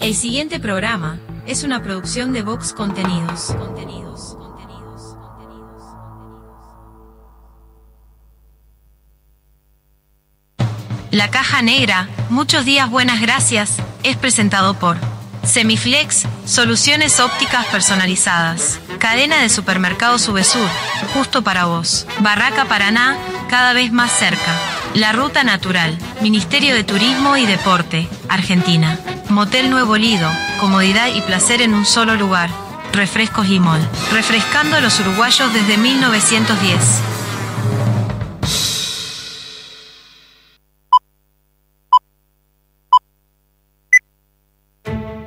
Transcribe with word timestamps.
El 0.00 0.14
siguiente 0.14 0.58
programa 0.58 1.18
es 1.46 1.62
una 1.62 1.82
producción 1.82 2.32
de 2.32 2.40
Vox 2.40 2.72
Contenidos. 2.72 3.54
Contenidos. 3.58 4.38
La 11.10 11.30
caja 11.30 11.60
negra, 11.60 12.08
muchos 12.30 12.64
días 12.64 12.88
buenas 12.88 13.20
gracias, 13.20 13.76
es 14.02 14.16
presentado 14.16 14.72
por 14.72 14.96
Semiflex, 15.42 16.24
soluciones 16.46 17.20
ópticas 17.20 17.66
personalizadas. 17.66 18.80
Cadena 18.98 19.42
de 19.42 19.50
supermercados 19.50 20.22
Subesur, 20.22 20.68
justo 21.12 21.42
para 21.42 21.66
vos. 21.66 22.06
Barraca 22.20 22.64
Paraná, 22.64 23.18
cada 23.50 23.74
vez 23.74 23.92
más 23.92 24.12
cerca. 24.12 24.79
La 24.94 25.12
Ruta 25.12 25.44
Natural, 25.44 25.96
Ministerio 26.20 26.74
de 26.74 26.82
Turismo 26.82 27.36
y 27.36 27.46
Deporte, 27.46 28.08
Argentina. 28.28 28.98
Motel 29.28 29.70
Nuevo 29.70 29.96
Lido, 29.96 30.28
comodidad 30.58 31.14
y 31.14 31.20
placer 31.20 31.62
en 31.62 31.74
un 31.74 31.86
solo 31.86 32.16
lugar. 32.16 32.50
Refrescos 32.92 33.48
y 33.48 33.60
Mol, 33.60 33.80
refrescando 34.12 34.76
a 34.76 34.80
los 34.80 34.98
uruguayos 34.98 35.52
desde 35.54 35.76
1910. 35.76 37.09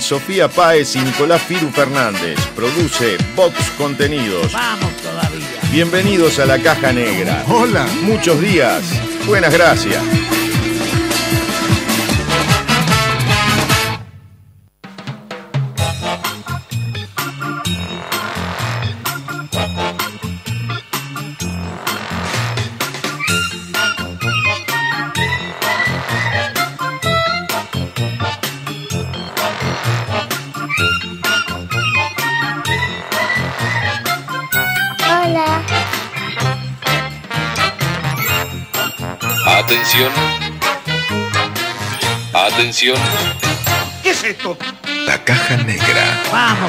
Sofía 0.00 0.46
Páez 0.48 0.94
y 0.94 1.00
Nicolás 1.00 1.42
Firu 1.42 1.68
Fernández. 1.68 2.38
Produce 2.54 3.16
Vox 3.34 3.56
Contenidos. 3.76 4.52
Vamos 4.52 4.92
todavía. 4.98 5.60
Bienvenidos 5.72 6.38
a 6.38 6.46
la 6.46 6.60
caja 6.60 6.92
negra. 6.92 7.44
Hola. 7.48 7.84
Muchos 8.02 8.40
días. 8.40 8.84
Buenas 9.26 9.52
gracias. 9.52 10.00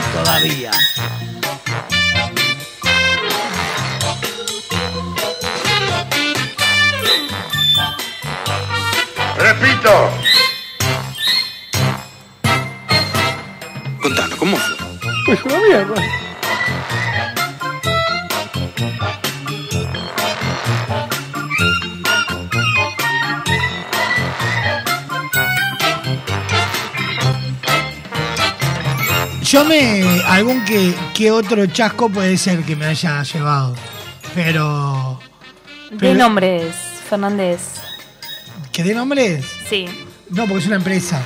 Todavía. 0.04 0.72
Repito. 9.38 10.10
Contanos, 14.02 14.36
¿cómo 14.40 14.58
fue? 14.58 14.76
Pues 15.26 15.44
una 15.46 15.60
mierda. 15.60 16.25
Yo 29.66 29.70
me. 29.70 30.22
algún 30.28 30.64
que, 30.64 30.94
que 31.14 31.32
otro 31.32 31.66
chasco 31.66 32.10
puede 32.10 32.38
ser 32.38 32.64
que 32.64 32.76
me 32.76 32.86
haya 32.86 33.24
llevado. 33.24 33.76
Pero. 34.34 35.20
¿Qué 35.90 35.96
pero- 36.00 36.14
nombres, 36.20 36.76
Fernández? 37.10 37.62
¿Que 38.72 38.84
dé 38.84 38.94
nombres? 38.94 39.46
Sí. 39.70 39.86
No, 40.30 40.44
porque 40.46 40.60
es 40.60 40.68
una 40.68 40.76
empresa. 40.78 41.22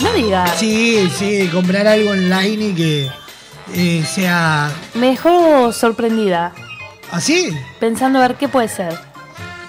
No 0.00 0.12
digas. 0.12 0.52
Sí, 0.58 1.08
sí, 1.18 1.48
comprar 1.52 1.86
algo 1.86 2.10
online 2.10 2.66
y 2.68 2.72
que 2.74 3.10
eh, 3.74 4.04
sea. 4.06 4.70
Me 4.94 5.08
dejó 5.08 5.72
sorprendida, 5.72 6.52
¿Así? 7.10 7.48
pensando 7.80 8.18
a 8.20 8.28
ver 8.28 8.36
qué 8.36 8.48
puede 8.48 8.68
ser. 8.68 8.96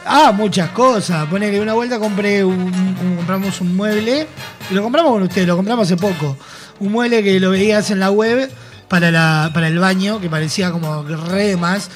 Ah, 0.06 0.32
muchas 0.32 0.70
cosas. 0.70 1.26
Ponele 1.28 1.60
una 1.60 1.74
vuelta 1.74 1.98
compré 1.98 2.44
un, 2.44 2.54
un- 2.62 3.16
compramos 3.18 3.60
un 3.62 3.76
mueble. 3.76 4.28
y 4.70 4.74
Lo 4.76 4.84
compramos 4.84 5.12
con 5.14 5.24
usted, 5.24 5.48
lo 5.48 5.56
compramos 5.56 5.86
hace 5.88 5.98
poco. 5.98 6.38
Un 6.80 6.92
mueble 6.92 7.24
que 7.24 7.40
lo 7.40 7.52
veías 7.52 7.90
en 7.92 8.00
la 8.00 8.12
web 8.12 8.52
para, 8.88 9.12
la, 9.12 9.52
para 9.54 9.68
el 9.68 9.80
baño, 9.80 10.20
que 10.20 10.30
parecía 10.30 10.72
como 10.72 11.04
re 11.04 11.48
de 11.48 11.58
más. 11.58 11.90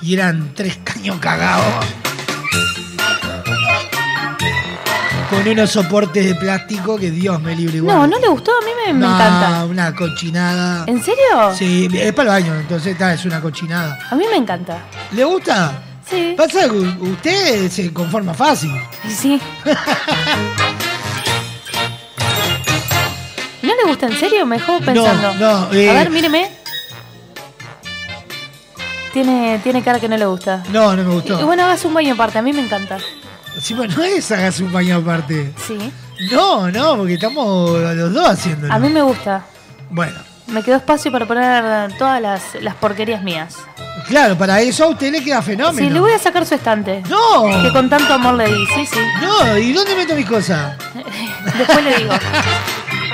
Y 0.00 0.14
eran 0.14 0.52
tres 0.54 0.78
caños 0.82 1.18
cagados. 1.20 1.84
Con 5.30 5.48
unos 5.48 5.70
soportes 5.70 6.26
de 6.26 6.34
plástico 6.34 6.98
que 6.98 7.10
Dios 7.10 7.40
me 7.40 7.56
libre 7.56 7.78
igual. 7.78 7.96
No, 7.96 8.06
no 8.06 8.18
le 8.18 8.28
gustó, 8.28 8.50
a 8.50 8.60
mí 8.64 8.70
me, 8.86 8.92
me 8.92 9.00
No, 9.00 9.14
encanta. 9.14 9.64
Una 9.64 9.94
cochinada. 9.94 10.84
¿En 10.86 11.02
serio? 11.02 11.54
Sí, 11.56 11.88
es 11.92 12.12
para 12.12 12.36
el 12.36 12.42
baño, 12.42 12.60
entonces 12.60 12.92
está, 12.92 13.14
es 13.14 13.24
una 13.24 13.40
cochinada. 13.40 13.98
A 14.10 14.14
mí 14.14 14.24
me 14.30 14.36
encanta. 14.36 14.78
¿Le 15.12 15.24
gusta? 15.24 15.80
Sí. 16.08 16.34
Pasa 16.36 16.68
que 16.68 16.76
usted 16.76 17.70
se 17.70 17.90
conforma 17.94 18.34
fácil. 18.34 18.72
Sí. 19.08 19.40
gusta 23.92 24.06
en 24.06 24.16
serio? 24.18 24.44
Me 24.46 24.58
dejó 24.58 24.78
pensando. 24.80 25.34
no, 25.34 25.72
eh. 25.72 25.90
A 25.90 25.94
ver, 25.94 26.10
míreme. 26.10 26.50
Tiene, 29.12 29.60
tiene 29.62 29.82
cara 29.82 30.00
que 30.00 30.08
no 30.08 30.16
le 30.16 30.24
gusta. 30.24 30.62
No, 30.70 30.96
no 30.96 31.04
me 31.04 31.14
gustó. 31.14 31.38
Y 31.40 31.44
bueno, 31.44 31.64
hagas 31.64 31.84
un 31.84 31.92
baño 31.92 32.14
aparte, 32.14 32.38
a 32.38 32.42
mí 32.42 32.52
me 32.52 32.62
encanta. 32.64 32.98
Sí, 33.60 33.74
pero 33.78 33.92
no 33.92 34.02
es 34.02 34.30
hagas 34.32 34.58
un 34.60 34.72
baño 34.72 34.96
aparte. 34.96 35.52
Sí. 35.66 35.76
No, 36.30 36.70
no, 36.70 36.96
porque 36.96 37.14
estamos 37.14 37.78
los 37.78 38.12
dos 38.14 38.28
haciéndolo. 38.30 38.72
A 38.72 38.78
mí 38.78 38.88
me 38.88 39.02
gusta. 39.02 39.44
Bueno, 39.90 40.18
Me 40.46 40.62
quedó 40.62 40.76
espacio 40.76 41.12
para 41.12 41.26
poner 41.26 41.92
todas 41.98 42.22
las, 42.22 42.42
las 42.62 42.74
porquerías 42.76 43.22
mías. 43.22 43.56
claro, 44.08 44.38
para 44.38 44.60
eso 44.62 44.84
a 44.84 44.88
usted 44.88 45.12
le 45.12 45.22
queda 45.22 45.42
fenómeno. 45.42 45.86
Sí, 45.86 45.92
le 45.92 46.00
voy 46.00 46.12
a 46.12 46.18
sacar 46.18 46.46
su 46.46 46.54
estante. 46.54 47.02
No. 47.10 47.62
Que 47.62 47.70
con 47.70 47.90
tanto 47.90 48.14
amor 48.14 48.34
le 48.34 48.46
di, 48.46 48.64
sí, 48.74 48.86
sí. 48.86 48.98
No, 49.20 49.58
¿y 49.58 49.72
dónde 49.74 49.94
meto 49.94 50.14
mis 50.14 50.26
cosas? 50.26 50.74
Después 51.58 51.84
le 51.84 51.96
digo. 51.98 52.12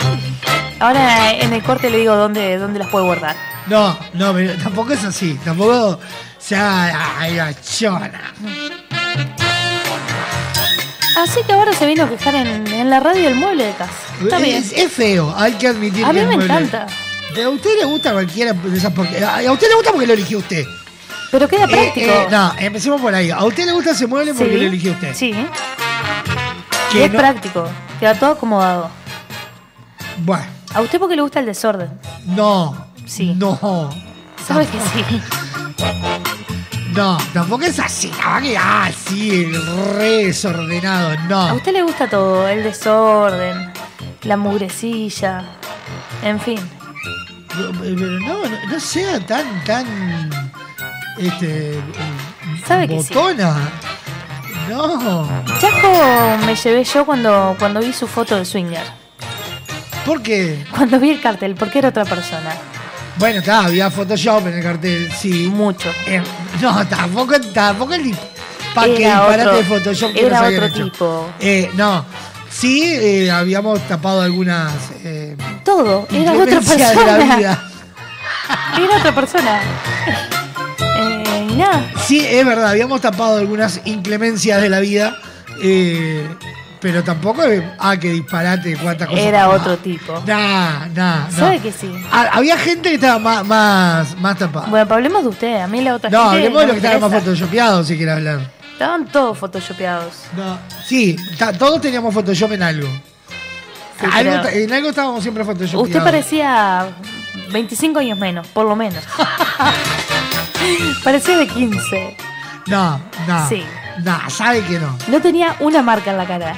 Ahora 0.81 1.33
en 1.33 1.53
el 1.53 1.63
corte 1.63 1.91
le 1.91 1.99
digo 1.99 2.15
dónde, 2.15 2.57
dónde 2.59 2.79
las 2.79 2.89
puede 2.89 3.05
guardar. 3.05 3.35
No, 3.67 3.99
no, 4.15 4.33
pero 4.33 4.55
tampoco 4.63 4.93
es 4.93 5.05
así. 5.05 5.39
Tampoco 5.45 5.99
se 6.39 6.57
haga 6.57 7.19
ay, 7.19 7.35
la 7.35 7.53
chona. 7.61 8.33
Así 11.17 11.41
que 11.45 11.53
ahora 11.53 11.73
se 11.73 11.85
vino 11.87 12.05
a 12.05 12.09
quejar 12.09 12.37
en, 12.37 12.67
en 12.69 12.91
la 12.91 13.01
radio 13.01 13.29
el 13.29 13.35
mueble 13.35 13.65
de 13.65 13.73
casa. 13.73 13.93
Está 14.23 14.39
bien. 14.39 14.57
Es, 14.57 14.73
es 14.73 14.93
feo, 14.93 15.35
hay 15.37 15.53
que 15.55 15.67
admitir 15.69 16.05
A 16.05 16.09
que 16.09 16.15
mí 16.15 16.21
el 16.21 16.29
me 16.29 16.37
mueble- 16.37 16.45
encanta. 16.45 16.87
A 17.45 17.49
usted 17.51 17.71
le 17.79 17.85
gusta 17.85 18.13
cualquiera 18.13 18.53
de 18.53 18.77
esas 18.79 18.93
porque 18.93 19.23
A 19.25 19.51
usted 19.53 19.69
le 19.69 19.75
gusta 19.75 19.91
porque 19.93 20.07
lo 20.07 20.13
eligió 20.15 20.39
usted. 20.39 20.65
Pero 21.31 21.47
queda 21.49 21.65
Eh, 21.65 21.69
práctico. 21.69 22.07
eh, 22.11 22.27
no, 22.31 22.53
empecemos 22.59 23.01
por 23.01 23.15
ahí. 23.15 23.31
A 23.31 23.45
usted 23.45 23.67
le 23.67 23.73
gusta 23.73 23.91
ese 23.91 24.07
mueble 24.07 24.33
porque 24.33 24.57
lo 24.57 24.63
eligió 24.67 24.93
usted. 24.93 25.13
Sí. 25.15 25.35
Que 26.93 26.99
Y 27.01 27.03
es 27.03 27.13
no- 27.13 27.19
práctico. 27.19 27.69
Queda 28.01 28.15
todo 28.15 28.33
acomodado. 28.33 28.91
Bueno, 30.19 30.45
A 30.75 30.81
usted 30.83 30.99
porque 30.99 31.17
le 31.17 31.23
gusta 31.23 31.41
el 31.41 31.47
desorden. 31.47 31.91
no. 32.27 32.87
Sí. 33.07 33.35
No. 33.39 33.59
¿Sabe 34.47 34.67
que 34.67 34.79
sí? 34.81 35.23
No, 36.95 37.17
tampoco 37.33 37.65
es 37.65 37.79
así. 37.79 38.11
Ah, 38.23 38.39
que 38.43 38.57
ah, 38.59 38.91
sí, 39.07 39.45
el 39.45 39.95
re 39.97 40.25
desordenado. 40.27 41.11
A 41.11 41.17
No. 41.29 41.55
usted 41.55 41.73
le 41.73 41.83
gusta 41.83 42.07
todo. 42.09 42.47
El 42.49 42.63
desorden, 42.65 43.73
la 44.25 44.37
mugrecilla. 44.37 45.45
En 46.23 46.39
fin. 46.41 46.59
Pero 47.49 47.73
no, 47.73 48.47
no, 48.47 48.67
no 48.71 48.81
sea 48.81 49.19
tan, 49.25 49.65
tan. 49.65 49.87
Este. 51.17 51.81
¿Sabe 52.67 52.89
que 52.89 53.03
sí? 53.03 53.15
botona. 53.15 53.57
No. 54.69 55.27
Chaco 55.61 56.45
me 56.45 56.55
llevé 56.55 56.85
yo 56.85 57.07
cuando, 57.07 57.57
cuando 57.59 57.81
vi 57.81 57.93
su 57.93 58.07
foto 58.07 58.37
de 58.37 58.45
swinger. 58.45 58.85
¿Por 60.09 60.23
qué? 60.23 60.65
Cuando 60.75 60.99
vi 60.99 61.11
el 61.11 61.21
cartel, 61.21 61.55
porque 61.55 61.81
era 61.81 61.91
otra 61.91 62.07
persona. 62.07 62.51
Bueno, 63.19 63.41
está, 63.41 63.67
había 63.67 63.91
Photoshop 63.91 64.47
en 64.47 64.55
el 64.55 64.63
cartel, 64.63 65.13
sí. 65.13 65.51
Mucho. 65.53 65.91
Eh, 66.07 66.23
no, 66.63 66.87
tampoco, 66.89 67.39
tampoco 67.53 67.93
el 67.93 68.17
para 68.75 68.87
que 68.87 69.05
disparate 69.05 69.57
de 69.57 69.65
Photoshop 69.65 70.13
que 70.15 70.27
era 70.27 70.41
nos 70.41 70.53
otro 70.55 70.65
hecho. 70.65 70.85
tipo. 70.85 71.29
Eh, 71.41 71.71
no. 71.75 72.07
Sí, 72.49 72.85
eh, 72.85 73.31
habíamos 73.31 73.87
tapado 73.87 74.23
algunas 74.23 74.73
eh, 75.05 75.37
Todo. 75.63 76.09
Era 76.11 76.33
otra 76.33 76.45
inclemencias 76.45 76.91
de 76.97 77.05
la 77.05 77.17
persona. 77.17 77.37
vida. 77.37 77.65
Era 78.83 78.97
otra 78.97 79.15
persona. 79.15 79.61
Nada. 81.55 81.93
Sí, 82.07 82.25
es 82.25 82.47
verdad, 82.47 82.69
habíamos 82.69 83.03
tapado 83.03 83.37
algunas 83.37 83.83
inclemencias 83.85 84.63
de 84.63 84.71
la 84.71 84.81
vida. 84.81 85.19
Pero 86.81 87.03
tampoco 87.03 87.43
ah, 87.79 87.97
que 87.97 88.11
disparate, 88.11 88.77
cuántas 88.77 89.09
cosas. 89.09 89.25
Era 89.25 89.49
otro 89.49 89.77
tipo. 89.79 90.13
Nah, 90.27 90.87
nah, 90.95 91.27
no. 91.29 91.37
¿Sabe 91.37 91.59
que 91.61 91.73
sí? 91.73 91.93
Ah, 92.13 92.29
había 92.33 92.57
gente 92.59 92.89
que 92.91 92.95
estaba 92.97 93.19
más, 93.19 93.45
más, 93.47 94.17
más 94.19 94.39
tapada. 94.39 94.67
Bueno, 94.69 94.87
pero 94.87 94.97
hablemos 94.97 95.23
de 95.23 95.29
usted. 95.29 95.61
A 95.61 95.67
mí 95.67 95.81
la 95.81 95.95
otra 95.95 96.11
no, 96.11 96.31
gente 96.31 96.37
hablemos 96.37 96.61
de 96.61 96.67
no 96.67 96.73
lo 96.73 96.75
que 96.75 96.81
me 96.81 96.87
estaba 96.87 97.01
más 97.09 97.09
interesa. 97.19 97.25
photoshopeado, 97.27 97.85
si 97.85 97.97
quiere 97.97 98.13
hablar. 98.13 98.41
Estaban 98.73 99.07
todos 99.07 99.37
photoshopeados. 99.39 100.15
No, 100.37 100.59
sí, 100.87 101.17
todos 101.59 101.81
teníamos 101.81 102.15
Photoshop 102.15 102.53
en 102.53 102.63
algo. 102.63 102.89
Sí, 104.01 104.07
Algo 104.13 104.31
pero 104.31 104.43
ta- 104.43 104.53
en 104.53 104.73
algo 104.73 104.89
estábamos 104.91 105.23
siempre 105.23 105.45
photoshopeados. 105.45 105.89
Usted 105.89 106.03
parecía 106.05 106.87
25 107.51 107.99
años 107.99 108.17
menos, 108.19 108.47
por 108.47 108.67
lo 108.67 108.77
menos. 108.77 109.03
parecía 111.05 111.37
de 111.39 111.47
15. 111.49 112.17
No, 112.67 113.01
no. 113.27 113.49
Sí. 113.49 113.65
No, 114.05 114.31
sabe 114.31 114.63
que 114.63 114.79
no. 114.79 114.97
No 115.09 115.21
tenía 115.21 115.57
una 115.61 115.83
marca 115.83 116.13
en 116.13 116.19
la 116.19 116.27
cara. 116.27 116.55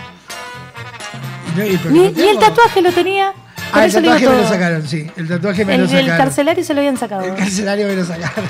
Y 1.57 2.29
el 2.29 2.39
tatuaje 2.39 2.83
lo 2.83 2.93
tenía. 2.93 3.33
Ah, 3.73 3.85
el 3.85 3.93
tatuaje 3.93 4.29
me 4.29 4.37
lo 4.37 4.49
sacaron, 4.49 4.87
sí. 4.89 5.07
El 5.17 5.29
tatuaje 5.29 5.65
me 5.65 5.75
El, 5.75 5.81
lo 5.83 5.87
el 5.87 5.91
sacaron. 5.91 6.17
carcelario 6.19 6.65
se 6.65 6.75
lo 6.75 6.81
habían 6.81 6.97
sacado. 6.97 7.23
El 7.23 7.35
carcelario 7.35 7.87
me 7.87 7.97
lo 7.97 8.05
sacaron. 8.05 8.49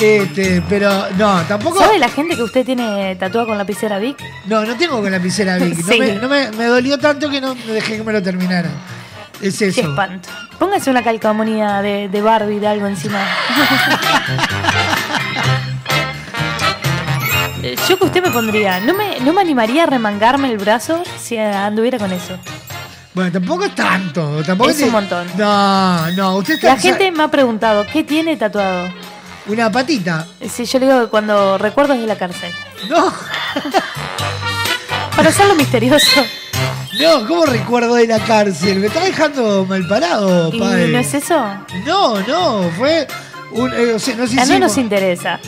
Este, 0.00 0.62
pero 0.68 1.06
no, 1.16 1.40
tampoco. 1.42 1.78
¿Sabe 1.78 1.98
la 1.98 2.08
gente 2.10 2.36
que 2.36 2.42
usted 2.42 2.64
tiene 2.66 3.16
tatuada 3.16 3.46
con 3.46 3.56
lapicera 3.56 3.98
Vic? 3.98 4.18
No, 4.46 4.64
no 4.64 4.76
tengo 4.76 5.00
con 5.00 5.10
lapicera 5.10 5.56
Vic. 5.56 5.78
No, 5.78 5.86
Sí. 5.92 5.98
me, 5.98 6.14
no 6.16 6.28
me- 6.28 6.50
me 6.52 6.64
dolió 6.66 6.98
tanto 6.98 7.30
que 7.30 7.40
no 7.40 7.54
dejé 7.54 7.96
que 7.96 8.02
me 8.02 8.12
lo 8.12 8.22
terminara. 8.22 8.68
Es 9.40 9.58
Qué 9.58 9.68
eso. 9.68 9.80
espanto. 9.82 10.28
Póngase 10.58 10.90
una 10.90 11.02
calcamonía 11.02 11.80
de, 11.82 12.08
de 12.08 12.22
Barbie 12.22 12.58
de 12.60 12.68
algo 12.68 12.86
encima. 12.86 13.20
Eh, 17.66 17.76
Yo 17.88 17.98
que 17.98 18.04
usted 18.04 18.22
me 18.22 18.30
pondría, 18.30 18.80
no 18.80 18.94
me, 18.94 19.18
no 19.20 19.32
me 19.32 19.40
animaría 19.40 19.84
a 19.84 19.86
remangarme 19.86 20.50
el 20.52 20.58
brazo 20.58 21.02
si 21.20 21.36
anduviera 21.36 21.98
con 21.98 22.12
eso. 22.12 22.38
Bueno, 23.14 23.32
tampoco 23.32 23.64
es 23.64 23.74
tanto. 23.74 24.42
Tampoco 24.44 24.70
Es 24.70 24.80
un 24.82 24.92
montón. 24.92 25.26
No, 25.36 26.10
no, 26.12 26.36
usted 26.36 26.54
está. 26.54 26.68
La 26.68 26.76
gente 26.76 27.10
me 27.10 27.22
ha 27.24 27.28
preguntado, 27.28 27.84
¿qué 27.92 28.04
tiene 28.04 28.36
tatuado? 28.36 28.88
Una 29.46 29.70
patita. 29.72 30.26
Si 30.48 30.64
yo 30.64 30.78
le 30.78 30.86
digo 30.86 31.00
que 31.02 31.06
cuando 31.08 31.56
recuerdos 31.58 31.98
de 31.98 32.06
la 32.06 32.16
cárcel. 32.16 32.52
No, 32.88 33.12
Para 35.16 35.30
hacerlo 35.30 35.54
misterioso. 35.54 36.20
no, 37.00 37.26
¿cómo 37.26 37.46
recuerdo 37.46 37.94
de 37.94 38.06
la 38.06 38.18
cárcel? 38.20 38.78
Me 38.80 38.88
está 38.88 39.00
dejando 39.00 39.64
mal 39.64 39.86
parado, 39.88 40.50
¿Y 40.52 40.58
padre. 40.58 40.88
no 40.88 40.98
es 40.98 41.14
eso? 41.14 41.42
No, 41.86 42.20
no, 42.20 42.70
fue 42.76 43.06
un. 43.52 43.72
eh, 43.72 43.94
o 43.94 43.98
sea, 43.98 44.14
nos 44.16 44.30
Ah, 44.36 44.44
no 44.46 44.58
nos 44.58 44.76
interesa. 44.76 45.40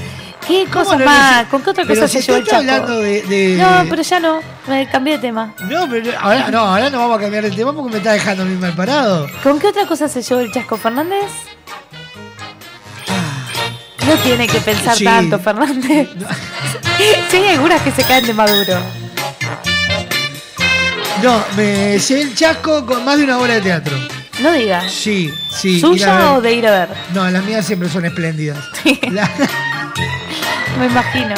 ¿Qué 0.49 0.65
¿Cómo 0.73 0.85
cosa 0.85 0.97
no 0.97 1.05
más? 1.05 1.47
¿Con 1.47 1.63
qué 1.63 1.71
otra 1.71 1.85
Pero 1.87 2.01
cosa 2.01 2.09
si 2.09 2.21
se 2.23 2.27
llevó 2.27 2.37
el 2.39 2.43
usted 2.45 2.57
Chaco? 2.57 2.63
está 2.63 2.77
hablando 2.77 3.01
de, 3.03 3.23
de- 3.23 3.57
No, 3.57 3.85
pero 3.91 4.03
ya 4.03 4.19
no. 4.21 4.41
Me 4.67 4.89
cambié 4.91 5.13
de 5.15 5.19
tema. 5.21 5.55
No, 5.61 5.87
pero 5.91 6.11
ahora 6.19 6.51
no, 6.51 6.59
ahora 6.61 6.91
no 6.91 6.99
vamos 6.99 7.19
a 7.19 7.21
cambiar 7.21 7.45
el 7.45 7.55
tema 7.55 7.73
porque 7.75 7.91
me 7.93 7.99
está 7.99 8.13
dejando 8.13 8.43
a 8.45 8.47
mí 8.47 8.57
mal 8.57 8.73
parado. 8.75 9.29
¿Con 9.43 9.59
qué 9.61 9.67
otra 9.69 9.87
cosa 9.87 10.09
se 10.09 10.23
llevó 10.23 10.41
el 10.41 10.51
Chasco 10.51 10.77
Fernández? 10.79 11.27
No 14.07 14.15
tiene 14.23 14.47
que 14.47 14.59
pensar 14.61 14.97
Sí. 14.97 15.05
tanto, 15.05 15.39
Fernández. 15.39 16.09
sí, 17.31 17.37
hay 17.37 17.49
algunas 17.49 17.83
que 17.83 17.91
se 17.91 18.03
caen 18.05 18.27
de 18.27 18.33
maduro. 18.33 18.79
No, 21.23 21.45
me 21.57 21.99
llevé 21.99 22.21
el 22.23 22.35
chasco 22.35 22.87
con 22.87 23.05
más 23.05 23.19
de 23.19 23.25
una 23.25 23.39
hora 23.39 23.55
de 23.55 23.61
teatro. 23.61 23.97
No 24.41 24.53
digas. 24.53 24.91
Sí, 24.91 25.31
sí. 25.51 25.81
¿Suya 25.81 26.33
o 26.35 26.41
de 26.41 26.53
ir 26.55 26.67
a 26.67 26.71
ver? 26.71 26.89
No, 27.13 27.29
las 27.29 27.43
mías 27.45 27.67
siempre 27.67 27.89
son 27.89 28.05
espléndidas. 28.05 28.57
La- 29.11 29.29
Me 30.79 30.87
imagino. 30.87 31.35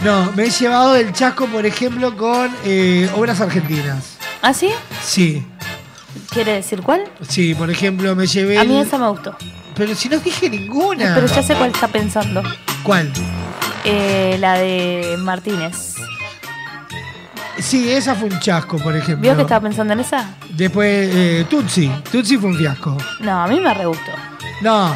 no, 0.00 0.32
me 0.32 0.44
he 0.44 0.50
llevado 0.50 0.94
el 0.96 1.12
chasco, 1.12 1.46
por 1.46 1.66
ejemplo, 1.66 2.16
con 2.16 2.50
eh, 2.64 3.10
obras 3.16 3.40
argentinas. 3.40 4.16
¿Ah, 4.42 4.52
sí? 4.52 4.70
Sí, 5.02 5.44
¿Quiere 6.30 6.52
decir 6.54 6.82
cuál? 6.82 7.04
sí, 7.28 7.54
por 7.54 7.70
ejemplo, 7.70 8.14
me 8.14 8.26
llevé. 8.26 8.58
A 8.58 8.64
mí 8.64 8.76
el- 8.78 8.86
esa 8.86 8.98
me 8.98 9.08
gustó. 9.08 9.36
Pero 9.74 9.94
si 9.94 10.08
no 10.08 10.18
dije 10.18 10.48
ninguna. 10.48 11.14
Pero 11.14 11.26
ya 11.26 11.42
sé 11.42 11.54
cuál 11.56 11.70
está 11.70 11.88
pensando. 11.88 12.42
¿Cuál? 12.84 13.12
Eh, 13.84 14.36
la 14.38 14.54
de 14.54 15.16
Martínez. 15.18 15.94
Sí, 17.58 17.90
esa 17.92 18.14
fue 18.14 18.28
un 18.28 18.38
chasco, 18.40 18.78
por 18.78 18.94
ejemplo. 18.96 19.22
¿Vio 19.22 19.36
que 19.36 19.42
estaba 19.42 19.60
pensando 19.62 19.92
en 19.92 20.00
esa? 20.00 20.28
Después, 20.50 21.10
eh, 21.14 21.46
Tutsi. 21.48 21.90
Tutsi 22.10 22.36
fue 22.36 22.50
un 22.50 22.56
fiasco. 22.56 22.96
No, 23.20 23.42
a 23.42 23.46
mí 23.48 23.58
me 23.60 23.72
re 23.74 23.86
gustó. 23.86 24.10
No. 24.60 24.94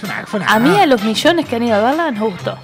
Fue 0.00 0.08
una- 0.08 0.26
fue 0.26 0.40
una 0.40 0.52
A 0.52 0.58
mí 0.58 0.76
a 0.78 0.86
los 0.86 1.02
millones 1.02 1.46
que 1.46 1.56
han 1.56 1.62
ido 1.64 1.76
a 1.76 1.80
verla 1.80 2.10
nos 2.10 2.30
gustó. 2.32 2.58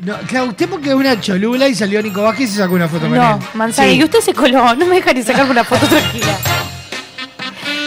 No, 0.00 0.16
claro, 0.28 0.46
usted 0.46 0.68
porque 0.68 0.90
es 0.90 0.94
una 0.94 1.20
cholula 1.20 1.66
y 1.68 1.74
salió 1.74 2.00
Nico 2.00 2.22
Vázquez 2.22 2.50
y 2.52 2.56
sacó 2.56 2.74
una 2.74 2.86
foto 2.88 3.06
con 3.08 3.14
él. 3.14 3.20
No, 3.20 3.38
Manzana, 3.54 3.88
Sí. 3.88 3.96
y 3.96 4.04
usted 4.04 4.20
se 4.20 4.32
coló, 4.32 4.74
no 4.76 4.86
me 4.86 4.96
deja 4.96 5.12
ni 5.12 5.22
sacarme 5.22 5.50
una 5.50 5.64
foto 5.64 5.86
tranquila. 5.86 6.38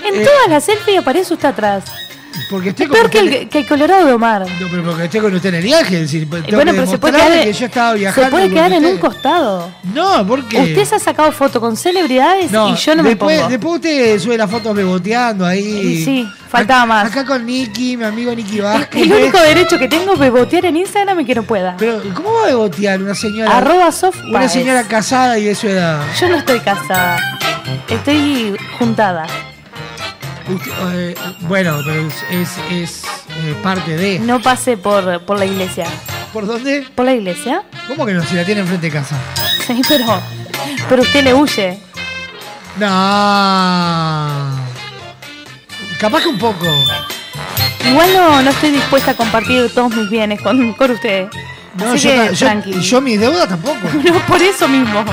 En 0.05 0.15
Eh, 0.15 0.25
todas 0.25 0.49
las 0.49 0.65
selfies 0.65 0.99
aparece 0.99 1.33
usted 1.33 1.47
atrás. 1.49 1.85
Porque 2.49 2.69
estoy 2.69 2.85
Es 2.85 2.91
peor 2.91 3.09
que 3.09 3.19
el, 3.19 3.49
que 3.49 3.59
el 3.59 3.67
Colorado 3.67 4.05
de 4.05 4.13
Omar. 4.13 4.41
No, 4.59 4.67
pero 4.69 4.83
porque 4.83 5.05
estoy 5.05 5.21
con 5.21 5.33
usted 5.33 5.49
en 5.49 5.55
el 5.55 5.63
viaje. 5.63 5.95
Es 5.95 6.01
decir, 6.01 6.29
tengo 6.29 6.55
bueno, 6.55 6.71
pero 6.73 6.87
se 6.87 6.97
puede 6.97 7.17
quedar, 7.17 7.43
que 7.43 7.53
yo 7.53 7.65
estaba 7.65 7.93
viajando. 7.93 8.25
se 8.25 8.31
puede 8.31 8.49
quedar 8.49 8.73
en 8.73 8.85
un 8.85 8.97
costado. 8.97 9.71
No, 9.93 10.25
porque. 10.27 10.59
Usted 10.59 10.85
se 10.85 10.95
ha 10.95 10.99
sacado 10.99 11.31
foto 11.31 11.59
con 11.59 11.75
celebridades 11.77 12.51
No, 12.51 12.69
y 12.69 12.75
yo 12.75 12.95
no 12.95 13.03
después, 13.03 13.35
me 13.35 13.39
pongo. 13.39 13.49
Después 13.49 13.75
usted 13.75 14.19
sube 14.19 14.37
las 14.37 14.49
fotos 14.49 14.75
beboteando 14.75 15.45
ahí. 15.45 15.61
Y 15.61 16.05
sí, 16.05 16.29
faltaba 16.49 16.85
más. 16.85 17.11
Acá 17.11 17.25
con 17.25 17.45
Nicky, 17.45 17.97
mi 17.97 18.03
amigo 18.03 18.33
Nicky 18.33 18.59
Vázquez. 18.59 19.03
El 19.03 19.13
único 19.13 19.39
derecho 19.39 19.77
que 19.77 19.87
tengo 19.87 20.13
es 20.13 20.19
bebotear 20.19 20.65
en 20.65 20.77
Instagram 20.77 21.19
y 21.21 21.25
que 21.25 21.35
no 21.35 21.43
pueda. 21.43 21.75
Pero, 21.77 22.01
¿cómo 22.13 22.33
va 22.33 22.43
a 22.43 22.47
bebotear 22.47 23.01
una 23.01 23.15
señora? 23.15 23.57
Arroba 23.57 23.91
soft 23.91 24.19
Una 24.29 24.49
señora 24.49 24.83
casada 24.83 25.37
y 25.37 25.45
de 25.45 25.55
su 25.55 25.67
edad. 25.67 26.01
Yo 26.19 26.29
no 26.29 26.37
estoy 26.37 26.59
casada. 26.59 27.17
Estoy 27.87 28.55
juntada. 28.77 29.27
Usted- 30.55 30.71
eh, 30.93 31.15
bueno, 31.41 31.79
pero 31.85 32.07
es, 32.07 32.13
es, 32.31 32.49
es, 32.71 33.03
eh, 33.29 33.55
parte 33.63 33.95
de. 33.97 34.19
No 34.19 34.41
pasé 34.41 34.77
por, 34.77 35.21
por 35.21 35.37
la 35.39 35.45
iglesia. 35.45 35.85
¿Por 36.33 36.45
dónde? 36.47 36.85
¿Por 36.95 37.05
la 37.05 37.13
iglesia? 37.13 37.63
¿Cómo 37.87 38.05
que 38.05 38.13
no? 38.13 38.23
Si 38.23 38.35
la 38.35 38.43
tiene 38.45 38.61
enfrente 38.61 38.87
de 38.87 38.93
casa. 38.93 39.15
Sí, 39.67 39.79
pero, 39.87 40.05
pero 40.89 41.03
usted 41.03 41.23
le 41.23 41.33
huye. 41.35 41.79
No. 42.77 42.87
Capaz 45.99 46.21
que 46.23 46.27
un 46.29 46.39
poco. 46.39 46.65
Igual 47.87 48.13
no, 48.13 48.41
no 48.41 48.49
estoy 48.49 48.71
dispuesta 48.71 49.11
a 49.11 49.13
compartir 49.13 49.71
todos 49.73 49.95
mis 49.95 50.09
bienes 50.09 50.41
con, 50.41 50.73
con 50.73 50.91
usted. 50.91 51.27
No, 51.75 51.91
Así 51.93 52.07
yo, 52.09 52.09
que 52.29 52.35
yo- 52.35 52.45
tranqui. 52.47 52.79
yo 52.81 53.01
mis 53.01 53.19
deudas 53.19 53.47
tampoco. 53.47 53.77
No, 54.03 54.19
por 54.25 54.41
eso 54.41 54.67
mismo. 54.67 55.05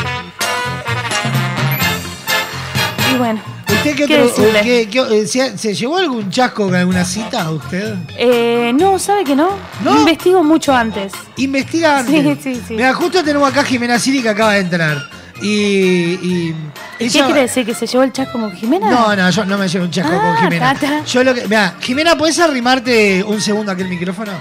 Y 3.13 3.17
bueno. 3.19 3.41
¿Usted 3.69 3.95
qué 3.97 4.07
¿Qué 4.07 4.23
otro- 4.23 4.35
qué- 4.63 4.89
qué- 4.91 5.21
eh, 5.23 5.27
¿se, 5.27 5.57
se 5.59 5.75
llevó 5.75 5.99
algún 5.99 6.31
chasco 6.31 6.65
con 6.65 6.75
alguna 6.75 7.05
cita 7.05 7.51
usted? 7.51 7.95
Eh, 8.17 8.73
no, 8.75 8.99
¿sabe 8.99 9.25
que 9.25 9.37
no? 9.37 9.51
¿No? 9.85 9.99
Investigo 10.01 10.43
mucho 10.43 10.73
antes. 10.75 11.13
Investiga 11.37 12.05
Sí, 12.05 12.17
antes. 12.17 12.39
sí, 12.43 12.63
sí. 12.67 12.75
Mira, 12.75 12.95
justo 12.95 13.23
tenemos 13.23 13.49
acá 13.51 13.61
a 13.61 13.65
Jimena 13.65 13.99
Siri 13.99 14.23
que 14.23 14.29
acaba 14.31 14.55
de 14.55 14.61
entrar. 14.61 14.99
Y. 15.41 15.49
y 15.49 16.55
¿Qué 16.99 17.05
ella- 17.07 17.27
quiere 17.27 17.41
decir? 17.43 17.65
¿Que 17.65 17.75
se 17.75 17.87
llevó 17.87 18.03
el 18.03 18.13
chasco 18.13 18.41
con 18.41 18.51
Jimena? 18.53 18.91
No, 18.91 19.15
no, 19.15 19.31
yo 19.31 19.45
no 19.45 19.57
me 19.59 19.69
llevo 19.69 19.85
un 19.85 19.91
chasco 19.91 20.13
Ah, 20.13 20.21
con 20.27 20.37
Jimena. 20.45 20.75
ta, 20.75 20.81
ta. 20.81 21.05
Yo 21.05 21.23
lo 21.23 21.35
que. 21.35 21.43
Mira, 21.43 21.75
Jimena, 21.81 22.17
¿puedes 22.17 22.39
arrimarte 22.41 23.23
un 23.23 23.41
segundo 23.41 23.71
aquel 23.73 23.89
micrófono? 23.89 24.33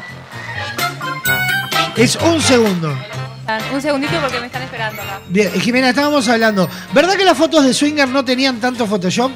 Es 1.96 2.16
un 2.16 2.40
segundo. 2.42 2.96
Un 3.74 3.82
segundito 3.82 4.14
porque 4.22 4.40
me 4.40 4.48
están 4.48 4.62
esperando 4.64 5.02
acá. 5.02 5.22
Bien, 5.30 5.52
eh, 5.54 5.60
Jimena, 5.60 5.90
estábamos 5.90 6.28
hablando. 6.28 6.70
¿Verdad 6.94 7.16
que 7.16 7.24
las 7.26 7.38
fotos 7.38 7.64
de 7.66 7.74
Swinger 7.74 8.08
no 8.08 8.24
tenían 8.26 8.60
tanto 8.60 8.86
Photoshop? 8.86 9.32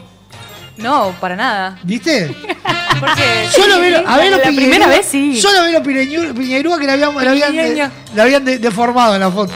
No, 0.77 1.13
para 1.19 1.35
nada. 1.35 1.79
¿Viste? 1.83 2.27
Porque 2.99 3.47
Solo 3.51 3.79
ver, 3.79 4.03
a 4.05 4.17
ver 4.17 4.31
la 4.31 4.41
primera 4.43 4.87
vez 4.87 5.05
sí. 5.05 5.39
Solo 5.41 5.63
ver 5.63 5.75
a 5.75 5.81
Piñeirúa 5.83 6.33
Piñeirúa 6.33 6.79
que 6.79 6.85
la 6.87 6.93
habían, 6.93 7.15
la 7.15 7.31
habían, 7.31 7.51
Piñeño. 7.51 7.85
de- 7.87 8.15
la 8.15 8.23
habían 8.23 8.45
de- 8.45 8.57
deformado 8.59 9.15
en 9.15 9.21
la 9.21 9.31
foto. 9.31 9.51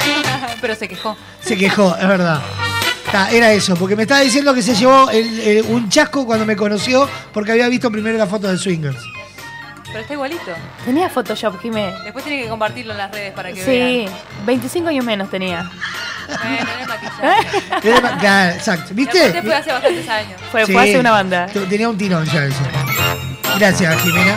pero 0.60 0.74
se 0.74 0.88
quejó. 0.88 1.16
Se 1.40 1.56
quejó, 1.56 1.94
es 1.96 2.06
verdad. 2.08 2.40
Ta, 3.12 3.30
era 3.30 3.52
eso, 3.52 3.74
porque 3.76 3.94
me 3.96 4.02
estaba 4.02 4.20
diciendo 4.20 4.52
que 4.54 4.62
se 4.62 4.74
llevó 4.74 5.08
el- 5.10 5.40
el- 5.40 5.62
un 5.66 5.88
chasco 5.88 6.26
cuando 6.26 6.44
me 6.46 6.56
conoció 6.56 7.08
porque 7.32 7.52
había 7.52 7.68
visto 7.68 7.90
primero 7.90 8.16
la 8.18 8.26
foto 8.26 8.48
de 8.48 8.58
Swingers. 8.58 8.98
Pero 9.94 10.02
está 10.02 10.14
igualito. 10.14 10.50
Tenía 10.84 11.08
Photoshop, 11.08 11.60
Jimé. 11.60 11.94
Después 12.02 12.24
tiene 12.24 12.42
que 12.42 12.48
compartirlo 12.48 12.90
en 12.94 12.98
las 12.98 13.12
redes 13.12 13.32
para 13.32 13.52
que 13.52 13.64
Sí, 13.64 14.12
25 14.44 14.88
años 14.88 15.04
menos 15.04 15.30
tenía. 15.30 15.70
vean. 16.26 16.58
Bueno, 16.66 16.88
maquillaje. 16.88 17.88
Era 17.88 18.00
ma- 18.00 18.18
claro, 18.18 18.54
exacto. 18.56 18.88
¿Viste? 18.92 19.40
fue 19.40 19.54
hace 19.54 19.70
bastantes 19.72 20.08
años. 20.08 20.40
Fue, 20.50 20.66
Sí. 20.66 20.72
fue 20.72 20.82
hace 20.82 20.98
una 20.98 21.12
banda. 21.12 21.46
Tenía 21.46 21.88
un 21.88 21.96
tirón 21.96 22.24
ya 22.26 22.44
eso. 22.44 22.58
Gracias, 23.56 24.02
Jimena. 24.02 24.34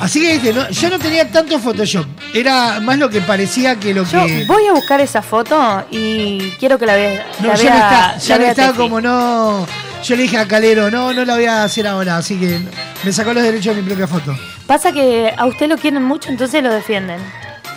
Así 0.00 0.20
que, 0.20 0.32
viste, 0.32 0.52
no- 0.52 0.68
yo 0.70 0.90
no 0.90 0.98
tenía 0.98 1.30
tanto 1.30 1.60
Photoshop. 1.60 2.06
Era 2.34 2.80
más 2.80 2.98
lo 2.98 3.08
que 3.08 3.20
parecía 3.20 3.76
que 3.76 3.94
lo 3.94 4.04
Yo 4.04 4.26
que. 4.26 4.44
voy 4.46 4.66
a 4.66 4.72
buscar 4.72 5.00
esa 5.00 5.22
foto 5.22 5.84
y 5.92 6.50
quiero 6.58 6.76
que 6.76 6.86
la 6.86 6.96
vea. 6.96 7.24
No, 7.40 7.48
la 7.48 7.54
ya 7.54 7.62
vea- 7.62 7.70
no 7.70 7.76
está, 7.78 8.12
la 8.12 8.18
ya 8.18 8.34
no 8.34 8.40
vea 8.42 8.50
está 8.50 8.72
como 8.72 9.00
no. 9.00 9.66
Yo 10.04 10.16
le 10.16 10.22
dije 10.22 10.38
a 10.38 10.46
Calero, 10.46 10.90
no, 10.90 11.12
no 11.12 11.24
la 11.24 11.34
voy 11.34 11.44
a 11.46 11.64
hacer 11.64 11.86
ahora, 11.86 12.16
así 12.16 12.38
que 12.38 12.60
me 13.04 13.12
sacó 13.12 13.34
los 13.34 13.42
derechos 13.42 13.74
de 13.76 13.82
mi 13.82 13.88
propia 13.88 14.06
foto. 14.06 14.36
Pasa 14.66 14.92
que 14.92 15.32
a 15.36 15.46
usted 15.46 15.68
lo 15.68 15.76
quieren 15.76 16.02
mucho, 16.02 16.30
entonces 16.30 16.62
lo 16.62 16.72
defienden. 16.72 17.20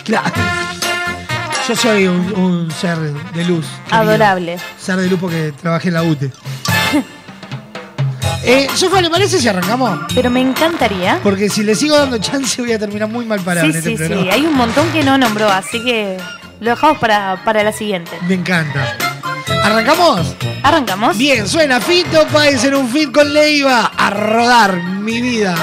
Claro. 0.04 0.30
Yo 1.68 1.76
soy 1.76 2.06
un, 2.06 2.32
un 2.34 2.70
ser 2.70 2.98
de 2.98 3.44
luz. 3.44 3.66
querido. 3.84 4.02
Adorable. 4.02 4.56
Ser 4.78 4.96
de 4.96 5.08
luz 5.08 5.20
porque 5.20 5.52
trabajé 5.60 5.88
en 5.88 5.94
la 5.94 6.02
UTE. 6.02 6.30
eh, 8.44 8.66
¿le 9.00 9.10
parece 9.10 9.38
si 9.38 9.48
arrancamos? 9.48 10.00
Pero 10.14 10.30
me 10.30 10.40
encantaría. 10.40 11.20
Porque 11.22 11.48
si 11.48 11.62
le 11.62 11.74
sigo 11.74 11.96
dando 11.96 12.18
chance 12.18 12.60
voy 12.62 12.72
a 12.72 12.78
terminar 12.78 13.08
muy 13.08 13.24
mal 13.24 13.40
parado 13.40 13.66
Sí, 13.66 13.72
en 13.72 13.76
este 13.78 13.90
sí, 13.90 13.96
sí. 13.96 14.04
programa. 14.04 14.32
Hay 14.32 14.46
un 14.46 14.54
montón 14.54 14.90
que 14.92 15.02
no 15.04 15.18
nombró, 15.18 15.48
así 15.48 15.82
que 15.84 16.16
lo 16.60 16.70
dejamos 16.70 16.98
para, 16.98 17.42
para 17.44 17.62
la 17.62 17.72
siguiente. 17.72 18.10
Me 18.26 18.34
encanta. 18.34 18.96
¿Arrancamos? 19.62 20.36
¿Arrancamos? 20.62 21.16
Bien, 21.16 21.48
suena 21.48 21.80
Fito 21.80 22.26
Páez 22.32 22.64
en 22.64 22.74
un 22.74 22.88
fit 22.88 23.10
con 23.12 23.32
Leiva. 23.32 23.92
A 23.96 24.10
rodar 24.10 24.74
mi 24.82 25.20
vida. 25.20 25.54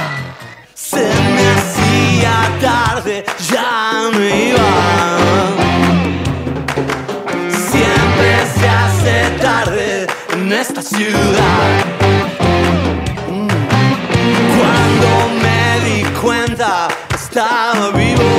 Se 0.74 0.98
me 0.98 1.50
hacía 1.52 2.50
tarde, 2.60 3.26
ya 3.52 4.10
me 4.14 4.50
iba. 4.50 4.72
Siempre 7.72 8.48
se 8.60 8.70
hace 8.70 9.30
tarde 9.42 10.08
en 10.34 10.54
esta 10.54 10.82
ciudad. 10.82 11.86
Cuando 14.58 15.10
me 15.42 15.80
di 15.86 16.04
cuenta, 16.22 16.88
estaba. 17.14 17.92
Vivo 17.92 18.39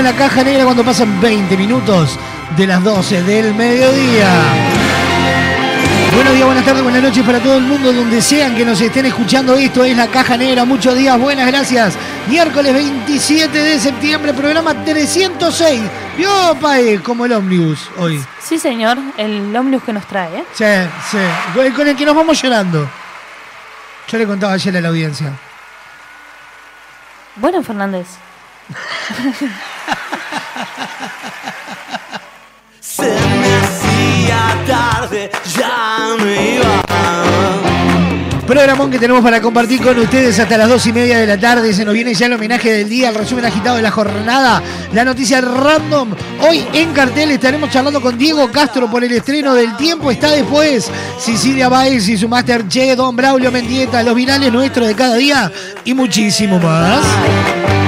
en 0.00 0.06
la 0.06 0.14
caja 0.14 0.42
negra 0.42 0.64
cuando 0.64 0.82
pasan 0.82 1.20
20 1.20 1.56
minutos 1.58 2.18
de 2.56 2.66
las 2.66 2.82
12 2.82 3.22
del 3.22 3.54
mediodía. 3.54 4.28
Buenos 6.14 6.32
días, 6.32 6.46
buenas 6.46 6.64
tardes, 6.64 6.82
buenas 6.82 7.02
noches 7.02 7.22
para 7.22 7.38
todo 7.38 7.58
el 7.58 7.64
mundo, 7.64 7.92
donde 7.92 8.22
sean 8.22 8.56
que 8.56 8.64
nos 8.64 8.80
estén 8.80 9.04
escuchando. 9.04 9.56
Esto 9.56 9.84
es 9.84 9.94
La 9.94 10.06
Caja 10.06 10.38
Negra. 10.38 10.64
Muchos 10.64 10.96
días, 10.96 11.18
buenas 11.18 11.46
gracias. 11.46 11.98
Miércoles 12.28 12.72
27 12.72 13.58
de 13.58 13.78
septiembre, 13.78 14.32
programa 14.32 14.72
306. 14.72 15.82
Vio, 16.16 16.56
Paez, 16.58 17.02
como 17.02 17.26
el 17.26 17.32
ómnibus 17.32 17.90
hoy. 17.98 18.24
Sí, 18.42 18.58
señor, 18.58 18.96
el 19.18 19.54
ómnibus 19.54 19.84
que 19.84 19.92
nos 19.92 20.06
trae, 20.06 20.38
¿eh? 20.38 20.44
Sí, 20.54 20.64
sí. 21.10 21.72
Con 21.76 21.86
el 21.86 21.94
que 21.94 22.06
nos 22.06 22.16
vamos 22.16 22.40
llorando. 22.40 22.88
Yo 24.08 24.18
le 24.18 24.26
contaba 24.26 24.54
ayer 24.54 24.74
a 24.78 24.80
la 24.80 24.88
audiencia. 24.88 25.30
Bueno, 27.36 27.62
Fernández. 27.62 28.06
Programón 38.60 38.90
que 38.90 38.98
tenemos 38.98 39.24
para 39.24 39.40
compartir 39.40 39.80
con 39.80 39.98
ustedes 39.98 40.38
hasta 40.38 40.58
las 40.58 40.68
dos 40.68 40.86
y 40.86 40.92
media 40.92 41.18
de 41.18 41.26
la 41.26 41.40
tarde. 41.40 41.72
Se 41.72 41.82
nos 41.82 41.94
viene 41.94 42.12
ya 42.12 42.26
el 42.26 42.34
homenaje 42.34 42.70
del 42.70 42.90
día, 42.90 43.08
el 43.08 43.14
resumen 43.14 43.46
agitado 43.46 43.76
de 43.76 43.82
la 43.82 43.90
jornada, 43.90 44.62
la 44.92 45.02
noticia 45.02 45.40
random. 45.40 46.10
Hoy 46.46 46.66
en 46.74 46.92
cartel 46.92 47.30
estaremos 47.30 47.70
charlando 47.70 48.02
con 48.02 48.18
Diego 48.18 48.52
Castro 48.52 48.90
por 48.90 49.02
el 49.02 49.12
estreno 49.12 49.54
del 49.54 49.78
tiempo. 49.78 50.10
Está 50.10 50.32
después 50.32 50.90
Cecilia 51.18 51.70
Baez 51.70 52.06
y 52.10 52.18
su 52.18 52.28
Master 52.28 52.68
Che, 52.68 52.94
Don 52.96 53.16
Braulio 53.16 53.50
Mendieta, 53.50 54.02
los 54.02 54.14
virales 54.14 54.52
nuestros 54.52 54.88
de 54.88 54.94
cada 54.94 55.16
día 55.16 55.50
y 55.86 55.94
muchísimo 55.94 56.58
más. 56.58 57.00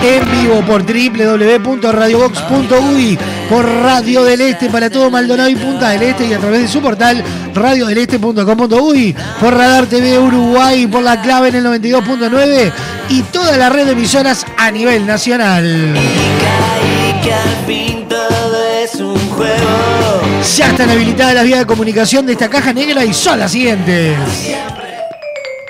En 0.03 0.33
vivo 0.33 0.63
por 0.63 0.87
www.radiobox.uy, 0.87 3.19
por 3.53 3.65
Radio 3.67 4.25
del 4.25 4.41
Este 4.41 4.71
para 4.71 4.89
todo 4.89 5.11
Maldonado 5.11 5.51
y 5.51 5.55
Punta 5.55 5.91
del 5.91 6.05
Este 6.05 6.27
y 6.27 6.33
a 6.33 6.39
través 6.39 6.63
de 6.63 6.69
su 6.69 6.81
portal 6.81 7.23
radiodeleste.com.uy, 7.55 9.15
por 9.39 9.55
Radar 9.55 9.85
TV 9.85 10.19
Uruguay, 10.19 10.87
por 10.87 11.03
la 11.03 11.21
clave 11.21 11.49
en 11.49 11.57
el 11.57 11.67
92.9 11.67 12.73
y 13.11 13.21
toda 13.25 13.59
la 13.59 13.69
red 13.69 13.85
de 13.85 13.93
emisoras 13.93 14.47
a 14.57 14.71
nivel 14.71 15.07
nacional. 15.07 15.67
Y 15.67 17.23
que 17.23 17.35
al 17.35 17.67
fin 17.67 18.09
todo 18.09 18.65
es 18.83 18.95
un 18.95 19.19
juego. 19.29 20.23
Ya 20.57 20.71
están 20.71 20.89
habilitadas 20.89 21.35
las 21.35 21.45
vías 21.45 21.59
de 21.59 21.67
comunicación 21.67 22.25
de 22.25 22.33
esta 22.33 22.49
caja 22.49 22.73
negra 22.73 23.05
y 23.05 23.13
son 23.13 23.39
las 23.39 23.53
siguientes. 23.53 24.17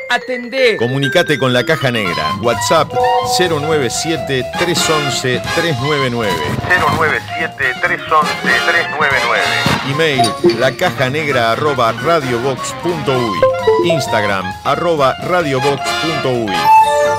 Atendé. 0.08 0.76
Comunicate 0.76 1.36
con 1.36 1.52
la 1.52 1.64
caja 1.64 1.90
negra. 1.90 2.36
WhatsApp 2.42 2.92
097-311-399. 3.40 6.28
097-311-399. 7.48 9.90
Email 9.90 10.22
la 10.58 10.72
caja 10.72 11.10
negra 11.10 11.52
arroba 11.52 11.92
radiobox.uy. 11.92 13.40
Instagram 13.90 14.44
arroba 14.64 15.14
radiobox.uy. 15.22 16.52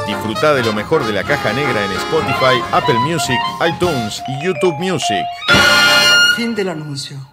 Disfruta 0.08 0.54
de 0.54 0.64
lo 0.64 0.74
mejor 0.74 1.06
de 1.06 1.14
la 1.14 1.24
caja 1.24 1.54
negra 1.54 1.84
en 1.84 1.92
Spotify, 1.94 2.62
Apple 2.72 3.00
Music, 3.00 3.40
iTunes 3.68 4.22
y 4.28 4.46
YouTube 4.46 4.76
Music. 4.80 5.26
Fin 6.36 6.54
del 6.56 6.70
anuncio. 6.70 7.33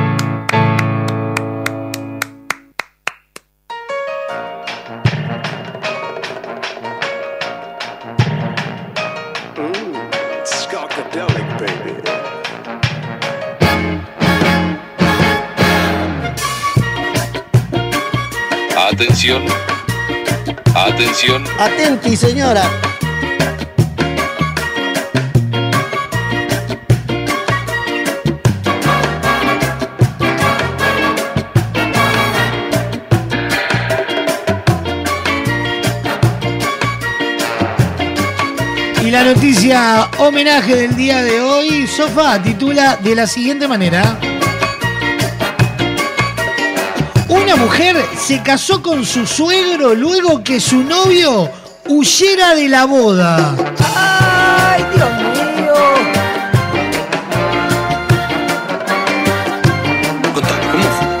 Atenti, 21.61 22.17
señora. 22.17 22.63
Y 39.03 39.11
la 39.11 39.23
noticia 39.23 40.09
homenaje 40.17 40.75
del 40.75 40.95
día 40.95 41.21
de 41.21 41.41
hoy, 41.41 41.85
Sofa 41.85 42.41
titula 42.41 42.95
de 43.03 43.13
la 43.13 43.27
siguiente 43.27 43.67
manera. 43.67 44.17
Una 47.31 47.55
mujer 47.55 47.95
se 48.19 48.43
casó 48.43 48.83
con 48.83 49.05
su 49.05 49.25
suegro 49.25 49.95
luego 49.95 50.43
que 50.43 50.59
su 50.59 50.83
novio 50.83 51.49
huyera 51.87 52.53
de 52.55 52.67
la 52.67 52.83
boda. 52.83 53.55
¡Ay, 53.95 54.83
Dios 54.93 55.09
mío! 55.09 55.73
Contame, 60.33 60.59
¿cómo 60.73 60.83
fue? 60.83 61.11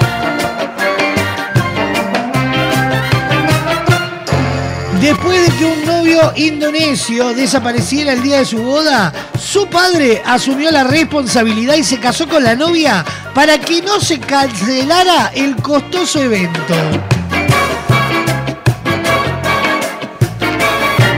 Después 4.99 5.47
de 5.47 5.57
que 5.57 5.65
un 5.65 5.85
novio 5.85 6.33
indonesio 6.35 7.33
desapareciera 7.33 8.11
el 8.11 8.21
día 8.21 8.39
de 8.39 8.45
su 8.45 8.57
boda, 8.57 9.13
su 9.39 9.67
padre 9.67 10.21
asumió 10.25 10.71
la 10.71 10.83
responsabilidad 10.83 11.75
y 11.75 11.85
se 11.85 11.99
casó 11.99 12.27
con 12.27 12.43
la 12.43 12.55
novia 12.55 13.05
para 13.33 13.57
que 13.59 13.81
no 13.81 13.99
se 13.99 14.19
cancelara 14.19 15.31
el 15.33 15.55
costoso 15.57 16.21
evento. 16.21 16.75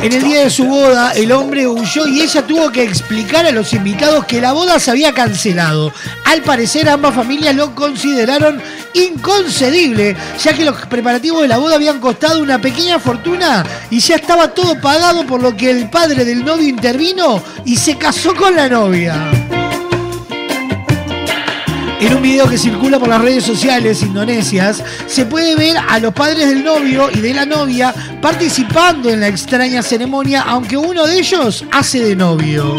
En 0.03 0.11
el 0.11 0.21
día 0.21 0.41
de 0.41 0.49
su 0.49 0.65
boda, 0.65 1.13
el 1.13 1.31
hombre 1.31 1.65
huyó 1.65 2.05
y 2.07 2.19
ella 2.21 2.45
tuvo 2.45 2.69
que 2.73 2.83
explicar 2.83 3.45
a 3.45 3.51
los 3.51 3.71
invitados 3.71 4.25
que 4.25 4.41
la 4.41 4.51
boda 4.51 4.77
se 4.77 4.91
había 4.91 5.13
cancelado. 5.13 5.93
Al 6.25 6.41
parecer, 6.41 6.89
ambas 6.89 7.15
familias 7.15 7.55
lo 7.55 7.73
consideraron 7.73 8.61
inconcebible, 8.93 10.17
ya 10.43 10.53
que 10.53 10.65
los 10.65 10.75
preparativos 10.87 11.43
de 11.43 11.47
la 11.47 11.57
boda 11.57 11.75
habían 11.75 12.01
costado 12.01 12.41
una 12.41 12.59
pequeña 12.59 12.99
fortuna 12.99 13.65
y 13.89 13.99
ya 13.99 14.15
estaba 14.15 14.49
todo 14.49 14.79
pagado, 14.81 15.25
por 15.25 15.41
lo 15.41 15.55
que 15.55 15.71
el 15.71 15.89
padre 15.89 16.25
del 16.25 16.43
novio 16.43 16.67
intervino 16.67 17.41
y 17.63 17.77
se 17.77 17.97
casó 17.97 18.35
con 18.35 18.57
la 18.57 18.67
novia. 18.67 19.42
En 22.03 22.13
un 22.13 22.21
video 22.21 22.49
que 22.49 22.57
circula 22.57 22.99
por 22.99 23.07
las 23.07 23.21
redes 23.21 23.45
sociales 23.45 24.01
indonesias, 24.01 24.83
se 25.07 25.25
puede 25.25 25.55
ver 25.55 25.77
a 25.77 25.99
los 25.99 26.13
padres 26.13 26.49
del 26.49 26.61
novio 26.61 27.09
y 27.09 27.21
de 27.21 27.33
la 27.33 27.45
novia 27.45 27.95
participando 28.21 29.09
en 29.09 29.21
la 29.21 29.29
extraña 29.29 29.81
ceremonia, 29.81 30.41
aunque 30.41 30.75
uno 30.75 31.07
de 31.07 31.19
ellos 31.19 31.63
hace 31.71 32.01
de 32.01 32.13
novio. 32.13 32.75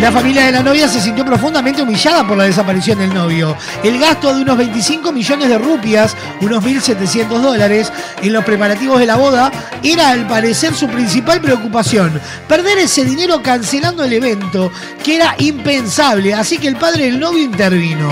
La 0.00 0.12
familia 0.12 0.44
de 0.44 0.52
la 0.52 0.62
novia 0.62 0.88
se 0.88 1.00
sintió 1.00 1.24
profundamente 1.24 1.80
humillada 1.80 2.26
por 2.26 2.36
la 2.36 2.44
desaparición 2.44 2.98
del 2.98 3.14
novio. 3.14 3.56
El 3.82 3.98
gasto 3.98 4.34
de 4.34 4.42
unos 4.42 4.58
25 4.58 5.10
millones 5.10 5.48
de 5.48 5.58
rupias, 5.58 6.14
unos 6.42 6.62
1.700 6.62 7.28
dólares, 7.40 7.90
en 8.22 8.32
los 8.32 8.44
preparativos 8.44 9.00
de 9.00 9.06
la 9.06 9.16
boda 9.16 9.50
era 9.82 10.10
al 10.10 10.26
parecer 10.26 10.74
su 10.74 10.86
principal 10.88 11.40
preocupación. 11.40 12.20
Perder 12.46 12.78
ese 12.78 13.06
dinero 13.06 13.42
cancelando 13.42 14.04
el 14.04 14.12
evento, 14.12 14.70
que 15.02 15.16
era 15.16 15.34
impensable, 15.38 16.34
así 16.34 16.58
que 16.58 16.68
el 16.68 16.76
padre 16.76 17.06
del 17.06 17.18
novio 17.18 17.42
intervino. 17.42 18.10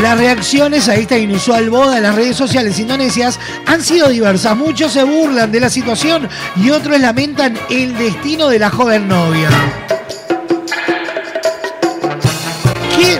Las 0.00 0.18
reacciones 0.18 0.88
a 0.88 0.94
esta 0.94 1.18
inusual 1.18 1.68
boda 1.68 1.96
en 1.96 2.04
las 2.04 2.14
redes 2.14 2.36
sociales 2.36 2.78
indonesias 2.78 3.40
han 3.66 3.82
sido 3.82 4.08
diversas. 4.08 4.56
Muchos 4.56 4.92
se 4.92 5.02
burlan 5.02 5.50
de 5.50 5.60
la 5.60 5.70
situación 5.70 6.28
y 6.54 6.70
otros 6.70 7.00
lamentan 7.00 7.58
el 7.70 7.96
destino 7.98 8.48
de 8.48 8.58
la 8.60 8.70
joven 8.70 9.08
novia. 9.08 9.48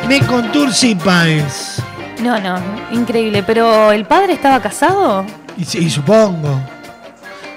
Me 0.08 0.20
contursi 0.20 0.94
Páez? 0.94 1.82
No, 2.22 2.38
no, 2.38 2.58
increíble. 2.92 3.42
Pero 3.42 3.92
¿el 3.92 4.04
padre 4.04 4.34
estaba 4.34 4.60
casado? 4.60 5.24
Y, 5.56 5.64
sí, 5.64 5.78
y 5.78 5.90
supongo. 5.90 6.60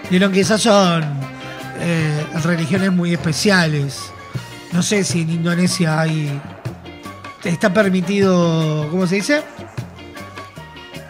Vieron 0.10 0.32
que 0.32 0.42
esas 0.42 0.62
son 0.62 1.04
eh, 1.80 2.26
religiones 2.44 2.92
muy 2.92 3.14
especiales. 3.14 4.12
No 4.72 4.82
sé 4.82 5.04
si 5.04 5.22
en 5.22 5.32
Indonesia 5.32 6.02
hay. 6.02 6.40
Está 7.44 7.74
permitido. 7.74 8.88
¿Cómo 8.90 9.08
se 9.08 9.16
dice? 9.16 9.44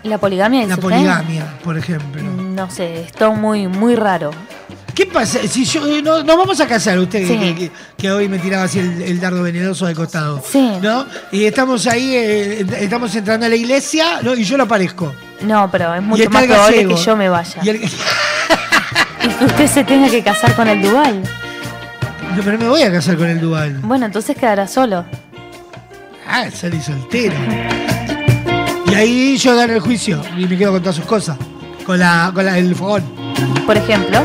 ¿La 0.04 0.18
poligamia? 0.18 0.66
La 0.68 0.78
poligamia, 0.78 1.46
por 1.64 1.78
ejemplo. 1.78 2.22
No 2.24 2.70
sé, 2.70 3.04
es 3.04 3.12
todo 3.12 3.34
muy, 3.34 3.68
muy 3.68 3.96
raro. 3.96 4.32
¿Qué 5.00 5.06
pasa? 5.06 5.40
Si 5.48 5.64
yo, 5.64 5.88
eh, 5.88 6.02
no, 6.02 6.24
nos 6.24 6.36
vamos 6.38 6.60
a 6.60 6.68
casar, 6.68 7.00
usted 7.00 7.26
Sí. 7.26 7.38
que, 7.38 7.56
que- 7.56 7.72
que 7.98 8.12
hoy 8.12 8.28
me 8.28 8.38
tiraba 8.38 8.64
así 8.66 8.80
el, 8.80 9.02
el 9.02 9.18
dardo 9.22 9.42
venenoso 9.44 9.86
de 9.86 9.96
costado. 9.96 10.44
Sí. 10.46 10.72
¿No? 10.82 11.06
Y 11.32 11.46
estamos 11.46 11.88
ahí, 11.88 12.16
eh, 12.16 12.66
estamos 12.82 13.16
entrando 13.16 13.46
a 13.46 13.50
la 13.50 13.56
iglesia 13.56 14.20
¿no? 14.22 14.36
y 14.36 14.44
yo 14.44 14.58
lo 14.58 14.64
aparezco. 14.64 15.14
No, 15.40 15.70
pero 15.72 15.94
es 15.96 16.02
mucho 16.04 16.30
más 16.30 16.44
probable 16.46 16.86
que 16.86 16.96
yo 16.98 17.16
me 17.16 17.30
vaya. 17.30 17.62
Y 17.64 17.70
el- 17.70 17.82
Y 19.24 19.28
que 19.30 19.46
usted 19.46 19.68
se 19.68 19.84
tenga 19.86 20.10
que 20.10 20.22
casar 20.22 20.54
con 20.54 20.68
el 20.68 20.82
Duval. 20.82 21.22
No, 22.36 22.44
pero 22.44 22.58
me 22.58 22.68
voy 22.68 22.82
a 22.84 22.92
casar 22.92 23.16
con 23.16 23.28
el 23.30 23.40
Dual. 23.40 23.80
Bueno, 23.82 24.06
entonces 24.06 24.36
quedará 24.36 24.68
solo. 24.68 25.06
Ah, 26.28 26.46
salí 26.54 26.82
soltero. 26.82 27.36
Y 28.86 28.94
ahí 28.96 29.38
yo 29.38 29.56
gano 29.56 29.74
el 29.76 29.80
juicio 29.80 30.22
y 30.38 30.46
me 30.46 30.58
quedo 30.58 30.74
con 30.74 30.82
todas 30.82 30.98
sus 30.98 31.06
cosas. 31.06 31.38
Con, 31.86 32.00
la, 32.00 32.32
con 32.36 32.46
la- 32.46 32.58
el 32.58 32.76
fogón 32.76 33.04
Por 33.66 33.78
ejemplo, 33.78 34.22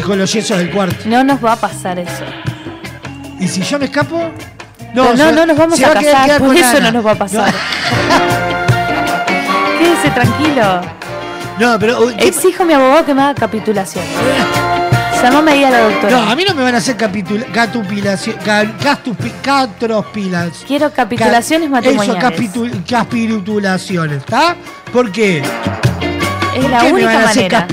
y 0.00 0.02
con 0.02 0.18
los 0.18 0.32
yesos 0.32 0.56
del 0.58 0.70
cuarto. 0.70 0.96
no 1.06 1.22
nos 1.22 1.44
va 1.44 1.52
a 1.52 1.56
pasar 1.56 1.98
eso. 1.98 2.24
¿Y 3.38 3.46
si 3.48 3.62
yo 3.62 3.78
me 3.78 3.84
escapo? 3.84 4.30
No, 4.94 5.12
no, 5.14 5.16
se- 5.28 5.32
no 5.32 5.46
nos 5.46 5.56
vamos 5.56 5.80
a 5.82 5.88
va 5.88 5.94
casar, 5.94 6.24
quedar 6.26 6.40
por 6.40 6.56
eso 6.56 6.76
Ana. 6.76 6.80
no 6.80 6.92
nos 6.92 7.06
va 7.06 7.12
a 7.12 7.14
pasar. 7.14 7.54
Quédese 9.78 10.10
tranquilo. 10.10 10.80
No, 11.58 11.78
pero. 11.78 12.00
uh, 12.04 12.16
¿qué- 12.16 12.28
Exijo 12.28 12.62
a 12.62 12.66
mi 12.66 12.72
abogado 12.72 13.04
que 13.04 13.14
me 13.14 13.22
haga 13.22 13.34
capitulación. 13.34 14.04
Llámame 15.22 15.52
ahí 15.52 15.64
a 15.64 15.70
la 15.70 15.80
doctora. 15.80 16.10
No, 16.24 16.30
a 16.30 16.34
mí 16.34 16.44
no 16.48 16.54
me 16.54 16.62
van 16.62 16.74
a 16.74 16.78
hacer 16.78 16.96
capitula, 16.96 17.44
catupilación, 17.52 18.36
ca- 18.42 18.64
castupi- 18.82 19.32
catrospilas. 19.42 20.64
Quiero 20.66 20.90
capitulaciones 20.92 21.68
Ca- 21.68 21.72
matrimoniales. 21.74 22.24
Eso, 22.24 22.26
capitul- 22.26 22.84
capitulaciones, 22.88 24.18
¿está? 24.18 24.56
¿Por 24.90 25.12
qué? 25.12 25.42
Es 26.54 26.62
¿Por 26.62 26.70
la 26.70 26.78
qué 26.80 26.86
me 26.86 26.92
única 26.94 27.06
van 27.14 27.16
a 27.22 27.28
hacer 27.28 27.42
manera. 27.52 27.66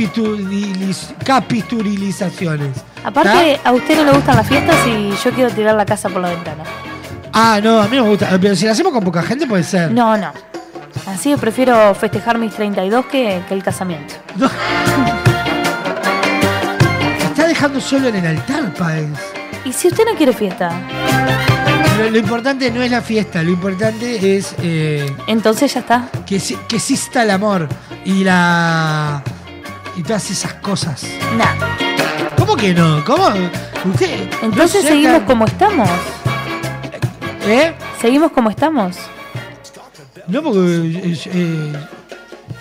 capitulilizaciones? 1.26 2.78
Aparte, 3.04 3.60
a 3.64 3.72
usted 3.72 3.98
no 3.98 4.04
le 4.06 4.12
gustan 4.12 4.36
las 4.38 4.48
fiestas 4.48 4.76
y 4.88 5.12
yo 5.24 5.32
quiero 5.32 5.50
tirar 5.52 5.76
la 5.76 5.86
casa 5.86 6.10
por 6.10 6.22
la 6.22 6.30
ventana. 6.30 6.64
Ah, 7.34 7.60
no, 7.64 7.80
a 7.82 7.88
mí 7.88 7.96
no 7.98 8.04
me 8.04 8.10
gusta. 8.10 8.30
Pero 8.42 8.56
si 8.56 8.66
la 8.66 8.72
hacemos 8.74 8.92
con 8.94 9.04
poca 9.04 9.22
gente 9.24 9.46
puede 9.48 9.64
ser. 9.64 9.92
No, 9.92 10.18
no. 10.18 10.32
Así 11.08 11.30
que 11.32 11.38
prefiero 11.38 11.94
festejar 11.96 12.38
mis 12.38 12.54
32 12.54 13.06
que, 13.06 13.42
que 13.48 13.54
el 13.54 13.64
casamiento. 13.64 14.16
Me 17.20 17.26
está 17.26 17.48
dejando 17.48 17.80
solo 17.80 18.08
en 18.10 18.16
el 18.16 18.26
altar, 18.26 18.74
Páez. 18.74 19.08
¿Y 19.66 19.72
si 19.74 19.88
usted 19.90 20.04
no 20.10 20.16
quiere 20.18 20.34
fiesta? 20.34 20.72
Lo, 21.98 22.10
lo 22.10 22.18
importante 22.18 22.70
no 22.72 22.82
es 22.84 22.92
la 22.92 23.02
fiesta, 23.02 23.42
lo 23.44 23.52
importante 23.52 24.38
es 24.38 24.54
eh, 24.62 25.06
Entonces 25.28 25.74
ya 25.74 25.80
está. 25.80 26.10
que, 26.26 26.40
que 26.68 26.76
exista 26.76 27.24
el 27.24 27.32
amor 27.32 27.68
y 28.06 28.24
la. 28.24 29.24
y 29.96 30.04
todas 30.04 30.30
esas 30.30 30.54
cosas. 30.56 31.04
Nah. 31.38 31.56
¿Cómo 32.38 32.56
que 32.56 32.74
no? 32.74 33.04
¿Cómo? 33.04 33.28
Usted. 33.86 34.30
Entonces 34.44 34.84
no 34.84 34.90
seguimos 34.90 35.22
como 35.24 35.46
estamos. 35.46 35.90
¿Eh? 37.48 37.74
Seguimos 38.02 38.32
como 38.32 38.50
estamos. 38.50 38.96
No, 40.28 40.44
porque. 40.44 40.60
eh, 40.60 41.20
eh, 41.34 41.74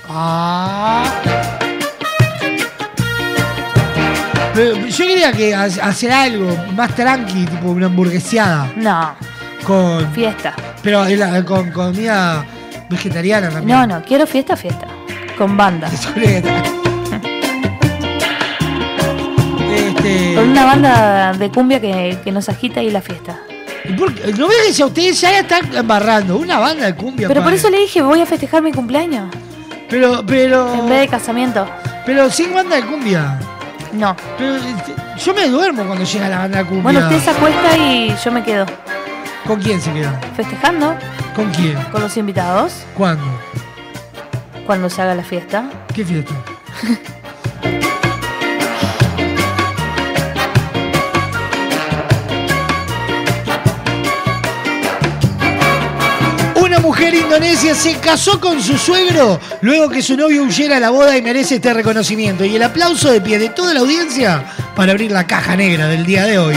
ah. 0.09 1.59
Pero 4.57 4.87
yo 4.87 5.07
quería 5.07 5.33
que 5.33 5.55
ha- 5.55 5.64
hacer 5.64 6.11
algo 6.11 6.49
más 6.75 6.95
tranqui, 6.97 7.45
tipo 7.45 7.69
una 7.71 7.87
hamburgueseada. 7.87 8.73
No, 8.77 9.14
Con. 9.64 10.11
fiesta. 10.12 10.55
Pero 10.83 11.05
en 11.07 11.19
la- 11.21 11.45
con 11.45 11.71
comida 11.71 12.45
vegetariana 12.88 13.51
también. 13.51 13.79
No, 13.79 13.87
no, 13.87 14.03
quiero 14.03 14.27
fiesta, 14.27 14.57
fiesta. 14.57 14.87
Con 15.37 15.57
banda. 15.57 15.88
Este, 19.77 20.35
Con 20.35 20.49
una 20.51 20.64
banda 20.64 21.33
de 21.33 21.51
cumbia 21.51 21.81
que, 21.81 22.19
que 22.25 22.33
nos 22.33 22.49
agita 22.49 22.83
y 22.83 22.90
la 22.90 23.01
fiesta. 23.03 23.38
¿y 23.85 23.92
por 23.92 24.12
qué? 24.14 24.33
no 24.33 24.49
veas 24.49 24.62
que 24.69 24.73
si 24.73 24.83
a 24.83 24.87
ustedes 24.87 25.21
ya 25.21 25.31
la 25.33 25.38
están 25.40 25.75
embarrando. 25.75 26.37
Una 26.38 26.59
banda 26.59 26.87
de 26.87 26.95
cumbia. 26.95 27.29
Pero 27.29 27.40
por 27.40 27.47
padre. 27.51 27.57
eso 27.57 27.71
le 27.71 27.81
dije, 27.81 28.01
voy 28.03 28.21
a 28.21 28.27
festejar 28.27 28.62
mi 28.62 28.73
cumpleaños. 28.73 29.29
Pero, 29.90 30.25
pero. 30.27 30.73
En 30.75 30.88
vez 30.88 31.01
de 31.01 31.09
casamiento. 31.09 31.66
Pero 32.07 32.31
sin 32.31 32.55
banda 32.55 32.77
de 32.77 32.83
cumbia. 32.87 33.38
No. 33.97 34.15
Pero 34.39 34.57
este, 34.57 34.95
yo 35.25 35.35
me 35.35 35.49
duermo 35.49 35.85
cuando 35.85 36.05
llega 36.05 36.29
la 36.29 36.39
banda 36.39 36.65
cumbia. 36.65 36.83
Bueno, 36.83 37.01
usted 37.01 37.21
se 37.21 37.31
acuesta 37.31 37.77
y 37.77 38.15
yo 38.23 38.31
me 38.33 38.43
quedo. 38.43 38.67
¿Con 39.47 39.61
quién 39.61 39.81
se 39.81 39.93
queda? 39.93 40.21
Festejando 40.35 40.97
¿Con 41.37 41.51
quién? 41.53 41.81
con 41.93 42.03
los 42.03 42.17
invitados 42.17 42.73
¿Cuándo? 42.97 43.25
cuando 44.67 44.91
se 44.91 45.01
haga 45.03 45.15
la 45.15 45.23
fiesta. 45.23 45.65
¿Qué 45.95 46.05
fiesta? 46.05 46.35
indonesia 57.14 57.75
se 57.75 57.99
casó 57.99 58.40
con 58.40 58.62
su 58.62 58.77
suegro 58.77 59.38
luego 59.61 59.88
que 59.88 60.03
su 60.03 60.16
novio 60.16 60.42
huyera 60.42 60.79
a 60.79 60.81
la 60.81 60.90
boda 60.90 61.16
y 61.16 61.23
merece 61.23 61.57
este 61.57 61.73
reconocimiento 61.73 62.45
y 62.45 62.57
el 62.57 62.62
aplauso 62.62 63.11
de 63.11 63.21
pie 63.21 63.38
de 63.38 63.49
toda 63.49 63.75
la 63.75 63.81
audiencia 63.81 64.45
para 64.75 64.92
abrir 64.92 65.12
la 65.12 65.27
caja 65.27 65.57
negra 65.57 65.88
del 65.88 66.05
día 66.05 66.25
de 66.25 66.38
hoy. 66.38 66.57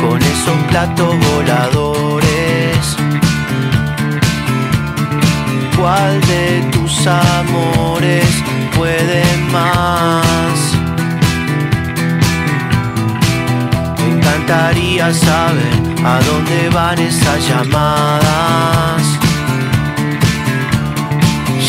Con 0.00 0.22
esos 0.22 0.56
platos 0.68 1.16
voladores? 1.32 2.96
¿Cuál 5.76 6.20
de 6.22 6.62
tus 6.72 7.06
amores 7.06 8.26
puede 8.76 9.22
más? 9.50 10.74
Me 13.98 14.06
encantaría 14.16 15.12
saber 15.12 15.74
a 16.04 16.20
dónde 16.20 16.68
van 16.70 16.98
esas 16.98 17.46
llamadas. 17.48 19.02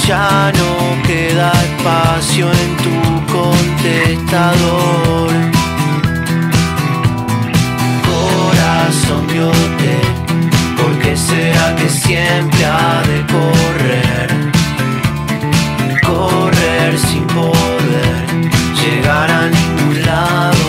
Ya 0.08 0.52
no 0.58 1.02
queda 1.08 1.52
espacio 1.52 2.52
en 2.52 2.78
tu 2.78 3.26
contestador. 3.32 5.61
Corazón 8.92 9.26
de 9.28 9.42
hotel, 9.42 10.02
¿por 10.76 11.00
qué 11.00 11.16
será 11.16 11.74
que 11.78 11.88
siempre 11.88 12.66
ha 12.66 13.02
de 13.08 13.26
correr? 13.32 14.52
Correr 16.04 17.00
sin 17.00 17.26
poder 17.28 18.26
llegar 18.76 19.32
a 19.32 19.48
ningún 19.48 20.06
lado. 20.06 20.66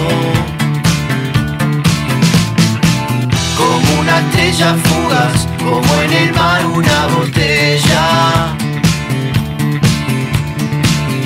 Como 3.56 4.00
una 4.00 4.20
estrella 4.20 4.76
fugaz, 4.84 5.48
como 5.58 6.02
en 6.02 6.12
el 6.12 6.32
mar 6.32 6.64
una 6.66 7.06
botella. 7.16 8.54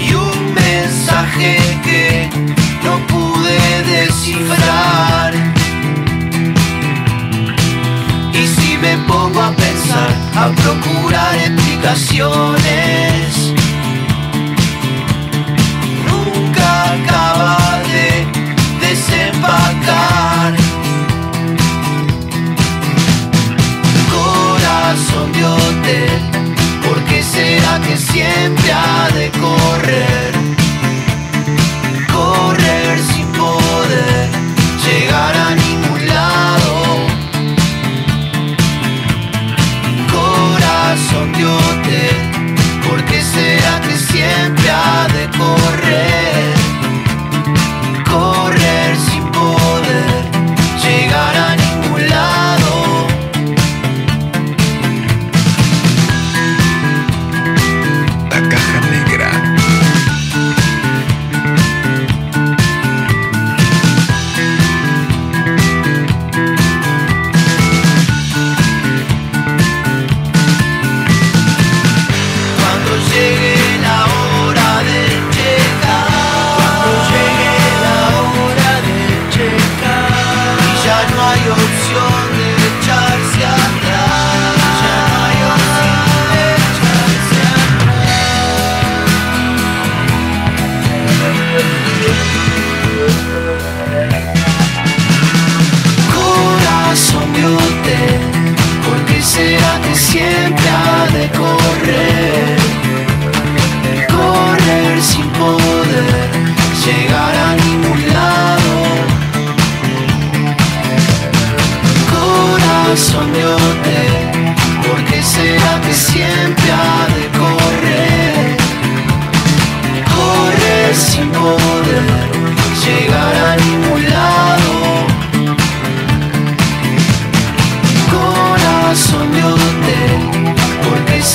Y 0.00 0.14
un 0.14 0.54
mensaje 0.54 1.58
que 1.84 2.30
no 2.82 3.06
pude 3.06 3.82
descifrar. 3.84 5.55
Me 8.80 8.96
pongo 9.08 9.40
a 9.40 9.50
pensar, 9.52 10.10
a 10.36 10.48
procurar 10.50 11.34
explicaciones, 11.34 13.54
nunca 16.06 16.92
acaba 16.92 17.80
de 17.92 18.26
desempacar. 18.86 20.54
Corazón 24.10 25.32
de 25.32 25.44
hotel, 25.44 26.20
¿por 26.86 26.98
qué 27.04 27.22
será 27.22 27.80
que 27.80 27.96
siempre 27.96 28.72
ha 28.72 29.08
de 29.14 29.30
correr? 29.30 30.32
Correr 32.12 32.98
sin 33.00 33.26
poder 33.28 34.28
llegar 34.84 35.34
a 35.34 35.56
Corazón 41.16 41.32
de 41.32 41.46
hotel, 41.46 42.88
¿por 42.88 43.04
qué 43.06 43.22
será 43.22 43.80
que 43.80 43.96
siempre 43.96 44.70
ha 44.70 45.08
de? 45.08 45.38
Correr 45.38 46.55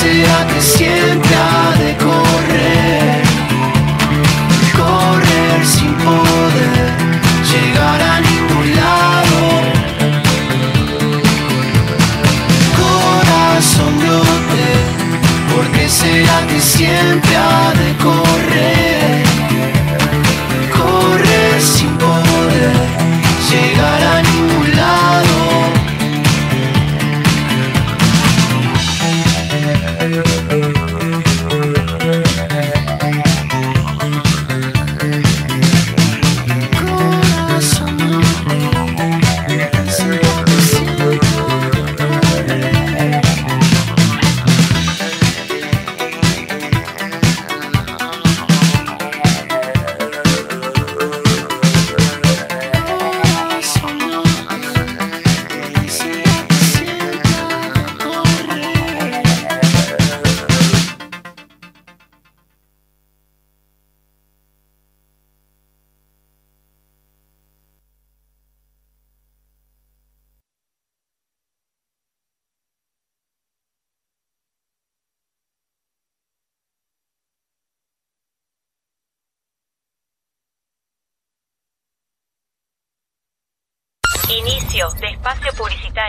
¿por 0.02 0.10
qué 0.10 0.24
será 0.24 0.46
que 0.48 0.91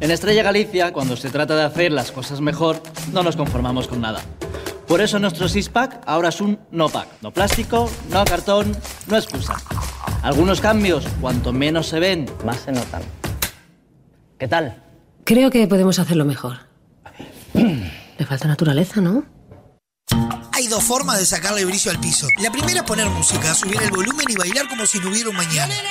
En 0.00 0.10
Estrella 0.10 0.42
Galicia, 0.42 0.94
cuando 0.94 1.14
se 1.14 1.28
trata 1.28 1.54
de 1.54 1.62
hacer 1.62 1.92
las 1.92 2.10
cosas 2.10 2.40
mejor, 2.40 2.82
no 3.12 3.22
nos 3.22 3.36
conformamos 3.36 3.86
con 3.86 4.00
nada. 4.00 4.22
Por 4.88 5.02
eso 5.02 5.18
nuestro 5.18 5.46
six-pack 5.46 6.04
ahora 6.06 6.30
es 6.30 6.40
un 6.40 6.58
no-pack. 6.70 7.06
No 7.20 7.32
plástico, 7.32 7.90
no 8.08 8.24
cartón, 8.24 8.74
no 9.08 9.16
excusa. 9.18 9.56
Algunos 10.22 10.62
cambios, 10.62 11.04
cuanto 11.20 11.52
menos 11.52 11.86
se 11.86 12.00
ven, 12.00 12.26
más 12.46 12.60
se 12.60 12.72
notan. 12.72 13.02
¿Qué 14.38 14.48
tal? 14.48 14.82
Creo 15.24 15.50
que 15.50 15.68
podemos 15.68 15.98
hacerlo 15.98 16.24
mejor. 16.24 16.60
Le 17.52 18.26
falta 18.26 18.48
naturaleza, 18.48 19.02
¿no? 19.02 19.24
Hay 20.52 20.66
dos 20.66 20.82
formas 20.82 21.18
de 21.18 21.26
sacarle 21.26 21.66
brillo 21.66 21.90
al 21.90 22.00
piso. 22.00 22.26
La 22.38 22.50
primera 22.50 22.80
es 22.80 22.86
poner 22.86 23.08
música, 23.10 23.54
subir 23.54 23.80
el 23.82 23.90
volumen 23.90 24.26
y 24.28 24.34
bailar 24.34 24.66
como 24.66 24.86
si 24.86 24.98
no 24.98 25.10
hubiera 25.10 25.28
un 25.28 25.36
mañana. 25.36 25.74
Nena, 25.74 25.90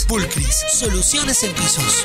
Pulcris, 0.05 0.55
soluciones 0.71 1.43
en 1.43 1.53
pisos. 1.53 2.03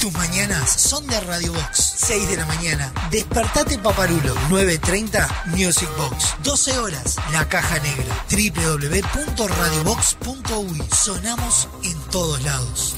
Tus 0.00 0.12
mañanas 0.12 0.70
son 0.70 1.04
de 1.06 1.20
Radio 1.20 1.52
Box. 1.52 1.94
6 1.96 2.28
de 2.28 2.36
la 2.36 2.46
mañana. 2.46 2.92
Despertate 3.10 3.78
Paparulo. 3.78 4.34
9.30 4.48 5.46
Music 5.46 5.88
Box. 5.96 6.34
12 6.44 6.78
horas. 6.78 7.16
La 7.32 7.48
Caja 7.48 7.80
Negra. 7.80 8.14
www.radiobox.uy. 8.30 10.82
Sonamos 10.94 11.68
en 11.82 11.98
todos 12.10 12.40
lados. 12.42 12.94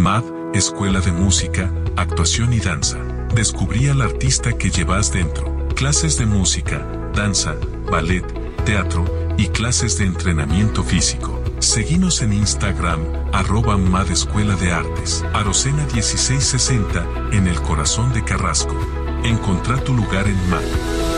MAD, 0.00 0.24
Escuela 0.54 1.00
de 1.00 1.12
Música, 1.12 1.72
Actuación 1.96 2.52
y 2.52 2.60
Danza. 2.60 2.98
Descubrí 3.34 3.88
al 3.88 4.02
artista 4.02 4.52
que 4.52 4.70
llevas 4.70 5.10
dentro. 5.12 5.66
Clases 5.74 6.18
de 6.18 6.26
música, 6.26 6.86
danza, 7.14 7.54
ballet, 7.90 8.24
teatro 8.64 9.27
y 9.38 9.46
clases 9.46 9.96
de 9.96 10.04
entrenamiento 10.04 10.82
físico. 10.82 11.42
Seguinos 11.60 12.20
en 12.20 12.34
Instagram, 12.34 13.00
arroba 13.32 13.78
MAD 13.78 14.10
Escuela 14.10 14.56
de 14.56 14.72
Artes, 14.72 15.24
Arocena 15.32 15.86
1660, 15.94 17.06
en 17.32 17.46
el 17.46 17.62
corazón 17.62 18.12
de 18.12 18.22
Carrasco. 18.22 18.76
Encontrá 19.24 19.82
tu 19.82 19.94
lugar 19.94 20.26
en 20.26 20.50
MAD. 20.50 21.17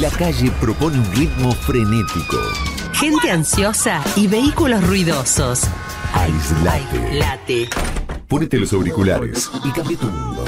La 0.00 0.10
calle 0.10 0.50
propone 0.60 0.98
un 0.98 1.14
ritmo 1.14 1.52
frenético. 1.52 2.36
Gente 2.92 3.30
ansiosa 3.30 4.02
y 4.14 4.26
vehículos 4.26 4.86
ruidosos. 4.86 5.62
Aislate. 6.12 7.14
Late. 7.14 7.68
Ponete 8.28 8.58
los 8.58 8.74
auriculares 8.74 9.50
y 9.64 9.70
cambia 9.70 9.96
tu 9.96 10.06
mundo. 10.06 10.44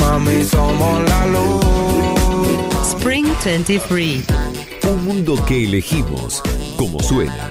Mami, 0.00 0.44
somos 0.44 1.08
la 1.08 1.26
luz. 1.28 2.88
Spring 2.88 3.26
23. 3.42 4.24
Un 4.90 5.04
mundo 5.06 5.42
que 5.46 5.64
elegimos 5.64 6.42
como 6.76 7.00
suena. 7.00 7.50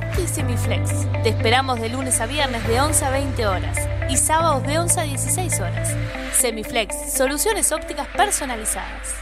OptiSemiflex. 0.21 1.07
Te 1.23 1.29
esperamos 1.29 1.79
de 1.79 1.89
lunes 1.89 2.21
a 2.21 2.27
viernes 2.27 2.67
de 2.67 2.79
11 2.79 3.05
a 3.05 3.09
20 3.09 3.47
horas 3.47 3.77
y 4.07 4.17
sábados 4.17 4.61
de 4.67 4.77
11 4.77 4.99
a 4.99 5.03
16 5.03 5.59
horas. 5.59 5.95
Semiflex, 6.33 6.95
soluciones 7.11 7.71
ópticas 7.71 8.07
personalizadas. 8.15 9.15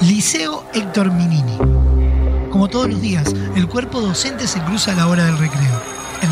Liceo 0.00 0.64
Héctor 0.72 1.12
Minini. 1.12 1.58
Como 2.50 2.68
todos 2.68 2.88
los 2.88 3.02
días, 3.02 3.34
el 3.54 3.68
cuerpo 3.68 4.00
docente 4.00 4.46
se 4.46 4.60
cruza 4.62 4.92
a 4.92 4.96
la 4.96 5.06
hora 5.06 5.26
del 5.26 5.36
recreo. 5.36 5.79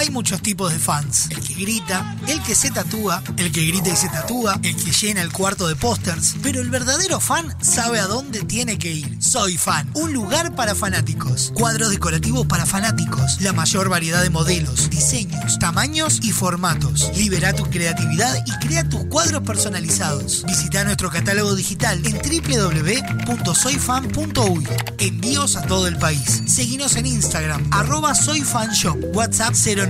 Hay 0.00 0.08
muchos 0.08 0.40
tipos 0.40 0.72
de 0.72 0.78
fans. 0.78 1.28
El 1.28 1.40
que 1.40 1.52
grita, 1.52 2.16
el 2.26 2.42
que 2.42 2.54
se 2.54 2.70
tatúa, 2.70 3.22
el 3.36 3.52
que 3.52 3.66
grita 3.66 3.90
y 3.90 3.96
se 3.96 4.08
tatúa, 4.08 4.58
el 4.62 4.74
que 4.74 4.92
llena 4.92 5.20
el 5.20 5.30
cuarto 5.30 5.68
de 5.68 5.76
pósters. 5.76 6.36
Pero 6.42 6.62
el 6.62 6.70
verdadero 6.70 7.20
fan 7.20 7.54
sabe 7.60 8.00
a 8.00 8.06
dónde 8.06 8.40
tiene 8.44 8.78
que 8.78 8.90
ir. 8.90 9.22
Soy 9.22 9.58
fan, 9.58 9.90
un 9.92 10.14
lugar 10.14 10.54
para 10.54 10.74
fanáticos. 10.74 11.52
Cuadros 11.54 11.90
decorativos 11.90 12.46
para 12.46 12.64
fanáticos. 12.64 13.42
La 13.42 13.52
mayor 13.52 13.90
variedad 13.90 14.22
de 14.22 14.30
modelos, 14.30 14.88
diseños, 14.88 15.58
tamaños 15.58 16.20
y 16.22 16.32
formatos. 16.32 17.10
Libera 17.14 17.52
tu 17.52 17.64
creatividad 17.64 18.42
y 18.46 18.52
crea 18.66 18.88
tus 18.88 19.04
cuadros 19.04 19.42
personalizados. 19.42 20.46
Visita 20.46 20.82
nuestro 20.82 21.10
catálogo 21.10 21.54
digital 21.54 22.00
en 22.06 22.16
www.soyfan.uy. 22.16 24.66
Envíos 24.96 25.56
a 25.56 25.62
todo 25.66 25.86
el 25.86 25.98
país. 25.98 26.40
Seguinos 26.46 26.96
en 26.96 27.04
Instagram, 27.04 27.68
arroba 27.70 28.14
soyfanshop, 28.14 28.96
WhatsApp 29.14 29.52
09 29.54 29.89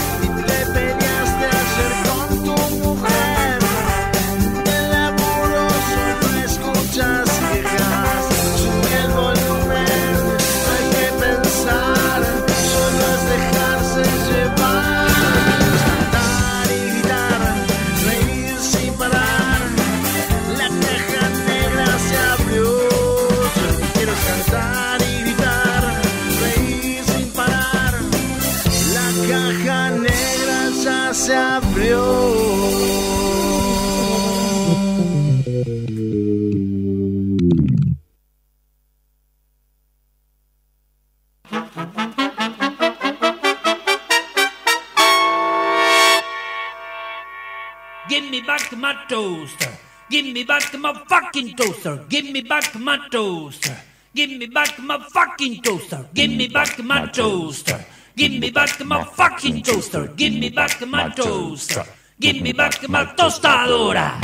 Me 48.31 48.41
back 48.41 48.71
my 48.77 48.95
toaster. 49.09 49.71
Give 50.09 50.25
me 50.25 50.43
back 50.45 50.73
my 50.79 50.93
fucking 51.09 51.55
toaster. 51.57 52.05
Give 52.07 52.31
me 52.31 52.41
back 52.41 52.79
my 52.79 52.97
toaster. 53.11 53.75
Give 54.15 54.29
me 54.29 54.45
back 54.47 54.79
my 54.79 54.97
fucking 55.13 55.61
toaster. 55.61 56.07
Give 56.13 56.31
me 56.31 56.47
back 56.47 56.79
my 56.79 57.07
toaster. 57.07 57.85
Give 58.15 58.31
me 58.31 58.49
back 58.49 58.79
my 58.85 59.03
fucking 59.03 59.63
toaster. 59.63 60.07
Give 60.15 60.33
me 60.33 60.49
back 60.49 60.79
my 60.87 61.09
toaster. 61.09 61.83
Give 62.21 62.41
me 62.41 62.53
back 62.53 62.87
my 62.87 63.05
tostadora. 63.17 64.17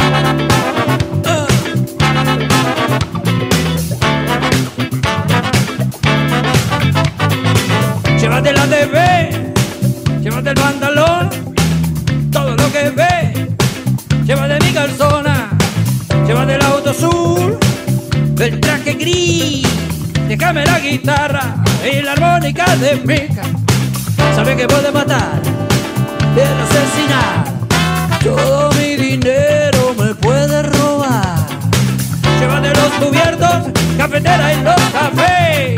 Uh. 1.26 1.48
Llévate 8.20 8.54
la 8.54 8.68
TV, 8.68 8.98
llévate 10.22 10.50
el 10.50 10.56
pantalón, 10.56 10.77
llévate 14.88 14.94
mi 14.94 14.98
calzona, 14.98 15.50
llévate 16.26 16.56
el 16.56 16.62
auto 16.62 16.90
azul, 16.92 17.58
el 18.40 18.60
traje 18.60 18.94
gris, 18.94 19.68
déjame 20.28 20.66
la 20.66 20.80
guitarra 20.80 21.56
y 21.84 22.02
la 22.02 22.14
armónica 22.14 22.76
de 22.78 22.96
mica. 23.06 23.44
Sabe 24.36 24.56
que 24.56 24.68
puede 24.68 24.92
matar, 24.92 25.42
puede 26.34 26.48
asesinar, 26.64 27.44
todo 28.24 28.72
mi 28.74 28.96
dinero 28.96 29.96
me 29.98 30.14
puede 30.16 30.64
robar. 30.64 31.48
Llévate 32.40 32.70
los 32.70 33.08
cubiertos, 33.08 33.72
cafetera 33.98 34.54
y 34.54 34.64
los 34.64 34.82
cafés, 34.94 35.77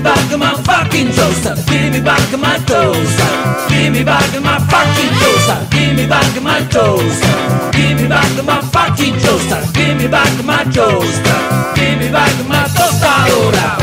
me 0.00 0.04
back 0.04 0.38
my 0.38 0.54
fucking 0.62 1.08
toaster, 1.12 1.54
give 1.66 1.92
me 1.92 2.00
back 2.00 2.38
my 2.38 2.56
toaster, 2.64 3.68
give 3.68 3.92
me 3.92 4.02
back 4.02 4.32
my 4.40 4.58
fucking 4.70 5.12
toaster, 5.20 5.66
give 5.70 5.94
me 5.96 6.06
back 6.06 6.42
my 6.42 6.60
toaster, 6.68 7.70
give 7.72 8.00
me 8.00 8.08
back 8.08 8.44
my 8.44 8.60
fucking 8.72 9.18
toaster, 9.20 9.60
give 9.74 9.96
me 9.98 10.08
back 10.08 10.44
my 10.44 10.64
toaster, 10.72 11.38
give 11.74 11.98
me 11.98 12.10
back 12.10 12.34
my 12.48 12.66
tostadora. 12.76 13.76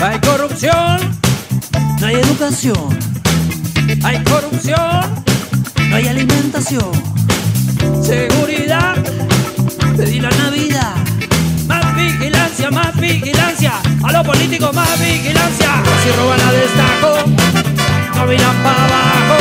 Hay 0.00 0.20
corrupción, 0.20 1.18
no 2.00 2.06
hay 2.06 2.16
educación. 2.16 2.98
Hay 4.04 4.22
corrupción, 4.24 5.24
no 5.88 5.96
hay 5.96 6.08
alimentación. 6.08 7.17
Seguridad, 8.08 8.96
pedí 9.94 10.18
la 10.18 10.30
Navidad. 10.30 10.94
Más 11.66 11.94
vigilancia, 11.94 12.70
más 12.70 12.98
vigilancia. 12.98 13.72
A 14.02 14.12
los 14.12 14.26
políticos, 14.26 14.74
más 14.74 14.98
vigilancia. 14.98 15.82
Si 16.02 16.10
roban 16.16 16.40
a 16.40 16.52
destajo, 16.52 17.16
no 18.16 18.24
miran 18.24 18.56
para 18.62 18.84
abajo. 18.86 19.36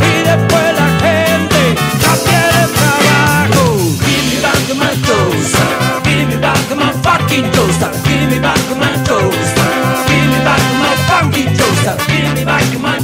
Y 0.00 0.26
después 0.26 0.66
la 0.74 0.88
gente 0.98 1.60
no 2.02 2.12
quiere 2.26 2.62
trabajo. 2.74 3.62
Give 4.02 4.24
me 4.26 4.36
back 4.42 4.66
my 4.74 4.90
toaster. 5.06 5.68
Give 6.02 6.26
me 6.26 6.36
back 6.38 6.74
my 6.74 6.92
fucking 7.04 7.48
toaster. 7.52 7.92
Give 8.02 8.26
me 8.30 8.40
back 8.40 8.58
my 8.80 8.98
toaster. 9.04 9.70
Give 10.08 10.26
me 10.26 10.42
back 10.42 10.64
my 10.82 10.92
fucking 11.06 11.56
toaster. 11.56 11.96
Give 12.08 12.34
me 12.34 12.44
back 12.44 12.80
my. 12.80 12.98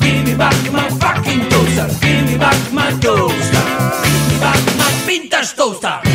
Give 0.00 0.24
me 0.24 0.34
back 0.34 0.72
my 0.72 0.88
fucking 0.98 1.46
toaster. 1.50 1.88
Give 2.00 2.24
me 2.24 2.38
back 2.38 2.72
my 2.72 2.90
toaster. 3.02 3.57
pintas 5.08 5.54
touza 5.54 6.07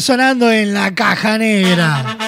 sonando 0.00 0.52
en 0.52 0.74
la 0.74 0.94
caja 0.94 1.38
negra. 1.38 2.18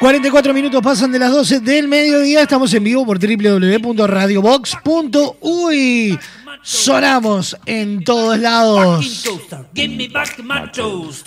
...44 0.00 0.54
minutos 0.54 0.80
pasan 0.82 1.10
de 1.10 1.18
las 1.18 1.32
12 1.32 1.60
del 1.60 1.88
mediodía... 1.88 2.42
...estamos 2.42 2.72
en 2.74 2.84
vivo 2.84 3.04
por 3.04 3.18
www.radiobox.uy... 3.18 6.18
...sonamos 6.68 7.56
en 7.64 8.02
todos 8.02 8.36
lados... 8.40 9.24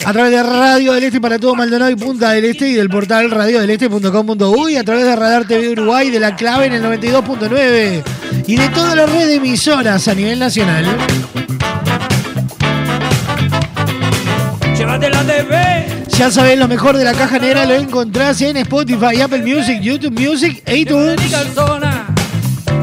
A 0.05 0.11
través 0.11 0.31
de 0.33 0.43
Radio 0.43 0.91
del 0.91 1.03
Este 1.05 1.21
para 1.21 1.39
todo 1.39 1.55
Maldonado 1.55 1.89
y 1.89 1.95
Punta 1.95 2.31
del 2.31 2.43
Este 2.43 2.67
y 2.67 2.73
del 2.73 2.89
portal 2.89 3.31
radiodeleste.com.uy 3.31 4.75
a 4.75 4.83
través 4.83 5.05
de 5.05 5.15
Radar 5.15 5.47
TV 5.47 5.69
Uruguay 5.69 6.09
de 6.09 6.19
la 6.19 6.35
clave 6.35 6.65
en 6.65 6.73
el 6.73 6.83
92.9 6.83 8.03
y 8.47 8.57
de 8.57 8.67
toda 8.67 8.97
la 8.97 9.05
red 9.05 9.27
de 9.27 9.35
emisoras 9.35 10.09
a 10.09 10.13
nivel 10.13 10.39
nacional. 10.39 10.85
Llévate 14.75 15.09
la 15.09 15.23
TV, 15.23 16.05
Ya 16.17 16.31
sabés, 16.31 16.59
lo 16.59 16.67
mejor 16.67 16.97
de 16.97 17.05
la 17.05 17.13
caja 17.13 17.39
negra 17.39 17.65
lo 17.65 17.75
encontrás 17.75 18.41
en 18.41 18.57
Spotify, 18.57 19.21
Apple 19.21 19.43
Music, 19.43 19.79
YouTube 19.79 20.19
Music 20.19 20.61
e 20.65 20.79
iTunes. 20.79 21.17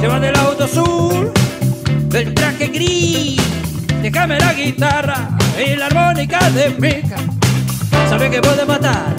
Llévate 0.01 0.29
el 0.29 0.37
auto 0.37 0.65
azul, 0.65 1.16
el 2.17 2.33
traje 2.35 2.69
gris. 2.69 3.41
Déjame 4.03 4.39
la 4.39 4.55
guitarra 4.55 5.29
y 5.59 5.77
la 5.77 5.87
armónica 5.87 6.51
de 6.51 6.71
mica. 6.71 7.17
Sabe 8.09 8.31
que 8.31 8.41
puede 8.41 8.64
matar, 8.64 9.14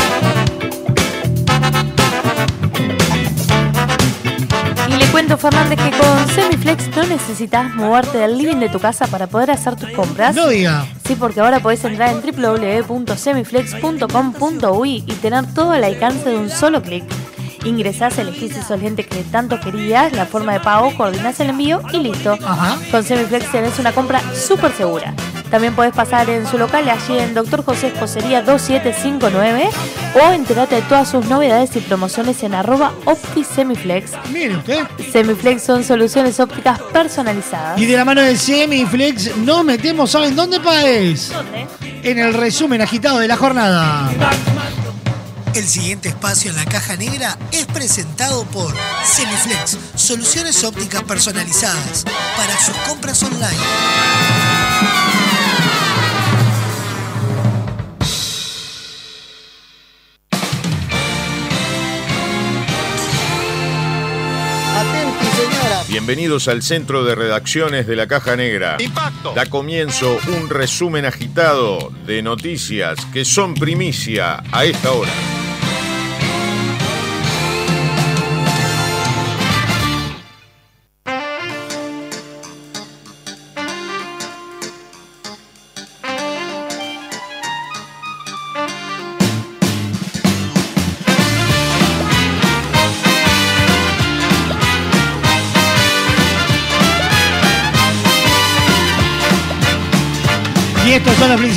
Cuento, 5.14 5.38
Fernández, 5.38 5.78
que 5.78 5.92
con 5.96 6.28
Semiflex 6.30 6.90
no 6.96 7.04
necesitas 7.04 7.72
moverte 7.76 8.18
del 8.18 8.36
living 8.36 8.56
de 8.56 8.70
tu 8.70 8.80
casa 8.80 9.06
para 9.06 9.28
poder 9.28 9.52
hacer 9.52 9.76
tus 9.76 9.92
compras. 9.92 10.36
No 10.36 10.48
diga. 10.48 10.88
Sí, 11.06 11.16
porque 11.16 11.40
ahora 11.40 11.60
podés 11.60 11.86
entrar 11.86 12.10
en 12.10 12.20
www.semiflex.com.uy 12.20 15.04
y 15.06 15.14
tener 15.22 15.46
todo 15.54 15.70
al 15.70 15.84
alcance 15.84 16.32
de 16.32 16.38
un 16.38 16.50
solo 16.50 16.82
clic. 16.82 17.04
Ingresás, 17.66 18.18
elegís 18.18 18.56
esos 18.56 18.82
lentes 18.82 19.08
que 19.08 19.24
tanto 19.24 19.60
querías, 19.60 20.14
la 20.14 20.26
forma 20.26 20.54
de 20.54 20.60
pago, 20.60 20.96
coordinás 20.96 21.40
el 21.40 21.50
envío 21.50 21.82
y 21.92 21.98
listo. 21.98 22.38
Ajá. 22.44 22.78
Con 22.92 23.04
Semiflex 23.04 23.52
tenés 23.52 23.80
una 23.80 23.92
compra 23.92 24.22
súper 24.34 24.72
segura. 24.74 25.14
También 25.50 25.76
podés 25.76 25.94
pasar 25.94 26.30
en 26.32 26.48
su 26.48 26.58
local 26.58 26.90
allí 26.90 27.20
en 27.20 27.36
Dr. 27.36 27.64
José 27.64 27.88
Escocería 27.88 28.42
2759 28.42 29.70
o 30.16 30.32
enterate 30.32 30.76
de 30.76 30.82
todas 30.82 31.12
sus 31.12 31.28
novedades 31.28 31.76
y 31.76 31.80
promociones 31.80 32.42
en 32.42 32.56
arroba 32.56 32.92
OptiSemiflex. 33.06 34.14
Mire 34.32 34.58
usted. 34.58 34.84
Semiflex 35.12 35.62
son 35.62 35.84
soluciones 35.84 36.40
ópticas 36.40 36.82
personalizadas. 36.92 37.80
Y 37.80 37.86
de 37.86 37.96
la 37.96 38.04
mano 38.04 38.22
de 38.22 38.36
Semiflex 38.36 39.38
nos 39.38 39.64
metemos, 39.64 40.10
¿saben 40.10 40.36
dónde, 40.36 40.60
país? 40.60 41.32
¿Dónde? 41.32 41.68
En 42.02 42.18
el 42.18 42.34
resumen 42.34 42.82
agitado 42.82 43.20
de 43.20 43.28
la 43.28 43.38
jornada. 43.38 44.10
El 45.56 45.68
siguiente 45.68 46.10
espacio 46.10 46.50
en 46.50 46.58
la 46.58 46.66
caja 46.66 46.96
negra 46.96 47.38
es 47.52 47.68
presentado 47.68 48.44
por 48.46 48.74
Semiflex, 49.06 49.78
soluciones 49.94 50.64
ópticas 50.64 51.04
personalizadas 51.04 52.06
para 52.36 52.58
sus 52.58 52.76
compras 52.78 53.22
online. 53.22 53.62
Atenti, 64.76 65.26
señora. 65.38 65.84
Bienvenidos 65.88 66.48
al 66.48 66.64
centro 66.64 67.04
de 67.04 67.14
redacciones 67.14 67.86
de 67.86 67.96
la 67.96 68.08
Caja 68.08 68.36
Negra. 68.36 68.78
Impacto. 68.80 69.34
Da 69.36 69.46
comienzo 69.46 70.18
un 70.36 70.50
resumen 70.50 71.06
agitado 71.06 71.92
de 72.08 72.24
noticias 72.24 72.98
que 73.14 73.24
son 73.24 73.54
primicia 73.54 74.42
a 74.52 74.66
esta 74.66 74.92
hora. 74.92 75.12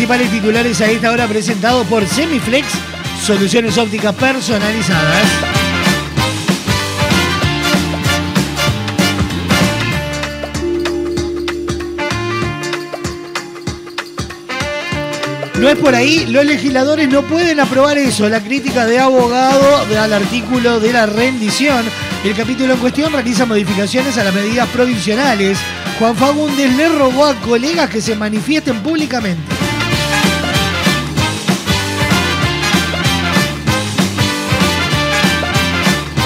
Principales 0.07 0.30
titulares 0.30 0.80
a 0.80 0.86
esta 0.88 1.11
hora 1.11 1.26
presentados 1.26 1.84
por 1.88 2.07
Semiflex, 2.07 2.64
soluciones 3.20 3.76
ópticas 3.76 4.14
personalizadas. 4.14 5.26
No 15.59 15.68
es 15.68 15.76
por 15.76 15.92
ahí, 15.96 16.26
los 16.26 16.44
legisladores 16.44 17.09
no 17.09 17.22
pueden 17.22 17.59
aprobar 17.59 17.98
eso. 17.98 18.28
La 18.28 18.40
crítica 18.40 18.86
de 18.86 19.00
abogado 19.00 19.78
al 20.00 20.12
artículo 20.12 20.78
de 20.78 20.92
la 20.92 21.07
rendición. 21.07 21.84
El 22.22 22.36
capítulo 22.36 22.74
en 22.74 22.78
cuestión 22.78 23.12
realiza 23.12 23.44
modificaciones 23.44 24.16
a 24.18 24.22
las 24.22 24.34
medidas 24.34 24.68
provisionales. 24.68 25.59
Juan 25.98 26.14
Fagundes 26.14 26.72
le 26.76 26.90
rogó 26.90 27.24
a 27.24 27.34
colegas 27.40 27.90
que 27.90 28.00
se 28.00 28.14
manifiesten 28.14 28.80
públicamente. 28.84 29.55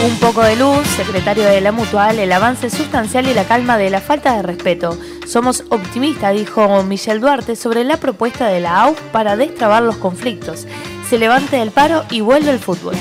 Un 0.03 0.17
poco 0.19 0.43
de 0.43 0.57
luz, 0.57 0.87
secretario 0.97 1.45
de 1.45 1.61
la 1.61 1.73
Mutual, 1.73 2.19
el 2.19 2.33
avance 2.33 2.71
sustancial 2.71 3.29
y 3.29 3.35
la 3.35 3.45
calma 3.45 3.77
de 3.77 3.91
la 3.91 4.01
falta 4.01 4.35
de 4.35 4.43
respeto. 4.43 4.97
Somos 5.27 5.65
optimistas, 5.69 6.35
dijo 6.35 6.83
Michel 6.85 7.21
Duarte 7.21 7.55
sobre 7.55 7.85
la 7.85 7.99
propuesta 7.99 8.49
de 8.49 8.61
la 8.61 8.81
AUF 8.81 8.99
para 9.13 9.37
destrabar 9.37 9.83
los 9.83 9.97
conflictos. 9.97 10.67
Se 11.07 11.19
levante 11.19 11.57
del 11.57 11.71
paro 11.71 12.05
y 12.09 12.23
vuelve 12.23 12.51
el 12.51 12.59
fútbol. 12.59 12.95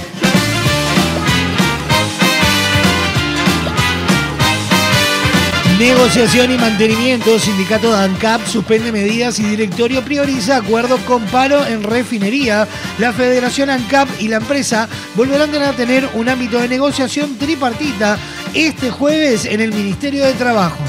Negociación 5.80 6.51
y 6.51 6.57
mantenimiento. 6.57 7.39
Sindicato 7.39 7.95
ANCAP 7.95 8.45
suspende 8.45 8.91
medidas 8.91 9.39
y 9.39 9.43
directorio 9.43 10.03
prioriza 10.03 10.57
acuerdos 10.57 10.99
con 11.03 11.23
paro 11.27 11.65
en 11.65 11.84
refinería. 11.84 12.67
La 12.97 13.13
Federación 13.13 13.69
ANCAP 13.69 14.09
y 14.19 14.27
la 14.27 14.38
empresa 14.38 14.89
volverán 15.15 15.55
a 15.55 15.71
tener 15.71 16.09
un 16.15 16.27
ámbito 16.27 16.59
de 16.59 16.67
negociación 16.67 17.38
tripartita 17.38 18.17
este 18.53 18.91
jueves 18.91 19.45
en 19.45 19.61
el 19.61 19.71
Ministerio 19.71 20.25
de 20.25 20.34
Trabajo. 20.34 20.84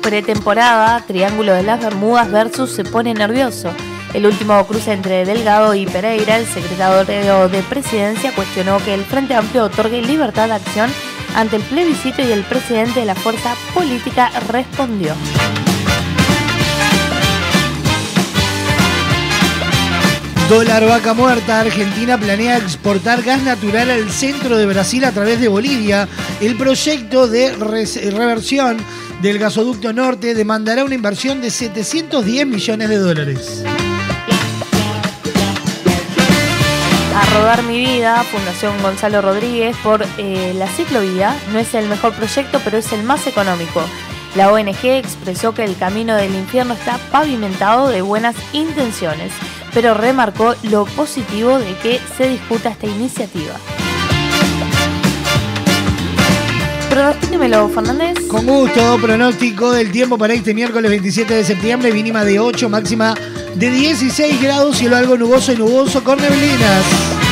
Pretemporada, 0.00 1.00
Triángulo 1.04 1.54
de 1.54 1.64
las 1.64 1.80
Bermudas 1.82 2.30
versus 2.30 2.70
se 2.70 2.84
pone 2.84 3.12
nervioso. 3.14 3.72
El 4.12 4.26
último 4.26 4.64
cruce 4.64 4.92
entre 4.92 5.24
Delgado 5.24 5.74
y 5.74 5.86
Pereira, 5.86 6.36
el 6.36 6.46
secretario 6.46 7.48
de 7.48 7.62
Presidencia, 7.64 8.32
cuestionó 8.32 8.78
que 8.78 8.94
el 8.94 9.04
Frente 9.04 9.34
Amplio 9.34 9.64
otorgue 9.64 10.00
libertad 10.02 10.46
de 10.46 10.54
acción 10.54 10.88
ante 11.34 11.56
el 11.56 11.62
plebiscito 11.62 12.22
y 12.22 12.32
el 12.32 12.42
presidente 12.44 13.00
de 13.00 13.06
la 13.06 13.14
fuerza 13.14 13.54
política 13.74 14.30
respondió. 14.48 15.14
Dólar 20.48 20.86
vaca 20.86 21.14
muerta. 21.14 21.60
Argentina 21.60 22.18
planea 22.18 22.58
exportar 22.58 23.22
gas 23.22 23.42
natural 23.42 23.90
al 23.90 24.10
centro 24.10 24.58
de 24.58 24.66
Brasil 24.66 25.04
a 25.04 25.12
través 25.12 25.40
de 25.40 25.48
Bolivia. 25.48 26.06
El 26.40 26.56
proyecto 26.56 27.26
de 27.26 27.52
reversión 27.52 28.76
del 29.22 29.38
gasoducto 29.38 29.92
norte 29.94 30.34
demandará 30.34 30.84
una 30.84 30.94
inversión 30.94 31.40
de 31.40 31.50
710 31.50 32.46
millones 32.46 32.88
de 32.90 32.96
dólares. 32.98 33.64
Rodar 37.34 37.62
Mi 37.64 37.78
Vida, 37.78 38.22
Fundación 38.24 38.80
Gonzalo 38.80 39.20
Rodríguez, 39.20 39.76
por 39.82 40.06
eh, 40.18 40.54
la 40.56 40.68
ciclovía, 40.68 41.36
no 41.52 41.58
es 41.58 41.74
el 41.74 41.88
mejor 41.88 42.14
proyecto, 42.14 42.60
pero 42.64 42.78
es 42.78 42.92
el 42.92 43.02
más 43.02 43.26
económico. 43.26 43.82
La 44.36 44.50
ONG 44.50 44.84
expresó 44.84 45.52
que 45.52 45.64
el 45.64 45.76
camino 45.76 46.16
del 46.16 46.34
infierno 46.34 46.74
está 46.74 46.98
pavimentado 47.12 47.88
de 47.88 48.02
buenas 48.02 48.34
intenciones 48.52 49.32
pero 49.74 49.92
remarcó 49.92 50.54
lo 50.62 50.86
positivo 50.86 51.58
de 51.58 51.76
que 51.78 52.00
se 52.16 52.28
discuta 52.28 52.70
esta 52.70 52.86
iniciativa. 52.86 53.54
Pronósticemelo, 56.88 57.68
Fernández. 57.70 58.28
Con 58.28 58.46
gusto, 58.46 58.98
pronóstico 59.02 59.72
del 59.72 59.90
tiempo 59.90 60.16
para 60.16 60.32
este 60.32 60.54
miércoles 60.54 60.88
27 60.88 61.34
de 61.34 61.44
septiembre, 61.44 61.92
mínima 61.92 62.24
de 62.24 62.38
8, 62.38 62.68
máxima 62.68 63.14
de 63.56 63.70
16 63.70 64.40
grados, 64.40 64.78
cielo 64.78 64.96
algo 64.96 65.16
nuboso 65.16 65.52
y 65.52 65.56
nuboso 65.56 66.04
con 66.04 66.18
neblinas. 66.20 67.23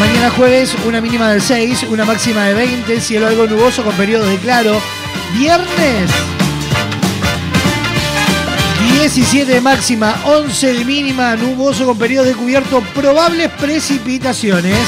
Mañana 0.00 0.30
jueves, 0.30 0.74
una 0.86 1.02
mínima 1.02 1.30
de 1.30 1.40
6, 1.40 1.84
una 1.90 2.06
máxima 2.06 2.46
de 2.46 2.54
20, 2.54 3.00
cielo 3.00 3.26
algo 3.26 3.46
nuboso 3.46 3.84
con 3.84 3.94
periodos 3.94 4.30
de 4.30 4.38
claro. 4.38 4.80
Viernes, 5.38 6.10
17 8.94 9.52
de 9.52 9.60
máxima, 9.60 10.16
11 10.24 10.72
de 10.72 10.84
mínima, 10.86 11.36
nuboso 11.36 11.84
con 11.84 11.98
periodo 11.98 12.24
de 12.24 12.34
cubierto, 12.34 12.82
probables 12.94 13.50
precipitaciones. 13.60 14.78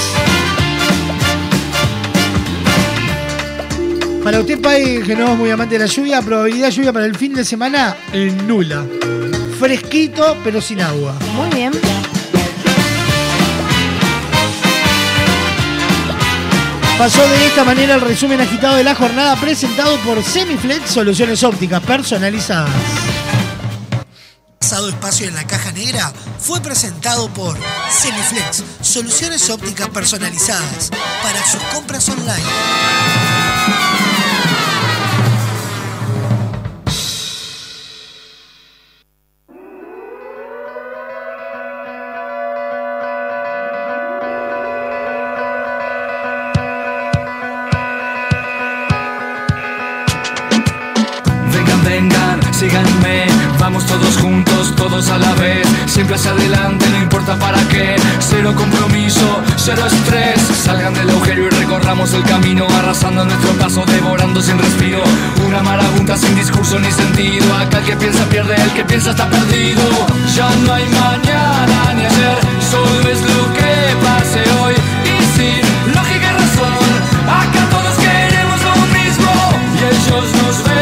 Para 4.24 4.40
usted, 4.40 4.60
país 4.60 5.04
que 5.04 5.14
no 5.14 5.32
es 5.32 5.38
muy 5.38 5.50
amante 5.50 5.74
de 5.74 5.80
la 5.80 5.86
lluvia, 5.86 6.22
probabilidad 6.22 6.68
de 6.68 6.72
lluvia 6.72 6.92
para 6.92 7.04
el 7.04 7.16
fin 7.16 7.34
de 7.34 7.44
semana 7.44 7.96
eh, 8.14 8.34
nula. 8.46 8.86
Fresquito, 9.58 10.38
pero 10.42 10.60
sin 10.60 10.80
agua. 10.80 11.14
Muy 11.34 11.50
bien. 11.50 11.72
Pasó 16.99 17.26
de 17.28 17.47
esta 17.47 17.64
manera 17.64 17.95
el 17.95 18.01
resumen 18.01 18.40
agitado 18.40 18.76
de 18.76 18.84
la 18.84 18.95
jornada 18.95 19.36
presentado 19.36 19.97
por 19.99 20.22
Semiflex 20.22 20.90
Soluciones 20.90 21.43
Ópticas 21.43 21.82
Personalizadas 21.82 22.70
pasado 24.72 24.88
espacio 24.88 25.28
en 25.28 25.34
la 25.34 25.47
caja 25.47 25.70
negra 25.72 26.11
fue 26.38 26.59
presentado 26.62 27.28
por 27.34 27.59
Semiflex, 27.90 28.64
soluciones 28.80 29.51
ópticas 29.51 29.90
personalizadas 29.90 30.88
para 31.22 31.45
sus 31.45 31.62
compras 31.64 32.09
online. 32.09 33.41
Síganme, 52.62 53.26
vamos 53.58 53.84
todos 53.86 54.16
juntos, 54.18 54.72
todos 54.76 55.10
a 55.10 55.18
la 55.18 55.34
vez, 55.34 55.66
siempre 55.86 56.14
hacia 56.14 56.30
adelante, 56.30 56.88
no 56.90 56.98
importa 56.98 57.36
para 57.36 57.58
qué, 57.68 57.96
cero 58.20 58.54
compromiso, 58.56 59.42
cero 59.56 59.82
estrés, 59.84 60.40
salgan 60.62 60.94
del 60.94 61.10
agujero 61.10 61.46
y 61.46 61.50
recorramos 61.50 62.14
el 62.14 62.22
camino, 62.22 62.64
arrasando 62.78 63.24
nuestro 63.24 63.50
paso, 63.54 63.84
devorando 63.86 64.40
sin 64.40 64.58
respiro, 64.60 65.02
una 65.44 65.60
marabunta 65.60 66.16
sin 66.16 66.36
discurso 66.36 66.78
ni 66.78 66.92
sentido, 66.92 67.52
acá 67.56 67.78
el 67.78 67.84
que 67.84 67.96
piensa 67.96 68.24
pierde, 68.26 68.54
el 68.54 68.70
que 68.70 68.84
piensa 68.84 69.10
está 69.10 69.28
perdido, 69.28 69.82
ya 70.36 70.48
no 70.64 70.72
hay 70.74 70.86
mañana 70.86 71.94
ni 71.96 72.04
ayer, 72.04 72.38
solo 72.70 73.10
es 73.10 73.20
lo 73.22 73.52
que 73.54 73.72
pase 74.06 74.40
hoy, 74.60 74.74
y 75.12 75.16
sin 75.34 75.92
lógica 75.92 76.28
y 76.30 76.36
razón, 76.42 76.90
acá 77.26 77.62
todos 77.72 77.94
queremos 77.98 78.60
lo 78.62 78.76
mismo, 78.98 79.32
y 79.74 79.78
ellos 79.82 80.26
nos 80.44 80.62
ven 80.62 80.81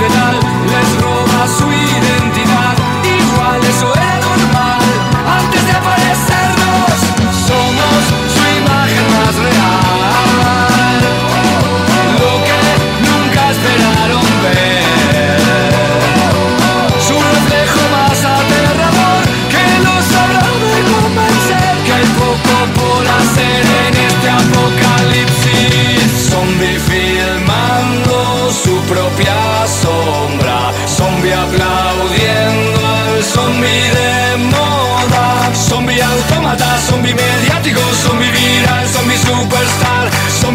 les 0.00 1.02
roba 1.02 1.46
su. 1.46 2.07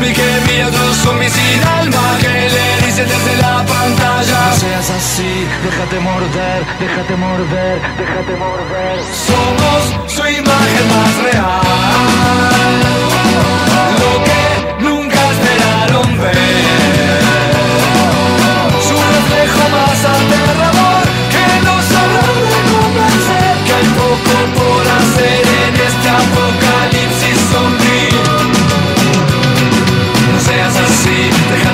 Zombie 0.03 0.13
que 0.13 0.51
mira 0.51 0.67
a 0.67 0.93
zombies 0.93 1.31
sin 1.31 1.63
alma, 1.79 2.17
que 2.19 2.27
le 2.27 2.85
dice 2.85 3.05
desde 3.05 3.37
la 3.41 3.63
pantalla. 3.65 4.49
No 4.49 4.55
seas 4.55 4.89
así, 4.89 5.47
déjate 5.63 5.99
morder, 5.99 6.63
déjate 6.79 7.15
morder, 7.15 7.81
déjate 7.97 8.35
morder. 8.37 8.99
Somos 9.27 10.11
su 10.11 10.21
imagen 10.21 10.87
más 10.93 11.15
real, 11.23 13.12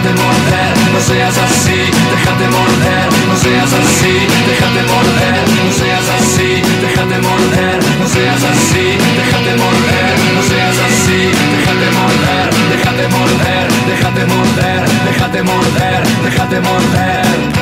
déjate 0.01 0.21
morder, 0.21 0.93
no 0.93 0.99
seas 1.01 1.37
así, 1.37 1.75
déjate 2.11 2.47
morder, 2.47 3.07
no 3.27 3.35
seas 3.35 3.73
así, 3.73 4.15
déjate 4.47 4.81
morder, 4.87 5.43
no 5.65 5.71
seas 5.73 6.07
así, 6.17 6.61
déjate 6.81 7.17
morder, 7.19 7.79
no 7.99 8.07
seas 8.07 8.43
así, 8.43 8.97
déjate 9.19 9.55
morder, 9.59 10.15
no 10.35 10.41
seas 10.43 10.77
así, 10.87 11.19
déjate 11.51 11.87
morder, 11.99 12.47
déjate 12.71 13.07
morder, 13.09 13.67
déjate 13.89 14.25
morder, 14.25 14.79
déjate 15.05 15.43
morder, 15.43 16.01
déjate 16.23 16.59
morder. 16.61 17.58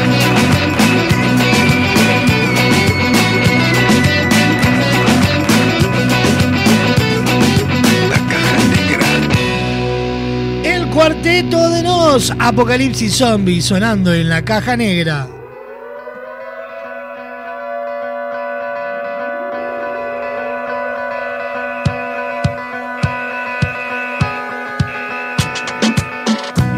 Cuarteto 11.07 11.69
de 11.69 11.83
Nos, 11.83 12.33
Apocalipsis 12.37 13.15
Zombie, 13.15 13.61
sonando 13.61 14.13
en 14.13 14.27
la 14.27 14.43
caja 14.43 14.75
negra. 14.75 15.25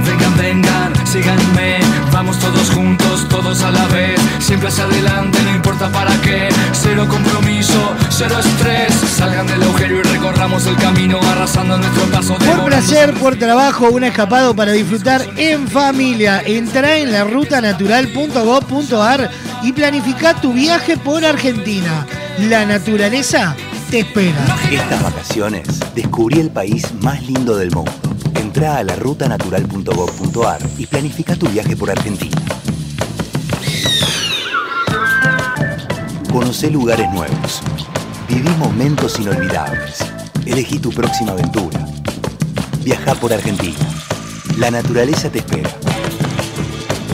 Vengan, 0.06 0.38
vengan, 0.38 1.08
síganme, 1.08 1.80
vamos 2.12 2.38
todos 2.38 2.70
juntos, 2.70 3.28
todos 3.30 3.64
a 3.64 3.72
la 3.72 3.88
vez, 3.88 4.22
siempre 4.38 4.70
hacia 4.70 4.84
adelante, 4.84 5.40
no 5.44 5.56
importa 5.56 5.92
para 5.92 6.12
qué, 6.22 6.50
cero 6.74 7.08
compromiso, 7.10 7.96
cero 8.12 8.36
estrés, 8.40 8.94
salgan 8.94 9.48
del 9.48 9.64
agujero 9.64 10.02
y 10.02 10.04
recorramos 10.04 10.68
el 10.68 10.76
camino 10.76 11.20
arrasando 11.32 11.80
nuestro 11.80 12.04
paso 12.12 12.38
de 12.38 12.49
placer, 12.80 13.14
por 13.16 13.36
trabajo, 13.36 13.90
un 13.90 14.06
escapado 14.06 14.56
para 14.56 14.72
disfrutar 14.72 15.22
en 15.36 15.68
familia. 15.68 16.42
Entra 16.46 16.96
en 16.96 17.12
la 17.12 17.26
rutanatural.gov.ar 17.26 19.30
y 19.64 19.74
planifica 19.74 20.40
tu 20.40 20.54
viaje 20.54 20.96
por 20.96 21.26
Argentina. 21.26 22.08
La 22.48 22.66
naturaleza 22.66 23.54
te 23.92 24.00
espera. 24.00 24.38
Estas 24.72 25.04
vacaciones 25.04 25.68
descubrí 25.94 26.40
el 26.40 26.52
país 26.52 26.88
más 27.02 27.22
lindo 27.24 27.58
del 27.58 27.72
mundo. 27.72 27.92
Entra 28.36 28.78
a 28.78 28.84
la 28.84 28.96
rutanatural.gov.ar 28.96 30.62
y 30.78 30.86
planifica 30.86 31.36
tu 31.36 31.50
viaje 31.50 31.76
por 31.76 31.92
Argentina. 31.92 32.38
Conoce 36.32 36.72
lugares 36.72 37.12
nuevos. 37.12 37.62
Viví 38.30 38.50
momentos 38.58 39.20
inolvidables. 39.20 39.98
Elegí 40.46 40.80
tu 40.80 40.92
próxima 40.92 41.34
aventura. 41.34 41.89
Viaja 42.90 43.14
por 43.14 43.32
Argentina. 43.32 43.78
La 44.58 44.72
naturaleza 44.72 45.32
te 45.32 45.38
espera. 45.38 45.70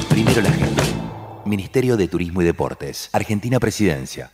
Primero 0.07 0.41
la 0.41 0.49
gente. 0.49 0.81
Ministerio 1.43 1.97
de 1.97 2.07
Turismo 2.07 2.41
y 2.41 2.45
Deportes. 2.45 3.09
Argentina 3.11 3.59
Presidencia. 3.59 4.31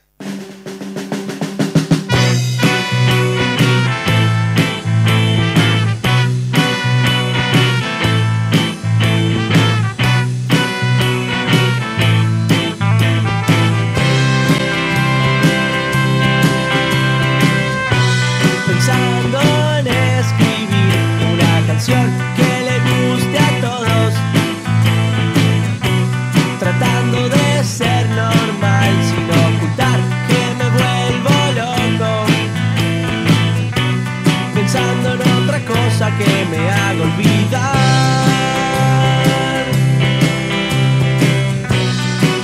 Otra 35.52 35.66
cosa 35.66 36.18
que 36.18 36.46
me 36.50 36.70
haga 36.70 37.02
olvidar. 37.02 37.76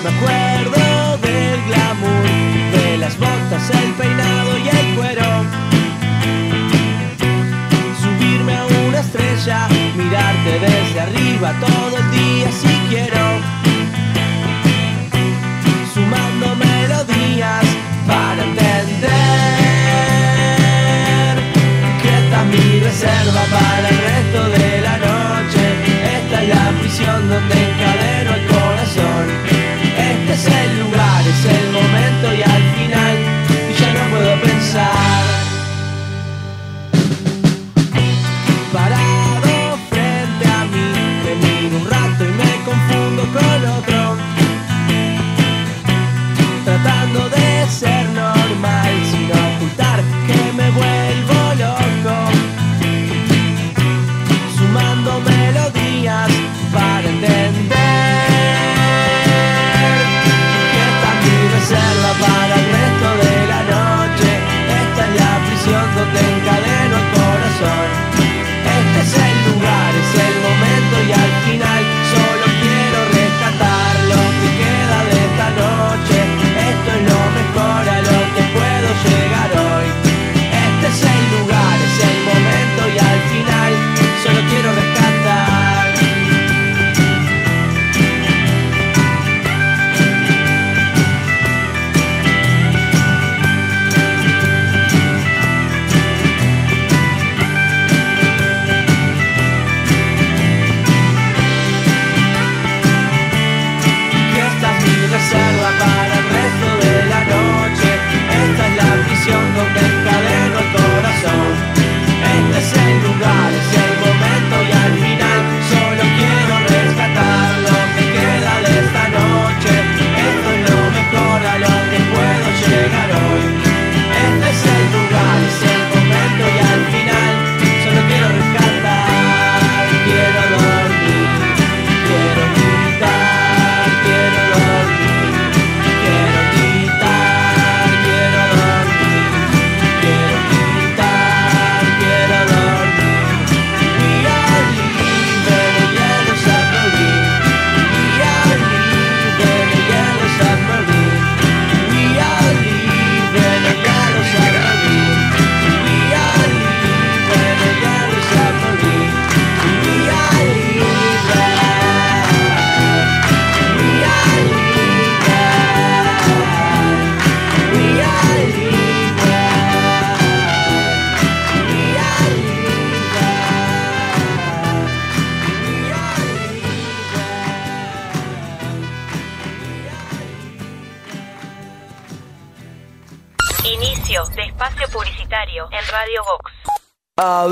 Me 0.03 0.09
acuerdo 0.09 1.17
del 1.19 1.63
glamour, 1.67 2.23
de 2.73 2.97
las 2.97 3.17
botas, 3.17 3.69
el 3.69 3.93
peinado 3.93 4.57
y 4.57 4.67
el 4.67 4.95
cuero 4.95 5.23
subirme 8.01 8.57
a 8.57 8.65
una 8.65 8.99
estrella, 8.99 9.67
mirarte 9.95 10.59
desde 10.59 10.99
arriba 10.99 11.53
todo 11.61 11.97
el 11.97 12.11
día 12.11 12.51
si 12.51 12.73
quiero. 12.89 13.56
Es 22.97 23.03
mi 23.03 23.09
reserva 23.09 23.45
para 23.51 23.96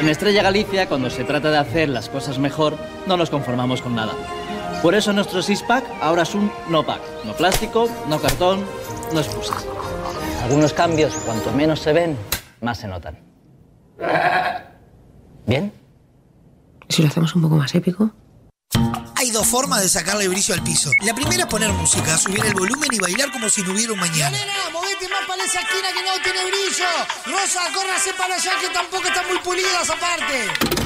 En 0.00 0.08
Estrella 0.08 0.42
Galicia, 0.42 0.88
cuando 0.88 1.08
se 1.08 1.24
trata 1.24 1.50
de 1.50 1.58
hacer 1.58 1.88
las 1.88 2.08
cosas 2.08 2.38
mejor, 2.38 2.76
no 3.06 3.16
nos 3.16 3.30
conformamos 3.30 3.80
con 3.80 3.94
nada. 3.94 4.12
Por 4.82 4.94
eso 4.94 5.12
nuestro 5.12 5.40
six-pack 5.40 5.84
ahora 6.02 6.22
es 6.22 6.34
un 6.34 6.50
no-pack. 6.68 7.00
No 7.24 7.32
plástico, 7.32 7.88
no 8.08 8.20
cartón, 8.20 8.64
no 9.14 9.20
excusas. 9.20 9.66
Algunos 10.44 10.74
cambios, 10.74 11.14
cuanto 11.24 11.50
menos 11.52 11.80
se 11.80 11.94
ven, 11.94 12.16
más 12.60 12.78
se 12.78 12.88
notan. 12.88 13.18
¿Bien? 15.46 15.72
¿Y 16.88 16.92
si 16.92 17.02
lo 17.02 17.08
hacemos 17.08 17.34
un 17.34 17.42
poco 17.42 17.56
más 17.56 17.74
épico? 17.74 18.10
Dos 19.36 19.48
formas 19.48 19.82
de 19.82 19.90
sacarle 19.90 20.28
brillo 20.28 20.54
al 20.54 20.62
piso. 20.62 20.90
La 21.02 21.14
primera, 21.14 21.46
poner 21.46 21.70
música, 21.70 22.16
subir 22.16 22.42
el 22.42 22.54
volumen 22.54 22.88
y 22.90 22.98
bailar 22.98 23.30
como 23.30 23.50
si 23.50 23.60
no 23.60 23.72
hubiera 23.72 23.92
un 23.92 23.98
mañana. 23.98 24.30
Nena, 24.30 24.70
movete 24.72 25.06
más 25.10 25.26
para 25.28 25.44
esa 25.44 25.60
esquina 25.60 25.88
que 25.92 26.02
no 26.02 26.22
tiene 26.24 26.42
brillo. 26.46 26.86
Rosa, 27.26 27.60
córrase 27.74 28.14
para 28.14 28.34
allá 28.34 28.52
que 28.58 28.68
tampoco 28.70 29.06
están 29.06 29.28
muy 29.28 29.38
pulidas 29.40 29.90
aparte. 29.90 30.85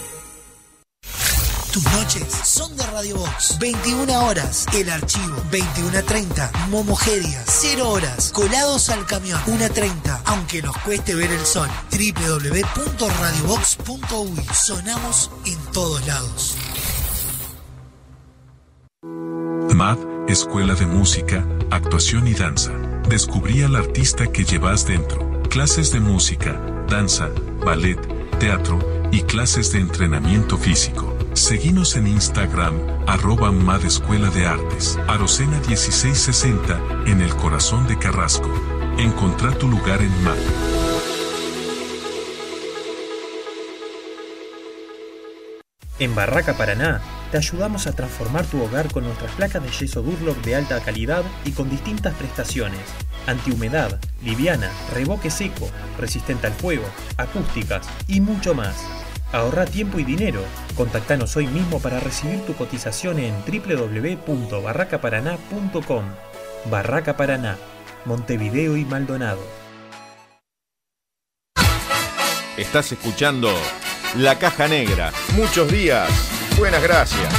Tus 1.71 1.83
noches 1.85 2.27
son 2.43 2.75
de 2.75 2.85
Radio 2.87 3.15
Box. 3.15 3.57
21 3.57 4.25
horas, 4.25 4.65
el 4.73 4.89
archivo. 4.89 5.37
21.30, 5.51 6.67
Momogedia. 6.67 7.41
0 7.45 7.89
horas, 7.89 8.33
colados 8.33 8.89
al 8.89 9.05
camión. 9.05 9.39
1.30, 9.45 10.23
aunque 10.25 10.61
nos 10.61 10.77
cueste 10.79 11.15
ver 11.15 11.31
el 11.31 11.45
sol. 11.45 11.69
www.radiobox.uy. 11.91 14.45
Sonamos 14.53 15.31
en 15.45 15.57
todos 15.71 16.05
lados. 16.05 16.57
MAD, 19.73 19.97
Escuela 20.27 20.75
de 20.75 20.87
Música, 20.87 21.47
Actuación 21.69 22.27
y 22.27 22.33
Danza. 22.33 22.73
Descubrí 23.07 23.63
al 23.63 23.77
artista 23.77 24.27
que 24.27 24.43
llevas 24.43 24.85
dentro. 24.85 25.41
Clases 25.43 25.93
de 25.93 26.01
música, 26.01 26.59
danza, 26.89 27.29
ballet, 27.63 27.97
teatro 28.39 29.07
y 29.11 29.21
clases 29.21 29.71
de 29.71 29.79
entrenamiento 29.79 30.57
físico. 30.57 31.15
Seguinos 31.41 31.95
en 31.95 32.05
Instagram, 32.05 32.79
arroba 33.07 33.51
MAD 33.51 33.85
Escuela 33.85 34.29
de 34.29 34.45
Artes, 34.45 34.99
Arocena 35.07 35.59
1660, 35.67 36.79
en 37.07 37.19
el 37.19 37.35
corazón 37.35 37.87
de 37.87 37.97
Carrasco. 37.97 38.47
Encontrá 38.99 39.49
tu 39.49 39.67
lugar 39.67 40.01
en 40.03 40.23
MAD. 40.23 40.37
En 45.97 46.13
Barraca 46.13 46.55
Paraná, 46.55 47.01
te 47.31 47.37
ayudamos 47.37 47.87
a 47.87 47.93
transformar 47.93 48.45
tu 48.45 48.61
hogar 48.61 48.91
con 48.91 49.03
nuestras 49.03 49.31
placas 49.31 49.63
de 49.63 49.71
yeso 49.71 50.03
Durlock 50.03 50.37
de 50.43 50.55
alta 50.55 50.79
calidad 50.81 51.23
y 51.43 51.53
con 51.53 51.71
distintas 51.71 52.13
prestaciones. 52.13 52.81
Antihumedad, 53.25 53.99
liviana, 54.23 54.69
revoque 54.93 55.31
seco, 55.31 55.67
resistente 55.97 56.45
al 56.45 56.53
fuego, 56.53 56.85
acústicas 57.17 57.89
y 58.07 58.21
mucho 58.21 58.53
más. 58.53 58.85
Ahorra 59.31 59.65
tiempo 59.65 59.97
y 59.99 60.03
dinero. 60.03 60.43
Contactanos 60.75 61.37
hoy 61.37 61.47
mismo 61.47 61.79
para 61.79 61.99
recibir 61.99 62.41
tu 62.41 62.53
cotización 62.53 63.17
en 63.19 63.33
www.barracaparaná.com. 63.45 66.03
Barraca 66.69 67.17
Paraná, 67.17 67.57
Montevideo 68.05 68.77
y 68.77 68.85
Maldonado. 68.85 69.41
Estás 72.57 72.91
escuchando 72.91 73.49
La 74.17 74.37
Caja 74.37 74.67
Negra. 74.67 75.11
Muchos 75.35 75.71
días. 75.71 76.09
Buenas 76.59 76.83
gracias. 76.83 77.33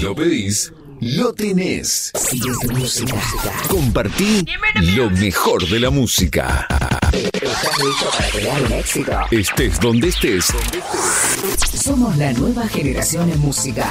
Lo 0.00 0.14
pedís, 0.14 0.72
lo 1.00 1.32
tenés. 1.32 2.12
Compartí 3.68 4.44
lo 4.96 5.10
mejor 5.10 5.68
de 5.68 5.80
la 5.80 5.90
música. 5.90 6.66
Estés 9.30 9.80
donde 9.80 10.08
estés. 10.08 10.46
Somos 11.82 12.16
la 12.16 12.32
nueva 12.32 12.66
generación 12.68 13.30
en 13.30 13.40
música. 13.40 13.90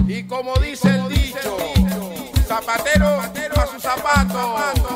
Y 0.07 0.23
como 0.23 0.55
dice 0.59 0.89
el 0.89 1.09
dicho, 1.09 1.57
zapatero 2.47 3.21
a 3.21 3.33
su 3.67 3.81
zapato. 3.81 4.96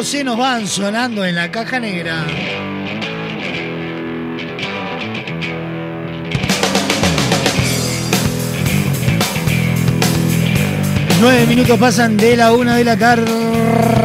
maderos 0.00 0.08
se 0.08 0.24
nos 0.24 0.38
van 0.38 0.66
sonando 0.66 1.24
en 1.24 1.34
la 1.34 1.50
caja 1.50 1.78
negra. 1.78 2.24
Nueve 11.20 11.46
minutos 11.46 11.78
pasan 11.78 12.16
de 12.16 12.36
la 12.36 12.52
una 12.52 12.76
de 12.76 12.84
la 12.84 12.96
tarde. 12.96 13.99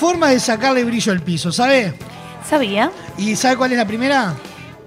Formas 0.00 0.30
de 0.30 0.40
sacarle 0.40 0.82
brillo 0.82 1.12
al 1.12 1.20
piso, 1.20 1.52
¿sabe? 1.52 1.92
¿Sabía? 2.48 2.90
¿Y 3.18 3.36
sabe 3.36 3.58
cuál 3.58 3.72
es 3.72 3.78
la 3.78 3.86
primera? 3.86 4.34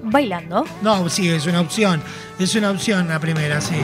Bailando. 0.02 0.65
No, 0.81 1.07
sí, 1.07 1.30
es 1.30 1.45
una 1.45 1.61
opción. 1.61 2.02
Es 2.40 2.56
una 2.56 2.72
opción 2.72 3.07
la 3.07 3.19
primera, 3.19 3.61
sí. 3.61 3.76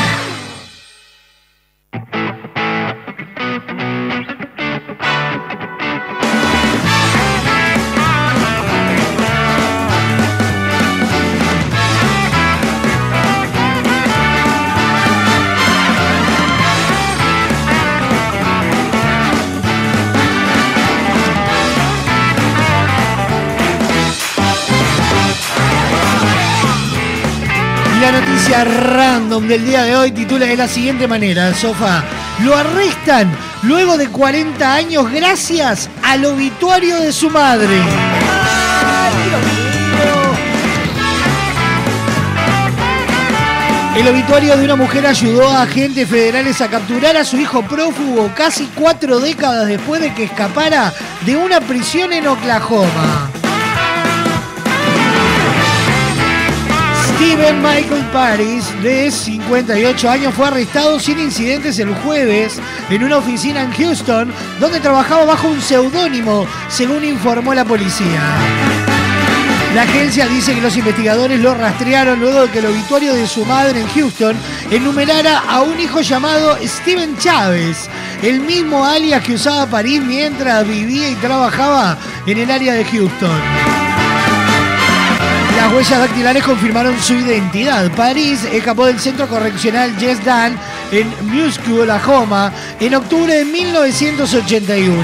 Random 29.31 29.47
del 29.47 29.65
día 29.65 29.83
de 29.83 29.95
hoy 29.95 30.11
titula 30.11 30.45
de 30.45 30.57
la 30.57 30.67
siguiente 30.67 31.07
manera, 31.07 31.53
Sofá. 31.53 32.03
Lo 32.43 32.53
arrestan 32.53 33.31
luego 33.63 33.97
de 33.97 34.09
40 34.09 34.73
años 34.73 35.09
gracias 35.09 35.89
al 36.03 36.25
obituario 36.25 36.99
de 36.99 37.13
su 37.13 37.29
madre. 37.29 37.79
El 43.95 44.07
obituario 44.07 44.57
de 44.57 44.65
una 44.65 44.75
mujer 44.75 45.05
ayudó 45.07 45.49
a 45.49 45.61
agentes 45.61 46.09
federales 46.09 46.59
a 46.59 46.67
capturar 46.67 47.15
a 47.15 47.23
su 47.23 47.37
hijo 47.37 47.61
prófugo 47.61 48.31
casi 48.35 48.65
cuatro 48.75 49.19
décadas 49.19 49.67
después 49.67 50.01
de 50.01 50.13
que 50.13 50.25
escapara 50.25 50.93
de 51.25 51.37
una 51.37 51.61
prisión 51.61 52.11
en 52.11 52.27
Oklahoma. 52.27 53.30
Steven 57.21 57.61
Michael 57.61 58.03
Paris, 58.11 58.65
de 58.81 59.11
58 59.11 60.09
años, 60.09 60.33
fue 60.33 60.47
arrestado 60.47 60.99
sin 60.99 61.19
incidentes 61.19 61.77
el 61.77 61.93
jueves 61.93 62.59
en 62.89 63.03
una 63.03 63.17
oficina 63.17 63.61
en 63.61 63.71
Houston, 63.73 64.33
donde 64.59 64.79
trabajaba 64.79 65.25
bajo 65.25 65.47
un 65.47 65.61
seudónimo, 65.61 66.47
según 66.67 67.03
informó 67.03 67.53
la 67.53 67.63
policía. 67.63 68.23
La 69.75 69.83
agencia 69.83 70.27
dice 70.27 70.55
que 70.55 70.61
los 70.61 70.75
investigadores 70.75 71.39
lo 71.39 71.53
rastrearon 71.53 72.19
luego 72.19 72.41
de 72.41 72.49
que 72.49 72.57
el 72.57 72.65
obituario 72.65 73.13
de 73.13 73.27
su 73.27 73.45
madre 73.45 73.81
en 73.81 73.87
Houston 73.89 74.35
enumerara 74.71 75.43
a 75.47 75.61
un 75.61 75.79
hijo 75.79 76.01
llamado 76.01 76.57
Steven 76.63 77.15
Chávez, 77.19 77.87
el 78.23 78.39
mismo 78.39 78.83
alias 78.83 79.23
que 79.23 79.35
usaba 79.35 79.67
París 79.67 80.01
mientras 80.01 80.67
vivía 80.67 81.11
y 81.11 81.15
trabajaba 81.17 81.99
en 82.25 82.39
el 82.39 82.49
área 82.49 82.73
de 82.73 82.83
Houston. 82.83 83.70
Las 85.61 85.73
huellas 85.73 85.99
dactilares 85.99 86.43
confirmaron 86.43 86.99
su 86.99 87.13
identidad. 87.13 87.91
París 87.91 88.43
escapó 88.51 88.87
del 88.87 88.99
centro 88.99 89.27
correccional 89.27 89.95
Yes 89.97 90.25
Dan 90.25 90.57
en 90.91 91.07
Muscu, 91.27 91.81
Oklahoma, 91.81 92.51
en 92.79 92.95
octubre 92.95 93.31
de 93.31 93.45
1981. 93.45 95.03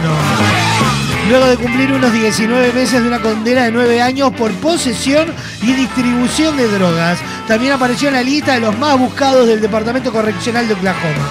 Luego 1.30 1.46
de 1.46 1.58
cumplir 1.58 1.92
unos 1.92 2.12
19 2.12 2.74
meses 2.74 3.04
de 3.04 3.08
una 3.08 3.20
condena 3.20 3.66
de 3.66 3.72
9 3.72 4.02
años 4.02 4.32
por 4.32 4.52
posesión 4.54 5.32
y 5.62 5.74
distribución 5.74 6.58
de 6.58 6.68
drogas, 6.70 7.20
también 7.48 7.74
apareció 7.74 8.08
en 8.08 8.16
la 8.16 8.24
lista 8.24 8.56
de 8.56 8.62
los 8.62 8.76
más 8.80 8.98
buscados 8.98 9.46
del 9.46 9.62
Departamento 9.62 10.12
Correccional 10.12 10.68
de 10.68 10.74
Oklahoma. 10.74 11.30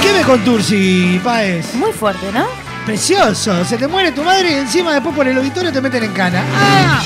¿Qué 0.00 0.12
me 0.12 0.22
contursi, 0.22 1.20
Paez? 1.24 1.74
Muy 1.74 1.92
fuerte, 1.92 2.30
¿no? 2.32 2.46
Precioso. 2.86 3.64
Se 3.64 3.76
te 3.76 3.88
muere 3.88 4.12
tu 4.12 4.22
madre 4.22 4.52
y 4.52 4.54
encima 4.54 4.92
después 4.92 5.16
por 5.16 5.26
el 5.26 5.36
auditorio 5.36 5.72
te 5.72 5.80
meten 5.80 6.04
en 6.04 6.12
cana. 6.12 6.44
¡Ah! 6.54 7.02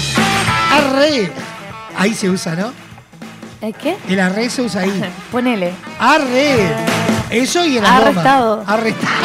Arre. 0.77 1.31
Ahí 1.97 2.15
se 2.15 2.29
usa, 2.29 2.55
¿no? 2.57 2.73
¿El 3.61 3.75
qué? 3.75 3.97
El 4.09 4.21
arre 4.21 4.51
se 4.51 4.63
usa 4.63 4.83
ahí. 4.83 5.03
Ponele. 5.33 5.73
Arre. 5.99 6.75
Eso 7.31 7.65
y 7.65 7.79
en 7.79 7.83
la 7.85 7.97
Arrestado. 7.97 8.65
Arrestado. 8.67 9.15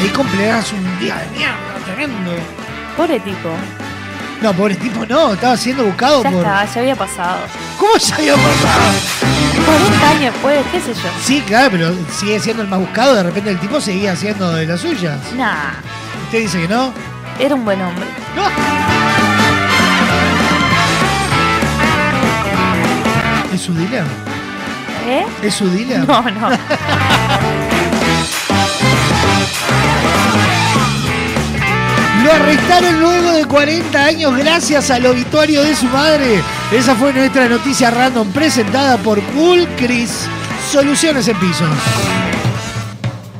Ahí 0.00 0.08
completas 0.08 0.72
un 0.72 1.00
día 1.00 1.16
de 1.16 1.38
mierda, 1.38 1.56
tremendo. 1.84 2.30
Pobre 2.96 3.20
tipo. 3.20 3.48
No, 4.40 4.52
pobre 4.52 4.74
tipo 4.74 5.06
no, 5.06 5.34
estaba 5.34 5.56
siendo 5.56 5.84
buscado 5.84 6.22
Ya 6.24 6.30
por. 6.30 6.38
está, 6.40 6.64
ya 6.74 6.80
había 6.80 6.96
pasado. 6.96 7.38
¿Cómo 7.78 7.98
se 7.98 8.14
había 8.14 8.34
pasado? 8.34 8.92
40 9.64 10.08
años 10.10 10.32
después, 10.32 10.60
qué 10.72 10.80
sé 10.80 10.94
yo. 10.94 11.08
Sí, 11.22 11.40
claro, 11.46 11.68
pero 11.70 11.94
sigue 12.18 12.38
siendo 12.40 12.62
el 12.62 12.68
más 12.68 12.80
buscado. 12.80 13.14
De 13.14 13.22
repente 13.22 13.50
el 13.50 13.58
tipo 13.58 13.80
seguía 13.80 14.12
haciendo 14.12 14.52
de 14.52 14.66
las 14.66 14.80
suyas. 14.80 15.18
Nah, 15.36 15.72
¿Usted 16.24 16.40
dice 16.40 16.60
que 16.62 16.68
no? 16.68 16.92
era 17.38 17.54
un 17.54 17.64
buen 17.64 17.80
hombre. 17.82 18.06
¿Es 23.54 23.60
su 23.62 23.74
dealer? 23.74 24.04
¿Eh? 25.06 25.26
¿Es 25.42 25.54
su 25.54 25.68
dealer? 25.70 26.06
No, 26.06 26.22
no. 26.22 26.48
Lo 32.24 32.32
arrestaron 32.32 33.00
luego 33.00 33.32
de 33.32 33.44
40 33.46 34.04
años 34.04 34.36
gracias 34.36 34.90
al 34.90 35.04
obituario 35.06 35.62
de 35.64 35.74
su 35.74 35.86
madre. 35.86 36.40
Esa 36.72 36.94
fue 36.96 37.12
nuestra 37.12 37.50
noticia 37.50 37.90
random 37.90 38.32
presentada 38.32 38.96
por 38.96 39.22
Cool 39.34 39.68
Chris. 39.76 40.26
Soluciones 40.70 41.28
en 41.28 41.38
pisos. 41.38 41.68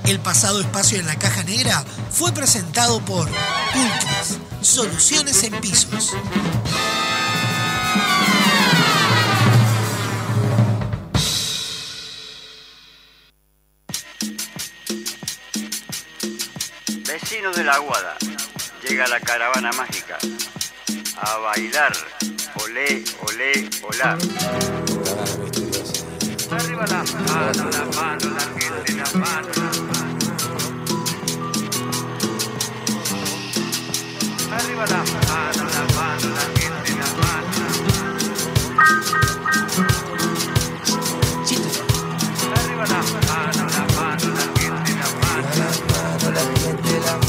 El 0.05 0.21
pasado 0.21 0.61
espacio 0.61 0.99
en 0.99 1.07
la 1.07 1.17
caja 1.17 1.43
negra 1.43 1.83
fue 2.11 2.31
presentado 2.33 3.01
por 3.01 3.27
Ultras, 3.31 4.39
Soluciones 4.61 5.43
en 5.45 5.55
Pisos. 5.63 6.13
Vecinos 17.07 17.57
de 17.57 17.65
la 17.65 17.77
Aguada, 17.77 18.15
llega 18.87 19.07
la 19.07 19.21
caravana 19.21 19.73
mágica. 19.73 20.19
A 21.21 21.39
bailar, 21.39 21.93
olé, 22.63 23.05
olé, 23.27 23.69
olá. 23.83 24.19
Arriba 26.51 26.85
la 26.87 27.03
mano, 27.03 27.71
la 27.71 27.85
mano, 27.97 28.27
la 28.37 28.45
gente, 28.59 28.93
la 28.95 29.07
mano, 29.19 29.49
la 29.57 29.69
mano. 29.89 30.19
Arriba 34.57 34.85
la 34.87 35.03
mano, 35.03 35.63
la 35.75 35.85
mano, 35.95 36.29
la 36.37 36.45
gente, 36.59 36.93
la 37.01 37.09
mano. 37.21 37.57
Arriba 42.57 42.85
la 42.87 43.01
mano, 43.29 43.63
la 43.75 43.85
mano, 43.95 44.27
la 44.35 44.45
gente, 44.61 44.93
la 44.95 45.09
mano. 45.21 45.51
la 46.33 46.43
gente, 46.61 46.95
la 47.01 47.13
mano, 47.13 47.22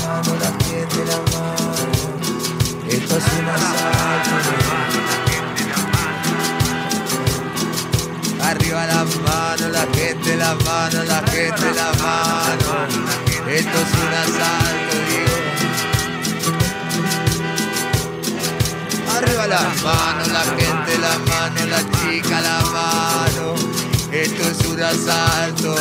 mano. 3.14 3.24
Esto 3.24 3.28
es 3.28 3.34
un 3.40 3.48
asalto. 3.50 4.74
Arriba 8.44 8.86
la 8.86 9.04
mano, 9.04 9.68
la 9.70 9.86
gente, 9.94 10.36
la 10.36 10.56
mano, 10.56 11.04
la 11.04 11.22
gente, 11.32 11.74
la 11.74 11.92
mano. 12.02 12.88
Esto 13.48 13.78
es 13.84 13.92
un 14.04 14.14
asalto, 14.24 14.94
digo. 15.10 15.38
Arriba 19.16 19.46
la 19.48 19.64
mano, 19.84 20.22
la 20.32 20.44
gente, 20.58 20.98
la 21.00 21.16
mano, 21.30 21.66
la 21.70 21.82
chica, 21.98 22.38
la 22.42 22.60
mano. 22.72 23.46
Esto 24.12 24.44
es 24.44 24.60
un 24.68 24.82
asalto. 24.82 25.76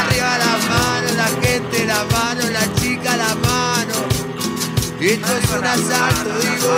Arriba 0.00 0.38
la 0.38 0.54
mano, 0.68 1.08
la 1.16 1.28
gente, 1.42 1.86
la 1.86 2.04
mano, 2.04 2.42
la 2.50 2.60
chica, 2.74 2.79
la 3.16 3.34
mano. 3.34 3.94
Esto 5.00 5.36
es 5.38 5.50
un 5.50 5.64
asalto, 5.64 6.38
digo. 6.40 6.74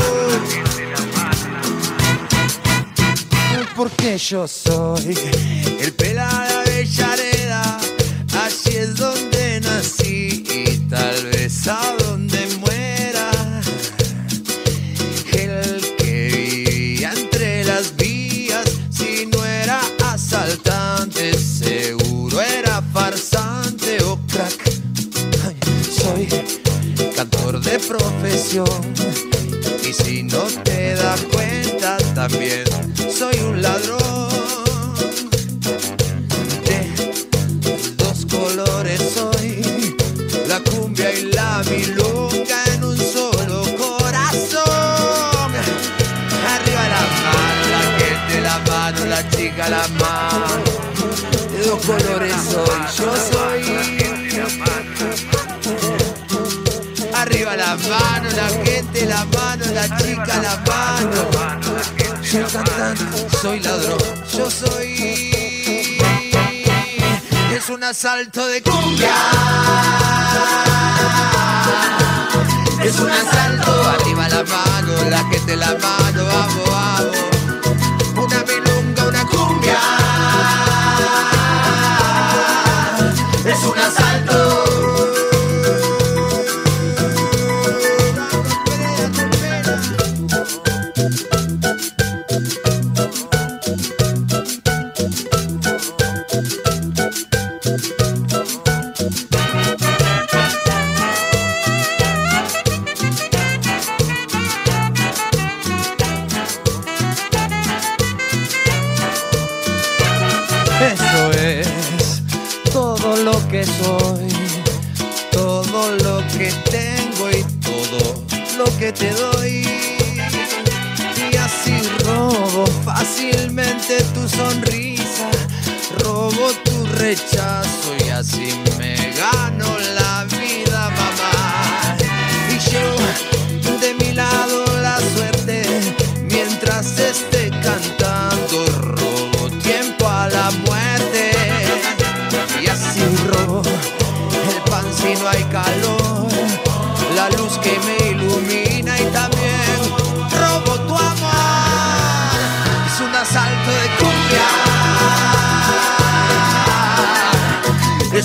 Porque 3.77 4.19
yo 4.19 4.47
soy 4.47 5.19
el 5.81 5.93
pelada 5.95 6.47
de 6.47 6.55
Avellaneda, 6.55 7.32
y 28.45 29.93
si 29.93 30.25
no 30.25 30.43
te 30.65 30.97
das 30.97 31.21
cuenta 31.33 31.97
también 32.13 32.65
soy 33.17 33.39
un 33.39 33.63
ladrón. 33.63 34.01
De 36.67 36.91
dos 37.97 38.27
colores 38.27 39.01
soy 39.15 39.95
la 40.49 40.59
cumbia 40.59 41.13
y 41.13 41.33
la 41.33 41.63
milonga 41.71 42.65
en 42.75 42.83
un 42.83 42.99
solo 42.99 43.63
corazón. 43.79 45.53
Arriba 46.55 46.85
la 46.95 47.05
mano 47.23 47.63
la 47.71 47.83
gente 48.01 48.41
la 48.41 48.59
mano 48.59 49.07
la 49.07 49.31
chica 49.31 49.69
la 49.69 49.87
mano. 50.01 50.65
De 51.53 51.65
dos 51.65 51.81
colores 51.87 52.35
soy 52.51 52.81
yo 52.99 53.15
soy 53.33 53.52
la 57.99 58.49
gente, 58.65 59.07
la 59.07 59.25
mano, 59.27 59.65
la 59.75 59.97
chica, 59.99 60.41
la 60.43 60.57
mano. 60.67 61.31
Soy 62.23 62.45
cantante, 62.45 63.05
soy 63.41 63.61
ladrón, 63.61 63.99
yo 64.37 64.51
soy. 64.51 66.01
Es 67.55 67.69
un 67.69 67.85
asalto 67.85 68.47
de 68.47 68.63
cumbia. 68.63 69.15
Es 72.83 72.99
un 72.99 73.11
asalto. 73.11 73.89
Arriba 73.91 74.29
la 74.29 74.43
mano, 74.45 75.11
la 75.11 75.25
gente, 75.31 75.57
la 75.57 75.77
mano, 75.79 76.25
vamos, 76.25 76.71
vamos. 76.71 77.17
Una 78.17 78.45
milonga, 78.45 79.05
una 79.05 79.25
cumbia. 79.27 79.79
Es 83.45 83.63
un 83.65 83.72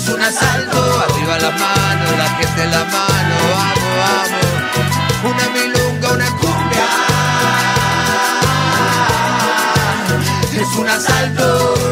Es 0.08 0.14
un 0.14 0.22
asalto, 0.22 1.00
arriba 1.00 1.38
la 1.38 1.50
mano, 1.50 2.16
la 2.16 2.28
gente 2.30 2.62
en 2.62 2.70
la 2.70 2.84
mano, 2.84 3.34
vamos, 3.52 3.92
vamos. 4.00 5.30
Una 5.30 5.48
milunga, 5.50 6.12
una 6.12 6.30
cumbia. 6.38 6.86
Es 10.62 10.78
un 10.78 10.88
asalto. 10.88 11.87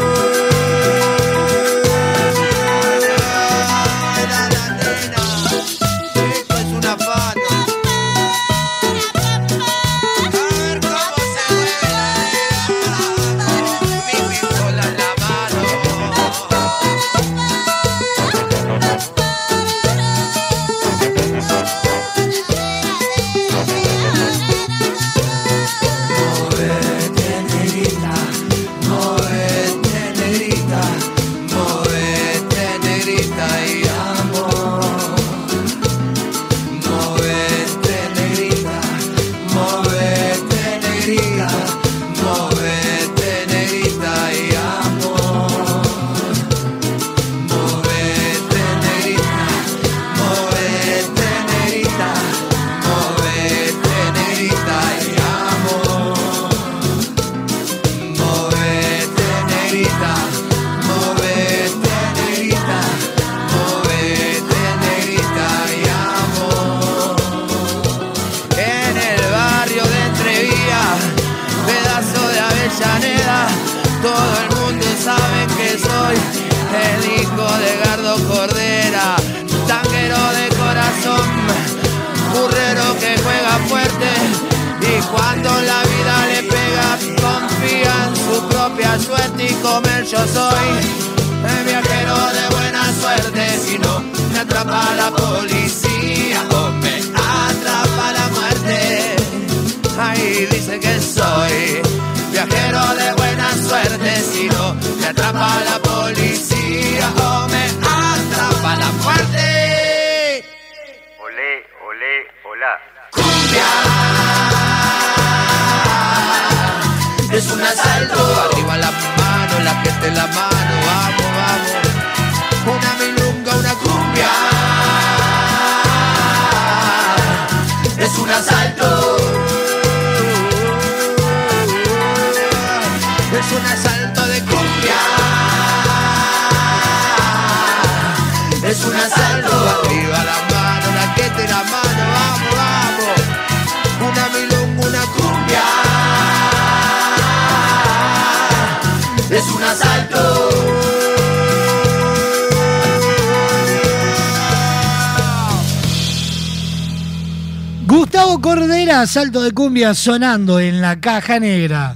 Cumbia 159.77 159.93
sonando 159.93 160.59
en 160.59 160.81
la 160.81 160.99
caja 160.99 161.39
negra. 161.39 161.95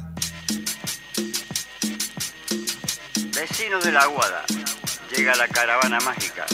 Vecinos 3.34 3.84
de 3.84 3.92
la 3.92 4.02
Aguada, 4.02 4.44
llega 5.12 5.34
la 5.36 5.48
caravana 5.48 6.00
mágica 6.02 6.46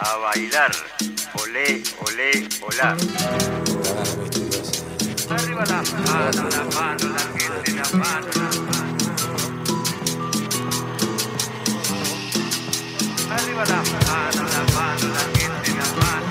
a 0.00 0.16
bailar. 0.16 0.72
Olé, 1.34 1.82
olé, 2.00 2.48
olá. 2.62 2.96
Arriba 5.28 5.64
la 5.66 5.82
mano, 5.82 6.48
la 6.48 6.64
mano, 6.80 7.08
la 7.12 7.24
gente, 7.38 7.72
la 7.74 7.84
mano, 7.98 8.28
la 8.34 8.48
mano. 8.68 8.96
Arriba 13.36 13.64
la 13.66 13.82
mano, 14.06 14.42
la 14.48 14.62
mano, 14.72 15.06
la 15.12 15.24
gente, 15.38 15.70
la 15.76 15.86
mano. 16.00 16.22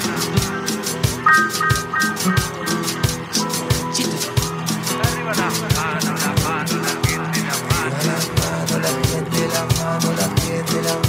Mano, 9.84 10.14
la 10.18 10.28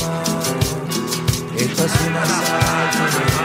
mano. 0.00 0.62
Esto 1.56 1.84
es 1.84 1.92
un 2.06 2.16
asalto. 2.16 3.42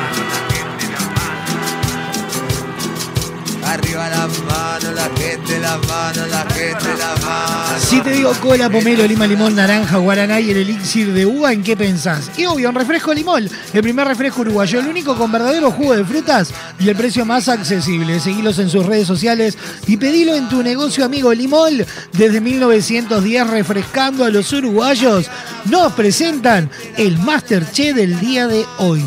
Arriba 3.65 4.09
la 4.09 4.27
mano, 4.27 4.91
la 4.93 5.09
gente, 5.17 5.59
la 5.59 5.77
mano, 5.77 6.25
la 6.27 6.45
gente, 6.53 6.97
la 6.97 7.15
mano. 7.25 7.79
Si 7.79 7.99
te 7.99 8.11
digo 8.11 8.31
cola, 8.41 8.69
pomelo, 8.69 9.05
lima, 9.05 9.27
limón, 9.27 9.55
naranja, 9.55 9.97
guaraná 9.97 10.39
y 10.39 10.51
el 10.51 10.57
elixir 10.57 11.11
de 11.11 11.25
uva, 11.25 11.51
¿en 11.51 11.63
qué 11.63 11.75
pensás? 11.75 12.31
Y 12.37 12.45
obvio, 12.45 12.69
un 12.69 12.75
refresco 12.75 13.13
limón, 13.13 13.49
el 13.73 13.81
primer 13.81 14.07
refresco 14.07 14.41
uruguayo, 14.41 14.79
el 14.79 14.87
único 14.87 15.17
con 15.17 15.31
verdadero 15.31 15.71
jugo 15.71 15.95
de 15.95 16.05
frutas 16.05 16.53
el 16.89 16.95
precio 16.95 17.25
más 17.25 17.49
accesible. 17.49 18.19
Seguilos 18.19 18.59
en 18.59 18.69
sus 18.69 18.85
redes 18.85 19.07
sociales 19.07 19.57
y 19.87 19.97
pedilo 19.97 20.35
en 20.35 20.47
tu 20.49 20.63
negocio 20.63 21.05
amigo 21.05 21.33
Limol. 21.33 21.85
Desde 22.13 22.41
1910 22.41 23.47
refrescando 23.47 24.25
a 24.25 24.29
los 24.29 24.51
uruguayos, 24.53 25.27
nos 25.65 25.93
presentan 25.93 26.69
el 26.97 27.17
Masterchef 27.17 27.95
del 27.95 28.19
día 28.19 28.47
de 28.47 28.65
hoy. 28.77 29.03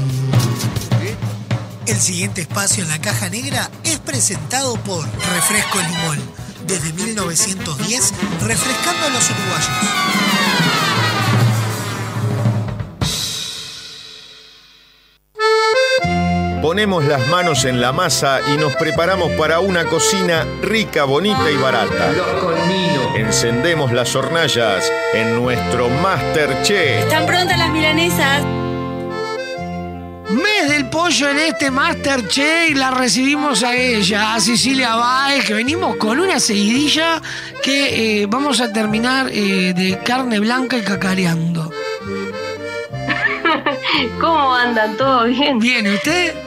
El 1.86 1.96
siguiente 1.96 2.42
espacio 2.42 2.84
en 2.84 2.90
la 2.90 3.00
caja 3.00 3.28
negra 3.30 3.70
es 3.84 3.98
presentado 3.98 4.74
por 4.82 5.04
Refresco 5.34 5.78
Limón. 5.78 6.18
Desde 6.66 6.92
1910, 6.92 8.12
refrescando 8.46 9.06
a 9.06 9.10
los 9.10 9.30
uruguayos. 9.30 10.19
Ponemos 16.80 17.04
las 17.04 17.28
manos 17.28 17.66
en 17.66 17.78
la 17.78 17.92
masa 17.92 18.40
y 18.54 18.56
nos 18.56 18.74
preparamos 18.76 19.30
para 19.32 19.60
una 19.60 19.84
cocina 19.84 20.46
rica, 20.62 21.04
bonita 21.04 21.50
y 21.50 21.56
barata. 21.58 22.10
Encendemos 23.16 23.92
las 23.92 24.16
hornallas 24.16 24.90
en 25.12 25.34
nuestro 25.34 25.90
Masterchef. 25.90 27.02
¿Están 27.02 27.26
prontas 27.26 27.58
las 27.58 27.68
milanesas? 27.68 28.42
Mes 30.30 30.70
del 30.70 30.88
pollo 30.88 31.28
en 31.28 31.40
este 31.40 31.70
Masterchef 31.70 32.70
y 32.70 32.74
la 32.74 32.92
recibimos 32.92 33.62
a 33.62 33.76
ella, 33.76 34.36
a 34.36 34.40
Cecilia 34.40 34.94
Baez, 34.94 35.44
que 35.44 35.52
venimos 35.52 35.96
con 35.96 36.18
una 36.18 36.40
seguidilla 36.40 37.20
que 37.62 38.22
eh, 38.22 38.26
vamos 38.26 38.58
a 38.62 38.72
terminar 38.72 39.28
eh, 39.30 39.74
de 39.76 39.98
carne 40.02 40.40
blanca 40.40 40.78
y 40.78 40.82
cacareando. 40.82 41.70
¿Cómo 44.18 44.54
andan? 44.54 44.96
¿Todo 44.96 45.24
bien? 45.24 45.58
Bien, 45.58 45.84
¿y 45.84 45.90
usted? 45.90 46.39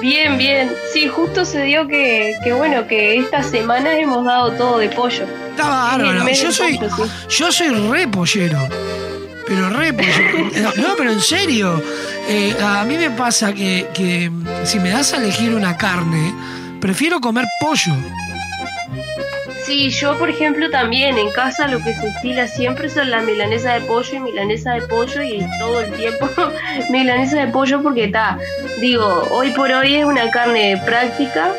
Bien, 0.00 0.38
bien. 0.38 0.70
Sí, 0.92 1.08
justo 1.08 1.44
se 1.44 1.62
dio 1.64 1.86
que, 1.86 2.36
que 2.44 2.52
bueno, 2.52 2.86
que 2.86 3.16
esta 3.18 3.42
semana 3.42 3.92
hemos 3.98 4.24
dado 4.24 4.52
todo 4.52 4.78
de 4.78 4.88
pollo. 4.88 5.24
Está 5.50 5.68
bárbaro. 5.68 6.28
Yo 6.30 6.52
soy, 6.52 6.78
pollo, 6.78 6.90
sí. 7.06 7.36
yo 7.38 7.52
soy 7.52 7.68
re 7.90 8.08
pollero. 8.08 8.58
Pero 9.46 9.70
re 9.70 9.92
pollero. 9.92 10.72
No, 10.76 10.94
pero 10.96 11.10
en 11.12 11.20
serio. 11.20 11.82
eh, 12.28 12.54
a 12.62 12.84
mí 12.84 12.96
me 12.96 13.10
pasa 13.10 13.52
que, 13.52 13.86
que 13.94 14.30
si 14.64 14.78
me 14.78 14.90
das 14.90 15.12
a 15.14 15.16
elegir 15.16 15.54
una 15.54 15.76
carne, 15.76 16.32
prefiero 16.80 17.20
comer 17.20 17.46
pollo. 17.60 17.94
Sí, 19.68 19.90
yo 19.90 20.18
por 20.18 20.30
ejemplo 20.30 20.70
también 20.70 21.18
en 21.18 21.30
casa 21.30 21.68
lo 21.68 21.76
que 21.84 21.94
se 21.94 22.08
estila 22.08 22.46
siempre 22.46 22.88
son 22.88 23.10
las 23.10 23.22
milanesas 23.22 23.74
de 23.74 23.86
pollo 23.86 24.14
y 24.14 24.20
milanesa 24.20 24.72
de 24.72 24.80
pollo 24.80 25.22
y 25.22 25.46
todo 25.58 25.82
el 25.82 25.92
tiempo 25.92 26.26
milanesa 26.90 27.44
de 27.44 27.52
pollo 27.52 27.82
porque 27.82 28.04
está, 28.04 28.38
digo, 28.80 29.04
hoy 29.30 29.50
por 29.50 29.70
hoy 29.70 29.96
es 29.96 30.06
una 30.06 30.30
carne 30.30 30.80
práctica 30.86 31.52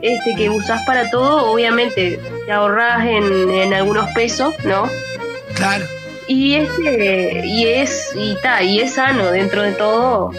este 0.00 0.34
que 0.34 0.48
usás 0.48 0.80
para 0.86 1.10
todo, 1.10 1.52
obviamente 1.52 2.18
te 2.46 2.52
ahorras 2.52 3.04
en, 3.04 3.50
en 3.50 3.74
algunos 3.74 4.10
pesos, 4.12 4.54
¿no? 4.64 4.88
Claro. 5.52 5.84
Y 6.26 6.54
este 6.54 7.42
y 7.44 7.66
es 7.66 8.12
y 8.16 8.34
ta, 8.40 8.62
y 8.62 8.80
es 8.80 8.94
sano 8.94 9.30
dentro 9.30 9.60
de 9.60 9.72
todo. 9.72 10.30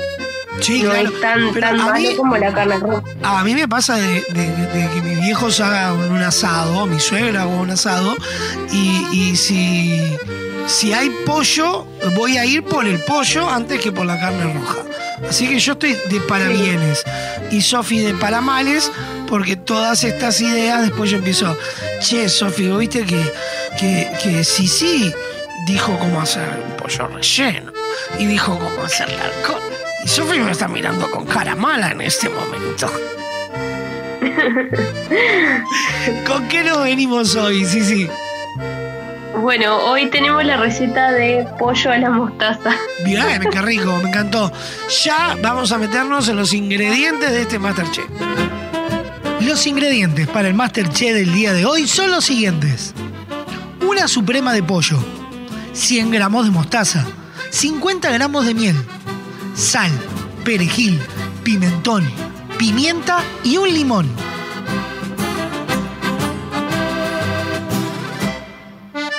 Sí, 0.61 0.81
no 0.84 0.89
claro. 0.91 1.09
es 1.09 1.21
tan, 1.21 1.53
Pero 1.53 1.67
tan 1.67 1.77
malo 1.77 1.93
mí- 1.99 2.15
como 2.15 2.38
la 2.38 2.53
carne 2.53 2.77
roja. 2.79 3.03
A 3.23 3.43
mí 3.43 3.53
me 3.53 3.67
pasa 3.67 3.95
de, 3.95 4.21
de- 4.29 4.67
de 4.73 4.89
que 4.93 5.01
mis 5.01 5.19
viejos 5.21 5.59
hagan 5.59 5.93
un 6.11 6.21
asado, 6.21 6.85
mi 6.88 6.99
suegra 6.99 7.43
haga 7.43 7.51
un 7.51 7.69
asado, 7.69 8.15
y, 8.71 9.05
y 9.11 9.35
si, 9.35 10.01
si 10.67 10.93
hay 10.93 11.09
pollo, 11.25 11.85
voy 12.15 12.38
a 12.38 12.45
ir 12.45 12.63
por 12.63 12.85
el 12.88 12.99
pollo 13.01 13.49
antes 13.49 13.79
que 13.81 13.91
por 13.91 14.05
la 14.05 14.19
carne 14.19 14.51
roja. 14.53 14.77
Así 15.29 15.47
que 15.47 15.59
yo 15.59 15.73
estoy 15.73 15.97
de 16.09 16.19
para 16.21 16.47
bienes 16.47 17.03
y 17.51 17.61
Sofi 17.61 17.99
de 17.99 18.13
para 18.13 18.39
males, 18.41 18.91
porque 19.27 19.55
todas 19.55 20.03
estas 20.03 20.39
ideas 20.41 20.81
después 20.84 21.09
yo 21.11 21.17
empiezo, 21.17 21.57
che, 22.01 22.29
Sofi, 22.29 22.69
¿vos 22.69 22.79
¿viste 22.79 23.03
que, 23.03 23.31
que, 23.79 24.09
que 24.23 24.43
sí, 24.43 24.67
sí, 24.67 25.11
dijo 25.67 25.97
cómo 25.99 26.21
hacer 26.21 26.47
un 26.69 26.77
pollo 26.77 27.07
relleno 27.07 27.71
y 28.19 28.25
dijo 28.25 28.57
cómo 28.57 28.84
hacer 28.84 29.09
la 29.11 29.25
alcohol? 29.25 29.61
Y 30.07 30.09
Sofi 30.09 30.39
me 30.39 30.51
está 30.51 30.69
mirando 30.69 31.11
con 31.11 31.25
cara 31.25 31.53
mala 31.53 31.91
en 31.91 31.99
este 31.99 32.29
momento. 32.29 32.89
¿Con 36.25 36.47
qué 36.47 36.63
nos 36.63 36.81
venimos 36.81 37.35
hoy? 37.35 37.65
Sí, 37.65 37.84
sí. 37.84 38.07
Bueno, 39.41 39.75
hoy 39.79 40.05
tenemos 40.05 40.45
la 40.45 40.55
receta 40.55 41.11
de 41.11 41.45
pollo 41.59 41.91
a 41.91 41.97
la 41.97 42.09
mostaza. 42.09 42.73
Bien, 43.03 43.49
qué 43.51 43.61
rico, 43.61 43.99
me 44.01 44.07
encantó. 44.07 44.49
Ya 45.03 45.35
vamos 45.41 45.73
a 45.73 45.77
meternos 45.77 46.29
en 46.29 46.38
los 46.38 46.53
ingredientes 46.53 47.29
de 47.29 47.41
este 47.41 47.59
Masterchef. 47.59 48.05
Los 49.41 49.67
ingredientes 49.67 50.25
para 50.29 50.47
el 50.47 50.53
Masterchef 50.53 51.15
del 51.15 51.34
día 51.34 51.51
de 51.51 51.65
hoy 51.65 51.85
son 51.85 52.11
los 52.11 52.23
siguientes. 52.23 52.93
Una 53.85 54.07
suprema 54.07 54.53
de 54.53 54.63
pollo, 54.63 54.99
100 55.73 56.11
gramos 56.11 56.45
de 56.45 56.51
mostaza, 56.51 57.05
50 57.49 58.09
gramos 58.09 58.45
de 58.45 58.53
miel, 58.53 58.77
sal, 59.57 59.91
perejil, 60.45 61.01
pimentón, 61.43 62.07
pimienta 62.59 63.23
y 63.43 63.57
un 63.57 63.73
limón. 63.73 64.07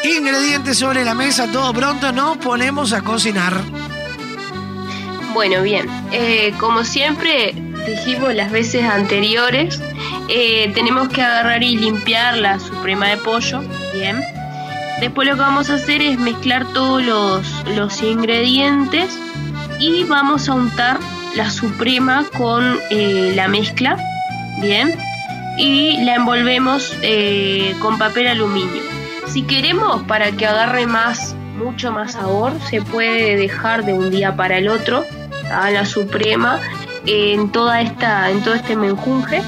Ingredientes 0.05 0.79
sobre 0.79 1.05
la 1.05 1.15
mesa, 1.15 1.51
todo 1.51 1.73
pronto, 1.75 2.13
nos 2.13 2.37
ponemos 2.37 2.93
a 2.93 3.03
cocinar. 3.03 3.61
Bueno, 5.35 5.63
bien. 5.63 5.87
eh, 6.13 6.55
como 6.59 6.85
siempre 6.85 7.53
dijimos 7.87 8.33
las 8.35 8.53
veces 8.53 8.85
anteriores, 8.85 9.81
eh, 10.29 10.71
tenemos 10.73 11.09
que 11.09 11.21
agarrar 11.21 11.65
y 11.65 11.77
limpiar 11.77 12.39
la 12.39 12.61
suprema 12.61 13.09
de 13.09 13.17
pollo. 13.19 13.61
Bien. 13.93 14.21
Después 15.01 15.29
lo 15.29 15.35
que 15.35 15.41
vamos 15.41 15.69
a 15.71 15.75
hacer 15.75 16.01
es 16.01 16.19
mezclar 16.19 16.65
todos 16.73 17.03
los, 17.03 17.47
los 17.77 18.03
ingredientes 18.03 19.19
y 19.79 20.05
vamos 20.05 20.49
a 20.49 20.55
untar 20.55 20.99
la 21.35 21.51
suprema 21.51 22.27
con 22.37 22.79
eh, 22.91 23.33
la 23.35 23.49
mezcla. 23.49 23.97
Bien. 24.61 24.95
Y 25.57 26.05
la 26.05 26.17
envolvemos 26.17 26.97
eh, 27.03 27.75
con 27.81 27.99
papel 27.99 28.29
aluminio. 28.29 28.83
Si 29.27 29.43
queremos 29.43 30.03
para 30.05 30.33
que 30.33 30.47
agarre 30.47 30.87
más, 30.87 31.35
mucho 31.57 31.93
más 31.93 32.13
sabor, 32.13 32.53
se 32.71 32.81
puede 32.81 33.37
dejar 33.37 33.85
de 33.85 33.93
un 33.93 34.11
día 34.11 34.37
para 34.37 34.59
el 34.59 34.69
otro 34.69 35.05
a 35.53 35.71
la 35.71 35.85
suprema 35.85 36.61
en 37.07 37.51
toda 37.51 37.81
esta, 37.81 38.31
en 38.31 38.43
todo 38.43 38.55
este 38.55 38.77
menjunje 38.77 39.43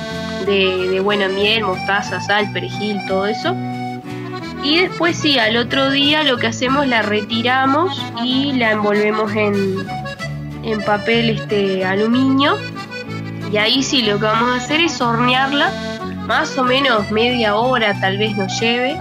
de, 0.46 0.88
de 0.88 1.00
buena 1.00 1.28
miel, 1.28 1.64
mostaza, 1.64 2.20
sal, 2.20 2.50
perejil, 2.52 3.00
todo 3.06 3.26
eso. 3.26 3.54
Y 4.62 4.78
después 4.78 5.16
sí, 5.16 5.38
al 5.38 5.56
otro 5.56 5.90
día 5.90 6.22
lo 6.22 6.36
que 6.36 6.48
hacemos 6.48 6.86
la 6.86 7.02
retiramos 7.02 8.02
y 8.22 8.52
la 8.52 8.72
envolvemos 8.72 9.32
en, 9.34 9.76
en 10.62 10.82
papel 10.82 11.30
este 11.30 11.84
aluminio. 11.84 12.56
Y 13.52 13.56
ahí 13.56 13.82
sí 13.82 14.02
lo 14.02 14.18
que 14.18 14.24
vamos 14.24 14.50
a 14.50 14.56
hacer 14.56 14.80
es 14.80 15.00
hornearla 15.00 15.72
más 16.26 16.56
o 16.58 16.62
menos 16.64 17.10
media 17.10 17.56
hora 17.56 17.98
tal 18.00 18.16
vez 18.16 18.36
nos 18.36 18.60
lleve 18.60 19.00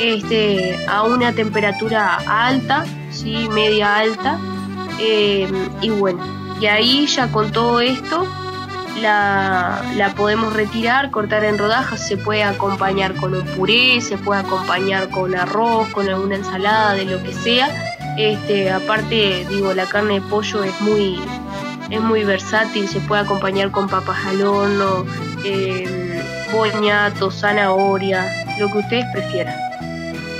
este, 0.00 0.78
a 0.88 1.02
una 1.02 1.32
temperatura 1.32 2.16
alta, 2.26 2.84
sí, 3.10 3.48
media 3.50 3.96
alta. 3.98 4.38
eh, 4.98 5.46
y 5.82 5.90
bueno, 5.90 6.24
y 6.60 6.66
ahí 6.66 7.06
ya 7.06 7.30
con 7.30 7.52
todo 7.52 7.80
esto 7.80 8.26
la, 9.00 9.82
la 9.96 10.14
podemos 10.14 10.54
retirar, 10.54 11.10
cortar 11.10 11.44
en 11.44 11.58
rodajas, 11.58 12.06
se 12.06 12.16
puede 12.16 12.44
acompañar 12.44 13.14
con 13.16 13.34
un 13.34 13.44
puré, 13.44 14.00
se 14.00 14.16
puede 14.16 14.40
acompañar 14.40 15.10
con 15.10 15.34
arroz, 15.34 15.88
con 15.88 16.08
alguna 16.08 16.36
ensalada, 16.36 16.94
de 16.94 17.04
lo 17.04 17.22
que 17.22 17.34
sea. 17.34 17.93
Este, 18.16 18.70
aparte, 18.70 19.44
digo, 19.48 19.74
la 19.74 19.86
carne 19.86 20.14
de 20.14 20.20
pollo 20.22 20.62
es 20.62 20.80
muy, 20.80 21.20
es 21.90 22.00
muy 22.00 22.24
versátil, 22.24 22.88
se 22.88 23.00
puede 23.00 23.22
acompañar 23.22 23.70
con 23.70 23.88
papas 23.88 24.24
al 24.26 24.42
horno, 24.42 25.04
eh, 25.44 26.22
boñato, 26.52 27.30
zanahoria, 27.30 28.26
lo 28.58 28.70
que 28.70 28.78
ustedes 28.78 29.04
prefieran. 29.12 29.56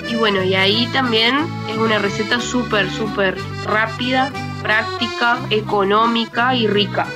Y 0.09 0.15
bueno, 0.17 0.43
y 0.43 0.55
ahí 0.55 0.87
también 0.93 1.35
es 1.69 1.77
una 1.77 1.99
receta 1.99 2.41
súper, 2.41 2.91
súper 2.91 3.37
rápida, 3.65 4.31
práctica, 4.63 5.39
económica 5.51 6.55
y 6.55 6.69
rica, 6.69 7.07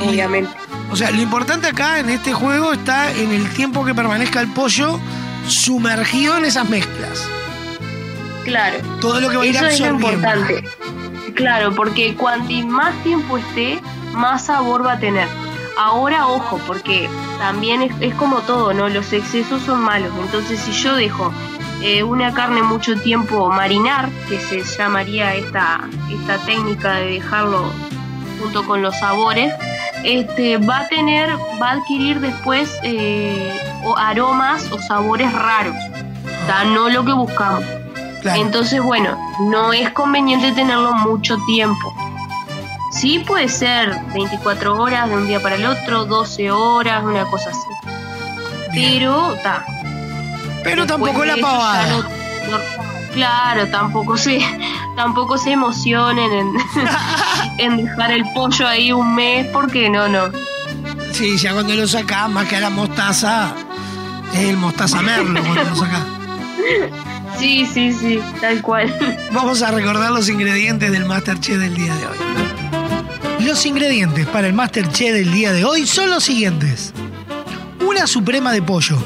obviamente. 0.00 0.50
O 0.90 0.96
sea, 0.96 1.10
lo 1.10 1.20
importante 1.20 1.66
acá 1.66 1.98
en 1.98 2.10
este 2.10 2.32
juego 2.32 2.72
está 2.72 3.10
en 3.10 3.32
el 3.32 3.48
tiempo 3.50 3.84
que 3.84 3.94
permanezca 3.94 4.40
el 4.40 4.48
pollo 4.52 5.00
sumergido 5.48 6.36
en 6.38 6.44
esas 6.44 6.68
mezclas. 6.68 7.26
Claro. 8.46 8.78
Todo 9.00 9.20
lo 9.20 9.28
que 9.28 9.36
va 9.36 9.42
a 9.42 9.46
ir 9.46 9.56
Eso 9.56 9.66
es 9.66 9.80
lo 9.80 9.86
importante. 9.88 10.64
Claro, 11.34 11.74
porque 11.74 12.14
cuanto 12.14 12.52
más 12.68 12.94
tiempo 13.02 13.38
esté, 13.38 13.80
más 14.12 14.46
sabor 14.46 14.86
va 14.86 14.92
a 14.92 14.98
tener. 15.00 15.26
Ahora, 15.76 16.28
ojo, 16.28 16.58
porque 16.64 17.10
también 17.38 17.82
es, 17.82 17.92
es 18.00 18.14
como 18.14 18.38
todo, 18.42 18.72
¿no? 18.72 18.88
Los 18.88 19.12
excesos 19.12 19.62
son 19.62 19.80
malos. 19.80 20.12
Entonces, 20.22 20.60
si 20.60 20.70
yo 20.72 20.94
dejo 20.94 21.32
eh, 21.82 22.04
una 22.04 22.32
carne 22.32 22.62
mucho 22.62 22.96
tiempo 23.00 23.50
marinar, 23.50 24.08
que 24.28 24.38
se 24.38 24.62
llamaría 24.62 25.34
esta, 25.34 25.80
esta 26.10 26.38
técnica 26.46 26.94
de 26.94 27.14
dejarlo 27.14 27.72
junto 28.40 28.64
con 28.64 28.80
los 28.80 28.96
sabores, 28.96 29.52
este, 30.04 30.56
va 30.58 30.82
a 30.82 30.88
tener, 30.88 31.30
va 31.60 31.70
a 31.70 31.72
adquirir 31.72 32.20
después 32.20 32.70
eh, 32.84 33.52
o 33.82 33.96
aromas 33.98 34.70
o 34.70 34.78
sabores 34.78 35.32
raros. 35.32 35.76
O 36.24 36.46
sea, 36.46 36.64
no 36.64 36.88
lo 36.88 37.04
que 37.04 37.12
buscamos. 37.12 37.64
Entonces, 38.34 38.82
bueno, 38.82 39.16
no 39.50 39.72
es 39.72 39.90
conveniente 39.90 40.52
tenerlo 40.52 40.92
mucho 40.94 41.36
tiempo. 41.46 41.94
Sí 42.92 43.18
puede 43.20 43.48
ser 43.48 43.94
24 44.14 44.80
horas 44.80 45.08
de 45.08 45.16
un 45.16 45.26
día 45.26 45.40
para 45.40 45.56
el 45.56 45.66
otro, 45.66 46.06
12 46.06 46.50
horas, 46.50 47.04
una 47.04 47.24
cosa 47.26 47.50
así. 47.50 47.90
Pero, 48.72 49.34
ta. 49.42 49.64
Pero 50.64 50.86
Después 50.86 50.86
tampoco 51.12 51.24
la 51.24 51.36
pavada. 51.36 51.86
no- 51.88 52.02
no- 52.02 52.58
claro, 53.12 53.66
tampoco 53.68 54.16
se, 54.16 54.38
tampoco 54.96 55.36
se 55.38 55.52
emocionen 55.52 56.32
en, 56.32 56.52
en 57.58 57.76
dejar 57.84 58.12
el 58.12 58.24
pollo 58.32 58.66
ahí 58.66 58.92
un 58.92 59.14
mes 59.14 59.46
porque 59.52 59.88
no, 59.90 60.08
no. 60.08 60.24
Sí, 61.12 61.36
ya 61.38 61.52
cuando 61.52 61.74
lo 61.74 61.86
sacás, 61.86 62.28
más 62.30 62.46
que 62.46 62.56
a 62.56 62.60
la 62.60 62.70
mostaza, 62.70 63.52
es 64.34 64.40
el 64.48 64.56
mostaza 64.56 65.00
merlo 65.02 65.40
cuando 65.42 65.64
lo 65.64 65.76
sacás. 65.76 66.02
Sí, 67.38 67.66
sí, 67.66 67.92
sí, 67.92 68.20
tal 68.40 68.62
cual. 68.62 68.94
Vamos 69.32 69.62
a 69.62 69.70
recordar 69.70 70.10
los 70.10 70.28
ingredientes 70.28 70.90
del 70.90 71.04
Masterchef 71.04 71.58
del 71.58 71.74
día 71.74 71.94
de 71.94 72.06
hoy. 72.06 73.46
Los 73.46 73.64
ingredientes 73.66 74.26
para 74.26 74.46
el 74.46 74.52
Masterchef 74.52 75.12
del 75.12 75.32
día 75.32 75.52
de 75.52 75.64
hoy 75.64 75.86
son 75.86 76.10
los 76.10 76.24
siguientes. 76.24 76.92
Una 77.86 78.06
suprema 78.06 78.52
de 78.52 78.62
pollo, 78.62 78.98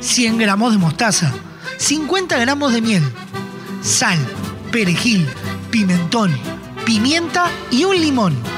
100 0.00 0.38
gramos 0.38 0.72
de 0.72 0.78
mostaza, 0.78 1.32
50 1.78 2.38
gramos 2.38 2.72
de 2.72 2.82
miel, 2.82 3.02
sal, 3.82 4.18
perejil, 4.70 5.26
pimentón, 5.70 6.36
pimienta 6.84 7.50
y 7.70 7.84
un 7.84 8.00
limón. 8.00 8.53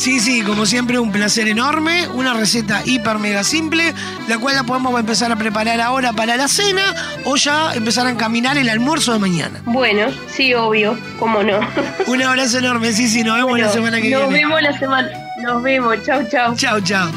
Sí, 0.00 0.18
sí, 0.18 0.40
como 0.40 0.64
siempre 0.64 0.98
un 0.98 1.12
placer 1.12 1.46
enorme, 1.46 2.08
una 2.14 2.32
receta 2.32 2.80
hiper 2.86 3.18
mega 3.18 3.44
simple, 3.44 3.92
la 4.28 4.38
cual 4.38 4.54
la 4.56 4.62
podemos 4.64 4.98
empezar 4.98 5.30
a 5.30 5.36
preparar 5.36 5.78
ahora 5.78 6.14
para 6.14 6.38
la 6.38 6.48
cena 6.48 6.94
o 7.26 7.36
ya 7.36 7.74
empezar 7.74 8.06
a 8.06 8.10
encaminar 8.10 8.56
el 8.56 8.70
almuerzo 8.70 9.12
de 9.12 9.18
mañana. 9.18 9.60
Bueno, 9.66 10.06
sí, 10.34 10.54
obvio, 10.54 10.98
cómo 11.18 11.42
no. 11.42 11.60
Un 12.06 12.22
abrazo 12.22 12.60
enorme, 12.60 12.94
sí, 12.94 13.08
sí, 13.08 13.22
nos 13.22 13.34
vemos 13.34 13.50
Bueno, 13.50 13.66
la 13.66 13.72
semana 13.74 14.00
que 14.00 14.08
nos 14.08 14.22
viene. 14.30 14.46
vemos 14.46 14.62
la 14.62 14.78
semana. 14.78 15.10
Nos 15.42 15.62
vemos, 15.62 15.96
chau, 16.06 16.26
chau. 16.30 16.56
Chau, 16.56 16.80
chau. 16.80 17.10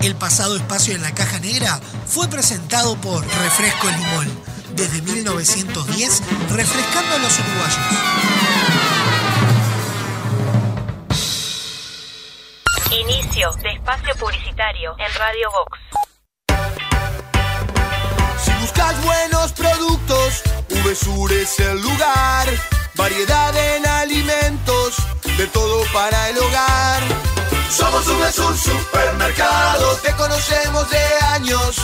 El 0.00 0.14
pasado 0.14 0.56
espacio 0.56 0.94
en 0.94 1.02
la 1.02 1.12
caja 1.12 1.38
negra 1.38 1.78
fue 2.06 2.28
presentado 2.28 2.96
por 2.96 3.24
Refresco 3.24 3.88
Limón. 3.88 4.55
Desde 4.76 5.00
1910, 5.00 6.22
refrescando 6.50 7.14
a 7.14 7.18
los 7.18 7.38
uruguayos. 7.38 7.78
Inicio 12.90 13.52
de 13.62 13.70
espacio 13.70 14.14
publicitario 14.16 14.94
en 14.98 15.14
Radio 15.14 15.50
Vox. 15.50 15.78
Si 18.44 18.52
buscas 18.60 19.02
buenos 19.02 19.52
productos, 19.52 20.42
VSUR 20.68 21.32
es 21.32 21.58
el 21.58 21.80
lugar. 21.80 22.46
Variedad 22.96 23.56
en 23.56 23.86
alimentos, 23.86 24.96
de 25.38 25.46
todo 25.46 25.84
para 25.94 26.28
el 26.28 26.36
hogar. 26.36 27.02
Somos 27.70 28.06
VSUR 28.06 28.54
Supermercado, 28.58 29.96
te 30.02 30.12
conocemos 30.12 30.90
de 30.90 30.98
años. 31.32 31.76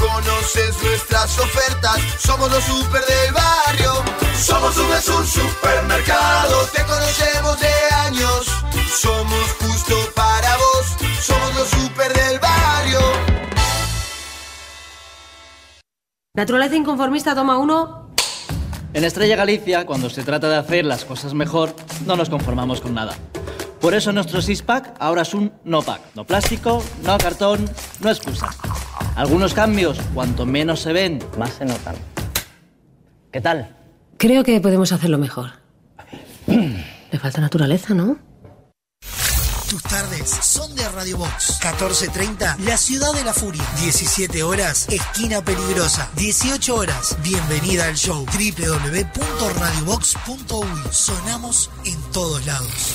Conoces 0.00 0.82
nuestras 0.82 1.38
ofertas, 1.38 1.98
somos 2.18 2.50
los 2.50 2.64
super 2.64 3.02
del 3.04 3.34
barrio. 3.34 3.92
Somos 4.34 4.74
VSUR 4.74 5.26
Supermercado, 5.26 6.56
te 6.74 6.82
conocemos 6.84 7.60
de 7.60 7.94
años. 8.06 8.46
Somos 8.88 9.52
justo 9.60 9.94
para 10.14 10.56
vos, 10.56 10.96
somos 11.20 11.54
los 11.54 11.68
super 11.68 12.12
del 12.12 12.38
barrio. 12.38 13.00
Naturaleza 16.34 16.76
inconformista, 16.76 17.34
toma 17.34 17.58
uno. 17.58 18.08
En 18.94 19.04
Estrella 19.04 19.36
Galicia, 19.36 19.84
cuando 19.84 20.08
se 20.10 20.22
trata 20.22 20.48
de 20.48 20.56
hacer 20.56 20.84
las 20.84 21.04
cosas 21.04 21.34
mejor, 21.34 21.74
no 22.06 22.16
nos 22.16 22.30
conformamos 22.30 22.80
con 22.80 22.94
nada. 22.94 23.14
Por 23.80 23.94
eso 23.94 24.12
nuestro 24.12 24.42
six-pack 24.42 24.96
ahora 24.98 25.22
es 25.22 25.32
un 25.32 25.52
no-pack. 25.64 26.02
No 26.14 26.26
plástico, 26.26 26.84
no 27.02 27.16
cartón, 27.16 27.64
no 28.00 28.10
excusa. 28.10 28.50
Algunos 29.16 29.54
cambios, 29.54 29.98
cuanto 30.14 30.44
menos 30.44 30.80
se 30.80 30.92
ven, 30.92 31.18
más 31.38 31.54
se 31.54 31.64
notan. 31.64 31.96
¿Qué 33.32 33.40
tal? 33.40 33.74
Creo 34.18 34.44
que 34.44 34.60
podemos 34.60 34.92
hacerlo 34.92 35.16
mejor. 35.16 35.52
Le 36.46 37.18
falta 37.18 37.40
naturaleza, 37.40 37.94
¿no? 37.94 38.18
Tus 39.70 39.82
tardes 39.84 40.28
son 40.28 40.74
de 40.74 40.86
Radio 40.88 41.16
Box. 41.16 41.60
14.30, 41.62 42.58
La 42.58 42.76
Ciudad 42.76 43.14
de 43.14 43.24
la 43.24 43.32
Furia. 43.32 43.64
17 43.80 44.42
horas, 44.42 44.86
Esquina 44.90 45.42
Peligrosa. 45.42 46.10
18 46.16 46.74
horas, 46.74 47.16
bienvenida 47.22 47.86
al 47.86 47.94
show. 47.94 48.26
www.radiobox.uy. 48.26 50.68
Sonamos 50.90 51.70
en 51.84 51.98
todos 52.12 52.44
lados. 52.44 52.94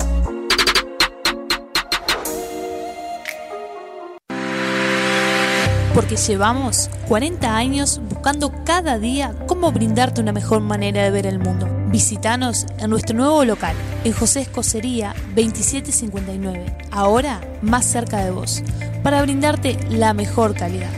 Porque 6.01 6.15
llevamos 6.15 6.89
40 7.09 7.55
años 7.55 8.01
buscando 8.09 8.51
cada 8.65 8.97
día 8.97 9.35
cómo 9.45 9.71
brindarte 9.71 10.19
una 10.19 10.31
mejor 10.31 10.59
manera 10.59 11.03
de 11.03 11.11
ver 11.11 11.27
el 11.27 11.37
mundo. 11.37 11.67
Visítanos 11.89 12.65
en 12.79 12.89
nuestro 12.89 13.15
nuevo 13.15 13.45
local, 13.45 13.75
en 14.03 14.11
José 14.11 14.41
Escocería 14.41 15.13
2759, 15.35 16.75
ahora 16.89 17.39
más 17.61 17.85
cerca 17.85 18.17
de 18.25 18.31
vos, 18.31 18.63
para 19.03 19.21
brindarte 19.21 19.77
la 19.91 20.15
mejor 20.15 20.55
calidad. 20.55 20.89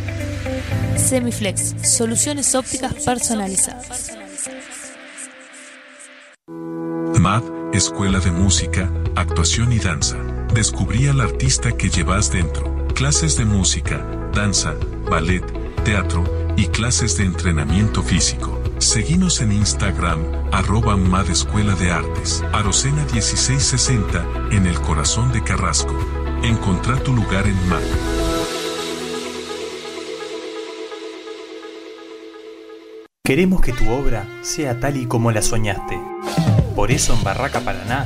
Semiflex, 0.95 1.75
soluciones 1.83 2.55
ópticas 2.55 2.93
personalizadas. 2.93 4.13
MAD, 7.19 7.43
Escuela 7.73 8.21
de 8.21 8.31
Música, 8.31 8.89
Actuación 9.17 9.73
y 9.73 9.79
Danza. 9.79 10.15
Descubrí 10.53 11.09
al 11.09 11.19
artista 11.19 11.73
que 11.73 11.89
llevas 11.89 12.31
dentro. 12.31 12.82
Clases 13.03 13.35
de 13.35 13.43
música, 13.43 13.97
danza, 14.33 14.75
ballet, 15.11 15.43
teatro 15.83 16.23
y 16.55 16.67
clases 16.67 17.17
de 17.17 17.25
entrenamiento 17.25 18.01
físico. 18.01 18.63
Seguinos 18.77 19.41
en 19.41 19.51
Instagram, 19.51 20.21
arroba 20.53 20.95
MAD 20.95 21.29
Escuela 21.31 21.75
de 21.75 21.91
Artes, 21.91 22.41
Arocena 22.53 23.05
1660, 23.11 24.25
en 24.51 24.67
el 24.67 24.79
corazón 24.79 25.33
de 25.33 25.43
Carrasco. 25.43 25.93
Encontrá 26.43 26.95
tu 27.03 27.11
lugar 27.11 27.45
en 27.45 27.67
MAD. 27.67 27.81
Queremos 33.25 33.59
que 33.59 33.73
tu 33.73 33.89
obra 33.91 34.29
sea 34.43 34.79
tal 34.79 34.95
y 34.95 35.07
como 35.07 35.29
la 35.33 35.41
soñaste. 35.41 35.99
Por 36.73 36.89
eso 36.89 37.13
en 37.13 37.21
Barraca 37.25 37.59
Paraná 37.59 38.05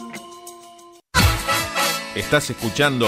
Estás 2.15 2.49
escuchando 2.49 3.07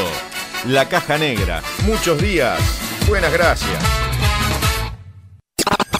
La 0.66 0.88
Caja 0.88 1.18
Negra. 1.18 1.62
Muchos 1.86 2.22
días. 2.22 2.58
Buenas 3.06 3.34
gracias. 3.34 3.84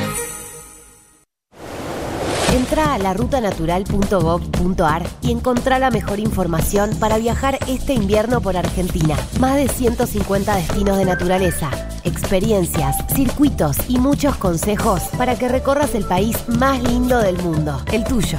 Entra 2.54 2.94
a 2.94 2.98
larutanatural.gov.ar 2.98 5.08
y 5.22 5.32
encontrá 5.32 5.80
la 5.80 5.90
mejor 5.90 6.20
información 6.20 6.90
para 7.00 7.18
viajar 7.18 7.58
este 7.68 7.94
invierno 7.94 8.42
por 8.42 8.58
Argentina. 8.58 9.16
Más 9.40 9.56
de 9.56 9.70
150 9.70 10.56
destinos 10.56 10.98
de 10.98 11.06
naturaleza, 11.06 11.70
experiencias, 12.04 12.98
circuitos 13.16 13.78
y 13.88 14.00
muchos 14.00 14.36
consejos 14.36 15.04
para 15.18 15.36
que 15.36 15.48
recorras 15.48 15.96
el 15.96 16.04
país 16.04 16.36
más 16.48 16.84
lindo 16.84 17.20
del 17.20 17.38
mundo, 17.38 17.82
el 17.94 18.04
tuyo. 18.04 18.38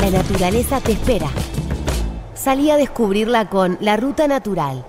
La 0.00 0.10
naturaleza 0.10 0.80
te 0.80 0.92
espera. 0.92 1.28
Salí 2.42 2.70
a 2.70 2.76
descubrirla 2.76 3.48
con 3.48 3.78
La 3.80 3.96
Ruta 3.96 4.26
Natural. 4.26 4.84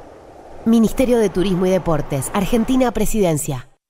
Ministerio 0.65 1.19
de 1.19 1.29
Turismo 1.29 1.67
y 1.67 1.69
Deportes, 1.69 2.31
Argentina 2.33 2.91
Presidencia. 2.91 3.67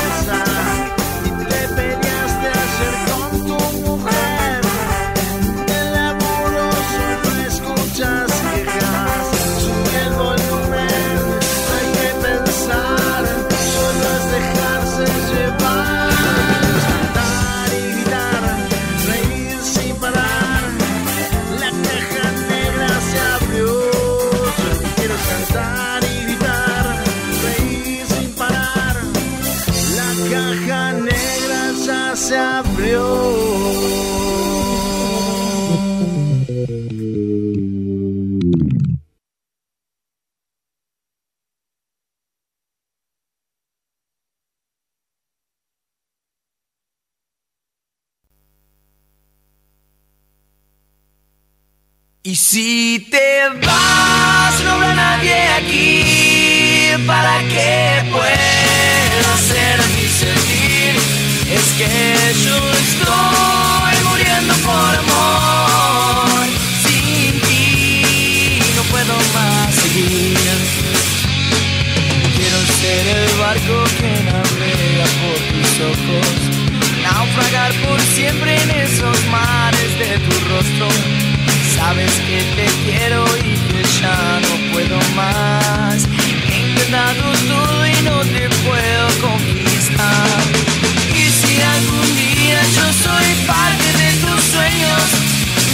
Y 52.30 52.36
si 52.36 53.08
te 53.10 53.50
vas, 53.66 54.64
no 54.64 54.74
habrá 54.74 54.94
nadie 54.94 55.48
aquí 55.58 56.92
para 57.08 57.40
que 57.40 58.04
pueda 58.12 59.34
hacer 59.34 59.80
mi 59.96 60.08
sentir. 60.08 60.94
Es 61.58 61.68
que 61.80 61.90
yo 62.46 62.58
estoy 62.86 63.96
muriendo 64.10 64.54
por 64.68 64.96
amor. 65.06 66.46
Sin 66.86 67.42
ti 67.42 68.62
no 68.76 68.84
puedo 68.92 69.16
más 69.34 69.74
seguir. 69.74 70.38
Quiero 72.38 72.60
ser 72.80 73.08
el 73.08 73.38
barco 73.40 73.84
que 73.98 74.12
navega 74.30 75.08
por 75.20 75.40
tus 75.50 75.72
ojos. 75.82 76.28
Naufragar 77.02 77.74
por 77.88 78.00
siempre 78.14 78.62
en 78.62 78.70
esos 78.70 79.18
mares 79.32 79.98
de 79.98 80.20
tu 80.20 80.34
rostro. 80.48 81.19
Sabes 81.80 82.12
que 82.28 82.40
te 82.58 82.66
quiero 82.84 83.24
y 83.38 83.56
que 83.72 83.84
ya 84.02 84.42
no 84.42 84.74
puedo 84.74 85.00
más. 85.16 86.06
He 86.52 86.60
intentado 86.60 87.32
todo 87.48 87.88
y 87.88 88.02
no 88.04 88.20
te 88.20 88.50
puedo 88.68 89.08
conquistar. 89.22 90.42
Y 91.16 91.24
si 91.40 91.62
algún 91.62 92.16
día 92.18 92.62
yo 92.76 92.86
soy 93.06 93.30
parte 93.48 93.88
de 93.98 94.10
tus 94.24 94.42
sueños, 94.54 95.04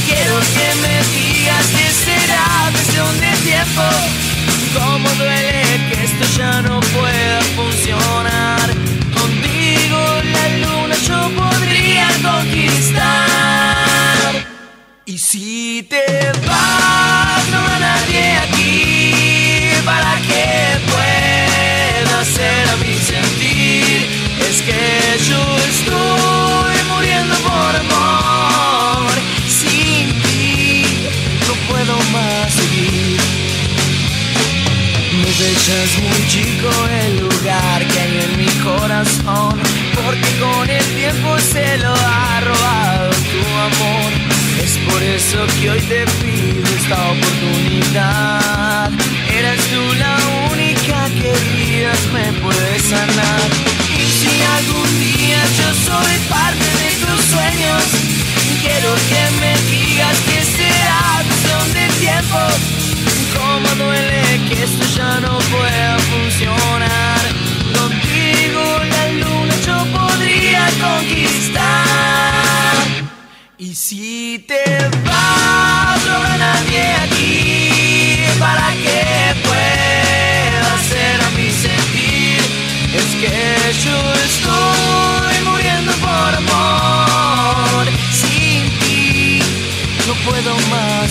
quiero 0.06 0.40
que 0.56 0.68
me 0.84 0.96
digas 1.18 1.66
que 1.76 1.88
será 2.06 2.70
cuestión 2.72 3.20
de 3.20 3.32
tiempo. 3.44 4.35
Eso 45.28 45.46
que 45.60 45.70
hoy 45.72 45.82
te 45.82 46.06
pido 46.22 46.68
esta 46.80 46.98
oportunidad. 47.12 48.92
Eres 49.34 49.62
tú 49.72 49.82
la 49.98 50.16
única 50.52 50.98
que 51.20 51.32
vidas 51.50 52.02
me 52.14 52.26
puede 52.42 52.80
sanar. 52.80 53.42
Y 53.98 54.06
si 54.20 54.34
algún 54.58 54.92
día 55.00 55.42
yo 55.60 55.70
soy 55.90 56.16
parte 56.30 56.68
de 56.84 56.90
tus 57.04 57.22
sueños, 57.34 57.84
quiero 58.62 58.92
que 59.10 59.24
me 59.42 59.54
digas 59.72 60.18
que 60.28 60.40
será 60.58 61.02
cuestión 61.28 61.66
de 61.74 61.86
tiempo. 62.06 62.40
Cómo 63.36 63.70
duele 63.84 64.24
que 64.48 64.64
esto 64.64 64.86
ya 64.96 65.20
no 65.22 65.34
pueda 65.54 65.98
funcionar. 66.12 67.22
Contigo 67.80 68.64
la 68.94 69.04
luna 69.22 69.56
yo 69.66 69.78
podría 69.98 70.64
conquistar. 70.86 71.96
Y 73.58 73.74
si 73.74 74.46
te 74.48 74.85
habrá 76.16 76.38
nadie 76.38 76.82
aquí 77.06 78.18
para 78.40 78.68
que 78.84 79.02
pueda 79.48 80.74
hacer 80.76 81.16
a 81.22 81.30
mi 81.38 81.50
sentir. 81.52 82.40
Es 83.00 83.10
que 83.22 83.36
yo 83.86 83.98
estoy 84.30 85.36
muriendo 85.50 85.92
por 86.06 86.32
amor. 86.44 87.86
Sin 88.12 88.62
ti 88.80 89.40
no 90.08 90.14
puedo 90.30 90.54
más 90.72 91.10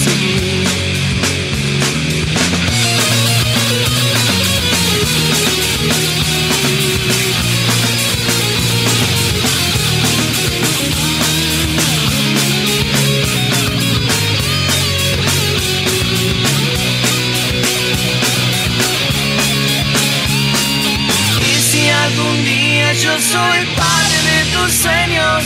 soy 23.35 23.61
parte 23.83 24.17
de 24.31 24.39
tus 24.55 24.71
sueños, 24.85 25.43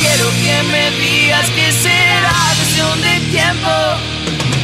quiero 0.00 0.26
que 0.42 0.56
me 0.72 0.84
digas 1.02 1.48
que 1.50 1.66
será 1.70 2.36
cuestión 2.56 3.00
de 3.00 3.14
tiempo. 3.36 3.74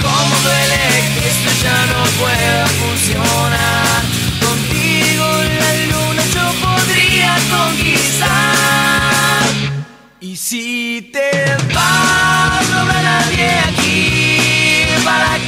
Cómo 0.02 0.34
duele 0.46 0.84
que 1.14 1.22
esto 1.34 1.50
ya 1.64 1.78
no 1.92 2.00
pueda 2.22 2.66
funcionar. 2.82 4.00
Contigo 4.46 5.26
la 5.60 5.72
luna 5.92 6.24
yo 6.36 6.46
podría 6.66 7.32
conquistar. 7.56 9.42
Y 10.20 10.36
si 10.36 11.10
te 11.12 11.30
vas, 11.74 12.62
no 12.70 12.76
habrá 12.80 13.00
nadie 13.02 13.50
aquí 13.70 14.84
para 15.04 15.30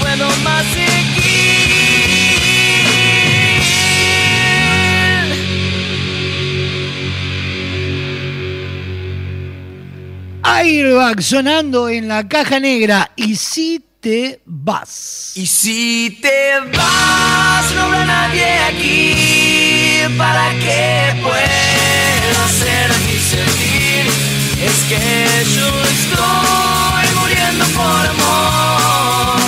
puedo 0.00 0.28
más 0.44 0.64
seguir. 0.66 1.08
Airbag 10.42 11.22
sonando 11.22 11.88
en 11.88 12.08
la 12.08 12.26
caja 12.26 12.58
negra. 12.58 13.10
Y 13.16 13.36
si 13.36 13.84
te 14.00 14.40
vas. 14.44 15.32
Y 15.34 15.46
si 15.46 16.18
te 16.22 16.58
vas, 16.76 17.72
no 17.74 17.82
habrá 17.82 18.04
nadie 18.04 18.58
aquí 18.70 20.02
para 20.16 20.50
que 20.50 21.20
pueda 21.22 22.44
hacer 22.44 22.90
mi 23.06 23.18
sentir. 23.18 24.06
Es 24.62 24.78
que 24.88 25.44
yo 25.56 25.68
estoy 25.84 27.06
muriendo 27.20 27.64
por 27.76 28.06
amor. 28.06 29.47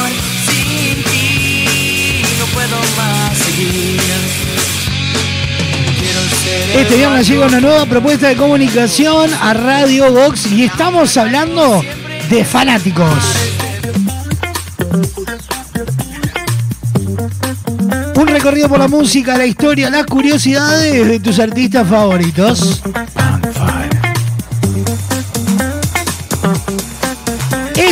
Este 6.75 6.97
viernes 6.97 7.29
llega 7.29 7.47
una 7.47 7.61
nueva 7.61 7.85
propuesta 7.87 8.29
de 8.29 8.37
comunicación 8.37 9.31
a 9.41 9.55
Radio 9.55 10.13
Box 10.13 10.51
y 10.53 10.65
estamos 10.65 11.17
hablando 11.17 11.83
de 12.29 12.45
fanáticos. 12.45 13.09
Un 18.15 18.27
recorrido 18.27 18.69
por 18.69 18.79
la 18.79 18.89
música, 18.89 19.37
la 19.37 19.47
historia, 19.47 19.91
las 19.91 20.07
curiosidades 20.07 21.09
de 21.09 21.21
tus 21.21 21.39
artistas 21.39 21.89
favoritos. 21.89 22.83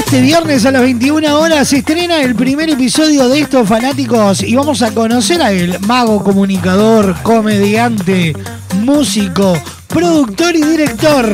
Este 0.09 0.23
viernes 0.23 0.65
a 0.65 0.71
las 0.71 0.81
21 0.81 1.39
horas 1.39 1.69
se 1.69 1.77
estrena 1.77 2.23
el 2.23 2.35
primer 2.35 2.71
episodio 2.71 3.29
de 3.29 3.41
estos 3.41 3.69
fanáticos 3.69 4.43
y 4.43 4.57
vamos 4.57 4.81
a 4.81 4.91
conocer 4.95 5.43
a 5.43 5.53
el 5.53 5.79
mago 5.81 6.25
comunicador, 6.25 7.15
comediante, 7.23 8.35
músico, 8.77 9.53
productor 9.87 10.57
y 10.57 10.63
director. 10.63 11.31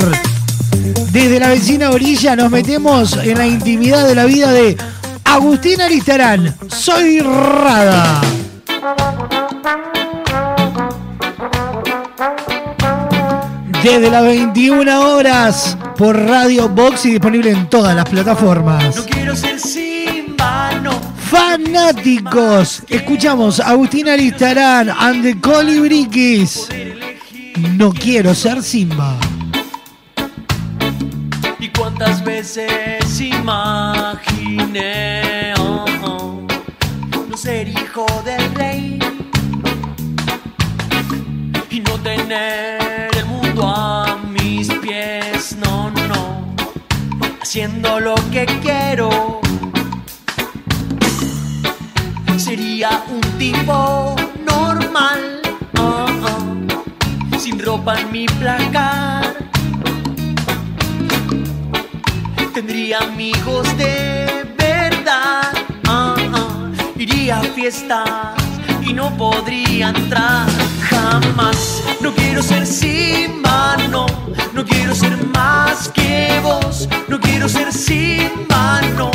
Desde 1.12 1.38
la 1.38 1.50
vecina 1.50 1.92
orilla 1.92 2.34
nos 2.34 2.50
metemos 2.50 3.16
en 3.18 3.38
la 3.38 3.46
intimidad 3.46 4.08
de 4.08 4.16
la 4.16 4.24
vida 4.24 4.50
de 4.50 4.76
Agustín 5.22 5.80
Aristarán. 5.80 6.56
Soy 6.66 7.20
Rada. 7.20 8.22
Desde 13.84 14.10
las 14.10 14.22
21 14.22 15.12
horas 15.12 15.76
por 15.98 16.18
Radio 16.18 16.70
Box 16.70 17.04
y 17.04 17.10
disponible 17.10 17.50
en 17.50 17.68
todas 17.68 17.94
las 17.94 18.08
plataformas. 18.08 18.96
No 18.96 19.04
quiero 19.04 19.36
ser 19.36 19.60
Simba, 19.60 20.80
no. 20.82 20.98
Fanáticos, 21.18 22.82
escuchamos 22.88 23.60
Agustín 23.60 24.08
Aristarán 24.08 24.88
and 24.88 25.22
the 25.22 25.38
Colibriquis. 25.38 26.66
No 27.76 27.92
quiero 27.92 28.34
ser 28.34 28.62
Simba. 28.62 29.18
Y 31.58 31.68
cuántas 31.68 32.24
veces 32.24 33.20
imaginé 33.20 34.72
oh, 35.58 35.84
oh, 36.04 36.40
no 37.28 37.36
ser 37.36 37.68
hijo 37.68 38.06
del 38.24 38.54
rey 38.54 38.98
y 41.70 41.80
no 41.80 41.92
tener 42.00 42.83
haciendo 47.54 48.00
lo 48.00 48.16
que 48.32 48.46
quiero. 48.62 49.40
Sería 52.36 53.04
un 53.08 53.20
tipo 53.38 54.16
normal, 54.44 55.40
oh, 55.78 56.06
oh, 56.24 57.38
sin 57.38 57.60
ropa 57.60 58.00
en 58.00 58.10
mi 58.10 58.26
placar. 58.26 59.36
Tendría 62.52 62.98
amigos 62.98 63.68
de 63.78 64.52
verdad, 64.58 65.52
ah, 65.86 66.16
ah. 66.34 66.70
iría 66.96 67.38
a 67.38 67.44
fiestas 67.44 68.34
y 68.82 68.92
no 68.92 69.16
podría 69.16 69.90
entrar 69.90 70.48
No 72.00 72.14
quiero 72.14 72.42
ser 72.42 72.66
Simba, 72.66 73.76
no, 73.90 74.06
no 74.52 74.64
quiero 74.64 74.94
ser 74.94 75.16
más 75.28 75.88
que 75.88 76.40
vos. 76.42 76.88
No 77.08 77.18
quiero 77.18 77.48
ser 77.48 77.72
Simba, 77.72 78.80
no, 78.96 79.10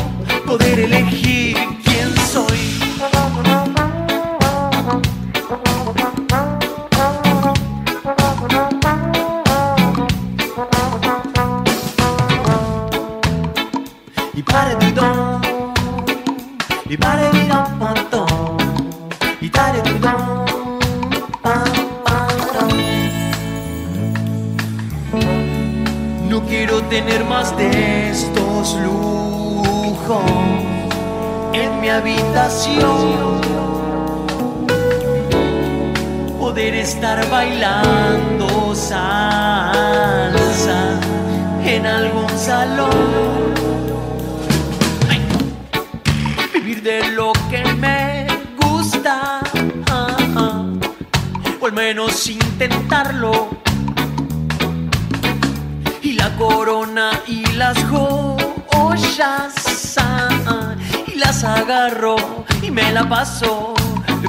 poder 0.46 0.80
elegir 0.80 1.56
quién 1.84 2.16
soy. 2.32 2.80
Bailando 37.40 38.76
salsa 38.76 40.20
en 41.64 41.86
algún 41.86 42.30
salón. 42.38 43.54
Vivir 46.54 46.84
de 46.84 47.00
lo 47.12 47.32
que 47.50 47.64
me 47.76 48.28
gusta. 48.62 49.40
o 51.62 51.66
al 51.66 51.74
menos 51.74 52.28
intentarlo 52.28 53.34
y 56.02 56.12
la 56.22 56.30
corona 56.36 57.12
y 57.26 57.46
las 57.62 57.78
joyas 57.92 59.54
y 61.08 61.14
las 61.16 61.44
agarro 61.44 62.18
y 62.62 62.70
me 62.70 62.92
la 62.92 63.08
paso 63.08 63.74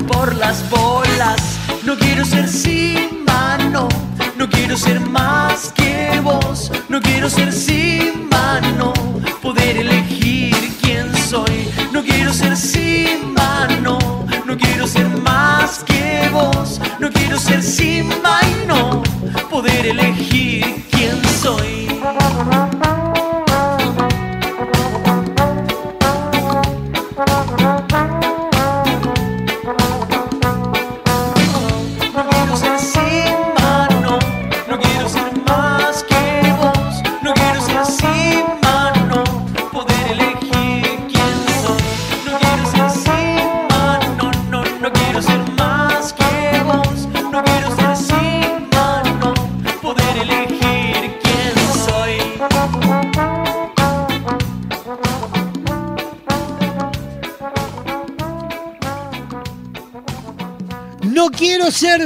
por 0.07 0.37
las 0.37 0.59
bolas. 0.71 1.60
No 1.85 1.97
quiero 1.97 2.25
ser 2.25 2.47
sin 2.49 3.25
mano, 3.25 3.89
no 4.37 4.49
quiero 4.49 4.77
ser 4.77 5.01
más 5.01 5.73
que 5.73 6.21
vos, 6.23 6.71
no 6.89 7.01
quiero 7.01 7.31
ser 7.31 7.53
sin 7.53 8.29
mano, 8.29 8.93
poder 9.41 9.79
elegir 9.79 10.55
quién 10.83 11.15
soy. 11.17 11.71
No 11.93 12.03
quiero 12.03 12.33
ser 12.35 12.57
sin 12.57 13.33
mano, 13.33 13.99
no 14.47 14.57
quiero 14.59 14.87
ser 14.87 15.09
más 15.09 15.83
que 15.85 16.29
vos, 16.31 16.81
no 16.99 17.11
quiero 17.11 17.39
ser 17.39 17.63
sin 17.63 18.09
mano, 18.23 19.03
poder 19.49 19.87
elegir 19.87 20.87
quién 20.91 21.19
soy. 21.43 21.89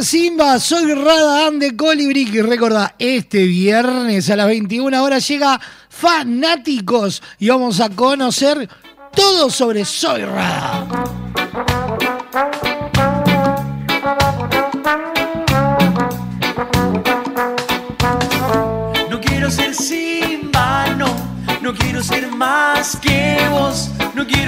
Simba, 0.03 0.59
soy 0.59 0.93
Radaan 0.93 1.59
de 1.59 1.77
Colibrí. 1.77 2.29
Y 2.33 2.43
recordá, 2.43 2.95
este 2.99 3.45
viernes 3.45 4.29
a 4.29 4.37
las 4.37 4.47
21 4.47 5.03
horas 5.03 5.27
llega 5.29 5.61
Fanáticos 5.89 7.23
y 7.39 7.49
vamos 7.49 7.81
a 7.81 7.91
conocer 7.91 8.69
todo 9.15 9.51
sobre 9.51 9.85
Soy 9.85 10.25
Rada. 10.25 11.04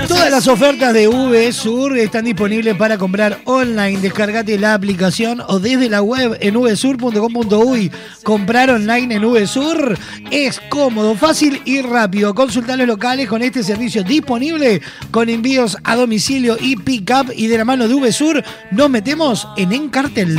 Todas 0.09 0.31
las 0.31 0.47
ofertas 0.47 0.95
de 0.95 1.09
V 1.09 1.53
Sur 1.53 1.99
están 1.99 2.25
disponibles 2.25 2.77
para 2.77 2.97
comprar 2.97 3.41
online. 3.45 4.01
Descargate 4.01 4.59
la 4.59 4.75
aplicación 4.75 5.43
o 5.47 5.59
desde 5.59 5.89
la 5.89 6.01
web 6.01 6.39
en 6.41 6.55
vsur.com.uy. 6.55 7.91
Comprar 8.23 8.71
online 8.71 9.17
en 9.17 9.23
VSur 9.23 9.99
es 10.31 10.61
cómodo, 10.69 11.17
fácil 11.17 11.61
y 11.65 11.83
rápido. 11.83 12.35
Consultar 12.35 12.79
los 12.79 12.87
locales 12.87 13.29
con 13.29 13.43
este 13.43 13.63
servicio 13.63 14.05
disponible 14.05 14.81
con 15.11 15.29
envíos 15.29 15.77
a 15.85 15.97
domicilio 15.97 16.57
y 16.61 16.77
pick-up. 16.77 17.33
Y 17.35 17.49
de 17.49 17.59
la 17.59 17.65
mano 17.65 17.89
de 17.89 17.95
VSur 17.95 18.45
nos 18.71 18.89
metemos 18.89 19.49
en 19.57 19.73
Encartel. 19.73 20.39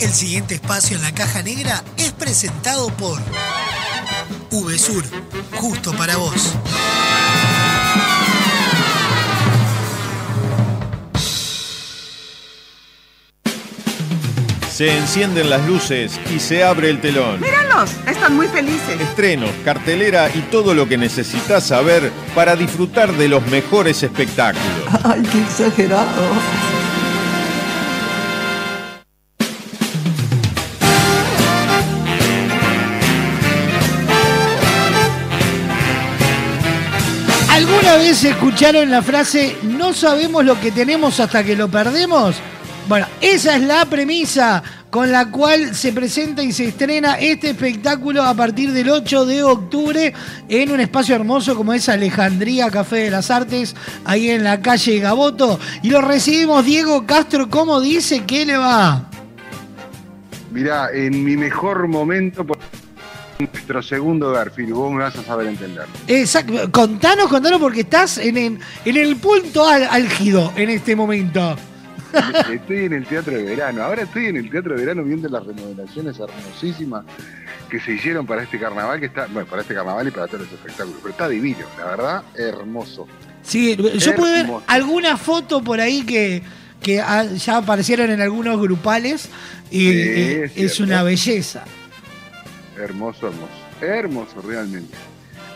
El 0.00 0.10
siguiente 0.10 0.54
espacio 0.54 0.96
en 0.96 1.02
la 1.02 1.12
caja 1.12 1.42
negra 1.42 1.84
es 1.98 2.12
presentado 2.12 2.88
por 2.96 3.20
VSUR, 4.50 5.04
justo 5.52 5.92
para 5.92 6.16
vos. 6.16 6.54
Se 14.80 14.96
encienden 14.96 15.50
las 15.50 15.66
luces 15.68 16.18
y 16.34 16.40
se 16.40 16.64
abre 16.64 16.88
el 16.88 17.02
telón. 17.02 17.38
Míralos, 17.38 17.90
están 18.06 18.34
muy 18.34 18.46
felices. 18.46 18.98
Estrenos, 18.98 19.50
cartelera 19.62 20.30
y 20.34 20.40
todo 20.50 20.72
lo 20.72 20.88
que 20.88 20.96
necesitas 20.96 21.64
saber 21.64 22.10
para 22.34 22.56
disfrutar 22.56 23.12
de 23.12 23.28
los 23.28 23.46
mejores 23.48 24.02
espectáculos. 24.02 24.64
Ay, 25.04 25.22
qué 25.30 25.42
exagerado. 25.42 26.22
¿Alguna 37.50 37.96
vez 37.96 38.24
escucharon 38.24 38.90
la 38.90 39.02
frase 39.02 39.58
no 39.62 39.92
sabemos 39.92 40.42
lo 40.42 40.58
que 40.58 40.72
tenemos 40.72 41.20
hasta 41.20 41.44
que 41.44 41.54
lo 41.54 41.68
perdemos? 41.68 42.36
Bueno, 42.90 43.06
esa 43.20 43.54
es 43.54 43.62
la 43.62 43.84
premisa 43.84 44.64
con 44.90 45.12
la 45.12 45.30
cual 45.30 45.76
se 45.76 45.92
presenta 45.92 46.42
y 46.42 46.50
se 46.50 46.66
estrena 46.66 47.20
este 47.20 47.50
espectáculo 47.50 48.24
a 48.24 48.34
partir 48.34 48.72
del 48.72 48.90
8 48.90 49.26
de 49.26 49.44
octubre 49.44 50.12
en 50.48 50.72
un 50.72 50.80
espacio 50.80 51.14
hermoso 51.14 51.54
como 51.54 51.72
es 51.72 51.88
Alejandría 51.88 52.68
Café 52.68 52.96
de 53.04 53.10
las 53.12 53.30
Artes, 53.30 53.76
ahí 54.04 54.30
en 54.30 54.42
la 54.42 54.60
calle 54.60 54.98
Gaboto. 54.98 55.60
Y 55.84 55.90
lo 55.90 56.00
recibimos 56.00 56.64
Diego 56.64 57.06
Castro, 57.06 57.48
¿cómo 57.48 57.80
dice 57.80 58.24
que 58.24 58.44
le 58.44 58.56
va? 58.56 59.08
Mirá, 60.50 60.88
en 60.92 61.22
mi 61.22 61.36
mejor 61.36 61.86
momento, 61.86 62.44
por 62.44 62.58
nuestro 63.38 63.84
segundo 63.84 64.32
Garfield, 64.32 64.72
vos 64.72 64.92
me 64.92 65.04
vas 65.04 65.14
a 65.14 65.22
saber 65.22 65.46
entender. 65.46 65.84
Exacto, 66.08 66.72
contanos, 66.72 67.28
contanos 67.28 67.60
porque 67.60 67.82
estás 67.82 68.18
en, 68.18 68.36
en, 68.36 68.58
en 68.84 68.96
el 68.96 69.14
punto 69.14 69.64
álgido 69.64 70.52
en 70.56 70.70
este 70.70 70.96
momento. 70.96 71.56
Estoy 72.52 72.84
en 72.86 72.92
el 72.92 73.06
teatro 73.06 73.32
de 73.36 73.42
verano. 73.44 73.82
Ahora 73.82 74.02
estoy 74.02 74.26
en 74.26 74.36
el 74.36 74.50
teatro 74.50 74.74
de 74.74 74.80
verano 74.84 75.02
viendo 75.04 75.28
las 75.28 75.44
remodelaciones 75.46 76.18
hermosísimas 76.18 77.04
que 77.68 77.78
se 77.80 77.92
hicieron 77.92 78.26
para 78.26 78.42
este 78.42 78.58
carnaval, 78.58 78.98
que 79.00 79.06
está, 79.06 79.26
bueno, 79.26 79.48
para 79.48 79.62
este 79.62 79.74
carnaval 79.74 80.08
y 80.08 80.10
para 80.10 80.26
todos 80.26 80.40
los 80.42 80.52
espectáculos. 80.52 80.98
Pero 81.02 81.10
está 81.10 81.28
divino, 81.28 81.66
la 81.78 81.84
verdad, 81.84 82.22
hermoso. 82.34 83.06
Sí, 83.42 83.76
yo 83.76 84.14
pude 84.14 84.32
ver 84.32 84.40
Hermoso. 84.40 84.64
alguna 84.66 85.16
foto 85.16 85.62
por 85.62 85.80
ahí 85.80 86.02
que, 86.02 86.42
que 86.82 87.00
ah, 87.00 87.24
ya 87.24 87.58
aparecieron 87.58 88.10
en 88.10 88.20
algunos 88.20 88.60
grupales 88.60 89.28
y 89.70 89.90
Sí, 89.92 90.42
es 90.56 90.80
una 90.80 91.02
belleza. 91.02 91.64
Hermoso, 92.76 93.28
hermoso. 93.28 93.52
Hermoso, 93.80 94.42
realmente. 94.42 94.94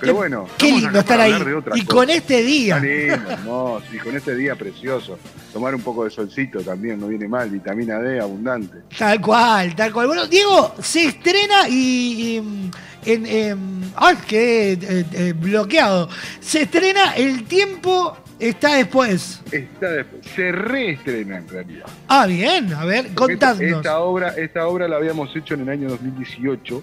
Pero 0.05 0.15
bueno, 0.17 0.47
Qué 0.59 0.73
lindo 0.73 0.99
estar 0.99 1.21
ahí. 1.21 1.33
Y 1.75 1.83
cosa. 1.85 1.87
con 1.87 2.11
este 2.11 2.43
día. 2.43 2.79
Lindo, 2.79 3.31
hermoso. 3.31 3.85
Y 3.93 3.99
con 3.99 4.17
este 4.17 4.35
día 4.35 4.55
precioso. 4.57 5.19
Tomar 5.53 5.75
un 5.75 5.83
poco 5.83 6.05
de 6.05 6.11
solcito 6.11 6.61
también 6.61 6.99
no 7.01 7.09
viene 7.09 7.29
mal. 7.29 7.49
Vitamina 7.51 7.99
D 7.99 8.21
abundante. 8.21 8.79
Tal 8.99 9.21
cual, 9.21 9.75
tal 9.75 9.93
cual. 9.93 10.07
Bueno, 10.09 10.27
Diego, 10.27 10.75
se 10.81 11.07
estrena 11.07 11.69
y. 11.69 12.37
y, 12.37 12.41
mm, 12.41 12.71
en, 13.07 13.27
em, 13.27 13.83
¡Ay, 13.97 14.17
qué 14.27 14.73
eh, 14.73 15.05
eh, 15.13 15.35
bloqueado! 15.37 16.09
Se 16.41 16.63
estrena 16.63 17.13
El 17.15 17.45
tiempo 17.45 18.17
está 18.39 18.77
después. 18.77 19.43
Está 19.53 19.91
después. 19.91 20.25
Se 20.35 20.51
reestrena 20.51 21.37
en 21.37 21.49
realidad. 21.49 21.85
Ah, 22.09 22.27
bien, 22.27 22.73
a 22.73 22.85
ver, 22.87 23.05
Esta, 23.07 23.15
contadnos. 23.15 23.77
esta 23.77 23.99
obra, 24.01 24.31
esta 24.31 24.67
obra 24.67 24.89
la 24.89 24.97
habíamos 24.97 25.35
hecho 25.37 25.53
en 25.55 25.61
el 25.61 25.69
año 25.69 25.89
2018. 25.91 26.83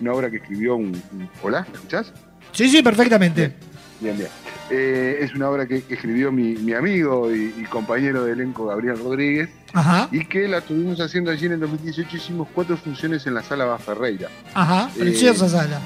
Una 0.00 0.12
obra 0.14 0.30
que 0.30 0.36
escribió 0.38 0.76
un. 0.76 0.86
un- 1.12 1.28
¿Hola? 1.42 1.66
¿Me 1.68 1.74
escuchás? 1.74 2.12
Sí, 2.52 2.68
sí, 2.68 2.82
perfectamente. 2.82 3.52
Bien, 4.00 4.16
bien. 4.16 4.28
Eh, 4.70 5.20
es 5.22 5.34
una 5.34 5.48
obra 5.48 5.66
que, 5.66 5.82
que 5.82 5.94
escribió 5.94 6.30
mi, 6.30 6.54
mi 6.56 6.74
amigo 6.74 7.34
y, 7.34 7.54
y 7.58 7.64
compañero 7.64 8.24
de 8.24 8.32
elenco 8.32 8.66
Gabriel 8.66 8.98
Rodríguez 8.98 9.48
Ajá, 9.72 10.10
y 10.12 10.26
que 10.26 10.46
la 10.46 10.58
estuvimos 10.58 11.00
haciendo 11.00 11.30
allí 11.30 11.46
en 11.46 11.52
el 11.52 11.60
2018. 11.60 12.16
Hicimis 12.16 12.48
cuatro 12.54 12.76
funciones 12.76 13.26
en 13.26 13.32
la 13.34 13.42
sala 13.42 13.64
Baferreira. 13.64 14.28
ajá, 14.54 14.90
Eh, 14.96 15.00
preciosa 15.00 15.48
sala. 15.48 15.80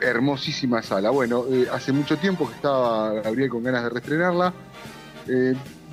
Hermosísima 0.00 0.82
sala. 0.82 1.10
Bueno, 1.10 1.44
eh, 1.50 1.66
hace 1.72 1.92
mucho 1.92 2.16
tiempo 2.18 2.46
que 2.48 2.54
estaba 2.56 3.12
Gabriel 3.22 3.48
con 3.50 3.62
ganas 3.62 3.84
de 3.84 3.90
reestrenarla. 3.90 4.52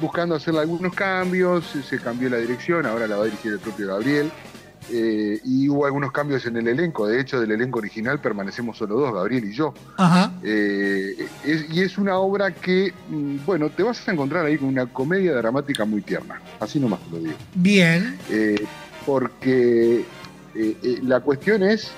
buscando 0.01 0.35
hacerle 0.35 0.61
algunos 0.61 0.93
cambios, 0.93 1.65
se 1.87 1.99
cambió 1.99 2.29
la 2.29 2.37
dirección, 2.37 2.85
ahora 2.85 3.05
la 3.07 3.17
va 3.17 3.23
a 3.23 3.25
dirigir 3.25 3.51
el 3.53 3.59
propio 3.59 3.87
Gabriel. 3.87 4.31
Eh, 4.91 5.39
y 5.43 5.69
hubo 5.69 5.85
algunos 5.85 6.11
cambios 6.11 6.45
en 6.45 6.57
el 6.57 6.67
elenco. 6.67 7.07
De 7.07 7.19
hecho, 7.21 7.39
del 7.39 7.51
elenco 7.51 7.79
original 7.79 8.19
permanecemos 8.19 8.77
solo 8.77 8.95
dos, 8.95 9.13
Gabriel 9.13 9.45
y 9.45 9.53
yo. 9.53 9.73
Ajá. 9.97 10.31
Eh, 10.43 11.27
es- 11.45 11.65
y 11.71 11.81
es 11.81 11.97
una 11.97 12.17
obra 12.17 12.51
que, 12.51 12.93
mm, 13.09 13.37
bueno, 13.45 13.69
te 13.69 13.83
vas 13.83 14.07
a 14.07 14.11
encontrar 14.11 14.45
ahí 14.45 14.57
con 14.57 14.67
una 14.69 14.85
comedia 14.87 15.33
dramática 15.35 15.85
muy 15.85 16.01
tierna. 16.01 16.41
Así 16.59 16.79
nomás 16.79 16.99
te 17.05 17.11
lo 17.11 17.19
digo. 17.19 17.35
Bien. 17.55 18.17
Eh, 18.29 18.65
porque 19.05 20.03
la 21.03 21.19
cuestión 21.21 21.63
es, 21.63 21.91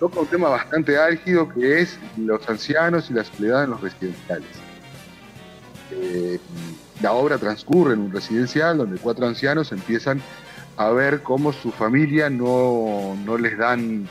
toca 0.00 0.20
un 0.20 0.26
tema 0.26 0.48
bastante 0.48 0.96
álgido 0.98 1.48
que 1.48 1.80
es 1.80 1.98
los 2.16 2.48
ancianos 2.48 3.10
y 3.10 3.14
la 3.14 3.24
soledad 3.24 3.64
en 3.64 3.70
los 3.70 3.80
residenciales. 3.80 4.46
La 7.02 7.12
obra 7.12 7.38
transcurre 7.38 7.94
en 7.94 8.00
un 8.00 8.12
residencial 8.12 8.78
donde 8.78 8.98
cuatro 8.98 9.26
ancianos 9.26 9.70
empiezan 9.72 10.20
a 10.78 10.90
ver 10.90 11.22
cómo 11.22 11.52
su 11.52 11.72
familia 11.72 12.30
no, 12.30 13.16
no 13.24 13.36
les 13.36 13.58
dan 13.58 14.08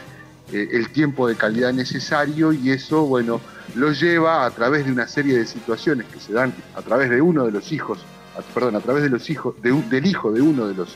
eh, 0.52 0.68
el 0.73 0.89
tiempo 0.89 1.27
de 1.27 1.35
calidad 1.35 1.72
necesario 1.73 2.52
y 2.52 2.72
eso, 2.72 3.06
bueno, 3.06 3.39
los 3.73 3.99
lleva 4.02 4.45
a 4.45 4.52
través 4.52 4.85
de 4.85 4.91
una 4.91 5.07
serie 5.07 5.38
de 5.38 5.45
situaciones 5.45 6.06
que 6.07 6.19
se 6.19 6.34
dan 6.34 6.53
a 6.76 6.81
través 6.81 7.10
de 7.10 7.22
uno 7.22 7.45
de 7.45 7.52
los 7.53 7.72
hijos, 7.72 7.99
a- 8.38 8.41
perdón, 8.53 8.76
a 8.76 8.81
través 8.81 9.03
de 9.03 9.10
los 9.10 9.30
hijos, 9.30 9.56
de 9.61 9.72
del 9.89 10.06
hijo 10.06 10.31
de 10.31 10.41
uno 10.41 10.68
de 10.68 10.73
los 10.76 10.95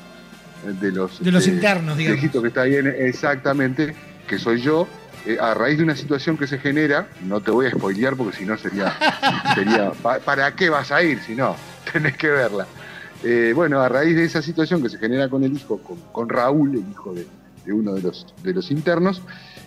de 0.63 0.91
los, 0.91 1.23
De 1.23 1.31
los 1.31 1.41
este, 1.43 1.55
internos, 1.55 1.97
digamos. 1.97 2.21
que 2.31 2.47
está 2.47 2.61
ahí, 2.61 2.75
en- 2.75 2.87
exactamente, 2.87 3.95
que 4.27 4.37
soy 4.37 4.61
yo, 4.61 4.87
eh, 5.25 5.37
a 5.39 5.53
raíz 5.53 5.77
de 5.77 5.83
una 5.85 5.95
situación 5.95 6.37
que 6.37 6.47
se 6.47 6.59
genera, 6.59 7.07
no 7.25 7.39
te 7.41 7.49
voy 7.49 7.65
a 7.67 7.71
spoilear 7.71 8.15
porque 8.15 8.37
si 8.37 8.45
no 8.45 8.57
sería, 8.57 8.93
sería 9.55 9.91
pa- 9.91 10.19
¿para 10.19 10.53
qué 10.53 10.69
vas 10.69 10.91
a 10.91 11.01
ir 11.01 11.19
si 11.21 11.33
no? 11.33 11.55
Tenés 11.93 12.15
que 12.17 12.27
verla. 12.29 12.67
Eh, 13.23 13.53
bueno, 13.55 13.81
a 13.81 13.89
raíz 13.89 14.15
de 14.15 14.23
esa 14.23 14.41
situación 14.41 14.81
que 14.81 14.89
se 14.89 14.97
genera 14.97 15.29
con 15.29 15.43
el 15.43 15.53
hijo, 15.53 15.77
con, 15.79 15.97
con 16.11 16.29
Raúl, 16.29 16.73
el 16.75 16.89
hijo 16.89 17.13
de, 17.13 17.27
de 17.65 17.73
uno 17.73 17.93
de 17.93 18.01
los, 18.01 18.25
de 18.43 18.53
los 18.53 18.71
internos, 18.71 19.21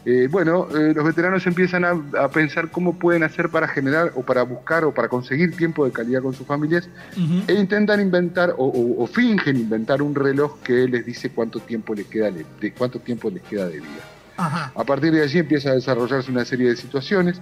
eh, 0.07 0.29
bueno, 0.31 0.67
eh, 0.77 0.93
los 0.95 1.03
veteranos 1.05 1.47
empiezan 1.47 1.85
a, 1.85 1.91
a 2.21 2.29
pensar 2.31 2.71
cómo 2.71 2.99
pueden 2.99 3.23
hacer 3.23 3.49
para 3.49 3.67
generar 3.69 4.13
o 4.17 4.23
para 4.23 4.43
buscar 4.43 4.85
o 4.85 4.93
para 4.93 5.09
conseguir 5.09 5.57
tiempo 5.57 5.85
de 5.87 5.93
calidad 5.93 6.21
con 6.21 6.35
sus 6.35 6.47
familias 6.47 6.89
e 7.49 7.55
intentan 7.55 8.01
inventar 8.01 8.51
o, 8.59 8.67
o- 8.67 9.03
o 9.03 9.07
fingen 9.07 9.57
inventar 9.57 10.03
un 10.03 10.15
reloj 10.15 10.59
que 10.63 10.87
les 10.89 11.07
dice 11.07 11.31
cuánto 11.31 11.59
tiempo 11.61 11.95
les 11.95 12.07
queda 12.07 12.31
de, 12.31 12.45
de 12.61 12.73
cuánto 12.75 12.99
tiempo 12.99 13.31
les 13.31 13.43
queda 13.45 13.67
de 13.67 13.79
vida. 13.81 14.03
Ajá. 14.37 14.73
A 14.75 14.85
partir 14.85 15.13
de 15.13 15.23
allí 15.23 15.39
empieza 15.39 15.71
a 15.71 15.75
desarrollarse 15.75 16.31
una 16.31 16.45
serie 16.45 16.69
de 16.69 16.77
situaciones 16.77 17.41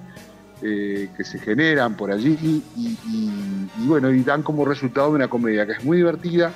eh, 0.62 1.08
que 1.16 1.24
se 1.24 1.38
generan 1.38 1.96
por 1.96 2.10
allí 2.12 2.38
y, 2.40 2.62
y- 2.76 2.98
y- 3.04 3.70
y 3.84 3.86
bueno, 3.86 4.10
y 4.12 4.22
dan 4.22 4.42
como 4.42 4.64
resultado 4.64 5.10
una 5.10 5.28
comedia 5.28 5.66
que 5.66 5.72
es 5.72 5.84
muy 5.84 5.96
divertida, 5.96 6.52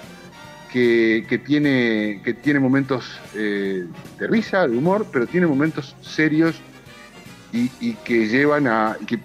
que, 0.72 1.24
que 1.28 1.38
tiene, 1.38 2.20
que 2.24 2.34
tiene 2.34 2.60
momentos 2.60 3.18
eh, 3.34 3.84
de 4.18 4.26
risa, 4.26 4.66
de 4.68 4.76
humor, 4.76 5.06
pero 5.12 5.26
tiene 5.26 5.46
momentos 5.46 5.96
serios 6.00 6.56
y, 7.52 7.94
que 8.04 8.28
llevan 8.28 8.66
a, 8.66 8.96
que 9.06 9.18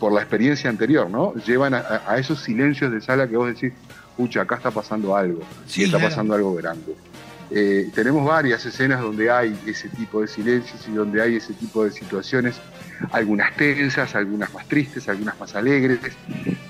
por 0.00 0.12
la 0.12 0.20
experiencia 0.20 0.68
anterior, 0.68 1.08
¿no? 1.08 1.34
Llevan 1.46 1.74
a, 1.74 1.84
a- 2.06 2.18
esos 2.18 2.40
silencios 2.40 2.90
de 2.90 3.00
sala 3.00 3.28
que 3.28 3.36
vos 3.36 3.48
decís, 3.48 3.72
pucha, 4.16 4.42
acá 4.42 4.56
está 4.56 4.70
pasando 4.72 5.14
algo, 5.16 5.40
Sí, 5.66 5.84
está 5.84 5.98
claro. 5.98 6.10
pasando 6.10 6.34
algo 6.34 6.54
grande. 6.54 6.94
Eh, 7.50 7.88
tenemos 7.94 8.26
varias 8.26 8.66
escenas 8.66 9.00
donde 9.00 9.30
hay 9.30 9.56
ese 9.66 9.88
tipo 9.90 10.20
de 10.20 10.26
silencios 10.28 10.86
y 10.88 10.92
donde 10.92 11.22
hay 11.22 11.36
ese 11.36 11.54
tipo 11.54 11.84
de 11.84 11.92
situaciones, 11.92 12.56
algunas 13.12 13.54
tensas, 13.56 14.14
algunas 14.14 14.52
más 14.54 14.66
tristes, 14.68 15.08
algunas 15.08 15.38
más 15.38 15.54
alegres, 15.54 15.98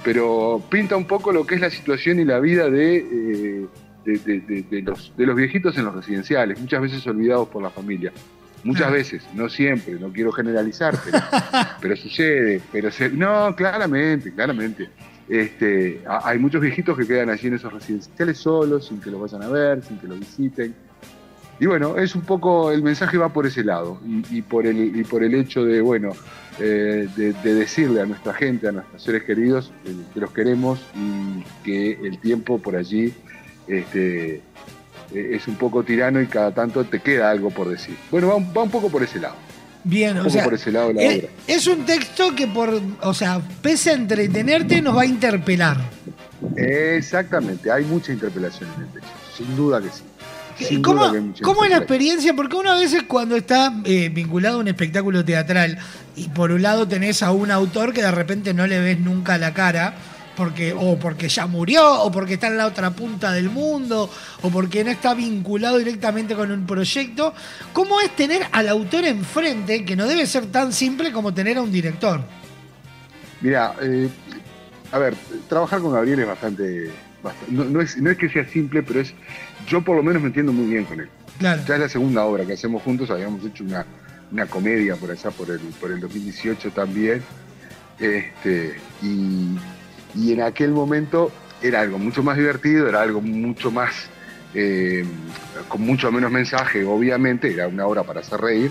pero 0.04 0.62
pinta 0.70 0.96
un 0.96 1.06
poco 1.06 1.32
lo 1.32 1.46
que 1.46 1.54
es 1.56 1.60
la 1.60 1.70
situación 1.70 2.20
y 2.20 2.24
la 2.24 2.38
vida 2.40 2.68
de, 2.70 2.96
eh, 2.96 3.66
de, 4.04 4.18
de- 4.40 4.62
de- 4.70 4.82
los, 4.82 5.12
de 5.16 5.26
los 5.26 5.36
viejitos 5.36 5.76
en 5.78 5.84
los 5.84 5.94
residenciales, 5.94 6.58
muchas 6.60 6.80
veces 6.80 7.06
olvidados 7.06 7.48
por 7.48 7.62
la 7.62 7.70
familia. 7.70 8.12
Muchas 8.64 8.90
veces, 8.90 9.24
no 9.34 9.48
siempre, 9.48 9.94
no 9.94 10.12
quiero 10.12 10.32
generalizar, 10.32 10.98
pero, 11.04 11.18
pero 11.80 11.96
sucede, 11.96 12.60
pero 12.72 12.90
se, 12.90 13.08
no, 13.08 13.54
claramente, 13.54 14.32
claramente. 14.34 14.88
Este, 15.28 16.02
ha- 16.08 16.28
hay 16.28 16.38
muchos 16.38 16.60
viejitos 16.60 16.96
que 16.98 17.06
quedan 17.06 17.30
allí 17.30 17.46
en 17.48 17.54
esos 17.54 17.72
residenciales 17.72 18.38
solos, 18.38 18.86
sin 18.88 19.00
que 19.00 19.10
los 19.10 19.20
vayan 19.20 19.42
a 19.42 19.48
ver, 19.48 19.82
sin 19.84 19.98
que 19.98 20.08
los 20.08 20.18
visiten. 20.18 20.74
Y 21.60 21.66
bueno, 21.66 21.96
es 21.96 22.14
un 22.14 22.22
poco, 22.22 22.70
el 22.70 22.82
mensaje 22.82 23.18
va 23.18 23.32
por 23.32 23.46
ese 23.46 23.64
lado, 23.64 24.00
y, 24.06 24.38
y 24.38 24.42
por, 24.42 24.66
el, 24.66 24.96
y 24.96 25.02
por 25.04 25.24
el 25.24 25.34
hecho 25.34 25.64
de, 25.64 25.80
bueno, 25.80 26.12
eh, 26.60 27.08
de, 27.16 27.32
de 27.32 27.54
decirle 27.54 28.00
a 28.00 28.06
nuestra 28.06 28.32
gente, 28.32 28.68
a 28.68 28.72
nuestros 28.72 29.02
seres 29.02 29.24
queridos, 29.24 29.72
eh, 29.84 29.94
que 30.14 30.20
los 30.20 30.30
queremos 30.32 30.80
y 30.94 31.44
que 31.64 31.92
el 31.92 32.18
tiempo 32.18 32.58
por 32.58 32.76
allí 32.76 33.12
este, 33.66 34.36
eh, 34.36 34.40
es 35.12 35.46
un 35.48 35.56
poco 35.56 35.82
tirano 35.82 36.20
y 36.20 36.26
cada 36.26 36.52
tanto 36.52 36.84
te 36.84 37.00
queda 37.00 37.30
algo 37.30 37.50
por 37.50 37.68
decir. 37.68 37.96
Bueno, 38.10 38.28
va 38.28 38.36
un, 38.36 38.52
va 38.56 38.62
un 38.62 38.70
poco 38.70 38.88
por 38.88 39.02
ese 39.02 39.20
lado. 39.20 39.36
Bien, 39.84 40.18
o 40.18 40.28
sea, 40.28 40.44
por 40.44 40.54
ese 40.54 40.72
lado 40.72 40.92
la 40.92 41.02
es, 41.02 41.18
obra. 41.18 41.32
es 41.46 41.66
un 41.66 41.86
texto 41.86 42.34
que 42.34 42.46
por, 42.46 42.80
o 43.02 43.14
sea, 43.14 43.40
pese 43.62 43.90
a 43.90 43.94
entretenerte, 43.94 44.82
nos 44.82 44.96
va 44.96 45.02
a 45.02 45.06
interpelar. 45.06 45.78
Exactamente, 46.56 47.70
hay 47.70 47.84
mucha 47.84 48.12
interpelación 48.12 48.68
en 48.76 48.82
el 48.82 48.88
texto, 48.88 49.10
sin 49.36 49.56
duda 49.56 49.80
que 49.80 49.88
sí. 49.88 50.02
Sin 50.58 50.82
¿Cómo, 50.82 51.00
duda 51.00 51.10
que 51.12 51.16
hay 51.18 51.22
mucha 51.24 51.44
cómo 51.44 51.64
es 51.64 51.70
la 51.70 51.76
experiencia? 51.78 52.34
Porque 52.34 52.56
uno 52.56 52.70
a 52.72 52.78
veces 52.78 53.02
cuando 53.04 53.36
está 53.36 53.72
eh, 53.84 54.08
vinculado 54.12 54.56
a 54.56 54.60
un 54.60 54.68
espectáculo 54.68 55.24
teatral 55.24 55.78
y 56.16 56.28
por 56.28 56.50
un 56.50 56.62
lado 56.62 56.86
tenés 56.88 57.22
a 57.22 57.30
un 57.32 57.50
autor 57.50 57.92
que 57.92 58.02
de 58.02 58.10
repente 58.10 58.52
no 58.54 58.66
le 58.66 58.80
ves 58.80 58.98
nunca 58.98 59.38
la 59.38 59.54
cara, 59.54 59.94
porque, 60.36 60.72
o 60.72 60.98
porque 60.98 61.28
ya 61.28 61.46
murió, 61.46 62.02
o 62.02 62.10
porque 62.12 62.34
está 62.34 62.46
en 62.46 62.56
la 62.58 62.66
otra 62.66 62.90
punta 62.90 63.32
del 63.32 63.50
mundo, 63.50 64.08
o 64.42 64.50
porque 64.50 64.84
no 64.84 64.90
está 64.90 65.14
vinculado 65.14 65.78
directamente 65.78 66.34
con 66.34 66.50
un 66.52 66.64
proyecto, 66.66 67.34
¿cómo 67.72 68.00
es 68.00 68.14
tener 68.14 68.42
al 68.52 68.68
autor 68.68 69.04
enfrente, 69.04 69.84
que 69.84 69.96
no 69.96 70.06
debe 70.06 70.26
ser 70.26 70.46
tan 70.46 70.72
simple 70.72 71.12
como 71.12 71.34
tener 71.34 71.58
a 71.58 71.62
un 71.62 71.72
director? 71.72 72.20
Mira, 73.40 73.74
eh, 73.82 74.08
a 74.92 74.98
ver, 74.98 75.14
trabajar 75.48 75.80
con 75.80 75.92
Gabriel 75.92 76.20
es 76.20 76.26
bastante. 76.26 76.90
bast- 77.22 77.48
no, 77.48 77.64
no 77.64 77.80
es, 77.80 77.96
no 77.96 78.10
es 78.10 78.16
que 78.16 78.28
sea 78.28 78.48
simple, 78.48 78.82
pero 78.82 79.00
es. 79.00 79.12
Yo 79.68 79.82
por 79.82 79.96
lo 79.96 80.02
menos 80.02 80.20
me 80.22 80.28
entiendo 80.28 80.52
muy 80.52 80.66
bien 80.70 80.84
con 80.84 81.00
él. 81.00 81.08
Claro. 81.38 81.62
Ya 81.66 81.74
es 81.74 81.80
la 81.80 81.88
segunda 81.88 82.24
obra 82.24 82.44
que 82.44 82.54
hacemos 82.54 82.82
juntos, 82.82 83.10
habíamos 83.10 83.44
hecho 83.44 83.64
una, 83.64 83.84
una 84.32 84.46
comedia 84.46 84.96
por 84.96 85.10
allá 85.10 85.30
por 85.30 85.50
el, 85.50 85.60
por 85.80 85.90
el 85.92 86.00
2018 86.00 86.70
también. 86.70 87.22
Este, 87.98 88.76
y, 89.02 89.56
y 90.14 90.32
en 90.32 90.42
aquel 90.42 90.70
momento 90.70 91.30
era 91.62 91.80
algo 91.80 91.98
mucho 91.98 92.22
más 92.22 92.36
divertido, 92.36 92.88
era 92.88 93.02
algo 93.02 93.20
mucho 93.20 93.70
más. 93.70 94.08
eh, 94.54 95.04
con 95.68 95.82
mucho 95.82 96.10
menos 96.10 96.30
mensaje, 96.30 96.84
obviamente, 96.84 97.52
era 97.52 97.68
una 97.68 97.86
obra 97.86 98.02
para 98.04 98.20
hacer 98.20 98.40
reír. 98.40 98.70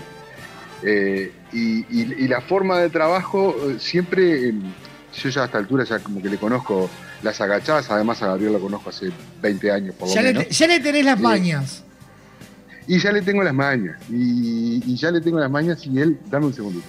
Eh, 0.84 1.32
y, 1.54 1.80
y- 1.90 2.16
y 2.24 2.28
la 2.28 2.42
forma 2.42 2.80
de 2.80 2.90
trabajo 2.90 3.56
eh, 3.70 3.76
siempre, 3.80 4.50
eh, 4.50 4.54
yo 5.22 5.30
ya 5.30 5.44
a 5.44 5.46
esta 5.46 5.58
altura 5.60 5.84
ya 5.84 6.00
como 6.00 6.22
que 6.22 6.30
le 6.30 6.38
conozco 6.38 6.90
las 7.24 7.42
agachadas, 7.42 7.90
además 7.90 8.22
a 8.22 8.28
Gabriel 8.28 8.54
lo 8.54 8.60
conozco 8.60 8.90
hace 8.90 9.10
20 9.42 9.72
años 9.72 9.96
por 9.96 10.08
lo 10.08 10.14
Ya 10.16 10.22
le, 10.22 10.34
menos. 10.34 10.48
te- 10.48 10.54
ya 10.54 10.68
le 10.68 10.80
tenés 10.80 11.06
las 11.06 11.20
Eh, 11.20 11.24
mañas. 11.24 11.84
Y 12.88 13.00
ya 13.00 13.12
le 13.12 13.22
tengo 13.22 13.44
las 13.44 13.54
mañas, 13.54 13.98
y, 14.10 14.82
y 14.86 14.96
ya 14.96 15.12
le 15.12 15.20
tengo 15.20 15.40
las 15.40 15.52
mañas 15.52 15.86
y 15.86 16.00
él, 16.00 16.20
dame 16.30 16.46
un 16.46 16.54
segundito. 16.54 16.88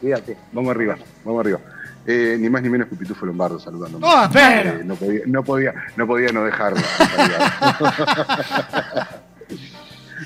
Fíjate, 0.00 0.36
vamos 0.52 0.70
arriba, 0.72 0.96
vamos 1.24 1.40
arriba. 1.40 1.60
Eh, 2.06 2.36
ni 2.38 2.48
más 2.48 2.62
ni 2.62 2.68
menos 2.70 2.88
que 2.88 2.96
Pitufo 2.96 3.26
Lombardo 3.26 3.58
saludándome. 3.58 4.06
¡Oh, 4.06 4.24
espera! 4.24 4.70
Eh, 4.74 4.82
no, 4.84 4.94
podía, 4.94 5.20
no, 5.26 5.42
podía, 5.44 5.74
no 5.96 6.06
podía 6.06 6.32
no 6.32 6.44
dejarlo. 6.44 6.80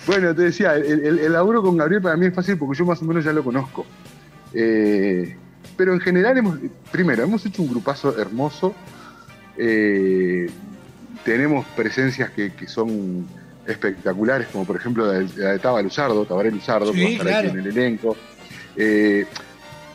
bueno, 0.06 0.34
te 0.34 0.42
decía, 0.42 0.74
el, 0.74 1.04
el- 1.04 1.18
el 1.18 1.32
laburo 1.32 1.62
con 1.62 1.76
Gabriel 1.76 2.02
para 2.02 2.16
mí 2.16 2.26
es 2.26 2.34
fácil 2.34 2.56
porque 2.58 2.78
yo 2.78 2.84
más 2.86 3.00
o 3.02 3.04
menos 3.04 3.24
ya 3.24 3.32
lo 3.32 3.44
conozco. 3.44 3.86
Eh, 4.54 5.36
pero 5.76 5.92
en 5.94 6.00
general, 6.00 6.36
hemos, 6.38 6.58
primero, 6.90 7.22
hemos 7.22 7.44
hecho 7.46 7.62
un 7.62 7.68
grupazo 7.70 8.18
hermoso. 8.18 8.74
Eh, 9.64 10.50
tenemos 11.24 11.64
presencias 11.76 12.30
que, 12.30 12.52
que 12.52 12.66
son 12.66 13.26
espectaculares, 13.64 14.48
como 14.48 14.64
por 14.64 14.74
ejemplo 14.74 15.06
la 15.06 15.20
de, 15.20 15.28
la 15.36 15.52
de 15.52 15.58
Taba 15.60 15.80
Luzardo, 15.80 16.24
Tabaré 16.24 16.50
Luzardo, 16.50 16.92
Sí, 16.92 16.98
que 16.98 17.04
va 17.04 17.08
a 17.08 17.12
estar 17.12 17.26
claro. 17.28 17.48
aquí 17.48 17.58
en 17.58 17.64
el 17.64 17.66
elenco. 17.70 18.16
Eh, 18.76 19.24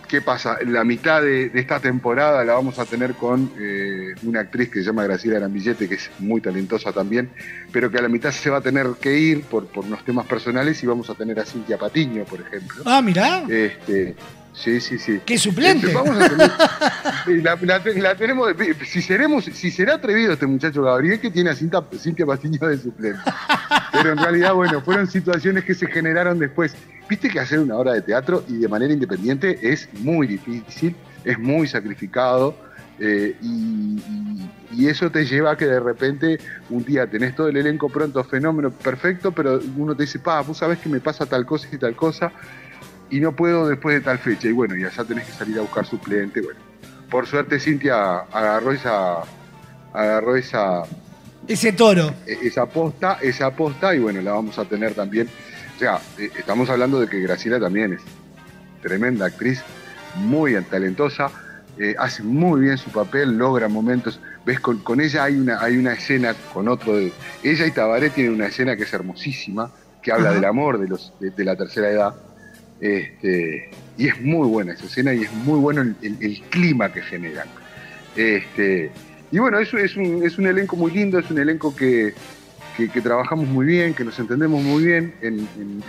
¿Qué 0.07 0.22
pasa? 0.22 0.57
La 0.65 0.85
mitad 0.85 1.22
de, 1.22 1.49
de 1.49 1.60
esta 1.60 1.81
temporada 1.81 2.45
la 2.45 2.53
vamos 2.53 2.80
a 2.80 2.85
tener 2.85 3.15
con 3.15 3.52
eh, 3.60 4.14
una 4.23 4.39
actriz 4.39 4.69
que 4.69 4.80
se 4.80 4.85
llama 4.85 5.03
Graciela 5.03 5.35
Arambillete, 5.35 5.89
que 5.89 5.95
es 5.95 6.10
muy 6.19 6.39
talentosa 6.39 6.94
también, 6.94 7.30
pero 7.73 7.91
que 7.91 7.98
a 7.98 8.02
la 8.02 8.07
mitad 8.07 8.31
se 8.31 8.49
va 8.49 8.60
a 8.60 8.61
tener 8.61 8.88
que 9.02 9.19
ir 9.19 9.41
por, 9.44 9.68
por 9.68 9.84
unos 9.84 10.06
temas 10.06 10.26
personales 10.26 10.81
y 10.81 10.88
vamos 10.88 11.10
a 11.10 11.14
tener 11.15 11.38
a 11.41 11.45
Cintia 11.45 11.77
Patiño, 11.77 12.23
por 12.23 12.39
ejemplo. 12.39 12.84
Ah, 12.85 13.02
mirá. 13.02 13.44
Este, 13.49 14.15
sí, 14.58 14.82
sí, 14.82 14.98
sí. 14.98 15.22
¡Qué 15.26 15.38
suplente! 15.38 15.88
Este, 15.88 15.98
vamos 15.98 16.18
a 16.22 16.30
tener- 16.30 16.52
la, 17.44 17.56
la- 17.62 17.82
la 18.02 18.16
tenemos 18.16 18.56
de- 18.58 18.76
si 18.86 19.02
seremos, 19.02 19.46
si 19.46 19.72
será 19.72 19.96
atrevido 19.96 20.34
este 20.34 20.46
muchacho 20.48 20.82
Gabriel 20.84 21.20
que 21.20 21.30
tiene 21.32 21.50
a 21.52 21.56
Cinta, 21.56 21.84
Cintia 21.98 22.26
Patiño 22.26 22.68
de 22.68 22.78
suplente. 22.78 23.20
Pero 23.92 24.12
en 24.12 24.18
realidad, 24.18 24.54
bueno, 24.54 24.82
fueron 24.82 25.08
situaciones 25.08 25.64
que 25.64 25.74
se 25.74 25.88
generaron 25.88 26.40
después. 26.40 26.76
Viste 27.10 27.30
que 27.30 27.40
hacer 27.40 27.60
una 27.60 27.76
obra 27.78 27.94
de 27.94 28.02
teatro 28.02 28.44
y 28.48 28.58
de 28.58 28.68
manera 28.68 28.92
independiente 28.94 29.58
es 29.62 29.88
muy 30.02 30.28
difícil, 30.28 30.96
es 31.24 31.40
muy 31.40 31.68
sacrificado. 31.68 32.56
Eh, 33.00 33.36
y 33.42 34.88
eso 34.88 35.10
te 35.12 35.24
lleva 35.26 35.52
a 35.52 35.58
que 35.58 35.66
de 35.68 35.80
repente 35.80 36.40
un 36.70 36.84
día 36.84 37.08
tenés 37.08 37.36
todo 37.36 37.48
el 37.48 37.58
elenco 37.58 37.90
pronto, 37.90 38.24
fenómeno 38.24 38.72
perfecto, 38.72 39.32
pero 39.32 39.60
uno 39.78 39.96
te 39.96 40.04
dice, 40.04 40.20
pa, 40.20 40.42
vos 40.42 40.58
sabés 40.58 40.80
que 40.80 40.90
me 40.90 41.00
pasa 41.00 41.26
tal 41.26 41.46
cosa 41.46 41.68
y 41.72 41.78
tal 41.78 41.96
cosa, 41.96 42.32
y 43.10 43.20
no 43.20 43.36
puedo 43.36 43.68
después 43.68 43.96
de 43.96 44.02
tal 44.02 44.20
fecha. 44.20 44.48
Y 44.48 44.52
bueno, 44.52 44.76
y 44.76 44.84
allá 44.84 45.04
tenés 45.04 45.26
que 45.26 45.32
salir 45.34 45.58
a 45.58 45.62
buscar 45.62 45.86
suplente. 45.86 46.42
Bueno, 46.42 46.60
por 47.10 47.26
suerte 47.28 47.60
Cintia 47.60 48.20
agarró 48.32 48.72
esa, 48.72 49.18
agarró 49.94 50.36
esa, 50.36 50.84
Ese 51.48 51.72
toro. 51.74 52.14
e- 52.26 52.40
esa 52.48 52.64
aposta, 52.64 53.18
esa 53.22 53.48
aposta, 53.48 53.96
y 53.96 54.00
bueno, 54.00 54.22
la 54.22 54.34
vamos 54.34 54.58
a 54.60 54.66
tener 54.66 54.94
también. 54.94 55.30
O 55.76 55.80
sea, 55.80 56.00
eh, 56.18 56.30
estamos 56.38 56.70
hablando 56.70 57.00
de 57.00 57.08
que 57.08 57.20
Graciela 57.22 57.60
también 57.60 57.94
es 57.94 58.02
tremenda 58.82 59.26
actriz, 59.28 59.62
muy 60.16 60.60
talentosa, 60.64 61.30
eh, 61.78 61.96
hace 62.00 62.24
muy 62.24 62.62
bien 62.62 62.78
su 62.78 62.90
papel, 62.90 63.38
logra 63.38 63.68
momentos. 63.68 64.20
Ves, 64.46 64.60
con, 64.60 64.80
con 64.80 65.00
ella 65.00 65.26
hay 65.26 65.36
una, 65.38 65.62
hay 65.62 65.78
una 65.78 65.94
escena 65.94 66.34
con 66.54 66.68
otro 66.68 66.96
de. 66.98 67.12
Ella 67.44 67.66
y 67.68 67.72
Tabaré 67.72 68.10
tienen 68.10 68.34
una 68.34 68.48
escena 68.48 68.76
que 68.76 68.84
es 68.84 68.94
hermosísima, 68.94 69.72
que 70.02 70.12
habla 70.12 70.32
del 70.32 70.46
amor 70.46 70.80
de 70.80 70.88
los 70.88 71.14
de, 71.20 71.30
de 71.32 71.44
la 71.46 71.56
tercera 71.56 71.90
edad. 71.90 72.16
Este, 72.80 73.70
y 73.98 74.08
es 74.08 74.22
muy 74.22 74.48
buena 74.48 74.74
esa 74.74 74.86
escena 74.86 75.14
y 75.14 75.24
es 75.24 75.34
muy 75.34 75.60
bueno 75.60 75.82
el, 75.82 76.41
clima 76.49 76.91
que 76.91 77.02
generan. 77.02 77.48
Este, 78.16 78.91
y 79.32 79.40
bueno, 79.40 79.60
eso 79.60 79.78
es 79.78 79.95
un, 79.95 80.24
es 80.24 80.38
un 80.38 80.48
elenco 80.48 80.76
muy 80.76 80.91
lindo, 80.91 81.20
es 81.20 81.30
un 81.32 81.40
elenco 81.40 81.76
que, 81.76 82.14
que, 82.76 83.02
trabajamos 83.02 83.48
muy 83.48 83.66
bien, 83.66 83.94
que 83.94 84.04
nos 84.04 84.18
entendemos 84.20 84.62
muy 84.62 84.86
bien 84.86 85.16
en, 85.22 85.48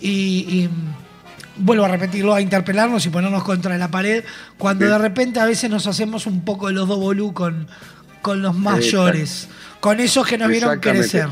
y, 0.00 0.46
y, 0.48 0.68
mm, 0.68 1.64
vuelvo 1.64 1.84
a 1.84 1.88
repetirlo, 1.88 2.34
a 2.34 2.40
interpelarnos 2.40 3.04
y 3.06 3.10
ponernos 3.10 3.42
contra 3.42 3.76
la 3.76 3.88
pared 3.90 4.24
cuando 4.58 4.84
Sí. 4.86 4.92
de 4.92 4.98
repente 4.98 5.40
a 5.40 5.44
veces 5.44 5.68
nos 5.70 5.86
hacemos 5.88 6.26
un 6.26 6.42
poco 6.44 6.70
los 6.70 6.86
dobolú 6.88 7.32
con, 7.34 7.66
con 8.22 8.42
los 8.42 8.54
mayores, 8.56 9.48
con 9.80 9.98
esos 10.00 10.24
que 10.26 10.38
nos 10.38 10.48
vieron 10.48 10.70
crecer. 10.80 11.28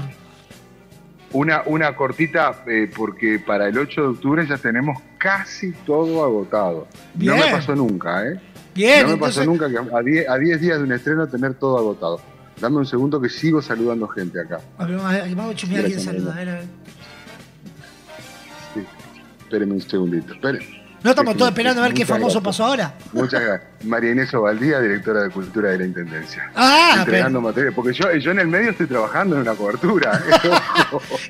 Una, 1.33 1.63
una 1.67 1.95
cortita, 1.97 2.63
eh, 2.67 2.91
porque 2.95 3.39
para 3.39 3.67
el 3.69 3.79
8 3.79 4.01
de 4.03 4.07
octubre 4.09 4.47
ya 4.47 4.59
tenemos 4.59 4.99
casi 5.19 5.73
todo 5.73 6.23
agotado. 6.25 6.87
No 7.15 7.37
me 7.37 7.51
pasó 7.51 7.75
nunca, 7.75 8.27
¿eh? 8.27 8.39
Bien, 8.75 9.03
no 9.03 9.09
me 9.09 9.15
entonces- 9.15 9.37
pasó 9.39 9.51
nunca 9.51 9.69
que 9.71 9.79
a 9.79 10.01
10, 10.03 10.29
a 10.29 10.37
10 10.39 10.61
días 10.61 10.79
de 10.79 10.85
un 10.85 10.93
estreno 10.93 11.27
tener 11.29 11.55
todo 11.55 11.79
agotado. 11.79 12.21
Dame 12.61 12.77
un 12.77 12.87
segundo 12.87 13.21
que 13.21 13.29
sigo 13.31 13.63
saludando 13.63 14.07
gente 14.09 14.41
acá. 14.41 14.61
A 14.79 14.85
ver, 14.85 14.97
Vamos 14.97 15.15
a- 15.15 15.55
chusmear 15.57 15.85
quién 15.85 15.95
Gracias, 15.95 16.03
saluda. 16.05 16.33
a 16.33 16.37
ver, 16.37 16.49
a 16.49 16.53
ver. 16.55 16.65
Sí. 18.75 18.81
Espérenme 19.45 19.75
un 19.75 19.81
segundito. 19.81 20.35
esperen. 20.35 20.82
No 21.03 21.11
estamos 21.11 21.37
todos 21.37 21.51
esperando 21.51 21.81
a 21.83 21.85
ver 21.85 21.95
qué 21.95 22.07
famoso 22.07 22.41
gracias. 22.41 22.45
pasó 22.45 22.65
ahora. 22.65 22.95
Muchas 23.13 23.41
gracias. 23.41 23.71
María 23.85 24.13
Inés 24.13 24.33
Ovaldía, 24.35 24.81
directora 24.81 25.23
de 25.23 25.31
Cultura 25.31 25.71
de 25.71 25.79
la 25.79 25.85
Intendencia. 25.87 26.51
Ah, 26.55 26.97
Entregando 26.99 27.41
material. 27.41 27.73
Porque 27.75 27.93
yo, 27.93 28.11
yo 28.13 28.31
en 28.31 28.39
el 28.39 28.47
medio 28.49 28.71
estoy 28.71 28.87
trabajando 28.87 29.35
en 29.37 29.43
una 29.43 29.55
cobertura. 29.55 30.23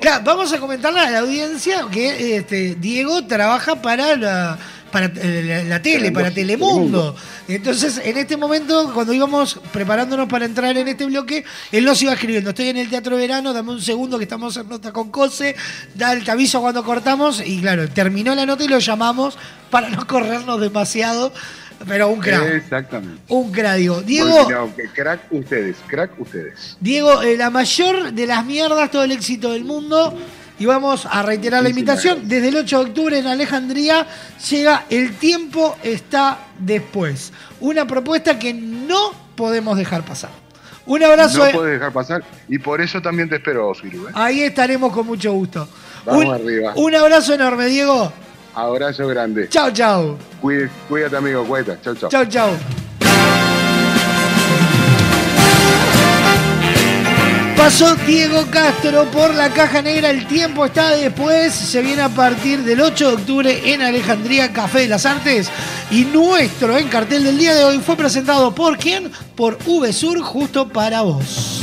Claro, 0.00 0.24
vamos 0.24 0.52
a 0.52 0.58
comentarle 0.58 1.00
a 1.00 1.10
la 1.10 1.18
audiencia 1.20 1.86
que 1.90 2.36
este, 2.36 2.74
Diego 2.74 3.24
trabaja 3.26 3.76
para 3.76 4.16
la, 4.16 4.58
para 4.92 5.06
eh, 5.16 5.64
la, 5.66 5.82
tele, 5.82 6.12
para 6.12 6.30
Telemundo. 6.30 7.16
Entonces, 7.48 8.00
en 8.04 8.18
este 8.18 8.36
momento, 8.36 8.92
cuando 8.94 9.12
íbamos 9.12 9.58
preparándonos 9.72 10.28
para 10.28 10.44
entrar 10.44 10.76
en 10.76 10.86
este 10.86 11.06
bloque, 11.06 11.44
él 11.72 11.84
nos 11.84 12.00
iba 12.02 12.12
escribiendo, 12.12 12.50
estoy 12.50 12.68
en 12.68 12.76
el 12.76 12.88
Teatro 12.88 13.16
Verano, 13.16 13.52
dame 13.52 13.72
un 13.72 13.80
segundo 13.80 14.18
que 14.18 14.24
estamos 14.24 14.56
en 14.58 14.68
nota 14.68 14.92
con 14.92 15.10
Cose, 15.10 15.56
da 15.94 16.12
el 16.12 16.28
aviso 16.28 16.60
cuando 16.60 16.84
cortamos, 16.84 17.42
y 17.44 17.60
claro, 17.60 17.88
terminó 17.88 18.34
la 18.34 18.46
nota 18.46 18.62
y 18.62 18.68
lo 18.68 18.78
llamamos 18.78 19.36
para 19.70 19.88
no 19.88 20.06
corrernos 20.06 20.60
demasiado, 20.60 21.32
pero 21.88 22.08
un 22.08 22.20
crack, 22.20 22.54
Exactamente. 22.54 23.22
un 23.28 23.50
crack, 23.50 23.76
digo. 23.76 24.02
Diego... 24.02 24.48
No, 24.50 24.72
crack 24.94 25.20
ustedes, 25.30 25.76
crack 25.86 26.20
ustedes. 26.20 26.76
Diego, 26.80 27.22
eh, 27.22 27.36
la 27.36 27.50
mayor 27.50 28.12
de 28.12 28.26
las 28.26 28.44
mierdas, 28.44 28.90
todo 28.90 29.04
el 29.04 29.12
éxito 29.12 29.52
del 29.52 29.64
mundo. 29.64 30.16
Y 30.58 30.66
vamos 30.66 31.06
a 31.10 31.22
reiterar 31.22 31.62
la 31.62 31.70
invitación. 31.70 32.28
Desde 32.28 32.48
el 32.48 32.56
8 32.56 32.78
de 32.78 32.84
octubre 32.84 33.18
en 33.18 33.26
Alejandría 33.26 34.06
llega 34.50 34.84
El 34.90 35.14
tiempo 35.16 35.76
está 35.82 36.38
después. 36.58 37.32
Una 37.60 37.86
propuesta 37.86 38.38
que 38.38 38.52
no 38.52 39.12
podemos 39.34 39.76
dejar 39.76 40.04
pasar. 40.04 40.30
Un 40.86 41.02
abrazo. 41.02 41.44
No 41.46 41.52
puedes 41.52 41.74
dejar 41.74 41.92
pasar. 41.92 42.24
Y 42.48 42.58
por 42.58 42.80
eso 42.80 43.00
también 43.00 43.28
te 43.28 43.36
espero, 43.36 43.72
Firu. 43.74 44.08
¿eh? 44.08 44.12
Ahí 44.14 44.42
estaremos 44.42 44.92
con 44.92 45.06
mucho 45.06 45.32
gusto. 45.32 45.68
Vamos 46.04 46.24
un, 46.24 46.34
arriba. 46.34 46.72
un 46.76 46.94
abrazo 46.94 47.34
enorme, 47.34 47.66
Diego. 47.66 48.12
Abrazo 48.54 49.06
grande. 49.06 49.48
Chao, 49.48 49.70
chao. 49.70 50.18
Cuídate, 50.40 50.70
cuídate 50.88 51.16
amigo. 51.16 51.44
Cuídate. 51.44 51.78
Chao, 51.82 51.94
chao. 51.94 52.10
Chao, 52.10 52.24
chao. 52.26 52.81
Pasó 57.62 57.94
Diego 57.94 58.44
Castro 58.50 59.08
por 59.12 59.32
la 59.32 59.48
caja 59.54 59.82
negra, 59.82 60.10
el 60.10 60.26
tiempo 60.26 60.66
está 60.66 60.90
después, 60.90 61.54
se 61.54 61.80
viene 61.80 62.02
a 62.02 62.08
partir 62.08 62.64
del 62.64 62.80
8 62.80 63.08
de 63.08 63.14
octubre 63.14 63.72
en 63.72 63.82
Alejandría 63.82 64.52
Café 64.52 64.80
de 64.80 64.88
las 64.88 65.06
Artes 65.06 65.48
y 65.88 66.04
nuestro 66.06 66.76
en 66.76 66.88
cartel 66.88 67.22
del 67.22 67.38
día 67.38 67.54
de 67.54 67.62
hoy 67.62 67.78
fue 67.78 67.96
presentado 67.96 68.52
por 68.52 68.78
quién? 68.78 69.12
Por 69.36 69.58
VSUR 69.64 70.20
justo 70.22 70.70
para 70.70 71.02
vos. 71.02 71.60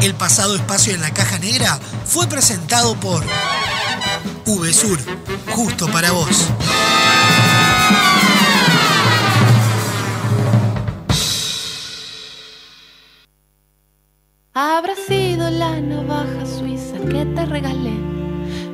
El 0.00 0.14
pasado 0.14 0.56
espacio 0.56 0.92
en 0.94 1.00
la 1.00 1.14
caja 1.14 1.38
negra 1.38 1.78
fue 2.04 2.26
presentado 2.26 2.96
por 2.96 3.24
VSUR, 4.46 4.98
justo 5.54 5.86
para 5.86 6.10
vos. 6.10 6.48
Habrá 14.58 14.94
sido 14.94 15.50
la 15.50 15.78
navaja 15.82 16.46
suiza 16.46 16.96
que 17.10 17.26
te 17.26 17.44
regalé. 17.44 17.92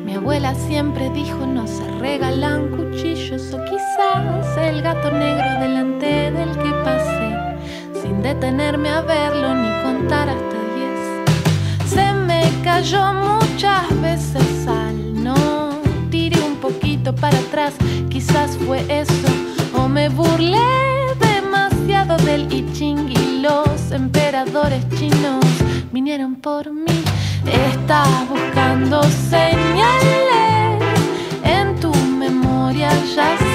Mi 0.05 0.15
abuela 0.15 0.55
siempre 0.55 1.11
dijo 1.11 1.45
no 1.45 1.67
se 1.67 1.83
regalan 1.99 2.69
cuchillos 2.69 3.53
o 3.53 3.59
quizás 3.65 4.57
el 4.59 4.81
gato 4.81 5.11
negro 5.11 5.45
delante 5.59 6.31
del 6.31 6.51
que 6.51 6.71
pasé 6.85 8.01
sin 8.01 8.23
detenerme 8.23 8.91
a 8.91 9.01
verlo 9.01 9.57
ni 9.57 9.83
contar 9.83 10.29
hasta 10.29 10.57
diez. 10.77 11.91
Se 11.91 12.13
me 12.13 12.49
cayó 12.63 13.13
muchas 13.15 14.01
veces 14.01 14.45
sal, 14.65 15.21
no 15.21 15.81
tiré 16.11 16.41
un 16.43 16.59
poquito 16.59 17.13
para 17.13 17.37
atrás. 17.37 17.75
Quizás 18.09 18.57
fue 18.69 18.85
eso, 18.89 19.29
o 19.77 19.89
me 19.89 20.09
burlé 20.11 20.61
demasiado 21.19 22.17
del 22.19 22.53
I 22.53 22.73
Ching 22.73 23.11
y 23.11 23.41
los 23.41 23.91
emperadores 23.91 24.89
chinos 24.91 25.43
vinieron 25.93 26.37
por 26.37 26.73
mí. 26.73 27.05
Estás 27.47 28.29
buscando 28.29 29.03
señales 29.03 30.83
en 31.45 31.79
tu 31.81 31.95
memoria, 31.95 32.91
ya 33.15 33.52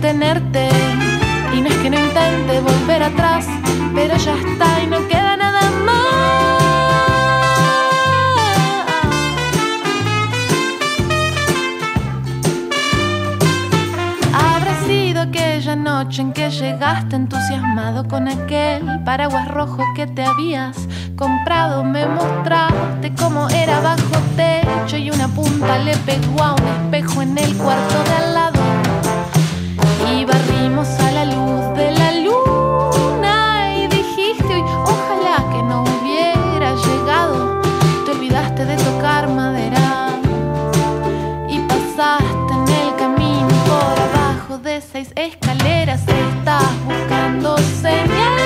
Tenerte 0.00 0.68
y 1.54 1.60
no 1.60 1.68
es 1.68 1.76
que 1.76 1.90
no 1.90 1.98
intente 1.98 2.60
volver 2.60 3.02
atrás, 3.02 3.46
pero 3.94 4.16
ya 4.16 4.34
está 4.34 4.82
y 4.82 4.86
no 4.86 5.06
queda 5.06 5.36
nada 5.36 5.70
más. 5.84 6.62
Habrá 14.34 14.74
sido 14.86 15.20
aquella 15.20 15.76
noche 15.76 16.22
en 16.22 16.32
que 16.32 16.50
llegaste 16.50 17.14
entusiasmado 17.14 18.08
con 18.08 18.28
aquel 18.28 19.04
paraguas 19.04 19.46
rojo 19.48 19.84
que 19.94 20.06
te 20.06 20.24
habías 20.24 20.88
comprado. 21.16 21.84
Me 21.84 22.06
mostraste 22.06 23.12
cómo 23.14 23.48
era 23.50 23.80
bajo 23.80 24.18
techo 24.36 24.96
y 24.96 25.10
una 25.10 25.28
punta 25.28 25.78
le 25.78 25.94
pegó 25.98 26.42
a 26.42 26.54
un 26.54 26.66
espejo 26.66 27.22
en 27.22 27.38
el 27.38 27.56
cuarto 27.56 28.02
de 28.04 28.12
al 28.14 28.34
lado. 28.34 28.61
Y 30.14 30.24
barrimos 30.24 30.88
a 31.00 31.10
la 31.10 31.24
luz 31.24 31.74
de 31.76 31.90
la 31.90 32.12
luna 32.12 33.74
y 33.76 33.86
dijiste 33.88 34.44
hoy, 34.46 34.62
ojalá 34.84 35.36
que 35.50 35.62
no 35.62 35.82
hubiera 35.82 36.74
llegado. 36.74 37.62
Te 38.04 38.12
olvidaste 38.12 38.64
de 38.64 38.76
tocar 38.76 39.28
madera 39.28 40.10
y 41.48 41.58
pasaste 41.60 42.52
en 42.52 42.68
el 42.68 42.96
camino 42.96 43.48
por 43.66 43.98
abajo 44.08 44.58
de 44.58 44.80
seis 44.80 45.12
escaleras. 45.16 46.02
Estás 46.06 46.70
buscando 46.86 47.56
señales 47.80 48.41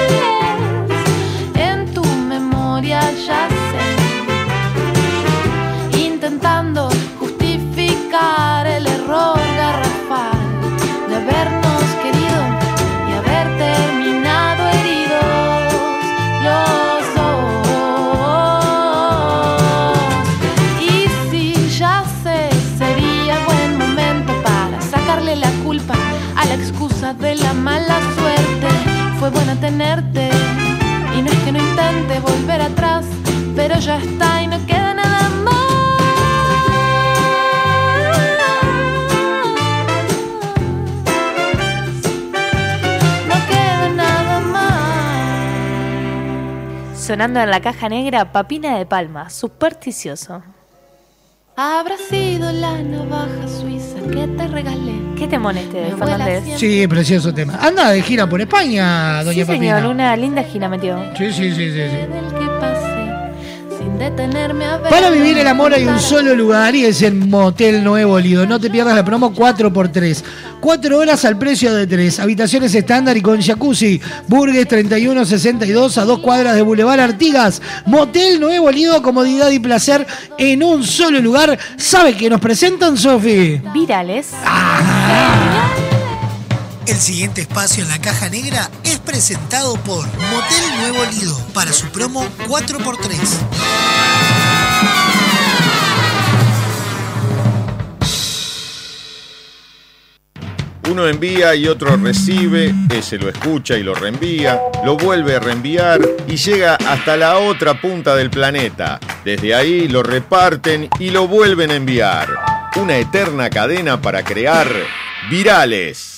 pero 33.77 33.86
ya 33.86 33.98
está 33.98 34.43
y 34.43 34.47
no 34.47 34.65
queda 34.66 34.94
nada 34.94 35.28
más. 35.44 35.57
No 43.28 43.35
queda 43.48 43.89
nada 43.94 44.40
más. 44.40 44.82
Sonando 46.98 47.40
en 47.40 47.51
la 47.51 47.61
caja 47.61 47.89
negra, 47.89 48.32
Papina 48.32 48.77
de 48.78 48.86
Palma, 48.86 49.31
supersticioso. 49.31 50.43
Habrá 51.59 51.97
sido 51.97 52.53
la 52.53 52.82
navaja 52.82 53.48
suiza 53.48 53.97
que 54.12 54.27
te 54.27 54.47
regalé. 54.47 54.93
¿Qué 55.19 55.27
temón 55.27 55.57
este 55.57 55.78
de 55.81 55.97
Fernández? 55.97 56.44
Sí, 56.59 56.86
precioso 56.86 57.32
tema. 57.32 57.59
Anda 57.61 57.90
de 57.90 58.03
gira 58.03 58.28
por 58.28 58.40
España, 58.43 59.23
doña 59.24 59.47
Sí, 59.47 59.53
señor, 59.53 59.77
Papina. 59.77 59.89
una 59.90 60.15
linda 60.16 60.43
gira 60.43 60.69
metió. 60.69 60.98
Sí, 61.16 61.32
sí, 61.32 61.55
sí, 61.55 61.73
sí, 61.73 61.81
sí. 61.89 61.97
Del 63.87 63.97
que 63.97 63.97
pasé 63.97 63.97
sin 63.97 63.99
detenerme 63.99 64.65
a 64.65 64.77
ver. 64.79 64.91
Para 64.91 65.11
vivir 65.11 65.39
el 65.39 65.47
amor 65.47 65.73
hay 65.73 65.85
un 65.85 66.01
solo 66.01 66.35
lugar 66.35 66.75
y 66.75 66.85
es 66.85 67.03
en 67.03 67.29
Motel 67.31 67.83
Nuevo 67.85 68.19
Lido. 68.19 68.47
No 68.47 68.61
te 68.61 68.71
pierdas 68.71 68.95
la 68.95 69.05
promo 69.05 69.33
4x3. 69.33 70.23
4 70.61 70.99
horas 70.99 71.25
al 71.25 71.39
precio 71.39 71.75
de 71.75 71.87
3. 71.87 72.21
Habitaciones 72.21 72.75
estándar 72.75 73.17
y 73.17 73.23
con 73.23 73.41
jacuzzi. 73.41 74.01
Burgues 74.27 74.67
3162 74.69 75.99
a 75.99 76.05
dos 76.05 76.21
cuadras 76.21 76.55
de 76.55 76.63
Boulevard 76.63 77.01
Artigas. 77.01 77.63
Motel 77.87 78.41
Nuevo 78.41 78.71
Lido, 78.71 79.03
comodidad 79.03 79.51
y 79.51 79.59
placer 79.59 80.07
en 80.39 80.63
un 80.63 80.85
solo 80.85 81.21
lugar. 81.21 81.59
¿Sabe 81.77 82.17
qué 82.17 82.29
nos 82.29 82.41
presentan, 82.41 82.97
Sofi? 82.97 83.61
Virales. 83.73 84.31
El 86.87 86.97
siguiente 86.97 87.41
espacio 87.41 87.83
en 87.83 87.89
la 87.89 88.01
caja 88.01 88.29
negra 88.29 88.71
es 88.85 89.01
presentado 89.01 89.75
por 89.75 90.07
Motel 90.07 90.79
Nuevo 90.79 91.05
Lido 91.11 91.37
para 91.53 91.73
su 91.73 91.89
promo 91.89 92.25
4x3. 92.47 93.19
Uno 100.89 101.09
envía 101.09 101.57
y 101.57 101.67
otro 101.67 101.97
recibe, 101.97 102.73
ese 102.91 103.19
lo 103.19 103.29
escucha 103.29 103.77
y 103.77 103.83
lo 103.83 103.93
reenvía, 103.93 104.61
lo 104.85 104.97
vuelve 104.97 105.35
a 105.35 105.41
reenviar 105.41 106.01
y 106.29 106.37
llega 106.37 106.77
hasta 106.77 107.17
la 107.17 107.39
otra 107.39 107.81
punta 107.81 108.15
del 108.15 108.31
planeta. 108.31 109.01
Desde 109.25 109.57
ahí 109.57 109.89
lo 109.89 110.05
reparten 110.05 110.89
y 111.01 111.11
lo 111.11 111.27
vuelven 111.27 111.73
a 111.73 111.75
enviar. 111.75 112.29
Una 112.77 112.97
eterna 112.97 113.51
cadena 113.51 114.01
para 114.01 114.23
crear 114.23 114.69
virales. 115.29 116.15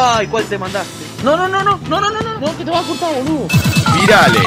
Ay, 0.00 0.26
¿cuál 0.26 0.44
te 0.44 0.58
mandaste? 0.58 1.04
No, 1.24 1.36
no, 1.36 1.48
no, 1.48 1.62
no, 1.64 1.78
no, 1.88 2.00
no, 2.00 2.10
no, 2.10 2.20
no, 2.20 2.38
no, 2.40 2.56
que 2.56 2.64
te 2.64 2.70
vas 2.70 2.84
a 2.84 2.88
cortar, 2.88 3.14
boludo. 3.22 3.48
Virales, 4.00 4.42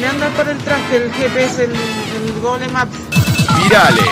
Me 0.00 0.06
anda 0.06 0.28
para 0.30 0.52
el 0.52 0.58
traste 0.58 0.96
el 0.96 1.12
GPS, 1.12 1.64
el, 1.64 1.70
el 1.72 2.40
Google 2.40 2.68
Maps. 2.68 2.96
virales, 3.62 4.04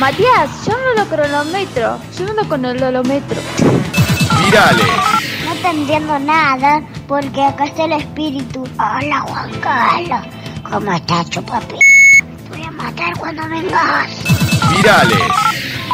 Matías, 0.00 0.48
yo 0.66 0.72
no 0.72 1.02
lo 1.02 1.08
cronometro, 1.08 1.98
yo 2.18 2.24
no 2.26 2.32
lo 2.34 2.48
con 2.48 2.64
el 2.64 2.82
holometro. 2.82 3.40
virales, 4.44 4.86
No 5.44 5.54
te 5.54 5.68
entiendo 5.70 6.18
nada, 6.18 6.80
porque 7.06 7.42
acá 7.44 7.64
está 7.66 7.84
el 7.84 7.92
espíritu. 7.92 8.64
Hola, 8.78 9.20
Juan 9.20 9.50
Carlos. 9.60 10.20
¿Cómo 10.70 10.92
estás, 10.92 11.30
chupapi? 11.30 11.76
Te 11.78 12.48
voy 12.50 12.62
a 12.64 12.70
matar 12.70 13.16
cuando 13.18 13.48
vengas. 13.48 14.10
virales, 14.70 15.18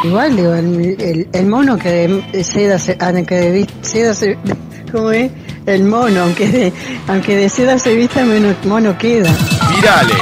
Igual, 0.04 0.36
digo, 0.36 0.54
el, 0.54 0.96
el- 1.00 1.28
el 1.32 1.46
mono 1.46 1.78
que 1.78 1.90
de 2.32 2.44
seda 2.44 2.78
se, 2.78 2.96
ah, 3.00 3.12
que 3.26 3.34
de 3.34 3.66
seda 3.82 4.14
se, 4.14 4.36
¿cómo 4.92 5.10
es? 5.10 5.30
El 5.66 5.84
mono, 5.84 6.22
aunque 6.22 6.46
de, 6.48 6.72
aunque 7.08 7.36
de 7.36 7.48
seda 7.48 7.78
se 7.78 7.94
vista, 7.96 8.22
menos 8.22 8.54
mono 8.66 8.96
queda. 8.98 9.32
virales, 9.74 10.16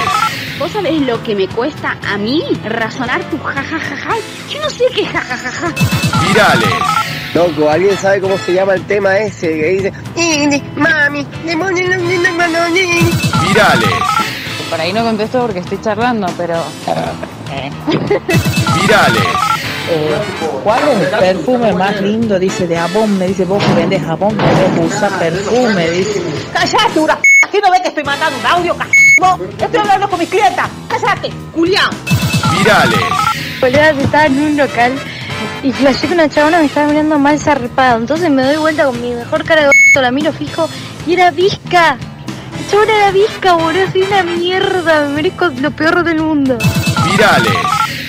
¿Vos 0.59 0.71
sabés 0.71 1.01
lo 1.01 1.21
que 1.25 1.35
me 1.35 1.49
cuesta 1.49 1.97
a 2.09 2.17
mí 2.17 2.41
razonar 2.65 3.25
tu 3.29 3.39
jajajaja? 3.39 4.15
Yo 4.49 4.61
no 4.61 4.71
sé 4.71 4.85
qué 4.95 5.05
jajajaja. 5.05 5.73
virales, 6.29 6.69
Loco, 7.35 7.69
¿alguien 7.69 7.97
sabe 7.99 8.21
cómo 8.21 8.39
se 8.39 8.53
llama 8.55 8.75
el 8.75 8.83
tema 8.87 9.17
ese 9.19 9.49
que 9.49 9.67
dice 9.71 9.93
"Eh, 10.15 10.63
Mami, 10.77 11.27
demonio, 11.45 11.89
no, 11.89 11.97
no, 11.97 12.05
no, 12.05 12.49
no, 12.49 12.69
no"? 12.69 12.75
virales, 13.49 13.91
Por 14.71 14.81
ahí 14.81 14.93
no 14.93 15.03
contesto 15.03 15.41
porque 15.41 15.59
estoy 15.59 15.81
charlando, 15.81 16.29
pero... 16.37 16.63
virales, 18.81 19.23
Eh, 19.91 20.15
¿Cuál 20.65 20.81
es 20.89 21.01
el 21.01 21.19
perfume 21.19 21.73
más 21.73 22.01
lindo? 22.01 22.39
Dice 22.39 22.67
de 22.67 22.77
jabón, 22.77 23.19
me 23.19 23.27
dice 23.27 23.45
vos 23.45 23.63
que 23.63 23.75
vendés 23.75 24.03
jabón, 24.05 24.37
debes 24.39 24.95
usar 24.95 25.11
perfume, 25.19 25.91
dice. 25.91 26.23
¡Cállate, 26.53 27.01
una 27.01 27.17
p***! 27.17 27.29
¿Qué 27.51 27.61
no 27.61 27.71
ves 27.71 27.81
que 27.81 27.89
estoy 27.89 28.05
mandando 28.05 28.39
un 28.39 28.47
audio, 28.47 28.75
c***? 28.75 29.65
Estoy 29.65 29.81
hablando 29.81 30.09
con 30.09 30.19
mis 30.19 30.29
clientas. 30.29 30.69
¡Cállate, 30.89 31.31
Julián! 31.55 31.91
virales, 32.57 33.01
Boluda, 33.61 33.91
estaba 33.91 34.27
en 34.27 34.41
un 34.41 34.57
local 34.57 34.93
y 35.63 35.73
flashé 35.73 36.07
que 36.07 36.15
una 36.15 36.29
chabona 36.29 36.59
me 36.59 36.67
estaba 36.67 36.89
mirando 36.89 37.19
mal 37.19 37.39
zarpado. 37.39 37.99
Entonces 37.99 38.31
me 38.31 38.43
doy 38.43 38.57
vuelta 38.57 38.85
con 38.85 39.01
mi 39.01 39.13
mejor 39.13 39.45
cara 39.45 39.63
de 39.63 40.01
la 40.01 40.11
miro 40.11 40.33
fijo 40.33 40.69
y 41.07 41.15
era 41.15 41.31
visca. 41.31 41.97
Chabona 42.71 42.93
era 42.97 43.11
visca, 43.11 43.55
boludo, 43.55 43.91
soy 43.91 44.03
una 44.03 44.23
mierda, 44.23 45.07
me 45.07 45.15
merezco 45.15 45.49
lo 45.49 45.71
peor 45.71 46.05
del 46.05 46.21
mundo. 46.21 46.59
virales, 47.11 47.53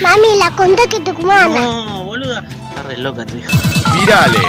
Mami, 0.04 0.38
la 0.38 0.50
conta 0.54 0.82
que 0.88 1.00
te 1.00 1.12
cumana. 1.14 1.60
No, 1.60 2.04
boluda. 2.04 2.44
Está 2.68 2.82
re 2.88 2.96
loca 2.98 3.24
tu 3.26 3.36
hija. 3.38 3.50
virales, 3.98 4.42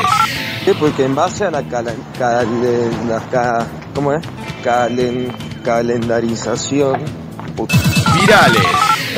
Sí, 0.65 0.71
porque 0.79 1.05
en 1.05 1.15
base 1.15 1.45
a 1.45 1.51
la, 1.51 1.61
cala- 1.63 1.93
calen- 2.19 3.07
la 3.07 3.19
ca- 3.31 3.65
¿cómo 3.93 4.11
es? 4.13 4.21
Calen- 4.63 5.31
calendarización. 5.63 6.99
Virales. 8.19 8.63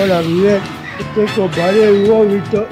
Hola 0.02 0.22
Miguel, 0.22 0.62
estoy 1.00 1.26
con 1.36 1.50
pared 1.52 2.04
y 2.06 2.10
vómito. 2.10 2.66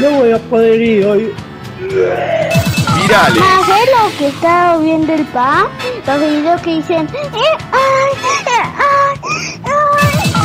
No 0.00 0.10
voy 0.18 0.32
a 0.32 0.38
poder 0.38 0.80
ir 0.82 1.06
hoy. 1.06 1.32
Virales. 1.78 3.42
¿Sabes 3.66 3.88
lo 4.02 4.18
que 4.18 4.26
estaba 4.28 4.76
viendo 4.78 5.12
el 5.14 5.24
pa? 5.26 5.66
Los 6.06 6.20
videos 6.20 6.60
que 6.62 6.70
dicen. 6.76 7.06
"Eh, 7.14 7.56
ay, 7.72 8.12
eh, 8.46 8.64
ay, 8.76 9.60
ay". 9.64 9.79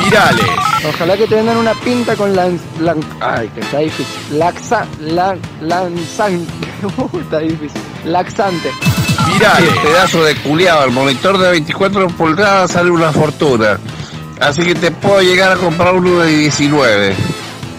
Virales. 0.06 0.46
Ojalá 0.88 1.18
que 1.18 1.28
te 1.28 1.36
vendan 1.36 1.58
una 1.58 1.74
pinta 1.74 2.16
con 2.16 2.34
lan- 2.36 2.60
ay, 3.22 3.50
que 3.50 3.60
está 3.62 3.80
difícil. 3.80 4.38
Laxa, 4.38 4.86
lan, 5.00 5.40
lanzante. 5.62 6.52
Uh, 6.98 7.20
está 7.20 7.40
difícil. 7.40 7.82
Laxante. 8.06 8.70
Virales. 9.34 9.74
pedazo 9.80 10.24
de 10.24 10.36
culiado, 10.36 10.84
el 10.86 10.92
monitor 10.92 11.38
de 11.40 11.50
24 11.52 12.08
pulgadas 12.10 12.72
sale 12.72 12.92
una 12.92 13.12
fortuna. 13.12 13.80
Así 14.40 14.62
que 14.64 14.76
te 14.76 14.92
puedo 14.92 15.22
llegar 15.22 15.54
a 15.54 15.56
comprar 15.56 15.96
uno 15.96 16.20
de 16.20 16.28
19. 16.36 17.16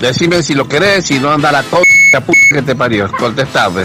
Decime 0.00 0.42
si 0.42 0.54
lo 0.54 0.66
querés, 0.66 1.04
si 1.06 1.20
no 1.20 1.30
anda 1.30 1.52
la 1.52 1.62
co- 1.62 1.82
la 2.12 2.20
puta 2.20 2.38
que 2.52 2.62
te 2.62 2.74
parió. 2.74 3.08
Contestame. 3.12 3.84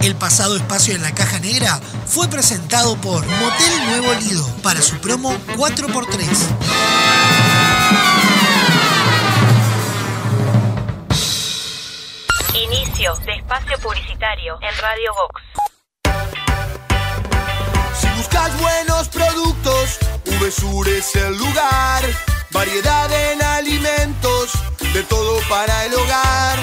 El 0.00 0.14
pasado 0.16 0.56
espacio 0.56 0.94
en 0.94 1.02
la 1.02 1.12
caja 1.12 1.38
negra 1.38 1.80
fue 2.08 2.26
presentado 2.28 2.96
por 2.96 3.24
Motel 3.26 3.86
Nuevo 3.86 4.14
Lido 4.14 4.46
para 4.62 4.80
su 4.80 4.96
promo 4.98 5.30
4x3. 5.56 6.24
Inicio 12.54 13.14
de 13.26 13.32
espacio 13.34 13.78
publicitario 13.80 14.58
en 14.62 14.78
Radio 14.78 15.12
Vox. 15.14 15.42
Si 18.00 18.08
buscas 18.16 18.58
buenos 18.60 19.08
productos, 19.08 19.98
VSUR 20.40 20.88
es 20.88 21.14
el 21.14 21.36
lugar. 21.36 22.04
Variedad 22.50 23.12
en 23.12 23.42
alimentos, 23.42 24.52
de 24.94 25.02
todo 25.04 25.38
para 25.50 25.84
el 25.84 25.94
hogar. 25.94 26.58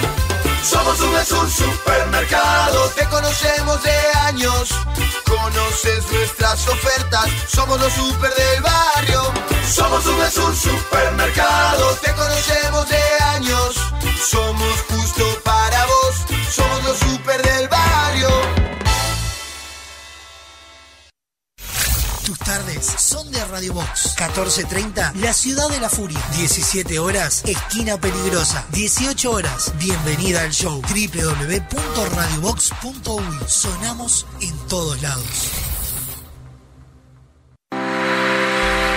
Somos 0.63 0.99
VSUR 0.99 1.49
Supermercado, 1.49 2.89
te 2.89 3.05
conocemos 3.05 3.83
de 3.83 3.91
años. 4.21 4.69
Conoces 5.41 6.09
nuestras 6.11 6.65
ofertas, 6.69 7.29
somos 7.47 7.79
los 7.79 7.91
super 7.91 8.33
del 8.35 8.61
barrio. 8.61 9.21
Somos 9.69 10.05
VSUR 10.05 10.55
Supermercado, 10.55 11.93
te 12.01 12.13
conocemos 12.13 12.87
de 12.87 13.03
años. 13.35 13.75
Somos 14.23 14.81
justo 14.89 15.25
para 15.43 15.85
vos, 15.85 16.15
somos 16.49 16.83
los 16.85 16.97
super 16.99 17.41
del 17.41 17.54
Tus 22.25 22.39
tardes 22.39 22.85
son 22.97 23.31
de 23.31 23.45
Radio 23.45 23.73
Box. 23.73 24.15
14.30, 24.17 25.13
La 25.17 25.31
Ciudad 25.31 25.69
de 25.69 25.79
la 25.79 25.89
Furia. 25.89 26.19
17 26.35 26.97
horas, 26.97 27.43
Esquina 27.45 27.99
Peligrosa. 27.99 28.65
18 28.71 29.29
horas, 29.29 29.71
bienvenida 29.77 30.41
al 30.41 30.51
show. 30.51 30.81
www.radiobox.uy. 30.81 33.47
Sonamos 33.47 34.25
en 34.41 34.57
todos 34.67 34.99
lados. 35.03 35.74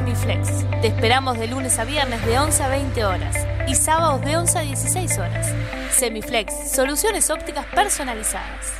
OptiSemiflex. 0.00 0.80
Te 0.80 0.88
esperamos 0.88 1.38
de 1.38 1.46
lunes 1.46 1.78
a 1.78 1.84
viernes 1.84 2.24
de 2.24 2.38
11 2.38 2.62
a 2.62 2.68
20 2.68 3.04
horas 3.04 3.36
y 3.68 3.74
sábados 3.74 4.24
de 4.24 4.36
11 4.36 4.58
a 4.58 4.62
16 4.62 5.18
horas. 5.18 5.54
Semiflex, 5.92 6.72
soluciones 6.72 7.30
ópticas 7.30 7.66
personalizadas. 7.66 8.72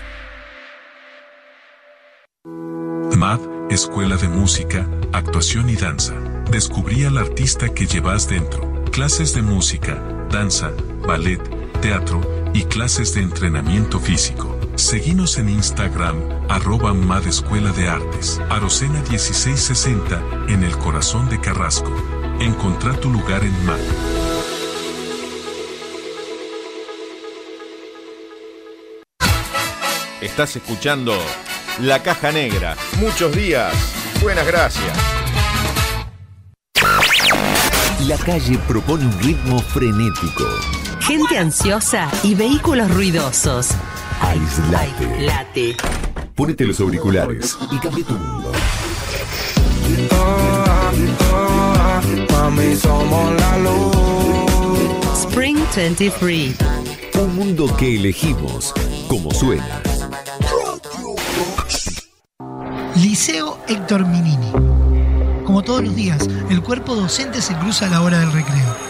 MAD, 3.16 3.40
Escuela 3.70 4.16
de 4.16 4.28
Música, 4.28 4.86
Actuación 5.12 5.68
y 5.68 5.76
Danza. 5.76 6.14
Descubrí 6.50 7.04
al 7.04 7.18
artista 7.18 7.68
que 7.68 7.86
llevas 7.86 8.28
dentro. 8.28 8.82
Clases 8.90 9.34
de 9.34 9.42
música, 9.42 10.02
danza, 10.30 10.70
ballet, 11.06 11.40
teatro 11.80 12.20
y 12.54 12.64
clases 12.64 13.14
de 13.14 13.22
entrenamiento 13.22 14.00
físico. 14.00 14.59
Seguinos 14.80 15.36
en 15.36 15.50
Instagram, 15.50 16.16
arroba 16.48 16.94
MAD 16.94 17.26
Escuela 17.26 17.70
de 17.70 17.86
Artes. 17.86 18.40
Arocena 18.48 19.00
1660, 19.10 20.20
en 20.48 20.64
el 20.64 20.76
corazón 20.78 21.28
de 21.28 21.38
Carrasco. 21.38 21.92
Encontrá 22.40 22.98
tu 22.98 23.10
lugar 23.10 23.44
en 23.44 23.66
MAD. 23.66 23.78
Estás 30.22 30.56
escuchando 30.56 31.12
La 31.80 32.02
Caja 32.02 32.32
Negra. 32.32 32.74
Muchos 32.98 33.36
días. 33.36 33.74
Buenas 34.22 34.46
gracias. 34.46 34.96
La 38.08 38.16
calle 38.16 38.58
propone 38.66 39.04
un 39.04 39.20
ritmo 39.20 39.60
frenético. 39.60 40.46
Gente 41.10 41.38
ansiosa 41.38 42.08
y 42.22 42.36
vehículos 42.36 42.88
ruidosos. 42.88 43.70
Aislate. 44.20 45.20
Late. 45.26 45.76
Ponete 46.36 46.64
los 46.64 46.78
auriculares 46.78 47.58
y 47.68 47.78
cambia 47.78 48.04
tu 48.04 48.12
mundo. 48.12 48.52
Spring 55.16 55.58
23. 55.74 56.54
Un 57.14 57.34
mundo 57.34 57.76
que 57.76 57.96
elegimos 57.96 58.72
como 59.08 59.32
suena. 59.32 59.82
Liceo 62.94 63.58
Héctor 63.66 64.06
Minini. 64.06 64.52
Como 65.44 65.62
todos 65.62 65.82
los 65.82 65.96
días, 65.96 66.28
el 66.50 66.62
cuerpo 66.62 66.94
docente 66.94 67.42
se 67.42 67.56
cruza 67.56 67.86
a 67.86 67.90
la 67.90 68.02
hora 68.02 68.20
del 68.20 68.30
recreo. 68.30 68.89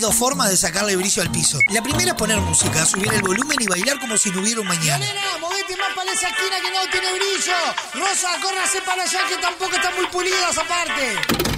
Dos 0.00 0.14
formas 0.14 0.48
de 0.48 0.56
sacarle 0.56 0.94
brillo 0.94 1.22
al 1.22 1.30
piso. 1.32 1.58
La 1.70 1.82
primera 1.82 2.10
es 2.10 2.14
poner 2.14 2.38
música, 2.40 2.86
subir 2.86 3.12
el 3.12 3.20
volumen 3.20 3.56
y 3.58 3.66
bailar 3.66 3.98
como 3.98 4.16
si 4.16 4.30
no 4.30 4.40
hubiera 4.40 4.60
un 4.60 4.68
mañana. 4.68 4.98
Nena, 4.98 5.38
movete 5.40 5.76
más 5.76 5.92
para 5.96 6.12
esa 6.12 6.28
esquina 6.28 6.56
que 6.62 6.70
no 6.70 6.90
tiene 6.92 7.12
brillo. 7.14 7.54
Rosa, 7.94 8.28
córrase 8.40 8.80
para 8.82 9.02
allá 9.02 9.20
que 9.28 9.36
tampoco 9.38 9.74
está 9.74 9.90
muy 9.96 10.06
pulida 10.06 10.50
esa 10.50 10.62
parte. 10.64 11.57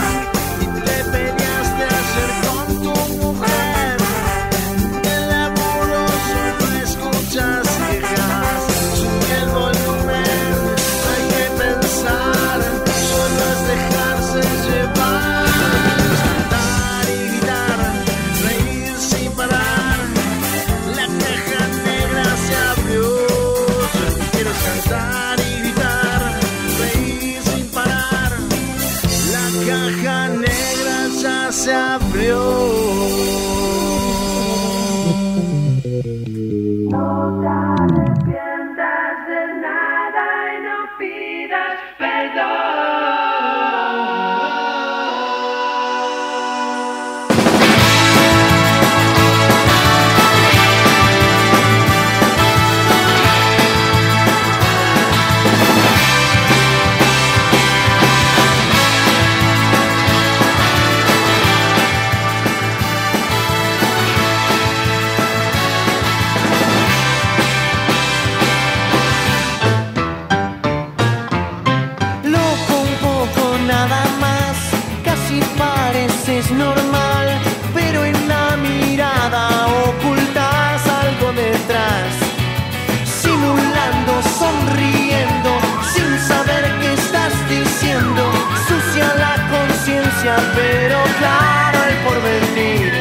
claro 91.19 91.77
el 91.89 91.95
porvenir, 92.07 92.91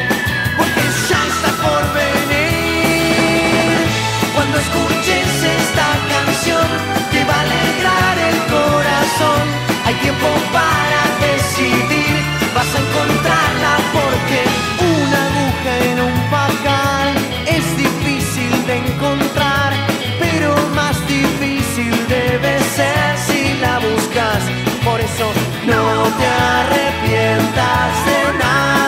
porque 0.57 0.83
ya 1.09 1.21
está 1.31 1.51
por 1.63 1.83
venir. 1.93 3.73
Cuando 4.35 4.57
escuches 4.65 5.31
esta 5.57 5.87
canción, 6.13 6.67
te 7.11 7.19
va 7.25 7.35
a 7.39 7.41
alegrar 7.47 8.15
el 8.29 8.37
corazón. 8.55 9.43
Hay 9.85 9.95
tiempo 10.05 10.29
para 10.57 11.01
decidir, 11.27 12.15
vas 12.55 12.71
a 12.75 12.79
encontrarla 12.85 13.73
porque 13.97 14.39
una 14.95 15.19
aguja 15.29 15.73
en 15.89 15.97
un 16.09 16.17
pajar 16.35 17.07
es 17.47 17.65
difícil 17.85 18.53
de 18.67 18.75
encontrar, 18.87 19.71
pero 20.19 20.55
más 20.75 20.95
difícil 21.07 21.93
debe 22.07 22.59
ser 22.77 23.17
si 23.27 23.41
la 23.63 23.79
buscas. 23.79 24.41
Por 24.83 24.99
eso 25.01 25.25
te 26.17 26.25
arrepientas 26.25 28.05
de 28.05 28.37
nada 28.37 28.78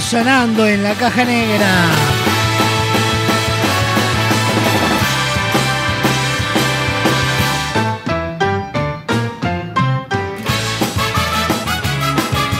sonando 0.00 0.66
en 0.66 0.82
la 0.82 0.94
caja 0.94 1.24
negra. 1.24 1.90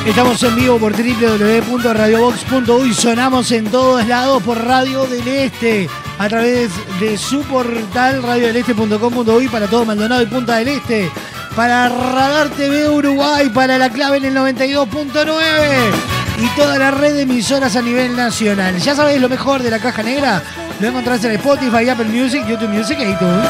Estamos 0.06 0.42
en 0.42 0.56
vivo 0.56 0.78
por 0.78 0.92
www.radiobox.uy. 0.92 2.94
Sonamos 2.94 3.52
en 3.52 3.70
todos 3.70 4.06
lados 4.06 4.42
por 4.42 4.64
Radio 4.64 5.06
del 5.06 5.28
Este. 5.28 5.88
A 6.18 6.28
través 6.28 6.70
de 6.98 7.16
su 7.16 7.42
portal 7.42 8.22
radiodeleste.com.uy 8.22 9.48
para 9.48 9.66
todo 9.66 9.84
Maldonado 9.84 10.22
y 10.22 10.26
Punta 10.26 10.56
del 10.56 10.68
Este. 10.68 11.10
Para 11.54 11.88
Radar 11.88 12.48
TV 12.50 12.88
Uruguay. 12.88 13.48
Para 13.50 13.78
la 13.78 13.90
clave 13.90 14.18
en 14.18 14.24
el 14.26 14.34
92.9. 14.34 16.09
Y 16.40 16.48
toda 16.56 16.78
la 16.78 16.90
red 16.90 17.14
de 17.14 17.22
emisoras 17.22 17.76
a 17.76 17.82
nivel 17.82 18.16
nacional. 18.16 18.78
Ya 18.78 18.94
sabéis 18.94 19.20
lo 19.20 19.28
mejor 19.28 19.62
de 19.62 19.70
la 19.70 19.78
caja 19.78 20.02
negra. 20.02 20.42
Lo 20.80 20.88
encontrás 20.88 21.22
en 21.24 21.32
Spotify, 21.32 21.88
Apple 21.88 22.06
Music, 22.06 22.46
YouTube 22.46 22.70
Music 22.70 22.98
e 22.98 23.10
iTunes. 23.10 23.46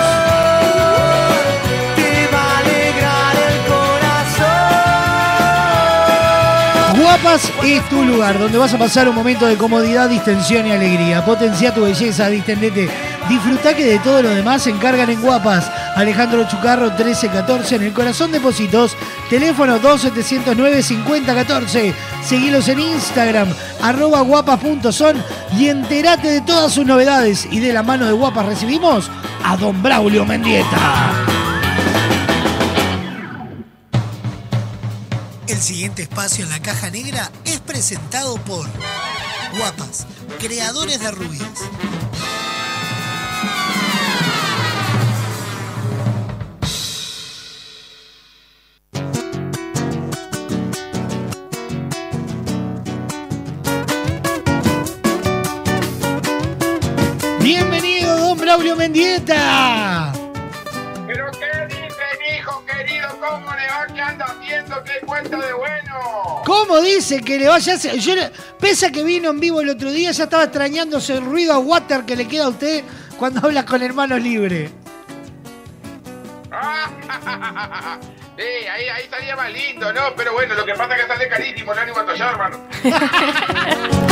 Guapas 7.01 7.53
es 7.65 7.89
tu 7.89 8.05
lugar, 8.05 8.39
donde 8.39 8.59
vas 8.59 8.75
a 8.75 8.79
pasar 8.79 9.09
un 9.09 9.15
momento 9.15 9.47
de 9.47 9.57
comodidad, 9.57 10.09
distensión 10.09 10.67
y 10.67 10.73
alegría. 10.73 11.25
Potencia 11.25 11.73
tu 11.73 11.83
belleza, 11.83 12.29
distendete. 12.29 12.89
Disfruta 13.29 13.75
que 13.75 13.85
de 13.85 13.99
todo 14.01 14.23
lo 14.23 14.31
demás 14.31 14.63
se 14.63 14.71
encargan 14.71 15.11
en 15.11 15.21
Guapas. 15.21 15.71
Alejandro 15.97 16.47
Chucarro 16.49 16.87
1314 16.87 17.77
en 17.77 17.83
el 17.83 17.93
corazón 17.93 18.33
de 18.33 18.41
Positos. 18.41 18.97
Teléfono 19.31 19.81
2709-5014. 19.81 21.95
Seguilos 22.25 22.69
en 22.69 22.81
Instagram, 22.81 23.49
arroba 23.81 24.23
guapas.son 24.23 25.23
y 25.57 25.69
entérate 25.69 26.29
de 26.29 26.41
todas 26.41 26.73
sus 26.73 26.85
novedades. 26.85 27.47
Y 27.53 27.61
de 27.61 27.73
la 27.73 27.85
mano 27.85 28.07
de 28.07 28.13
Guapas 28.13 28.47
recibimos 28.47 29.09
a 29.45 29.57
Don 29.57 29.81
Braulio 29.81 30.27
Mendieta. 30.27 31.13
El 35.47 35.59
siguiente 35.59 36.03
espacio 36.03 36.45
en 36.45 36.51
la 36.51 36.61
caja 36.61 36.91
negra 36.91 37.31
es 37.45 37.61
presentado 37.61 38.35
por 38.39 38.67
Guapas, 39.57 40.09
creadores 40.41 40.99
de 40.99 41.13
rubias. 41.13 41.49
Mendieta. 58.81 60.11
¿Pero 61.07 61.31
qué 61.33 61.67
dice 61.69 62.03
mi 62.19 62.39
hijo 62.39 62.65
querido? 62.65 63.09
¿Cómo 63.21 63.55
le 63.55 63.67
va? 63.69 63.87
¿Qué 63.95 64.01
anda 64.01 64.25
haciendo? 64.25 64.83
¿Qué 64.85 65.05
cuenta 65.05 65.37
de 65.37 65.53
bueno? 65.53 66.43
¿Cómo 66.47 66.81
dice 66.81 67.21
que 67.21 67.39
le 67.39 67.49
vaya 67.49 67.75
a 67.75 67.77
hacer? 67.77 67.99
Yo, 67.99 68.15
pese 68.59 68.87
a 68.87 68.91
que 68.91 69.05
vino 69.05 69.29
en 69.29 69.39
vivo 69.39 69.61
el 69.61 69.69
otro 69.69 69.93
día, 69.93 70.13
ya 70.13 70.25
estaba 70.25 70.45
extrañándose 70.45 71.13
el 71.13 71.27
ruido 71.27 71.53
a 71.53 71.59
water 71.59 72.07
que 72.07 72.17
le 72.17 72.27
queda 72.27 72.47
a 72.47 72.49
usted 72.49 72.83
cuando 73.19 73.41
habla 73.47 73.67
con 73.67 73.83
hermanos 73.83 74.23
libres. 74.23 74.71
Sí, 78.41 78.67
ahí, 78.67 78.89
ahí 78.89 79.07
salía 79.11 79.37
más 79.37 79.53
lindo, 79.53 79.93
¿no? 79.93 80.01
Pero 80.17 80.33
bueno, 80.33 80.55
lo 80.55 80.65
que 80.65 80.73
pasa 80.73 80.97
es 80.97 81.03
que 81.03 81.09
sale 81.09 81.29
carísimo, 81.29 81.75
no 81.75 81.81
ánimo 81.83 81.99
a 81.99 82.31
hermano. 82.31 84.10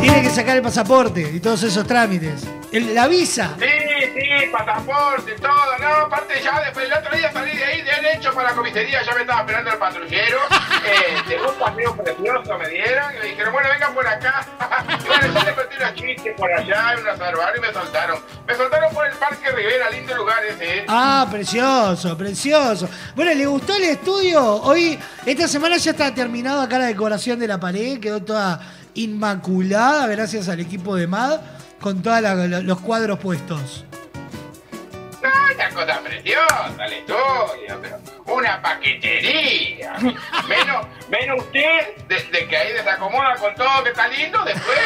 Tiene 0.00 0.22
que 0.22 0.30
sacar 0.30 0.56
el 0.56 0.62
pasaporte 0.62 1.20
y 1.34 1.40
todos 1.40 1.62
esos 1.62 1.86
trámites. 1.86 2.42
El- 2.72 2.94
la 2.94 3.06
visa. 3.08 3.56
Sí, 3.58 3.66
sí, 4.14 4.46
pasaporte, 4.50 5.32
todo, 5.32 5.78
¿no? 5.80 5.88
Aparte 6.06 6.34
ya 6.42 6.60
después 6.62 6.86
el 6.86 6.92
otro 6.92 7.16
día 7.16 7.30
salí 7.32 7.56
de 7.56 7.64
ahí, 7.64 7.82
de 7.82 8.12
hecho 8.16 8.32
para 8.32 8.50
la 8.50 8.56
comisaría, 8.56 9.02
ya 9.02 9.14
me 9.14 9.20
estaba 9.22 9.40
esperando 9.40 9.70
el 9.72 9.78
patrullero. 9.78 10.38
Eh, 10.82 11.36
un 11.46 11.54
paseo 11.58 11.94
precioso 11.94 12.58
me 12.58 12.68
dieron 12.68 13.14
y 13.14 13.18
me 13.18 13.24
dijeron, 13.26 13.52
bueno, 13.52 13.68
vengan 13.70 13.94
por 13.94 14.06
acá. 14.06 14.44
y 15.04 15.06
bueno, 15.06 15.26
yo 15.26 15.44
le 15.44 15.54
metí 15.54 15.76
unos 15.76 15.94
chistes 15.94 16.34
por 16.36 16.50
allá, 16.52 16.94
unos 16.98 17.20
arbaros 17.20 17.58
y 17.58 17.60
me 17.60 17.72
soltaron. 17.72 18.18
Me 18.46 18.54
soltaron 18.56 18.94
por 18.94 19.06
el 19.06 19.12
Parque 19.12 19.50
Rivera, 19.52 19.90
lindo 19.90 20.16
lugar 20.16 20.42
ese, 20.46 20.78
¿eh? 20.78 20.84
Ah, 20.88 21.28
precioso, 21.30 22.16
precioso. 22.16 22.88
Bueno, 23.14 23.34
¿le 23.34 23.46
gustó 23.46 23.76
el 23.76 23.84
estudio? 23.84 24.42
Hoy, 24.62 24.98
esta 25.26 25.46
semana 25.46 25.76
ya 25.76 25.90
está 25.90 26.12
terminada 26.14 26.64
acá 26.64 26.78
la 26.78 26.86
decoración 26.86 27.38
de 27.38 27.46
la 27.46 27.60
pared, 27.60 28.00
quedó 28.00 28.20
toda 28.22 28.58
inmaculada 28.94 30.06
gracias 30.06 30.48
al 30.48 30.60
equipo 30.60 30.96
de 30.96 31.06
MAD 31.06 31.40
con 31.80 32.02
todos 32.02 32.20
los 32.62 32.80
cuadros 32.80 33.18
puestos. 33.18 33.84
Una 35.54 35.70
cosa 35.70 36.00
preciosa 36.00 36.86
el 36.86 36.92
estudio, 36.94 37.78
pero 37.82 37.98
una 38.26 38.62
paquetería. 38.62 39.92
Menos, 40.48 40.86
menos 41.10 41.40
usted, 41.44 41.96
de, 42.08 42.16
de 42.16 42.48
que 42.48 42.56
ahí 42.56 42.72
desacomoda 42.72 43.36
con 43.36 43.54
todo 43.54 43.84
que 43.84 43.90
está 43.90 44.08
lindo, 44.08 44.42
después. 44.44 44.78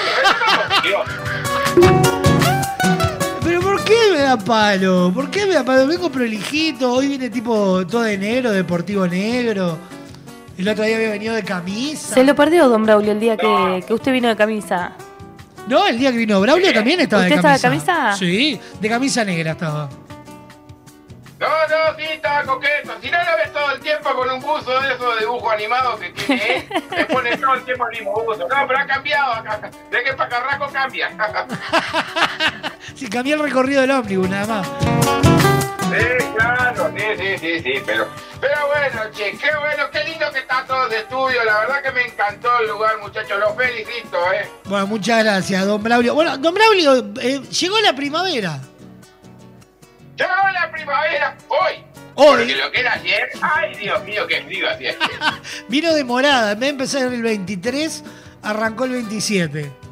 Pero 3.45 3.61
¿por 3.61 3.85
qué 3.85 3.99
me 4.13 4.19
da 4.19 4.37
palo? 4.37 5.13
¿Por 5.15 5.31
qué 5.31 5.47
me 5.47 5.55
da 5.55 5.65
palo? 5.65 5.87
Vengo 5.87 6.11
prolijito, 6.11 6.93
hoy 6.93 7.09
viene 7.09 7.31
tipo 7.31 7.87
todo 7.87 8.03
de 8.03 8.19
negro, 8.19 8.51
deportivo 8.51 9.07
negro. 9.07 9.79
El 10.57 10.69
otro 10.69 10.85
día 10.85 10.97
había 10.97 11.11
venido 11.11 11.35
de 11.35 11.43
camisa. 11.43 12.15
Se 12.15 12.25
lo 12.25 12.35
perdió, 12.35 12.69
don 12.69 12.85
Braulio, 12.85 13.13
el 13.13 13.21
día 13.21 13.37
que, 13.37 13.85
que 13.87 13.93
usted 13.95 14.13
vino 14.13 14.29
de 14.29 14.37
camisa. 14.37 14.93
No, 15.67 15.87
el 15.87 15.99
día 15.99 16.13
que 16.13 16.19
vino 16.19 16.41
Braulio 16.41 16.73
también 16.73 17.01
estaba 17.01 17.23
de 17.23 17.29
¿Usted 17.29 17.37
estaba 17.39 17.59
camisa. 17.59 17.93
de 17.93 17.99
camisa? 18.01 18.17
Sí, 18.19 18.61
de 18.81 18.89
camisa 18.89 19.25
negra 19.25 19.53
estaba. 19.53 19.89
No, 21.41 21.49
no, 21.49 21.99
sí, 21.99 22.05
estaba 22.13 22.43
coqueto. 22.45 22.93
Si 23.03 23.11
no 23.11 23.19
lo 23.19 23.37
ves 23.37 23.53
todo 23.53 23.73
el 23.73 23.81
tiempo 23.81 24.15
con 24.15 24.31
un 24.31 24.41
buzo 24.41 24.81
de 24.81 24.95
esos 24.95 25.19
dibujos 25.19 25.53
animados 25.53 25.99
que 26.01 26.11
tiene 26.11 26.57
él, 26.57 26.83
le 26.97 27.05
pone 27.07 27.37
todo 27.37 27.55
el 27.55 27.65
tiempo 27.65 27.87
el 27.91 27.99
mismo 27.99 28.13
buzo. 28.25 28.47
No, 28.49 28.67
pero 28.69 28.79
ha 28.79 28.87
cambiado 28.87 29.33
acá. 29.33 29.71
De 29.91 30.03
que 30.05 30.13
para 30.13 30.31
Carrasco 30.31 30.69
cambia. 30.73 31.11
Si 32.95 33.09
cambié 33.09 33.35
el 33.35 33.41
recorrido 33.41 33.81
del 33.81 33.91
ómnibus, 33.91 34.29
nada 34.31 34.47
más. 34.47 34.69
Sí, 35.95 36.25
claro, 36.37 36.93
sí, 36.97 37.05
sí, 37.17 37.39
sí, 37.39 37.61
sí, 37.61 37.83
pero, 37.87 38.09
pero 38.41 38.67
bueno, 38.67 39.11
che, 39.13 39.33
qué 39.33 39.49
bueno, 39.59 39.91
qué 39.93 40.05
lindo 40.05 40.31
que 40.33 40.41
está 40.41 40.65
todo 40.67 40.89
de 40.89 40.99
estudio, 40.99 41.45
la 41.45 41.61
verdad 41.61 41.83
que 41.83 41.93
me 41.93 42.03
encantó 42.07 42.49
el 42.61 42.69
lugar, 42.69 42.99
muchachos, 43.01 43.39
los 43.39 43.57
felicito, 43.57 44.33
eh. 44.33 44.49
Bueno, 44.65 44.87
muchas 44.87 45.23
gracias, 45.23 45.67
don 45.67 45.83
Braulio. 45.83 46.15
Bueno, 46.15 46.37
don 46.39 46.55
Braulio, 46.55 47.13
eh, 47.21 47.41
llegó 47.43 47.81
la 47.81 47.95
primavera. 47.95 48.61
Llegó 50.17 50.51
la 50.53 50.71
primavera 50.73 51.37
hoy. 51.49 51.85
Hoy. 52.17 52.37
Porque 52.39 52.57
lo 52.57 52.71
que 52.71 52.81
era 52.81 52.93
ayer, 52.95 53.29
ay 53.43 53.75
Dios 53.77 54.05
mío, 54.05 54.27
qué 54.27 54.43
frío 54.43 54.71
hacía 54.71 54.91
ayer. 54.91 55.41
Vino 55.69 55.93
de 55.93 56.05
morada, 56.05 56.53
en 56.53 56.61
vez 56.61 56.69
de 56.69 56.71
empezar 56.71 57.13
el 57.13 57.23
23, 57.23 58.05
arrancó 58.43 58.85
el 58.85 58.93
27. 58.93 59.84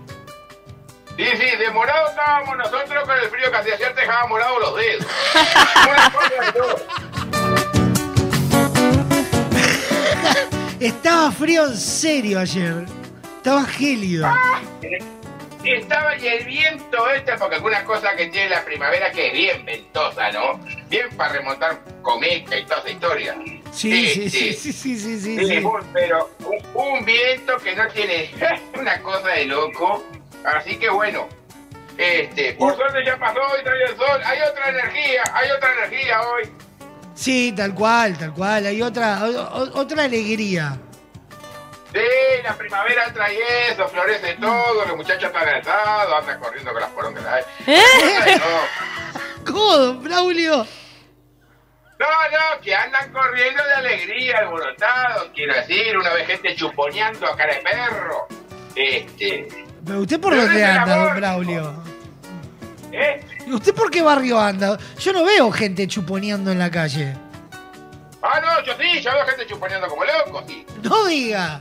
Sí, 1.23 1.29
sí, 1.37 1.57
de 1.57 1.71
morado 1.71 2.09
estábamos 2.09 2.57
nosotros 2.57 3.05
con 3.05 3.17
el 3.17 3.31
frío 3.31 3.49
que 3.51 3.57
hacía 3.57 3.75
ayer, 3.75 3.95
te 3.95 4.01
dejaba 4.01 4.27
morados 4.27 4.61
los 4.61 4.77
dedos. 4.77 5.07
Estaba 10.81 11.31
frío 11.31 11.67
en 11.67 11.77
serio 11.77 12.41
ayer. 12.41 12.87
Estaba 13.37 13.65
gélido. 13.65 14.29
Y 15.63 15.75
estaba 15.75 16.17
y 16.17 16.27
el 16.27 16.45
viento 16.45 17.09
este, 17.11 17.35
porque 17.39 17.55
alguna 17.55 17.85
cosa 17.85 18.17
que 18.17 18.27
tiene 18.27 18.51
la 18.51 18.65
primavera 18.65 19.13
que 19.13 19.29
es 19.29 19.33
bien 19.33 19.65
ventosa, 19.65 20.33
¿no? 20.33 20.59
Bien 20.89 21.09
para 21.17 21.35
remontar 21.35 21.85
cometa 22.03 22.59
y 22.59 22.65
toda 22.65 22.81
esa 22.81 22.91
historia. 22.91 23.37
Sí, 23.71 24.09
sí, 24.09 24.29
sí, 24.29 24.53
sí, 24.55 24.73
sí, 24.73 24.99
sí, 24.99 25.21
sí, 25.21 25.39
Sí, 25.39 25.47
sí. 25.47 25.63
pero 25.93 26.33
un, 26.41 26.59
un 26.75 27.05
viento 27.05 27.57
que 27.59 27.77
no 27.77 27.87
tiene 27.89 28.29
una 28.75 29.01
cosa 29.03 29.29
de 29.29 29.45
loco. 29.45 30.05
Así 30.45 30.79
que 30.79 30.89
bueno, 30.91 31.29
este, 31.99 32.55
por 32.55 32.75
suerte 32.77 33.05
ya 33.05 33.17
pasó 33.19 33.41
y 33.61 33.65
trae 33.65 33.83
el 33.85 33.97
sol. 33.97 34.21
Hay 34.25 34.39
otra 34.43 34.69
energía, 34.71 35.23
hay 35.33 35.51
otra 35.51 35.73
energía 35.73 36.21
hoy. 36.23 36.53
Sí, 37.15 37.53
tal 37.57 37.75
cual, 37.75 38.17
tal 38.19 38.33
cual. 38.35 38.67
Hay 38.67 38.83
otra, 38.83 39.25
o- 39.25 39.79
otra 39.81 40.05
alegría. 40.05 40.77
Sí, 41.93 42.01
la 42.43 42.55
primavera 42.57 43.13
trae 43.13 43.39
eso, 43.71 43.87
florece 43.89 44.35
todo, 44.41 44.87
los 44.87 44.97
muchachos 44.97 45.25
están 45.25 45.47
alzados, 45.47 46.21
andan 46.21 46.41
corriendo 46.41 46.73
con 46.73 46.81
las 46.81 46.91
porongas. 46.91 47.45
¿eh? 47.67 47.81
No. 48.39 49.45
¿Cómo, 49.53 49.77
don 49.77 50.03
Braulio? 50.03 50.67
No, 51.99 52.07
no, 52.09 52.61
que 52.63 52.75
andan 52.75 53.13
corriendo 53.13 53.63
de 53.63 53.75
alegría, 53.75 54.39
alborotados, 54.39 55.29
quiero 55.35 55.55
decir, 55.55 55.97
una 55.99 56.15
vez 56.15 56.27
gente 56.27 56.57
chuponeando 56.57 57.27
a 57.27 57.37
cara 57.37 57.55
de 57.55 57.61
perro. 57.61 58.27
Este, 58.75 59.62
¿Pero 59.85 60.01
usted 60.01 60.21
por 60.21 60.35
dónde 60.37 60.65
anda, 60.65 60.95
amor. 60.95 61.09
don 61.09 61.17
Braulio? 61.17 61.73
¿eh? 62.93 63.21
¿Y 63.47 63.53
usted 63.53 63.75
por 63.75 63.91
qué 63.91 64.03
barrio 64.03 64.39
anda? 64.41 64.79
Yo 64.99 65.13
no 65.13 65.25
veo 65.25 65.51
gente 65.51 65.87
chuponeando 65.89 66.53
en 66.53 66.59
la 66.59 66.71
calle. 66.71 67.15
Ah, 68.23 68.41
no, 68.41 68.65
yo 68.65 68.73
sí, 68.79 69.01
yo 69.01 69.11
veo 69.13 69.27
gente 69.27 69.47
chuponeando 69.47 69.89
como 69.89 70.05
loco, 70.05 70.45
sí. 70.47 70.65
No 70.83 71.07
diga. 71.07 71.61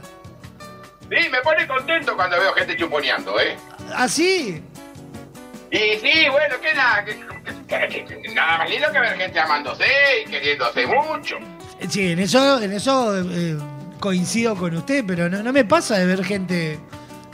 Sí, 1.10 1.30
me 1.30 1.40
pone 1.42 1.68
contento 1.68 2.16
cuando 2.16 2.40
veo 2.40 2.54
gente 2.54 2.78
chuponeando, 2.78 3.40
¿eh? 3.40 3.58
¿Así? 3.96 4.62
Y 5.72 5.78
sí, 5.78 6.30
bueno, 6.30 6.56
que 6.62 6.74
nada, 6.76 7.04
que, 7.04 7.16
que- 7.68 7.88
que- 8.06 8.22
que 8.22 8.34
nada 8.34 8.60
más 8.60 8.70
lindo 8.70 8.92
que 8.92 9.00
ver 9.00 9.18
gente 9.18 9.40
amándose 9.40 9.86
y 10.26 10.30
queriéndose 10.30 10.86
mucho. 10.86 11.38
Sí, 11.90 12.12
en 12.12 12.20
eso, 12.20 12.62
en 12.62 12.72
eso 12.74 13.18
eh, 13.20 13.58
coincido 14.00 14.56
con 14.56 14.76
usted, 14.76 15.04
pero 15.08 15.28
no, 15.30 15.42
no 15.42 15.52
me 15.52 15.66
pasa 15.66 15.98
de 15.98 16.06
ver 16.06 16.24
gente 16.24 16.78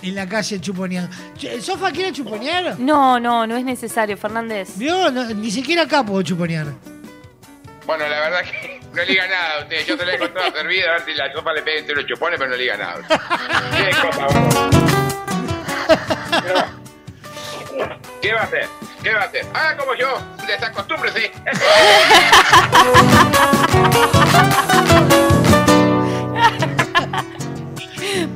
en 0.02 0.16
la 0.16 0.28
calle 0.28 0.60
chuponeando. 0.60 1.16
¿Sofa 1.62 1.92
quiere 1.92 2.12
chuponear? 2.12 2.80
No, 2.80 3.20
no, 3.20 3.46
no 3.48 3.58
es 3.58 3.66
necesario, 3.66 4.18
Fernández. 4.18 4.70
¿Vio? 4.76 5.10
No, 5.12 5.24
ni 5.34 5.52
siquiera 5.52 5.84
acá 5.84 6.04
puedo 6.04 6.22
chuponear. 6.22 6.68
Bueno, 7.86 8.06
la 8.08 8.20
verdad 8.20 8.42
que 8.42 8.82
no 8.94 8.96
le 8.96 9.06
diga 9.06 9.28
nada 9.28 9.56
a 9.56 9.60
usted. 9.64 9.86
Yo 9.86 9.98
se 9.98 10.06
la 10.06 10.12
dejo 10.12 10.30
toda 10.30 10.52
servida, 10.52 10.90
a 10.90 10.92
ver 10.94 11.06
si 11.06 11.14
la 11.14 11.32
sopa 11.34 11.54
le 11.54 11.62
pega 11.62 11.80
entre 11.80 11.96
los 11.96 12.06
chupones, 12.06 12.38
pero 12.38 12.50
no 12.50 12.56
le 12.58 12.64
diga 12.64 12.78
nada. 12.78 13.00
Qué 13.78 13.90
cosa, 14.02 14.28
bárbaro. 14.28 14.70
Pero, 16.44 16.66
¿Qué 18.22 18.34
va 18.34 18.42
a 18.42 18.44
hacer? 18.44 18.68
¿Qué 19.04 19.14
va 19.14 19.22
a 19.22 19.26
hacer? 19.26 19.46
Ah, 19.54 19.76
como 19.78 19.94
yo, 19.96 20.20
desacostúmbrese. 20.46 21.32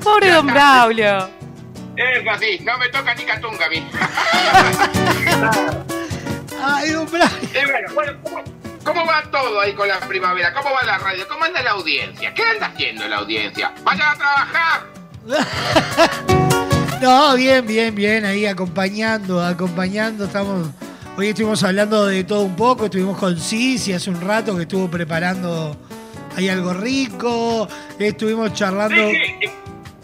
Pobre 0.03 0.31
don 0.31 0.47
Braulio. 0.47 1.40
Es 2.01 2.27
así, 2.27 2.59
no 2.63 2.77
me 2.77 2.89
toca 2.89 3.13
ni 3.15 3.23
catunga 3.23 3.65
a 3.65 3.69
mí. 3.69 3.83
Ay, 6.63 6.89
don 6.91 7.09
Braulio. 7.09 7.49
Y 7.49 7.65
bueno, 7.65 7.93
bueno, 7.93 8.13
¿cómo, 8.23 8.43
cómo 8.83 9.05
va 9.05 9.23
todo 9.31 9.61
ahí 9.61 9.73
con 9.73 9.87
la 9.87 9.99
primavera? 9.99 10.53
¿Cómo 10.53 10.73
va 10.73 10.83
la 10.83 10.97
radio? 10.97 11.27
¿Cómo 11.27 11.43
anda 11.45 11.61
la 11.61 11.71
audiencia? 11.71 12.33
¿Qué 12.33 12.43
anda 12.43 12.67
haciendo 12.67 13.07
la 13.07 13.17
audiencia? 13.17 13.73
¡Vayan 13.83 14.09
a 14.09 14.15
trabajar! 14.15 14.81
No, 17.01 17.35
bien, 17.35 17.65
bien, 17.65 17.95
bien, 17.95 18.25
ahí 18.25 18.45
acompañando, 18.45 19.43
acompañando. 19.43 20.25
Estamos. 20.25 20.69
Hoy 21.17 21.29
estuvimos 21.29 21.63
hablando 21.63 22.05
de 22.05 22.23
todo 22.23 22.41
un 22.41 22.55
poco, 22.55 22.85
estuvimos 22.85 23.17
con 23.17 23.39
Cici 23.39 23.91
hace 23.91 24.11
un 24.11 24.21
rato 24.21 24.55
que 24.55 24.61
estuvo 24.61 24.87
preparando 24.87 25.75
ahí 26.37 26.47
algo 26.47 26.75
rico. 26.75 27.67
Estuvimos 27.97 28.53
charlando. 28.53 29.09
Sí, 29.09 29.15
sí, 29.15 29.45
eh, 29.47 29.51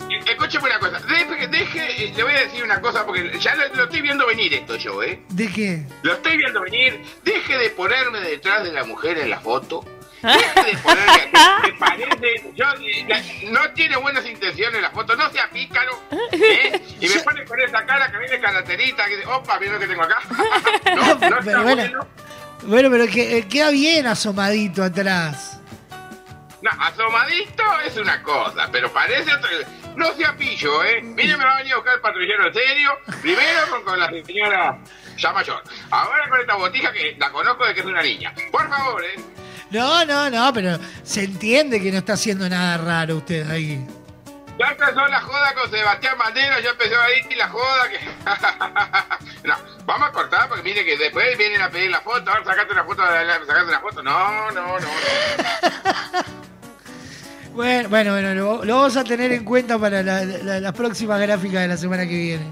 Escúcheme 0.10 0.66
una 0.66 0.80
cosa, 0.80 1.00
deje, 1.00 1.48
deje, 1.48 2.04
eh, 2.06 2.14
le 2.16 2.24
voy 2.24 2.34
a 2.34 2.40
decir 2.42 2.64
una 2.64 2.80
cosa 2.82 3.06
porque 3.06 3.38
ya 3.40 3.56
lo, 3.56 3.68
lo 3.76 3.84
estoy 3.86 4.02
viendo 4.02 4.26
venir 4.28 4.54
esto 4.54 4.76
yo, 4.76 5.02
¿eh? 5.04 5.20
¿De 5.30 5.48
qué? 5.52 5.84
Lo 6.04 6.14
estoy 6.14 6.38
viendo 6.38 6.62
venir. 6.62 7.02
Deje 7.24 7.58
de 7.58 7.70
ponerme 7.72 8.20
detrás 8.22 8.64
de 8.64 8.72
la 8.72 8.84
mujer 8.84 9.18
en 9.18 9.30
la 9.30 9.40
foto. 9.40 9.84
Deje 10.22 10.72
de 10.72 10.78
ponerme 10.78 11.14
que, 11.32 11.32
que 11.72 11.74
parece. 11.78 12.52
Yo, 12.56 12.66
eh, 12.82 13.06
la- 13.08 13.52
no 13.52 13.72
tiene 13.74 13.98
buenas 13.98 14.26
intenciones 14.26 14.82
la 14.82 14.92
foto, 14.92 15.16
no 15.16 15.30
sea 15.32 15.50
pícaro. 15.50 16.00
¿eh? 16.32 16.82
Y 17.00 17.08
me 17.08 17.20
pone 17.22 17.46
con 17.46 17.60
esa 17.60 17.86
cara 17.86 18.12
que 18.12 18.18
viene 18.18 18.40
caraterita, 18.40 19.06
que 19.06 19.18
dice, 19.18 19.28
opa, 19.28 19.60
mira 19.60 19.74
lo 19.74 19.80
que 19.80 19.88
tengo 19.88 20.04
acá. 20.04 20.20
no, 20.96 21.30
no 21.30 21.40
está 21.40 21.62
bueno. 21.62 22.08
bueno, 22.64 22.90
pero 22.92 23.08
que, 23.08 23.38
eh, 23.40 23.48
queda 23.48 23.70
bien 23.72 24.08
asomadito 24.08 24.84
atrás. 24.84 25.57
No, 26.68 26.84
asomadito 26.84 27.64
es 27.86 27.96
una 27.98 28.22
cosa, 28.22 28.68
pero 28.72 28.92
parece 28.92 29.34
otro. 29.34 29.50
No 29.96 30.12
sea 30.14 30.36
pillo, 30.36 30.84
¿eh? 30.84 31.02
Mire, 31.02 31.38
me 31.38 31.46
va 31.46 31.54
a 31.54 31.58
venir 31.58 31.74
a 31.74 31.76
buscar 31.78 31.96
el 31.96 32.02
patrullero 32.02 32.48
en 32.48 32.54
serio. 32.54 32.92
Primero 33.22 33.70
con, 33.70 33.84
con 33.84 34.00
la 34.00 34.10
señora 34.10 34.78
ya 35.18 35.32
mayor. 35.32 35.64
Ahora 35.90 36.30
con 36.30 36.42
esta 36.42 36.56
botija 36.56 36.92
que 36.92 37.16
la 37.18 37.32
conozco 37.32 37.66
de 37.66 37.74
que 37.74 37.80
es 37.80 37.86
una 37.86 38.02
niña. 38.02 38.34
Por 38.52 38.68
favor, 38.68 39.04
¿eh? 39.04 39.16
No, 39.70 40.04
no, 40.06 40.30
no, 40.30 40.54
pero 40.54 40.78
se 41.04 41.24
entiende 41.24 41.82
que 41.82 41.92
no 41.92 42.00
está 42.00 42.14
haciendo 42.14 42.50
nada 42.50 42.78
raro 42.78 43.18
usted 43.18 43.50
ahí. 43.50 43.86
Ya 44.60 44.68
empezó 44.68 45.08
la 45.08 45.22
joda 45.22 45.54
con 45.54 45.70
Sebastián 45.70 46.18
Bandera, 46.18 46.60
ya 46.60 46.72
empezó 46.72 47.00
ahí 47.00 47.36
la 47.36 47.48
joda 47.48 47.90
que... 47.90 48.00
no, 49.48 49.56
vamos 49.86 50.10
a 50.10 50.12
cortar 50.12 50.48
porque 50.50 50.64
mire 50.64 50.84
que 50.84 50.98
después 50.98 51.38
vienen 51.38 51.62
a 51.62 51.70
pedir 51.70 51.92
la 51.92 52.02
foto, 52.02 52.30
ahora 52.30 52.44
sacate 52.44 52.74
una 52.74 52.84
foto, 52.84 53.04
sacate 53.06 53.70
una 53.70 53.80
foto. 53.80 54.04
No, 54.04 54.52
no, 54.52 54.80
no, 54.80 54.80
no. 54.80 56.48
Bueno, 57.58 57.90
bueno, 57.90 58.12
bueno, 58.12 58.34
lo, 58.36 58.64
lo 58.66 58.76
vamos 58.76 58.96
a 58.98 59.04
tener 59.04 59.32
en 59.32 59.44
cuenta 59.44 59.80
para 59.80 60.04
la- 60.04 60.24
la- 60.24 60.60
las 60.60 60.74
próximas 60.74 61.20
gráficas 61.20 61.62
de 61.64 61.68
la 61.68 61.76
semana 61.78 62.04
que 62.08 62.16
viene. 62.16 62.46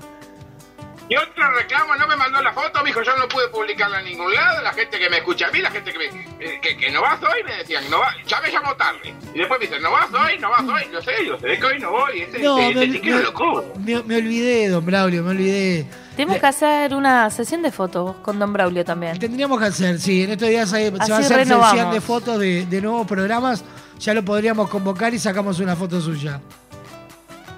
Y 1.07 1.15
otro 1.15 1.51
reclamo, 1.51 1.95
no 1.95 2.07
me 2.07 2.15
mandó 2.15 2.41
la 2.41 2.51
foto, 2.51 2.83
mijo, 2.83 3.03
yo 3.03 3.15
no 3.15 3.27
pude 3.27 3.47
publicarla 3.49 3.99
en 3.99 4.05
ningún 4.07 4.33
lado. 4.33 4.63
La 4.63 4.73
gente 4.73 4.97
que 4.97 5.07
me 5.07 5.17
escucha 5.17 5.47
a 5.47 5.51
mí, 5.51 5.59
la 5.59 5.69
gente 5.69 5.91
que 5.93 5.99
me, 5.99 6.05
eh, 6.43 6.59
que, 6.59 6.75
que 6.75 6.89
no 6.89 7.03
vas 7.03 7.21
hoy, 7.21 7.43
me 7.45 7.57
decían, 7.57 7.83
no 7.91 7.99
va, 7.99 8.15
ya 8.25 8.41
me 8.41 8.51
llamó 8.51 8.73
tarde. 8.75 9.13
Y 9.35 9.37
después 9.37 9.59
me 9.59 9.67
dicen, 9.67 9.83
no 9.83 9.91
vas 9.91 10.07
hoy, 10.11 10.39
no 10.39 10.49
vas 10.49 10.63
hoy. 10.63 10.89
Yo 10.91 10.99
sé, 11.03 11.11
yo 11.23 11.37
sé 11.37 11.59
que 11.59 11.63
hoy 11.67 11.79
no 11.79 11.91
voy. 11.91 12.21
Este, 12.21 12.39
No, 12.39 12.57
este, 12.57 12.87
me, 12.87 12.95
este 12.95 13.07
me- 13.11 13.21
loco. 13.21 13.63
me- 13.85 14.01
me 14.01 14.15
olvidé, 14.17 14.67
don 14.69 14.83
Braulio, 14.83 15.21
me 15.21 15.29
olvidé. 15.29 15.85
Tenemos 16.15 16.39
que 16.39 16.47
hacer 16.47 16.95
una 16.95 17.29
sesión 17.29 17.61
de 17.61 17.71
fotos 17.71 18.15
con 18.23 18.39
Don 18.39 18.51
Braulio 18.51 18.83
también. 18.83 19.19
Tendríamos 19.19 19.59
que 19.59 19.65
hacer, 19.65 19.99
sí, 19.99 20.23
en 20.23 20.31
estos 20.31 20.49
días 20.49 20.73
hay- 20.73 20.85
se 20.85 21.11
va 21.11 21.17
a 21.17 21.19
hacer 21.19 21.37
renovamos. 21.37 21.69
sesión 21.69 21.91
de 21.93 22.01
fotos 22.01 22.39
de, 22.39 22.65
de 22.65 22.81
nuevos 22.81 23.05
programas. 23.05 23.63
Ya 23.99 24.13
lo 24.13 24.23
podríamos 24.23 24.69
convocar 24.69 25.13
y 25.13 25.19
sacamos 25.19 25.59
una 25.59 25.75
foto 25.75 25.99
suya. 26.01 26.41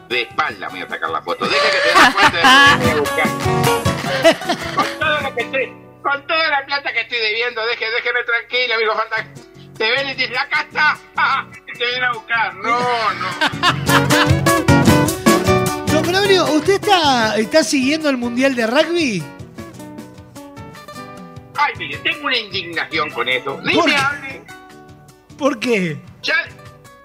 De 0.10 0.22
espalda 0.22 0.68
me 0.70 0.80
voy 0.80 0.82
a 0.82 0.90
sacar 0.90 1.10
la 1.10 1.22
foto. 1.22 1.46
Deje 1.46 1.60
que 1.72 1.78
te 1.80 1.88
des 1.88 1.96
cuenta 2.14 2.38
de 2.38 2.42
que 2.42 2.78
me 2.78 2.86
voy 2.86 2.92
a 2.92 2.96
buscar. 3.02 3.28
Con 4.76 4.86
todo 5.00 5.22
lo 5.22 5.36
que 5.36 5.42
estoy, 5.42 5.74
con 6.02 6.28
toda 6.28 6.50
la 6.50 6.66
plata 6.66 6.94
que 6.94 7.02
estoy 7.02 7.20
debiendo, 7.20 7.66
deje, 7.66 7.86
déjeme 7.92 8.24
tranquilo, 8.24 8.76
amigo, 8.76 8.94
falta. 8.96 9.28
Te 9.78 9.92
ven 9.92 10.10
y 10.10 10.16
te 10.16 10.22
dicen, 10.28 10.38
acá 10.38 10.62
está. 10.62 10.98
Te 11.78 11.86
vienen 11.86 12.04
a 12.06 12.14
buscar. 12.14 12.56
No, 12.56 12.80
no. 13.14 13.28
Don 15.94 16.08
Braulio, 16.08 16.46
¿usted 16.46 16.74
está, 16.74 17.38
está 17.38 17.64
siguiendo 17.64 18.10
el 18.10 18.18
Mundial 18.18 18.56
de 18.56 18.66
Rugby? 18.66 19.24
Ay, 21.56 21.74
mire, 21.78 21.98
tengo 21.98 22.26
una 22.26 22.38
indignación 22.38 23.12
con 23.12 23.30
eso. 23.30 23.60
Ni 23.64 23.76
¿Por 23.76 23.86
me 23.88 23.96
hable. 23.96 24.42
¿Por 25.38 25.60
qué? 25.60 26.00
Ya, 26.22 26.36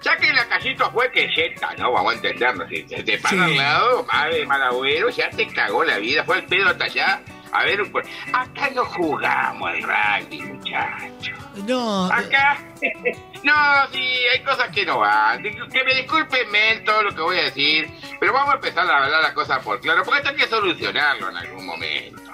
ya 0.01 0.17
que 0.17 0.33
la 0.33 0.45
callito 0.47 0.91
fue 0.91 1.11
que 1.11 1.27
yeta, 1.33 1.73
¿no? 1.77 1.91
Vamos 1.91 2.13
a 2.13 2.15
entenderlo. 2.15 2.67
Si 2.67 2.87
se 2.87 3.03
te 3.03 3.17
para 3.19 3.35
Sí. 3.35 3.41
al 3.41 3.57
lado, 3.57 4.05
madre 4.11 4.45
mal 4.45 4.61
agüero, 4.63 5.09
ya 5.09 5.29
te 5.29 5.47
cagó 5.47 5.83
la 5.83 5.97
vida. 5.97 6.23
Fue 6.23 6.37
el 6.37 6.45
pedo 6.45 6.69
hasta 6.69 6.85
allá. 6.85 7.21
A 7.55 7.65
ver, 7.65 7.83
pues, 7.91 8.07
acá 8.33 8.71
no 8.73 8.83
jugamos 8.83 9.69
al 9.69 9.83
rugby, 9.83 10.41
muchachos. 10.41 11.37
No, 11.67 12.05
Acá, 12.11 12.57
no, 13.43 13.53
sí, 13.91 13.99
hay 14.33 14.41
cosas 14.43 14.69
que 14.69 14.83
no 14.87 14.97
van. 14.99 15.43
Que 15.43 15.83
me 15.83 15.93
disculpen 15.93 16.49
men, 16.49 16.83
todo 16.83 17.03
lo 17.03 17.11
que 17.13 17.21
voy 17.21 17.37
a 17.37 17.43
decir, 17.43 17.91
pero 18.19 18.33
vamos 18.33 18.53
a 18.53 18.55
empezar 18.55 18.89
a 18.89 19.03
hablar 19.05 19.21
las 19.21 19.33
cosas 19.33 19.59
por 19.63 19.79
claro, 19.79 20.01
porque 20.03 20.17
esto 20.21 20.29
hay 20.31 20.35
que 20.35 20.47
solucionarlo 20.47 21.29
en 21.29 21.37
algún 21.37 21.65
momento. 21.67 22.32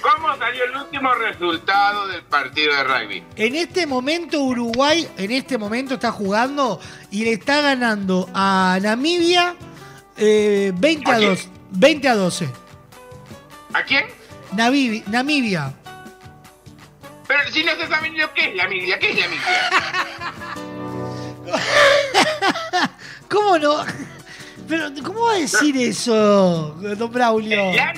¿Cómo 0.00 0.36
salió 0.36 0.64
el 0.64 0.76
último 0.76 1.14
resultado 1.14 2.06
del 2.08 2.22
partido 2.22 2.74
de 2.74 2.84
rugby? 2.84 3.24
En 3.36 3.54
este 3.54 3.86
momento 3.86 4.40
Uruguay, 4.42 5.08
en 5.16 5.30
este 5.30 5.58
momento 5.58 5.94
está 5.94 6.12
jugando 6.12 6.80
y 7.10 7.24
le 7.24 7.32
está 7.32 7.60
ganando 7.60 8.28
a 8.34 8.78
Namibia 8.82 9.56
eh, 10.16 10.72
20 10.74 11.10
a 11.10 11.14
¿A 11.14 11.18
quién? 11.18 11.30
2, 11.30 11.48
20 11.70 12.08
a 12.08 12.14
12. 12.14 12.48
¿A 13.72 13.82
quién? 13.82 14.04
Namibia. 15.06 15.74
Pero 17.26 17.50
si 17.50 17.64
no 17.64 17.74
se 17.76 17.86
sabe 17.88 18.10
ni 18.10 18.18
lo 18.18 18.32
que 18.34 18.50
es 18.50 18.54
la 18.54 18.68
miglia, 18.68 18.98
¿qué 18.98 19.10
es 19.10 19.18
la 19.18 19.28
miglia? 19.28 19.70
¿Cómo 23.28 23.58
no? 23.58 23.84
Pero, 24.68 24.90
¿cómo 25.04 25.24
va 25.24 25.32
a 25.32 25.38
decir 25.38 25.76
eso, 25.76 26.74
don 26.96 27.12
Braulio? 27.12 27.72
La. 27.74 27.92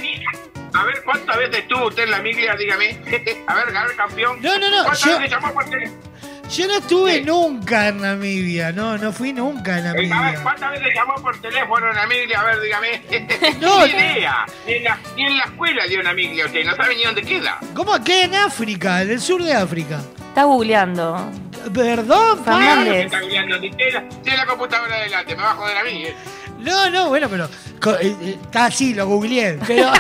A 0.79 0.85
ver, 0.85 1.03
¿cuántas 1.05 1.37
veces 1.39 1.59
estuvo 1.59 1.87
usted 1.89 2.05
en 2.05 2.11
la 2.11 2.21
miglia? 2.21 2.55
Dígame. 2.57 2.91
A 3.47 3.55
ver, 3.55 3.77
a 3.77 3.85
ver, 3.87 3.97
campeón. 3.97 4.39
No, 4.43 4.59
no, 4.59 4.71
no, 4.71 4.83
¿Cuántas 4.85 5.05
yo- 5.05 5.19
veces 5.19 5.31
llamó 5.31 5.53
por 5.55 5.65
teléfono? 5.71 6.01
Yo 6.49 6.69
no 6.69 6.75
estuve 6.77 7.23
nunca 7.23 7.89
en 7.89 8.01
Namibia, 8.03 8.71
no, 8.71 8.97
no 8.99 9.13
fui 9.13 9.33
nunca 9.33 9.79
en 9.81 9.87
A 9.89 9.93
ver, 9.95 10.07
Namibia. 10.09 10.43
¿cuántas 10.45 10.71
veces 10.71 10.89
llamó 10.95 11.15
por 11.17 11.41
teléfono 11.41 11.91
en 11.91 11.97
la 11.97 12.07
miglia? 12.07 12.41
A 12.41 12.45
ver, 12.45 12.61
dígame. 12.61 13.03
No, 13.61 13.85
ni 13.85 13.93
idea. 13.93 14.47
Ni 14.65 14.75
en, 14.75 14.85
la, 14.85 14.99
ni 15.17 15.23
en 15.27 15.39
la 15.39 15.45
escuela 15.45 15.87
dio 15.87 15.99
una 16.01 16.13
miglia 16.13 16.47
usted, 16.47 16.65
no 16.65 16.77
sabe 16.77 16.95
ni 16.95 17.03
dónde 17.05 17.23
queda. 17.23 17.59
¿Cómo 17.75 18.03
que 18.05 18.23
en 18.23 18.35
África, 18.37 19.03
en 19.03 19.11
el 19.11 19.21
sur 19.21 19.43
de 19.43 19.55
África? 19.55 20.01
Está 20.29 20.45
googleando. 20.45 21.31
Perdón, 21.75 22.45
Claro 22.45 22.61
Fernández. 22.61 23.05
está 23.07 23.21
googleando, 23.23 23.59
tiene 23.59 23.91
la, 23.91 24.09
tiene 24.09 24.37
la 24.39 24.47
computadora 24.47 24.95
adelante, 24.95 25.35
me 25.35 25.43
bajo 25.43 25.67
de 25.67 25.75
la 25.75 25.83
miglia. 25.83 26.15
No, 26.59 26.91
no, 26.91 27.09
bueno, 27.09 27.29
pero 27.29 27.49
co- 27.81 27.97
eh, 27.97 28.17
eh, 28.23 28.39
está 28.43 28.67
así, 28.67 28.95
lo 28.95 29.07
googleé. 29.07 29.59
Pero 29.67 29.91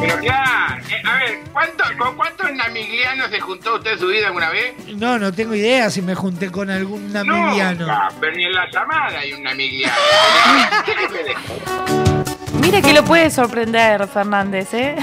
Pero 0.00 0.18
claro, 0.20 0.82
eh, 0.90 1.02
a 1.04 1.14
ver, 1.18 1.38
¿cuánto, 1.52 1.84
¿con 1.98 2.16
cuántos 2.16 2.52
namiglianos 2.52 3.30
se 3.30 3.40
juntó 3.40 3.74
usted 3.76 3.92
en 3.92 3.98
su 3.98 4.06
vida 4.06 4.26
alguna 4.28 4.50
vez? 4.50 4.74
no, 4.94 5.18
no 5.18 5.32
tengo 5.32 5.54
idea 5.54 5.90
si 5.90 6.02
me 6.02 6.14
junté 6.14 6.50
con 6.50 6.70
algún 6.70 7.12
namibiano. 7.12 7.80
Nunca, 7.86 8.08
pero 8.20 8.36
ni 8.36 8.44
en 8.44 8.52
la 8.52 8.70
llamada 8.70 9.18
hay 9.18 9.32
un 9.32 9.42
namigliano. 9.42 9.94
¿Qué 10.84 10.92
que 10.94 11.08
me? 11.08 12.60
Mire 12.60 12.82
que 12.82 12.92
lo 12.92 13.04
puede 13.04 13.30
sorprender, 13.30 14.06
Fernández, 14.08 14.72
¿eh? 14.74 14.96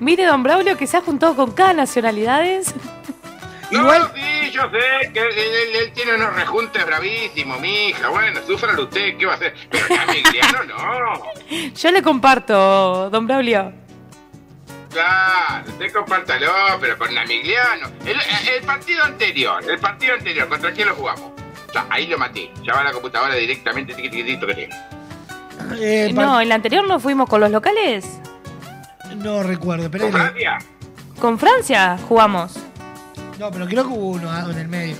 Mire, 0.00 0.24
don 0.24 0.42
Braulio, 0.42 0.76
que 0.76 0.86
se 0.86 0.96
ha 0.96 1.00
juntado 1.00 1.34
con 1.36 1.52
cada 1.52 1.72
nacionalidades. 1.74 2.74
No, 3.72 3.92
sí, 4.14 4.50
yo 4.52 4.62
sé 4.70 5.12
que 5.12 5.20
él, 5.20 5.28
él- 5.36 5.76
él 5.76 5.92
tiene 5.92 6.14
unos 6.14 6.34
rejuntes 6.34 6.84
bravísimos, 6.84 7.58
mija. 7.60 8.08
Bueno, 8.10 8.40
sufralo 8.46 8.82
usted, 8.84 9.16
¿qué 9.16 9.26
va 9.26 9.32
a 9.32 9.36
hacer? 9.36 9.54
Pero 9.70 9.86
namigliano 9.96 10.64
no. 10.64 11.22
Yo 11.74 11.90
le 11.90 12.02
comparto, 12.02 13.08
don 13.10 13.26
Braulio. 13.26 13.72
Claro, 14.90 15.64
usted 15.68 15.90
compártalo, 15.92 16.52
pero 16.80 16.98
con 16.98 17.14
Namigliano. 17.14 17.86
El, 18.04 18.20
el 18.54 18.62
partido 18.62 19.02
anterior, 19.04 19.64
el 19.66 19.78
partido 19.78 20.12
anterior, 20.14 20.46
¿contra 20.48 20.70
quién 20.72 20.88
lo 20.88 20.94
jugamos? 20.94 21.30
Ya, 21.72 21.86
ahí 21.88 22.06
lo 22.06 22.18
maté. 22.18 22.50
Ya 22.62 22.74
va 22.74 22.80
a 22.82 22.84
la 22.84 22.92
computadora 22.92 23.34
directamente, 23.34 23.94
tiquitito 23.94 24.46
que 24.46 24.54
tiene. 24.54 24.74
Eh, 25.80 26.12
par- 26.14 26.26
No, 26.26 26.40
en 26.42 26.48
la 26.50 26.56
anterior 26.56 26.86
no 26.86 27.00
fuimos 27.00 27.26
con 27.26 27.40
los 27.40 27.50
locales. 27.50 28.04
no 29.16 29.42
recuerdo, 29.42 29.90
pero 29.90 30.04
¿Con 30.04 30.12
Francia? 30.12 30.58
Con 31.18 31.38
Francia 31.38 31.98
jugamos. 32.06 32.58
No, 33.38 33.50
pero 33.50 33.66
creo 33.66 33.82
que 33.84 33.88
hubo 33.90 34.08
uno 34.10 34.30
ah, 34.30 34.46
en 34.50 34.58
el 34.58 34.68
medio. 34.68 34.96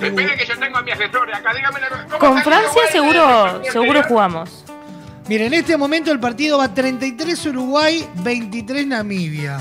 Espere 0.00 0.36
que 0.36 0.46
yo 0.46 0.58
tengo 0.58 0.78
a 0.78 0.82
mi 0.82 0.90
asesor 0.90 1.32
acá, 1.32 1.54
dígame 1.54 1.80
la 1.80 1.88
cosa. 1.88 2.04
¿Cómo 2.06 2.18
Con 2.18 2.42
Francia 2.42 2.82
seguro, 2.90 3.20
partido 3.22 3.72
seguro 3.72 4.02
jugamos. 4.02 4.64
Mira, 5.28 5.44
en 5.44 5.54
este 5.54 5.76
momento 5.76 6.10
el 6.10 6.18
partido 6.18 6.58
va 6.58 6.74
33 6.74 7.46
Uruguay, 7.46 8.08
23 8.16 8.86
Namibia. 8.88 9.60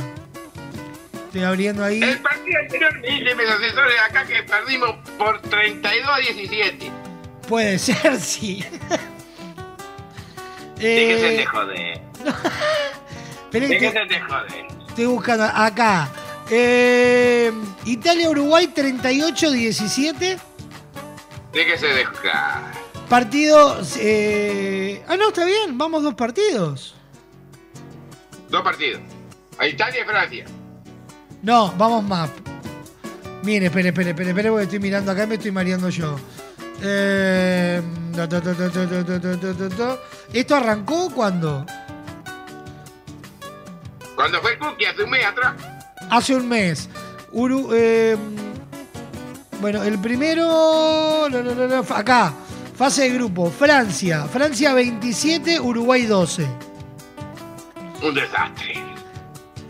Estoy 1.27 1.43
abriendo 1.43 1.83
ahí. 1.83 2.01
El 2.01 2.19
partido 2.19 2.59
anterior 2.59 2.99
me 2.99 3.07
dice 3.07 3.35
mis 3.35 3.49
asesores 3.49 3.95
acá 4.09 4.25
que 4.25 4.41
perdimos 4.43 4.95
por 5.17 5.39
32 5.41 6.09
a 6.11 6.17
17. 6.17 6.91
Puede 7.47 7.77
ser, 7.77 8.15
sí. 8.19 8.65
Déjese 10.77 11.33
Eh, 11.33 11.37
de 11.37 11.45
joder. 11.45 12.01
este- 13.53 13.59
Déjese 13.67 14.05
de 14.05 14.19
joder. 14.21 14.65
Estoy 14.91 15.05
buscando 15.05 15.45
acá. 15.45 16.09
Italia-Uruguay 17.85 18.67
38-17. 18.75 20.37
Déjese 21.53 21.87
dejar. 21.87 22.73
Partido. 23.07 23.77
Ah, 25.07 25.15
no, 25.15 25.29
está 25.29 25.45
bien. 25.45 25.77
Vamos 25.77 26.03
dos 26.03 26.13
partidos. 26.13 26.93
Dos 28.49 28.61
partidos. 28.63 28.99
A 29.57 29.65
Italia 29.65 30.01
y 30.01 30.03
Francia. 30.03 30.45
No, 31.41 31.73
vamos 31.77 32.03
más. 32.03 32.29
Mire, 33.43 33.67
espere, 33.67 33.89
espere, 33.89 34.09
espere, 34.09 34.31
espere, 34.31 34.49
porque 34.49 34.63
estoy 34.63 34.79
mirando 34.79 35.09
acá 35.13 35.23
y 35.23 35.27
me 35.27 35.35
estoy 35.35 35.51
mareando 35.51 35.87
yo. 35.87 36.17
¿Esto 40.33 40.55
arrancó 40.55 41.09
cuando 41.11 41.65
cuando 44.22 44.40
fue 44.40 44.51
el 44.51 44.59
cookie 44.59 44.85
hace 44.85 45.01
un 45.03 45.09
mes 45.09 45.25
atrás. 45.25 45.53
Hace 46.11 46.35
un 46.35 46.48
mes. 46.48 46.88
Uru- 47.33 47.72
eh, 47.74 48.16
bueno, 49.59 49.82
el 49.82 49.98
primero. 49.98 51.27
no, 51.27 51.41
no, 51.41 51.56
no, 51.56 51.67
no, 51.67 51.80
acá. 51.95 52.32
Fase 52.75 53.01
de 53.03 53.09
grupo. 53.16 53.50
Francia. 53.50 54.25
Francia 54.25 54.75
27, 54.75 55.59
Uruguay 55.59 56.03
12. 56.06 56.45
Un 58.03 58.14
desastre. 58.14 58.75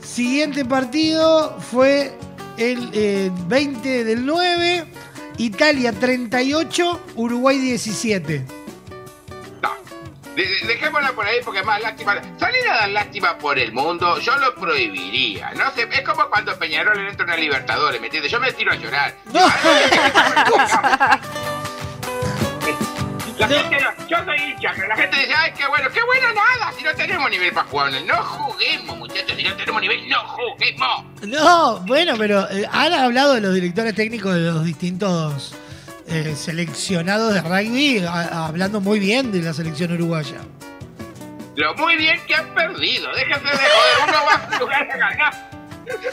Siguiente 0.04 0.66
partido 0.66 1.58
fue 1.72 2.12
el 2.58 2.90
eh, 2.92 3.32
20 3.48 4.04
del 4.04 4.26
9. 4.26 4.84
Italia 5.38 5.94
38, 5.94 7.00
Uruguay 7.16 7.58
17. 7.58 8.46
De- 10.36 10.46
de- 10.48 10.68
dejémosla 10.68 11.12
por 11.12 11.26
ahí 11.26 11.40
porque 11.44 11.60
es 11.60 11.66
más 11.66 11.82
lástima. 11.82 12.16
Salir 12.40 12.68
a 12.70 12.76
dar 12.78 12.90
lástima 12.90 13.38
por 13.38 13.60
el 13.60 13.72
mundo, 13.74 14.18
yo 14.20 14.36
lo 14.38 14.56
prohibiría. 14.56 15.52
No 15.56 15.70
sé, 15.74 15.88
es 15.92 16.02
como 16.02 16.30
cuando 16.30 16.58
Peñarol 16.58 16.98
le 17.04 17.10
entra 17.10 17.26
una 17.26 17.36
Libertadores, 17.36 18.00
¿me 18.00 18.08
entiendes? 18.08 18.32
Yo 18.32 18.40
me 18.40 18.52
tiro 18.54 18.72
a 18.72 18.76
llorar. 18.76 19.14
La 23.40 23.48
gente 23.48 23.78
no- 23.82 24.08
yo 24.08 24.18
soy 24.24 24.38
hincha, 24.52 24.72
pero 24.76 24.88
la 24.88 24.96
gente 24.96 25.18
dice, 25.18 25.34
ay, 25.36 25.52
qué 25.58 25.66
bueno, 25.68 25.90
qué 25.92 26.00
bueno 26.04 26.28
nada, 26.32 26.72
si 26.78 26.84
no 26.84 26.94
tenemos 26.94 27.30
nivel 27.30 27.52
para 27.52 27.68
jugar. 27.68 27.92
No 28.06 28.16
juguemos, 28.24 28.98
muchachos, 28.98 29.36
si 29.36 29.44
no 29.44 29.56
tenemos 29.56 29.82
nivel, 29.82 30.08
no 30.10 30.20
juguemos. 30.28 31.04
No, 31.24 31.80
bueno, 31.88 32.14
pero 32.20 32.48
eh, 32.52 32.68
han 32.72 32.94
hablado 32.94 33.34
de 33.34 33.42
los 33.42 33.54
directores 33.56 33.96
técnicos 33.96 34.36
de 34.36 34.42
los 34.42 34.64
distintos 34.64 35.56
eh, 36.12 36.36
seleccionados 36.36 37.34
de 37.34 37.42
rugby, 37.42 38.06
hablando 38.06 38.82
muy 38.82 39.00
bien 39.00 39.32
de 39.32 39.42
la 39.42 39.54
selección 39.54 39.94
uruguaya. 39.94 40.38
Lo 41.56 41.74
muy 41.76 41.96
bien 41.96 42.20
que 42.28 42.36
han 42.36 42.54
perdido, 42.54 43.10
déjense 43.16 43.46
de 43.46 43.58
joder, 43.58 44.10
uno 44.10 44.18
va 44.26 44.34
a 44.34 44.60
jugar 44.60 44.92
a 44.92 44.98
ganar. 44.98 45.52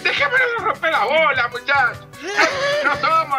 Déjenme 0.03 0.37
romper 0.61 0.93
la 0.93 1.05
bola, 1.05 1.49
muchachos. 1.49 2.07
No 2.85 2.97
somos, 2.97 3.39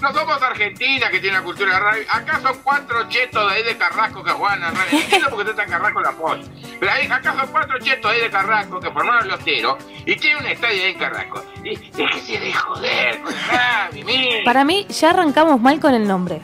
no 0.00 0.12
somos 0.12 0.40
Argentina 0.42 1.10
que 1.10 1.20
tiene 1.20 1.36
una 1.38 1.44
cultura 1.44 1.74
de 1.74 1.80
rugby. 1.80 2.06
Acá 2.10 2.40
son 2.40 2.58
cuatro 2.62 3.08
chetos 3.08 3.48
de 3.50 3.56
ahí 3.56 3.62
de 3.62 3.76
Carrasco 3.76 4.22
que 4.22 4.30
juegan 4.30 4.62
al 4.62 4.74
rugby. 4.76 4.96
Entiendo 4.98 5.30
por 5.30 5.44
qué 5.44 5.50
está 5.50 5.66
Carrasco 5.66 6.00
la 6.00 6.10
apoya. 6.10 6.42
Pero 6.78 6.92
ahí, 6.92 7.06
acá 7.10 7.34
son 7.34 7.48
cuatro 7.50 7.78
chetos 7.78 8.10
ahí 8.10 8.20
de 8.20 8.30
Carrasco 8.30 8.80
que 8.80 8.90
formaron 8.90 9.28
los 9.28 9.40
teros 9.40 9.76
y 10.04 10.16
tienen 10.16 10.44
un 10.44 10.50
estadio 10.50 10.82
ahí 10.82 10.90
en 10.92 10.98
Carrasco. 10.98 11.44
Y 11.64 11.76
déjese 11.90 12.38
de 12.38 12.52
joder 12.52 13.20
con 13.22 13.32
rugby, 13.32 14.04
mire. 14.04 14.42
Para 14.44 14.64
mí 14.64 14.86
ya 14.88 15.10
arrancamos 15.10 15.60
mal 15.60 15.80
con 15.80 15.94
el 15.94 16.06
nombre. 16.06 16.40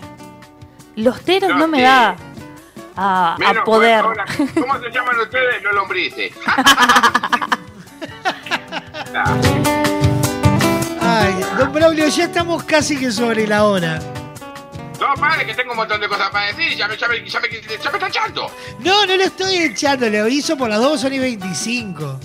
Los 0.97 1.23
teros 1.23 1.55
no 1.57 1.69
me 1.69 1.83
da 1.83 2.17
a, 2.97 3.35
a 3.35 3.39
Menos 3.39 3.65
poder. 3.65 4.03
mal, 4.05 4.13
hola. 4.13 4.25
¿Cómo 4.61 4.79
se 4.81 4.91
llaman 4.91 5.19
ustedes? 5.21 5.63
Los 5.63 5.75
lombrices. 5.75 6.33
Ay, 11.15 11.35
don 11.59 11.73
Braulio, 11.73 12.09
ya 12.09 12.25
estamos 12.25 12.63
casi 12.65 12.99
que 12.99 13.11
sobre 13.13 13.47
la 13.47 13.65
hora. 13.65 13.99
No, 15.01 15.15
padre, 15.21 15.45
que 15.47 15.55
tengo 15.55 15.73
un 15.73 15.77
montón 15.79 16.01
de 16.01 16.09
cosas 16.09 16.31
para 16.31 16.47
decir. 16.47 16.77
Ya 16.77 16.87
me, 16.89 16.97
ya 16.97 17.09
me, 17.09 17.29
ya 17.29 17.41
me, 17.41 17.49
ya 17.51 17.91
me 17.91 17.97
está 17.99 18.09
echando. 18.09 18.51
No, 18.79 19.05
no 19.07 19.17
lo 19.17 19.23
estoy 19.25 19.57
echando, 19.57 20.09
lo 20.09 20.29
hizo 20.29 20.57
por 20.57 20.71
las 20.71 20.79
2 20.81 21.01
son 21.01 21.13
y 21.13 21.19
25. 21.19 22.21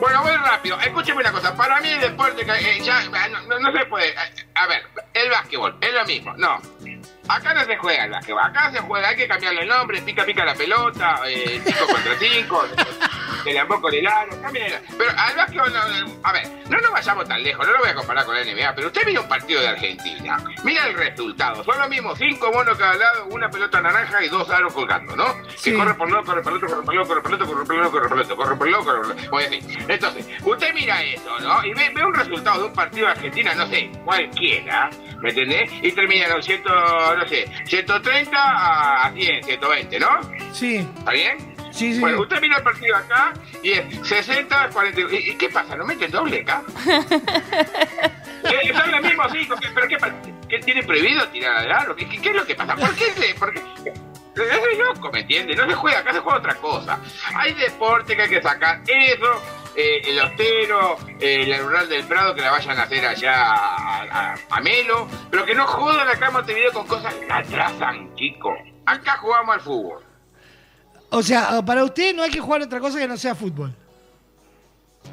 Bueno, 0.00 0.22
voy 0.22 0.34
rápido. 0.36 0.78
Escúcheme 0.80 1.20
una 1.20 1.30
cosa. 1.32 1.54
Para 1.54 1.80
mí 1.80 1.88
el 1.90 2.00
deporte 2.00 2.42
eh, 2.42 2.80
ya 2.82 3.02
no, 3.04 3.40
no- 3.46 3.58
no 3.60 3.78
se 3.78 3.84
puede. 3.86 4.08
eh, 4.08 4.46
A 4.54 4.66
ver, 4.66 4.82
el 5.14 5.30
básquetbol 5.30 5.76
es 5.80 5.94
lo 5.94 6.04
mismo. 6.06 6.34
No. 6.36 6.60
Acá 7.28 7.54
no 7.54 7.64
se 7.64 7.76
juega 7.76 8.04
el 8.06 8.10
básquetbol. 8.10 8.42
Acá 8.42 8.72
se 8.72 8.78
juega, 8.80 9.08
hay 9.08 9.16
que 9.16 9.28
cambiarle 9.28 9.62
el 9.62 9.68
nombre, 9.68 10.02
pica 10.02 10.24
pica 10.24 10.44
la 10.44 10.54
pelota, 10.54 11.20
5 11.24 11.86
contra 11.86 12.18
5, 12.18 12.64
ambón 13.60 13.80
con 13.80 13.94
el 13.94 14.06
aro, 14.06 14.40
cámbiale. 14.40 14.80
Pero 14.96 15.10
al 15.16 15.36
básquetbol, 15.36 15.72
no, 15.72 15.88
no, 15.88 16.20
a 16.22 16.32
ver, 16.32 16.48
no 16.68 16.80
nos 16.80 16.90
vayamos 16.92 17.28
tan 17.28 17.42
lejos, 17.42 17.66
no 17.66 17.72
lo 17.72 17.78
voy 17.80 17.88
a 17.88 17.94
comparar 17.94 18.24
con 18.24 18.34
la 18.34 18.44
NBA, 18.44 18.74
pero 18.74 18.86
usted 18.88 19.02
mira 19.06 19.20
un 19.20 19.28
partido 19.28 19.60
de 19.60 19.68
Argentina, 19.68 20.38
mira 20.64 20.86
el 20.86 20.94
resultado, 20.94 21.64
son 21.64 21.78
lo 21.78 21.88
mismo, 21.88 22.14
5 22.14 22.52
monos 22.52 22.78
cada 22.78 22.94
lado, 22.94 23.26
una 23.26 23.50
pelota 23.50 23.80
naranja 23.80 24.24
y 24.24 24.28
dos 24.28 24.48
aros 24.50 24.72
colgando, 24.72 25.16
¿no? 25.16 25.24
Que 25.62 25.74
corre 25.74 25.94
por 25.94 26.10
lado, 26.10 26.24
corre 26.24 26.42
por 26.42 26.52
el 26.52 26.56
otro, 26.56 26.68
corre 26.68 26.84
por 26.84 26.94
el 26.94 27.00
otro, 27.00 27.22
corre 27.22 27.22
por 27.22 27.32
el 27.32 27.34
otro, 27.34 27.46
corre 27.48 27.66
por 27.66 27.76
el 27.76 27.84
otro, 27.84 27.92
corre 27.92 28.08
por 28.08 28.18
el 28.18 28.24
otro, 28.24 28.36
corre 28.36 28.56
por 28.56 28.68
el 28.68 28.74
otro, 28.74 28.84
corre 28.86 29.04
por 29.04 29.10
el 29.10 29.14
otro. 29.14 29.30
Voy 29.30 29.44
a 29.44 29.50
decir, 29.50 29.84
entonces, 29.88 30.26
usted 30.44 30.74
mira 30.74 31.02
eso, 31.02 31.40
¿no? 31.40 31.64
Y 31.64 31.74
ve, 31.74 31.90
ve 31.94 32.04
un 32.04 32.14
resultado 32.14 32.60
de 32.60 32.66
un 32.68 32.72
partido 32.72 33.06
de 33.06 33.12
Argentina, 33.12 33.54
no 33.54 33.66
sé, 33.66 33.90
cualquiera, 34.04 34.90
¿me 35.20 35.30
entendés? 35.30 35.70
Y 35.82 35.92
termina 35.92 36.26
en 36.26 36.36
los 36.36 36.44
100, 36.44 36.62
no 36.64 37.28
sé, 37.28 37.46
130 37.66 38.38
a 39.06 39.12
100, 39.12 39.44
120, 39.44 40.00
¿no? 40.00 40.08
Sí. 40.52 40.86
¿Está 40.98 41.12
bien? 41.12 41.50
Sí, 41.70 41.94
sí. 41.94 42.00
Bueno, 42.00 42.20
usted 42.22 42.40
mira 42.40 42.56
el 42.58 42.62
partido 42.62 42.96
acá 42.96 43.32
y 43.62 43.72
es 43.72 44.08
60, 44.08 44.70
40. 44.70 45.00
¿Y, 45.14 45.34
qué 45.36 45.48
pasa? 45.48 45.76
¿No 45.76 45.84
meten 45.84 46.10
doble 46.10 46.40
acá? 46.40 46.62
Eh, 48.42 48.72
Son 48.74 48.90
los 48.90 49.02
mismos 49.02 49.26
cinco, 49.32 49.54
¿qué- 49.60 49.68
¿pero 49.74 49.86
qué 49.86 49.98
pasa? 49.98 50.14
¿Qué 50.48 50.58
tiene 50.60 50.82
prohibido 50.82 51.28
tirar 51.28 51.58
al 51.58 51.72
aro? 51.72 51.94
¿Qué, 51.94 52.04
es 52.10 52.34
lo 52.34 52.44
que 52.46 52.54
pasa? 52.54 52.74
¿Por 52.74 52.94
qué? 52.94 53.10
se- 53.12 53.34
por 53.34 53.52
qué? 53.52 53.60
Es 53.92 54.78
loco, 54.78 55.10
¿me 55.12 55.20
entiendes? 55.20 55.56
No 55.58 55.66
se 55.68 55.74
juega, 55.74 55.98
acá 55.98 56.12
se 56.14 56.20
juega 56.20 56.38
otra 56.38 56.54
cosa. 56.54 56.98
Hay 57.34 57.52
deporte 57.52 58.16
que 58.16 58.22
hay 58.22 58.28
que 58.30 58.40
sacar. 58.42 58.80
Eso, 58.86 59.42
eh, 59.76 60.00
el 60.06 60.20
hostero, 60.20 60.96
eh, 61.20 61.44
la 61.46 61.58
rural 61.58 61.88
del 61.88 62.04
Prado, 62.06 62.34
que 62.34 62.40
la 62.40 62.50
vayan 62.50 62.78
a 62.78 62.82
hacer 62.84 63.04
allá 63.04 63.34
a, 63.52 64.02
a- 64.32 64.34
a 64.50 64.60
Melo, 64.62 65.06
pero 65.30 65.44
que 65.44 65.54
no 65.54 65.66
jodan 65.66 66.08
acá 66.08 66.28
en 66.28 66.32
Montevideo 66.32 66.72
con 66.72 66.86
cosas 66.86 67.12
que 67.14 67.26
la 67.26 67.38
atrasan, 67.38 68.14
chico. 68.16 68.56
Acá 68.86 69.18
jugamos 69.18 69.54
al 69.56 69.60
fútbol. 69.60 70.02
O 71.10 71.22
sea, 71.22 71.60
para 71.62 71.84
usted 71.84 72.14
no 72.14 72.22
hay 72.22 72.30
que 72.30 72.40
jugar 72.40 72.62
otra 72.62 72.78
cosa 72.80 72.98
que 72.98 73.08
no 73.08 73.16
sea 73.16 73.34
fútbol. 73.34 73.74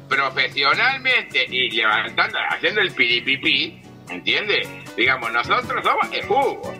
profesionalmente 0.08 1.46
y 1.50 1.70
levantando, 1.70 2.38
haciendo 2.50 2.80
el 2.80 2.92
piripipí, 2.92 3.82
¿entiendes? 4.08 4.68
Digamos, 4.96 5.32
nosotros 5.32 5.82
somos 5.84 6.06
el 6.12 6.22
fútbol. 6.24 6.74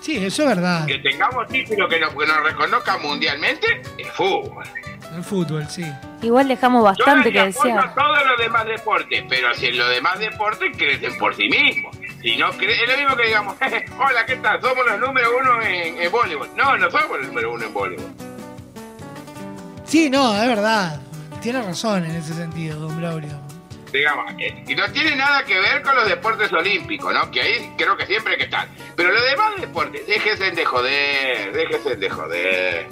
Sí, 0.00 0.16
eso 0.22 0.42
es 0.42 0.48
verdad. 0.48 0.86
Que 0.86 0.98
tengamos 0.98 1.46
título 1.48 1.88
que 1.88 1.98
nos, 1.98 2.10
que 2.14 2.26
nos 2.26 2.42
reconozca 2.42 2.98
mundialmente, 2.98 3.66
el 3.96 4.06
fútbol. 4.06 4.64
El 5.16 5.22
fútbol, 5.22 5.66
sí. 5.68 5.84
Igual 6.22 6.48
dejamos 6.48 6.82
bastante 6.84 7.30
que 7.30 7.36
Yo 7.36 7.42
apoyo 7.42 7.74
desear. 7.74 7.88
a 7.88 7.94
todos 7.94 8.26
los 8.26 8.38
demás 8.38 8.66
deportes, 8.66 9.24
pero 9.28 9.54
si 9.54 9.66
en 9.66 9.78
los 9.78 9.88
demás 9.88 10.18
deportes 10.18 10.76
crecen 10.76 11.16
por 11.18 11.34
sí 11.34 11.48
mismos. 11.48 11.96
Si 12.24 12.38
no 12.38 12.48
es 12.48 12.88
lo 12.88 12.96
mismo 12.96 13.16
que 13.18 13.26
digamos, 13.26 13.54
hola, 13.98 14.24
¿qué 14.24 14.36
tal? 14.36 14.58
Somos 14.62 14.86
los 14.86 14.98
número 14.98 15.28
uno 15.38 15.60
en, 15.60 16.00
en 16.00 16.10
voleibol. 16.10 16.48
No, 16.56 16.74
no 16.78 16.90
somos 16.90 17.18
los 17.18 17.26
número 17.26 17.52
uno 17.52 17.66
en 17.66 17.74
voleibol. 17.74 18.06
Sí, 19.84 20.08
no, 20.08 20.34
es 20.34 20.48
verdad. 20.48 21.02
Tiene 21.42 21.60
razón 21.60 22.02
en 22.06 22.12
ese 22.12 22.32
sentido, 22.32 22.80
don 22.80 22.96
Braulio. 22.96 23.38
digamos, 23.92 24.32
eh, 24.38 24.64
y 24.66 24.74
no 24.74 24.90
tiene 24.90 25.14
nada 25.16 25.44
que 25.44 25.58
ver 25.58 25.82
con 25.82 25.94
los 25.96 26.08
deportes 26.08 26.50
olímpicos, 26.50 27.12
¿no? 27.12 27.30
Que 27.30 27.42
ahí 27.42 27.74
creo 27.76 27.94
que 27.94 28.06
siempre 28.06 28.32
hay 28.32 28.38
que 28.38 28.44
estar. 28.44 28.68
Pero 28.96 29.12
los 29.12 29.22
demás 29.22 29.60
deportes, 29.60 30.06
déjense 30.06 30.50
de 30.50 30.64
joder, 30.64 31.52
déjense 31.52 31.96
de 31.96 32.08
joder. 32.08 32.86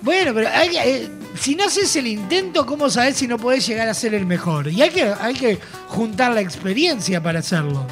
Bueno, 0.00 0.34
pero 0.34 0.48
hay 0.48 0.76
eh, 0.78 1.08
si 1.36 1.54
no 1.54 1.62
haces 1.66 1.94
el 1.94 2.08
intento, 2.08 2.66
¿cómo 2.66 2.90
sabes 2.90 3.18
si 3.18 3.28
no 3.28 3.38
podés 3.38 3.64
llegar 3.68 3.88
a 3.88 3.94
ser 3.94 4.14
el 4.14 4.26
mejor? 4.26 4.66
Y 4.66 4.82
hay 4.82 4.90
que, 4.90 5.04
hay 5.04 5.34
que 5.34 5.60
juntar 5.86 6.32
la 6.32 6.40
experiencia 6.40 7.22
para 7.22 7.38
hacerlo. 7.38 7.86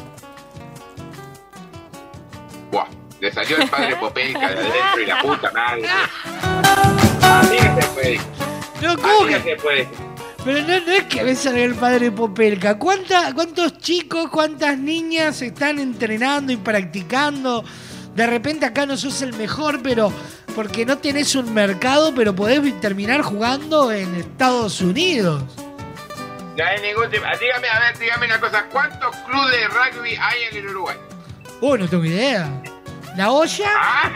Buah, 2.70 2.86
le 3.20 3.32
salió 3.32 3.56
el 3.58 3.68
padre 3.68 3.96
Popelka 4.00 4.48
de 4.50 4.56
adentro 4.58 5.00
y 5.02 5.06
la 5.06 5.22
puta 5.22 5.50
madre. 5.52 5.82
Así 7.22 7.56
que 7.56 7.82
se 7.82 7.88
puede. 7.88 8.20
No, 8.82 8.96
¿cómo 8.98 9.26
que? 9.26 9.40
se 9.40 9.56
puede. 9.56 9.88
Pero 10.44 10.60
no, 10.60 10.80
no 10.86 10.92
es 10.92 11.04
que 11.04 11.24
me 11.24 11.34
salga 11.34 11.60
el 11.64 11.74
padre 11.74 12.10
Popelka. 12.12 12.78
¿Cuánta- 12.78 13.34
¿Cuántos 13.34 13.78
chicos, 13.78 14.30
cuántas 14.30 14.78
niñas 14.78 15.42
están 15.42 15.78
entrenando 15.78 16.52
y 16.52 16.56
practicando? 16.56 17.64
De 18.14 18.26
repente 18.26 18.64
acá 18.64 18.86
no 18.86 18.96
sos 18.96 19.20
el 19.22 19.32
mejor, 19.34 19.82
pero 19.82 20.12
porque 20.54 20.86
no 20.86 20.98
tenés 20.98 21.34
un 21.34 21.52
mercado, 21.52 22.14
pero 22.14 22.34
podés 22.34 22.80
terminar 22.80 23.22
jugando 23.22 23.90
en 23.92 24.14
Estados 24.14 24.80
Unidos. 24.80 25.42
No 26.56 26.64
hay 26.64 26.80
ningún 26.80 27.10
tema. 27.10 27.34
Dígame, 27.36 27.68
a 27.68 27.80
ver, 27.80 27.98
dígame 27.98 28.26
una 28.26 28.40
cosa. 28.40 28.64
¿Cuántos 28.72 29.14
clubes 29.16 29.50
de 29.50 29.68
rugby 29.68 30.16
hay 30.18 30.42
en 30.50 30.56
el 30.56 30.68
Uruguay? 30.70 30.96
Oh, 31.60 31.76
no 31.76 31.88
tengo 31.88 32.04
idea. 32.04 32.48
¿La 33.16 33.30
olla? 33.30 33.70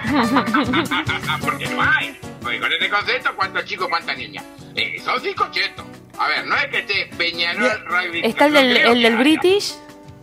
Porque 1.41 1.67
no 1.69 1.83
hay. 1.83 2.19
Porque 2.43 2.61
con 2.61 2.73
este 2.73 2.91
concepto, 2.91 3.31
¿cuántos 3.35 3.65
chicos, 3.65 3.89
cuántas 3.89 4.17
niñas? 4.17 4.45
Eh, 4.77 5.01
son 5.05 5.21
cinco 5.23 5.49
chetos. 5.51 5.85
A 6.19 6.29
ver, 6.29 6.47
no 6.47 6.55
es 6.57 6.67
que 6.67 6.79
esté 6.81 7.11
Peñarol 7.17 7.85
Rugby. 7.87 8.21
Está 8.25 8.47
el 8.47 8.53
no 8.53 8.61
del, 8.61 8.75
creo 8.75 8.93
el 8.93 8.99
que 8.99 9.03
del 9.05 9.13
haya. 9.15 9.23
British, 9.23 9.75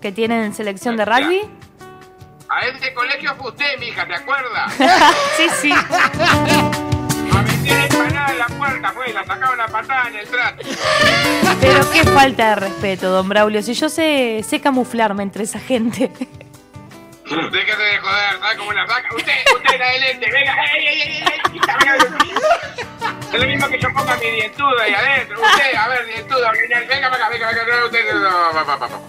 que 0.01 0.11
tienen 0.11 0.53
selección 0.53 0.95
de 0.95 1.05
rugby. 1.05 1.41
A 2.49 2.65
ese 2.67 2.93
colegio 2.93 3.35
fue 3.35 3.49
usted, 3.49 3.77
mija, 3.79 4.05
¿te 4.07 4.13
acuerdas? 4.15 4.73
sí, 5.37 5.47
sí. 5.61 5.71
A 7.33 7.41
meter 7.41 7.91
empanada 7.91 8.31
en 8.31 8.39
la 8.39 8.47
puerta, 8.47 8.91
fue, 8.93 9.13
la 9.13 9.25
sacaban 9.25 9.59
a 9.61 9.67
patada 9.67 10.07
en 10.07 10.15
el 10.15 10.27
trato. 10.27 10.63
Pero 11.59 11.91
qué 11.91 12.03
falta 12.05 12.49
de 12.49 12.55
respeto, 12.55 13.09
don 13.09 13.27
Braulio. 13.27 13.61
Si 13.61 13.73
yo 13.73 13.89
sé, 13.89 14.43
sé 14.47 14.61
camuflarme 14.61 15.23
entre 15.23 15.43
esa 15.43 15.59
gente. 15.59 16.09
Déjate 17.29 17.83
de 17.83 17.97
joder, 17.97 18.39
¿sabes 18.39 18.57
cómo 18.57 18.71
la 18.71 18.87
saca? 18.87 19.13
Usted, 19.13 19.33
usted 19.53 19.79
la 19.79 19.91
de 19.91 19.99
lente, 19.99 20.31
venga, 20.31 20.55
ey, 20.75 20.87
ey, 20.87 21.01
ey, 21.01 21.17
ey. 21.17 21.23
Es 23.33 23.39
lo 23.39 23.47
mismo 23.47 23.67
que 23.67 23.79
yo 23.81 23.89
ponga 23.93 24.15
mi 24.15 24.31
dientudo 24.31 24.79
ahí 24.81 24.93
adentro. 24.93 25.41
Usted, 25.41 25.75
a 25.75 25.87
ver, 25.89 26.05
dientudo, 26.07 26.39
venga, 26.39 26.79
venga 26.79 27.09
venga, 27.09 27.29
venga, 27.29 27.51
venga, 27.51 27.85
usted, 27.85 28.13
no, 28.13 28.29
va, 28.55 28.63
va, 28.63 28.75
va. 28.77 29.01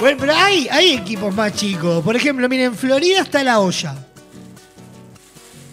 Bueno, 0.00 0.16
pero 0.20 0.34
hay, 0.34 0.68
hay 0.68 0.94
equipos 0.94 1.32
más 1.32 1.54
chicos. 1.54 2.02
Por 2.04 2.16
ejemplo, 2.16 2.48
miren, 2.48 2.66
en 2.66 2.74
Florida 2.74 3.20
está 3.22 3.44
la 3.44 3.60
olla. 3.60 3.94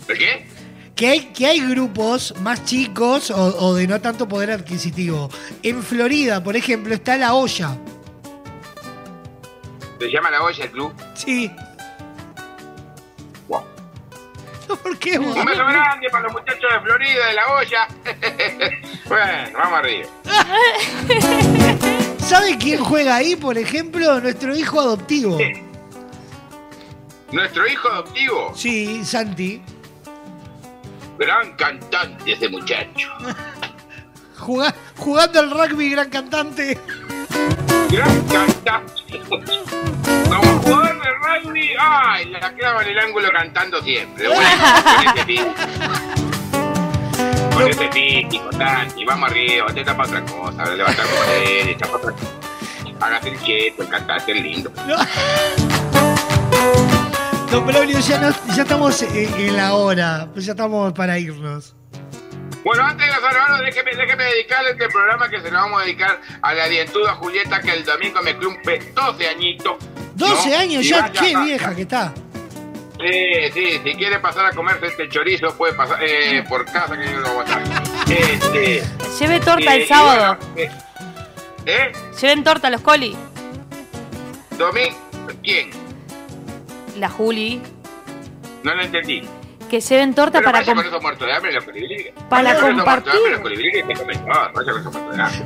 ¿De 0.07 0.14
qué? 0.14 0.47
Que 0.95 1.07
hay, 1.07 1.19
que 1.33 1.47
hay 1.47 1.61
grupos 1.67 2.35
más 2.41 2.64
chicos 2.64 3.31
o, 3.31 3.41
o 3.41 3.73
de 3.73 3.88
no 3.88 3.99
tanto 4.01 4.27
poder 4.27 4.51
adquisitivo. 4.51 5.31
En 5.64 5.81
Florida, 5.81 6.43
por 6.43 6.55
ejemplo, 6.55 6.93
está 6.93 7.17
la 7.17 7.33
olla. 7.33 7.75
¿Se 9.99 10.11
llama 10.11 10.30
la 10.32 10.43
olla 10.43 10.64
el 10.64 10.72
club? 10.72 10.93
Sí. 11.14 11.51
Wow. 13.48 13.64
¿Por 14.67 14.98
qué 14.99 15.17
vos? 15.17 15.35
Un 15.38 15.45
beso 15.45 15.65
grande 15.65 16.09
para 16.09 16.24
los 16.24 16.33
muchachos 16.33 16.72
de 16.74 16.80
Florida, 16.82 17.27
de 17.27 17.33
la 17.33 17.53
olla. 17.53 17.88
bueno, 19.07 19.57
vamos 19.57 19.80
arriba. 19.80 20.07
¿Sabe 22.19 22.57
quién 22.57 22.83
juega 22.83 23.15
ahí, 23.15 23.35
por 23.35 23.57
ejemplo? 23.57 24.19
Nuestro 24.19 24.56
hijo 24.56 24.80
adoptivo. 24.80 25.38
Nuestro 27.32 27.67
hijo 27.67 27.88
adoptivo, 27.90 28.51
Sí, 28.56 29.03
Santi. 29.06 29.61
gran 31.17 31.56
cantante 31.56 32.33
ese 32.33 32.49
muchacho. 32.49 33.09
Juga- 34.38 34.74
jugando 34.98 35.40
al 35.40 35.49
rugby, 35.51 35.90
gran 35.91 36.09
cantante. 36.09 36.77
Gran 37.89 38.22
cantante. 38.23 39.19
Como 40.30 40.59
jugador 40.61 41.53
de 41.53 41.75
ay, 41.80 42.25
la 42.31 42.53
clava 42.53 42.83
en 42.83 42.89
el 42.89 42.99
ángulo 42.99 43.30
cantando 43.31 43.81
siempre. 43.81 44.27
Bueno, 44.27 44.64
con 44.97 45.07
ese 45.07 45.25
físico. 45.25 45.53
Con 47.53 47.91
físico, 47.91 48.51
Santi, 48.57 49.05
vamos 49.05 49.30
arriba, 49.30 49.67
te 49.73 49.85
para 49.85 50.03
otra 50.03 50.22
cosa, 50.25 50.64
poder, 51.05 51.69
está 51.69 51.85
para 51.85 51.97
otra 51.97 52.11
cosa. 52.11 52.25
Hágase 53.05 53.30
el 53.30 53.38
quieto, 53.38 53.83
el 53.83 53.89
cantante 53.89 54.31
es 54.31 54.41
lindo. 54.41 54.72
Don 57.51 57.65
Braulio, 57.65 57.99
ya, 57.99 58.19
no- 58.19 58.55
ya 58.55 58.64
estamos 58.64 59.01
en, 59.03 59.55
la 59.55 59.75
hora. 59.75 60.27
Ya 60.35 60.51
estamos 60.51 60.91
para 60.93 61.17
irnos. 61.19 61.75
Bueno, 62.65 62.83
antes 62.83 63.05
de 63.05 63.13
los 63.13 63.23
hermanos, 63.23 63.61
déjeme, 63.61 63.93
déjeme 63.93 64.23
dedicarle 64.23 64.71
este 64.71 64.89
programa 64.89 65.29
que 65.29 65.39
se 65.39 65.51
lo 65.51 65.59
vamos 65.59 65.81
a 65.83 65.85
dedicar 65.85 66.19
a 66.41 66.53
la 66.55 66.67
dientuda 66.67 67.13
Julieta 67.13 67.61
que 67.61 67.69
el 67.69 67.85
domingo 67.85 68.23
me 68.23 68.35
cumple 68.35 68.79
12 68.91 69.27
añitos. 69.29 69.75
12 70.15 70.49
¿no? 70.49 70.57
años 70.57 70.83
Y 70.83 70.89
ya, 70.89 71.01
vaya, 71.01 71.21
qué 71.21 71.37
vieja 71.37 71.75
que 71.75 71.81
está. 71.83 72.11
Sí, 72.99 73.51
sí, 73.53 73.81
si 73.83 73.93
quiere 73.93 74.17
pasar 74.19 74.47
a 74.47 74.51
comerse 74.51 74.87
este 74.87 75.07
chorizo, 75.09 75.55
puede 75.55 75.73
pasar 75.73 75.99
eh, 76.01 76.43
por 76.49 76.65
casa 76.65 76.97
que 76.97 77.05
yo 77.05 77.19
lo 77.19 77.33
voy 77.35 77.45
a 77.45 77.59
estar. 77.59 78.11
Este, 78.11 78.83
Lleve 79.19 79.39
torta 79.41 79.75
eh, 79.75 79.77
el 79.77 79.83
y 79.83 79.85
sábado. 79.85 80.37
bueno, 80.55 80.71
eh, 80.71 80.71
¿Eh? 81.67 81.91
Lleven 82.19 82.43
torta 82.43 82.69
a 82.69 82.71
los 82.71 82.81
coli. 82.81 83.15
Domingo, 84.57 84.97
¿quién? 85.43 85.69
La 86.97 87.09
Juli. 87.09 87.61
No 88.63 88.73
lo 88.73 88.81
entendí. 88.81 89.21
Que 89.75 89.81
lleven 89.81 90.15
torta 90.15 90.39
Pero 90.39 90.45
para 90.45 90.59
vaya 90.59 90.73
con 90.73 90.83
de 90.85 91.33
hambre. 91.33 91.51
Para 92.29 92.43
Vaya 92.43 92.61
con 92.61 92.71
esos 92.71 92.85
muertos 92.85 93.11
de 93.11 93.19
hambre 93.33 93.43
compartir. 93.43 94.21
Vaya 94.53 94.71
con 94.71 94.93
de 95.17 95.21
hambre. 95.21 95.45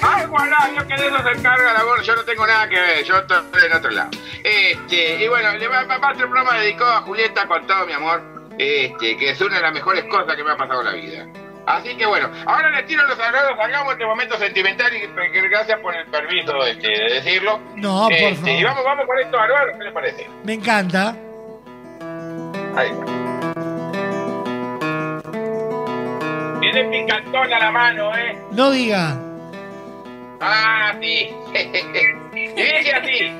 Ay, 0.00 0.26
voilà, 0.28 0.70
yo 0.74 0.86
que 0.86 0.94
de 0.94 1.08
eso 1.08 1.22
se 1.22 1.30
encarga 1.30 1.74
la 1.74 1.84
voz, 1.84 2.06
yo 2.06 2.16
no 2.16 2.22
tengo 2.22 2.46
nada 2.46 2.66
que 2.70 2.80
ver, 2.80 3.04
yo 3.04 3.18
estoy 3.18 3.36
en 3.66 3.72
otro 3.74 3.90
lado. 3.90 4.08
Este, 4.42 5.22
y 5.22 5.28
bueno, 5.28 5.52
le 5.52 5.68
va, 5.68 5.80
a 5.80 5.82
un 5.82 6.16
programa 6.16 6.58
dedicado 6.58 6.92
a 6.92 7.02
Julieta 7.02 7.46
con 7.46 7.66
todo 7.66 7.84
mi 7.84 7.92
amor, 7.92 8.22
este, 8.56 9.18
que 9.18 9.28
es 9.28 9.40
una 9.42 9.56
de 9.56 9.62
las 9.62 9.74
mejores 9.74 10.04
cosas 10.04 10.34
que 10.34 10.42
me 10.42 10.52
ha 10.52 10.56
pasado 10.56 10.80
en 10.80 10.86
la 10.86 10.92
vida. 10.92 11.45
Así 11.66 11.96
que 11.96 12.06
bueno, 12.06 12.30
ahora 12.46 12.70
les 12.70 12.86
tiro 12.86 13.04
los 13.06 13.16
sagrados, 13.18 13.58
hagamos 13.60 13.92
este 13.94 14.06
momento 14.06 14.36
sentimental 14.38 14.92
y 14.94 15.00
gracias 15.48 15.80
por 15.80 15.94
el 15.96 16.06
permiso 16.06 16.64
este, 16.64 16.88
de 16.88 17.14
decirlo. 17.14 17.58
No, 17.74 18.04
por 18.04 18.12
Este, 18.12 18.34
favor. 18.36 18.50
Y 18.60 18.64
vamos, 18.64 18.84
vamos 18.84 19.06
con 19.06 19.18
esto, 19.18 19.38
Álvaro, 19.40 19.72
¿qué 19.76 19.84
les 19.84 19.92
parece? 19.92 20.30
Me 20.44 20.52
encanta. 20.54 21.16
Ahí. 22.76 22.90
Tiene 26.60 26.84
picantona 26.90 27.58
la 27.58 27.70
mano, 27.70 28.16
¿eh? 28.16 28.38
No 28.52 28.70
diga. 28.70 29.16
Ah, 30.40 30.94
sí. 31.00 31.34
y 32.34 32.46
dice 32.48 32.92
así. 32.92 33.32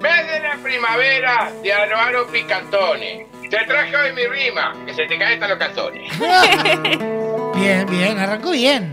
Mes 0.00 0.26
de 0.32 0.40
la 0.40 0.56
primavera 0.62 1.50
de 1.62 1.72
Álvaro 1.72 2.26
Picantone. 2.28 3.26
Te 3.50 3.64
traje 3.66 3.96
hoy 3.96 4.12
mi 4.12 4.26
rima, 4.26 4.74
que 4.86 4.94
se 4.94 5.06
te 5.06 5.18
caen 5.18 5.34
hasta 5.34 5.48
los 5.48 5.58
calzones. 5.58 6.18
Bien, 7.54 7.86
bien, 7.88 8.18
arrancó 8.18 8.50
bien. 8.50 8.92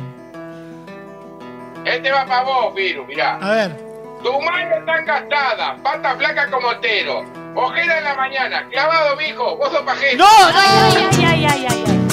Este 1.83 2.11
va 2.11 2.25
para 2.27 2.43
vos, 2.43 2.75
Viru, 2.75 3.05
mirá. 3.05 3.37
A 3.41 3.51
ver. 3.51 3.77
Tu 4.23 4.41
mano 4.41 4.85
tan 4.85 5.03
gastada, 5.03 5.75
pata 5.81 6.15
flaca 6.15 6.47
como 6.51 6.77
tero. 6.77 7.25
Ojera 7.55 7.97
en 7.97 8.03
la 8.03 8.13
mañana, 8.13 8.67
clavado, 8.69 9.15
mijo, 9.15 9.57
vos 9.57 9.71
sos 9.71 9.81
pajero. 9.81 10.17
¡No, 10.19 10.51
no! 10.51 10.59
Ay, 10.59 11.09
ay, 11.25 11.45
ay, 11.45 11.65
ay, 11.69 11.83
ay. 11.87 12.07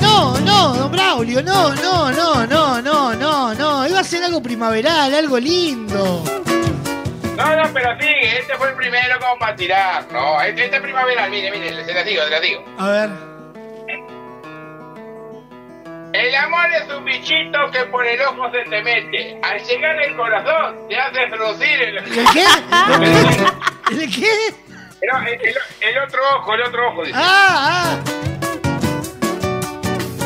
No, 0.00 0.40
no, 0.40 0.74
don 0.74 0.90
Braulio, 0.90 1.42
no, 1.42 1.74
no, 1.74 2.10
no, 2.10 2.46
no, 2.46 2.80
no, 2.80 3.14
no, 3.14 3.54
no. 3.54 3.86
Iba 3.86 4.00
a 4.00 4.04
ser 4.04 4.24
algo 4.24 4.42
primaveral, 4.42 5.14
algo 5.14 5.38
lindo. 5.38 6.24
No, 7.36 7.56
no, 7.56 7.62
pero 7.72 7.96
sí, 8.00 8.08
este 8.38 8.54
fue 8.56 8.68
el 8.70 8.74
primero 8.74 9.18
como 9.20 9.38
para 9.38 9.56
tirar. 9.56 10.04
No, 10.12 10.40
este, 10.42 10.64
este 10.64 10.76
es 10.76 10.82
primaveral, 10.82 11.30
mire, 11.30 11.50
mire, 11.50 11.84
se 11.84 11.94
las 11.94 12.04
digo, 12.04 12.22
se 12.24 12.30
las 12.30 12.42
digo. 12.42 12.64
A 12.78 12.88
ver. 12.88 13.10
El 16.12 16.34
amor 16.34 16.66
es 16.74 16.92
un 16.94 17.04
bichito 17.06 17.58
que 17.72 17.80
por 17.86 18.06
el 18.06 18.20
ojo 18.20 18.50
se 18.52 18.58
te 18.68 18.82
mete. 18.82 19.40
Al 19.42 19.58
llegar 19.64 19.98
el 20.02 20.14
corazón 20.14 20.76
te 20.88 20.98
hace 21.00 21.26
fruncir 21.30 21.82
el... 21.82 21.96
¿El 21.98 22.04
qué? 22.04 22.44
¿El 23.92 24.14
qué? 24.14 24.28
No, 25.10 25.18
el, 25.26 25.28
el- 25.28 25.56
el 25.80 25.98
otro 26.06 26.20
ojo, 26.36 26.54
el 26.54 26.62
otro 26.62 26.88
ojo. 26.90 27.04
dice. 27.04 27.18
Ah, 27.18 27.96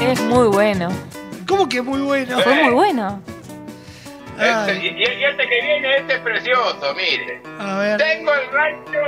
Es 0.03 0.21
muy 0.23 0.49
bueno. 0.49 0.89
ah. 0.91 1.43
¿Cómo 1.49 1.69
que 1.69 1.81
muy 1.81 2.01
bueno? 2.01 2.41
Fue 2.41 2.55
muy 2.65 2.75
bueno. 2.75 3.23
Este, 4.39 4.75
y, 4.87 4.89
y 4.99 5.25
este 5.25 5.49
que 5.49 5.61
viene, 5.63 5.97
este 5.97 6.15
es 6.15 6.21
precioso, 6.21 6.95
mire. 6.95 7.41
A 7.59 7.79
ver. 7.79 7.97
Tengo 7.99 8.35
el 8.35 8.51
rancho, 8.51 9.01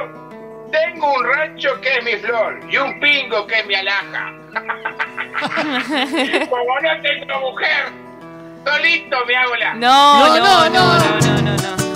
tengo 0.72 1.12
un 1.14 1.24
rancho 1.24 1.80
que 1.80 1.98
es 1.98 2.04
mi 2.04 2.12
flor 2.16 2.60
y 2.68 2.76
un 2.78 2.98
pingo 3.00 3.46
que 3.46 3.58
es 3.60 3.66
mi 3.66 3.74
alhaja. 3.74 4.32
Como 6.48 6.80
no 6.80 7.02
tengo 7.02 7.40
mujer, 7.50 7.84
solito 8.64 9.16
me 9.26 9.36
hago 9.36 9.56
la... 9.56 9.74
No, 9.74 10.28
No, 10.28 10.38
no, 10.38 10.68
no, 10.68 10.68
no, 10.68 10.98
no. 10.98 11.20
no, 11.20 11.42
no, 11.42 11.76
no. 11.76 11.87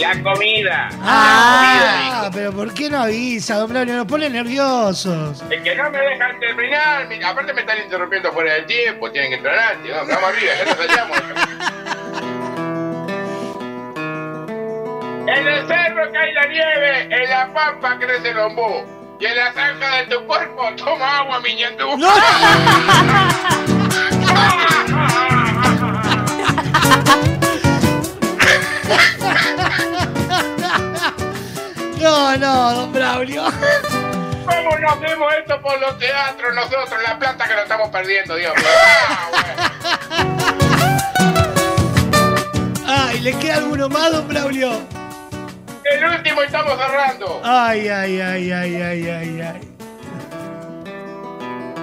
La 0.00 0.22
comida. 0.22 0.88
Ah, 1.02 2.30
pero 2.32 2.52
¿por 2.52 2.72
qué 2.74 2.90
no 2.90 3.02
avisa, 3.02 3.56
don 3.56 3.68
Braulio? 3.70 3.96
Nos 3.96 4.06
pone 4.06 4.28
nerviosos. 4.28 5.42
Es 5.50 5.62
que 5.62 5.74
no 5.74 5.90
me 5.90 5.98
dejan 5.98 6.38
terminar. 6.38 7.08
mi- 7.08 7.22
Aparte 7.22 7.52
me 7.54 7.62
están 7.62 7.78
interrumpiendo 7.78 8.30
fuera 8.32 8.52
del 8.54 8.66
tiempo. 8.66 9.10
Tienen 9.10 9.30
que 9.30 9.36
entrar 9.36 9.58
antes. 9.58 9.92
Vamos, 9.94 10.08
vamos 10.08 10.28
arriba, 10.30 10.52
ya 10.58 10.64
nos 10.64 10.76
hallamos. 10.76 11.18
En 15.28 15.46
el 15.46 15.66
cerro 15.66 16.12
cae 16.12 16.32
la 16.34 16.46
nieve, 16.46 17.08
en 17.10 17.30
la 17.30 17.52
pampa 17.52 17.98
crece 17.98 18.30
el 18.30 18.38
ombú. 18.38 18.84
Y 19.18 19.24
en 19.26 19.36
la 19.36 19.52
zanja 19.54 19.96
de 19.96 20.06
tu 20.14 20.24
cuerpo 20.26 20.62
toma 20.76 21.18
agua, 21.18 21.40
miñandú. 21.40 21.96
¡No! 21.96 22.10
No, 32.00 32.36
no, 32.36 32.74
don 32.74 32.92
Braulio. 32.92 33.44
¿Cómo 34.46 34.78
nos 34.78 35.00
vemos 35.00 35.32
esto 35.40 35.60
por 35.60 35.80
los 35.80 35.98
teatros 35.98 36.54
nosotros? 36.54 36.94
La 37.06 37.18
plata 37.18 37.48
que 37.48 37.54
nos 37.54 37.62
estamos 37.62 37.88
perdiendo, 37.88 38.36
Dios 38.36 38.54
mío. 38.54 38.66
Ah, 42.86 43.08
Ay, 43.08 43.20
¿le 43.20 43.32
queda 43.38 43.56
alguno 43.56 43.88
más, 43.88 44.12
don 44.12 44.28
Braulio? 44.28 44.80
El 45.84 46.04
último 46.04 46.42
estamos 46.42 46.78
cerrando. 46.78 47.40
Ay, 47.44 47.88
ay, 47.88 48.20
ay, 48.20 48.52
ay, 48.52 48.82
ay, 48.82 49.08
ay, 49.08 49.40
ay. 49.40 49.60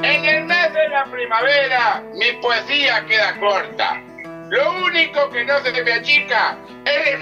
En 0.03 0.25
el 0.25 0.43
mes 0.45 0.73
de 0.73 0.89
la 0.89 1.05
primavera, 1.05 2.03
mi 2.13 2.31
poesía 2.41 3.05
queda 3.05 3.39
corta. 3.39 4.01
Lo 4.49 4.83
único 4.85 5.29
que 5.29 5.43
no 5.45 5.59
se 5.63 5.83
me 5.83 5.93
achica 5.93 6.57
es 6.85 7.07
el 7.07 7.21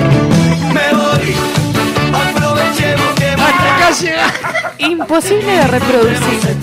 me 0.60 0.94
voy. 0.94 1.36
Aprovechemos 2.12 3.14
que 3.16 3.26
Hasta 3.26 3.76
acá 3.76 3.90
llega. 4.00 4.74
Imposible 4.78 5.52
de 5.52 5.66
reproducir. 5.66 6.56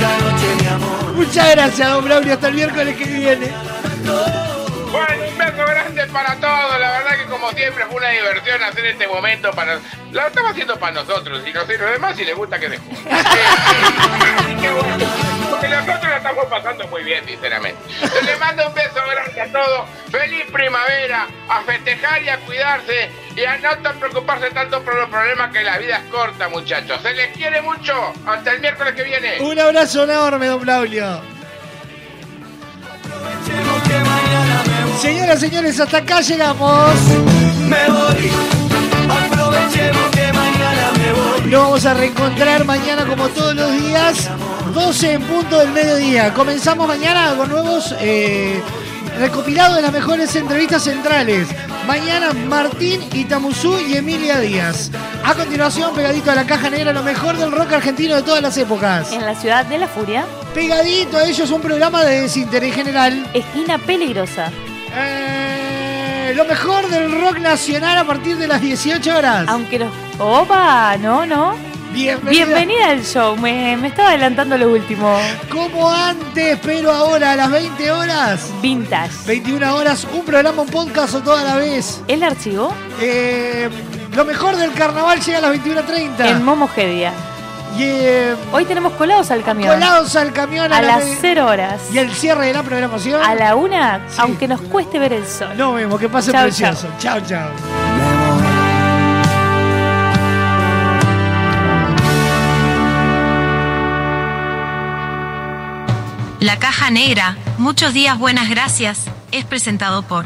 Muchas 1.16 1.52
gracias, 1.52 1.90
don 1.92 2.06
Braulio. 2.06 2.34
Hasta 2.34 2.48
el 2.48 2.54
miércoles 2.54 2.96
que 2.96 3.06
viene. 3.06 3.52
Bueno, 4.92 5.24
un 5.32 5.38
beso 5.38 5.66
grande 5.66 6.08
para 6.08 6.36
todos. 6.36 6.80
La 6.80 6.92
verdad 6.92 7.18
que 7.18 7.27
como 7.48 7.58
siempre 7.58 7.86
fue 7.86 7.96
una 7.96 8.10
diversión 8.10 8.64
hacer 8.64 8.86
este 8.86 9.08
momento 9.08 9.52
para. 9.52 9.80
Lo 10.12 10.28
estamos 10.28 10.52
haciendo 10.52 10.78
para 10.78 10.94
nosotros 10.94 11.42
y 11.46 11.54
no 11.54 11.66
sé 11.66 11.78
los 11.78 11.92
demás 11.92 12.16
si 12.16 12.26
les 12.26 12.36
gusta 12.36 12.60
que 12.60 12.70
dejo. 12.70 12.84
Qué 14.62 14.70
bueno. 14.70 15.06
Porque 15.50 15.68
nosotros 15.70 16.04
la 16.04 16.18
estamos 16.18 16.46
pasando 16.46 16.88
muy 16.88 17.04
bien, 17.04 17.26
sinceramente. 17.26 17.80
Les 18.26 18.40
mando 18.40 18.68
un 18.68 18.74
beso 18.74 19.00
grande 19.10 19.42
a 19.42 19.52
todos. 19.52 19.90
Feliz 20.12 20.46
primavera. 20.52 21.28
A 21.48 21.62
festejar 21.62 22.22
y 22.22 22.30
a 22.30 22.38
cuidarse. 22.40 23.10
Y 23.36 23.46
a 23.46 23.58
no 23.58 23.78
tan 23.78 24.00
preocuparse 24.00 24.50
tanto 24.52 24.84
por 24.84 24.96
los 24.96 25.10
problemas 25.10 25.52
que 25.54 25.64
la 25.64 25.78
vida 25.78 25.98
es 25.98 26.12
corta, 26.12 26.50
muchachos. 26.50 27.02
Se 27.02 27.14
les 27.14 27.36
quiere 27.36 27.62
mucho. 27.62 28.14
Hasta 28.26 28.52
el 28.52 28.62
miércoles 28.62 28.94
que 28.94 29.04
viene. 29.04 29.40
Un 29.40 29.60
abrazo 29.60 30.04
enorme, 30.04 30.48
don 30.48 30.62
Braulio. 30.62 31.22
Señoras, 35.00 35.40
señores, 35.40 35.80
hasta 35.80 35.98
acá 36.00 36.22
llegamos. 36.22 36.92
Me 37.68 37.90
voy, 37.90 38.32
aprovechemos 39.10 40.10
que 40.12 40.34
mañana 40.34 40.92
me 40.98 41.14
voy. 41.14 41.52
Nos 41.52 41.62
vamos 41.64 41.86
a 41.86 41.94
reencontrar 41.94 42.66
mañana 42.66 43.06
como 43.06 43.28
todos 43.30 43.56
los 43.56 43.72
días, 43.74 44.30
12 44.74 45.14
en 45.14 45.22
punto 45.24 45.60
del 45.60 45.72
mediodía. 45.72 46.34
Comenzamos 46.34 46.88
mañana 46.88 47.36
con 47.38 47.50
nuevos 47.50 47.94
eh, 48.00 48.62
recopilados 49.20 49.76
de 49.78 49.82
las 49.84 49.92
mejores 49.92 50.36
entrevistas 50.36 50.84
centrales. 50.84 51.48
Mañana 51.86 52.34
Martín 52.34 53.02
Itamuzú 53.14 53.80
y 53.80 53.96
Emilia 53.96 54.40
Díaz. 54.40 54.92
A 55.24 55.36
continuación, 55.36 55.94
pegadito 55.96 56.32
a 56.32 56.36
la 56.36 56.46
caja 56.46 56.70
negra, 56.70 56.92
lo 56.92 57.04
mejor 57.04 57.38
del 57.38 57.52
rock 57.52 57.74
argentino 57.74 58.16
de 58.16 58.24
todas 58.24 58.42
las 58.42 58.58
épocas. 58.58 59.12
En 59.14 59.26
la 59.26 59.36
ciudad 59.36 59.66
de 59.66 59.78
la 59.78 59.88
furia, 59.88 60.26
Pegadito 60.54 61.18
a 61.18 61.24
ellos 61.26 61.52
un 61.52 61.62
programa 61.62 62.04
de 62.04 62.22
desinterés 62.22 62.74
general. 62.74 63.30
esquina 63.34 63.78
peligrosa. 63.78 64.52
Eh, 65.00 66.34
lo 66.36 66.46
mejor 66.46 66.88
del 66.90 67.12
rock 67.22 67.40
nacional 67.40 67.98
a 67.98 68.04
partir 68.04 68.38
de 68.38 68.48
las 68.48 68.62
18 68.62 69.18
horas. 69.18 69.46
Aunque 69.48 69.80
los... 69.80 69.92
Opa, 70.20 70.98
no, 70.98 71.26
no. 71.26 71.56
Bienvenida. 71.94 72.30
Bienvenida 72.46 72.90
al 72.90 73.04
show. 73.04 73.36
Me, 73.38 73.76
me 73.78 73.88
estaba 73.88 74.10
adelantando 74.10 74.58
lo 74.58 74.72
último. 74.72 75.18
Como 75.52 75.90
antes, 75.90 76.60
pero 76.62 76.92
ahora 76.92 77.32
a 77.32 77.36
las 77.36 77.50
20 77.52 77.92
horas. 77.92 78.52
Vintage. 78.62 79.14
21 79.26 79.76
horas, 79.76 80.08
un 80.14 80.24
programa, 80.24 80.62
un 80.62 80.70
podcast 80.70 81.16
o 81.16 81.22
toda 81.22 81.44
la 81.44 81.56
vez. 81.56 82.02
¿El 82.08 82.24
archivo? 82.24 82.74
Eh, 83.02 83.70
lo 84.16 84.26
mejor 84.26 84.56
del 84.58 84.74
carnaval 84.74 85.20
llega 85.22 85.38
a 85.40 85.42
las 85.42 85.52
21.30. 85.56 86.26
En 86.28 86.44
Momogedia. 86.44 87.14
Y 87.78 87.84
eh, 87.84 88.36
Hoy 88.52 88.66
tenemos 88.66 88.94
colados 88.94 89.30
al 89.32 89.44
camión. 89.44 89.74
colados 89.76 90.16
al 90.16 90.34
camión 90.34 90.66
A 90.74 90.82
la 90.82 90.98
las 90.98 91.06
me- 91.06 91.18
0 91.22 91.46
horas. 91.46 91.80
Y 91.94 92.00
el 92.00 92.12
cierre 92.12 92.48
de 92.48 92.54
la 92.54 92.64
programación. 92.64 93.22
A 93.22 93.36
la 93.36 93.56
una, 93.56 94.02
aunque 94.18 94.48
nos 94.48 94.62
cueste 94.62 94.98
ver 95.00 95.14
el 95.14 95.28
sol. 95.28 95.56
Nos 95.56 95.76
vemos, 95.76 96.00
que 96.00 96.10
pase 96.10 96.32
Chau, 96.32 96.44
precioso. 96.44 96.88
Chao, 97.00 97.20
chao. 97.22 97.50
La 106.40 106.58
Caja 106.60 106.92
Negra, 106.92 107.36
muchos 107.58 107.94
días 107.94 108.18
buenas 108.20 108.50
gracias, 108.50 109.06
es 109.32 109.44
presentado 109.46 110.04
por 110.04 110.26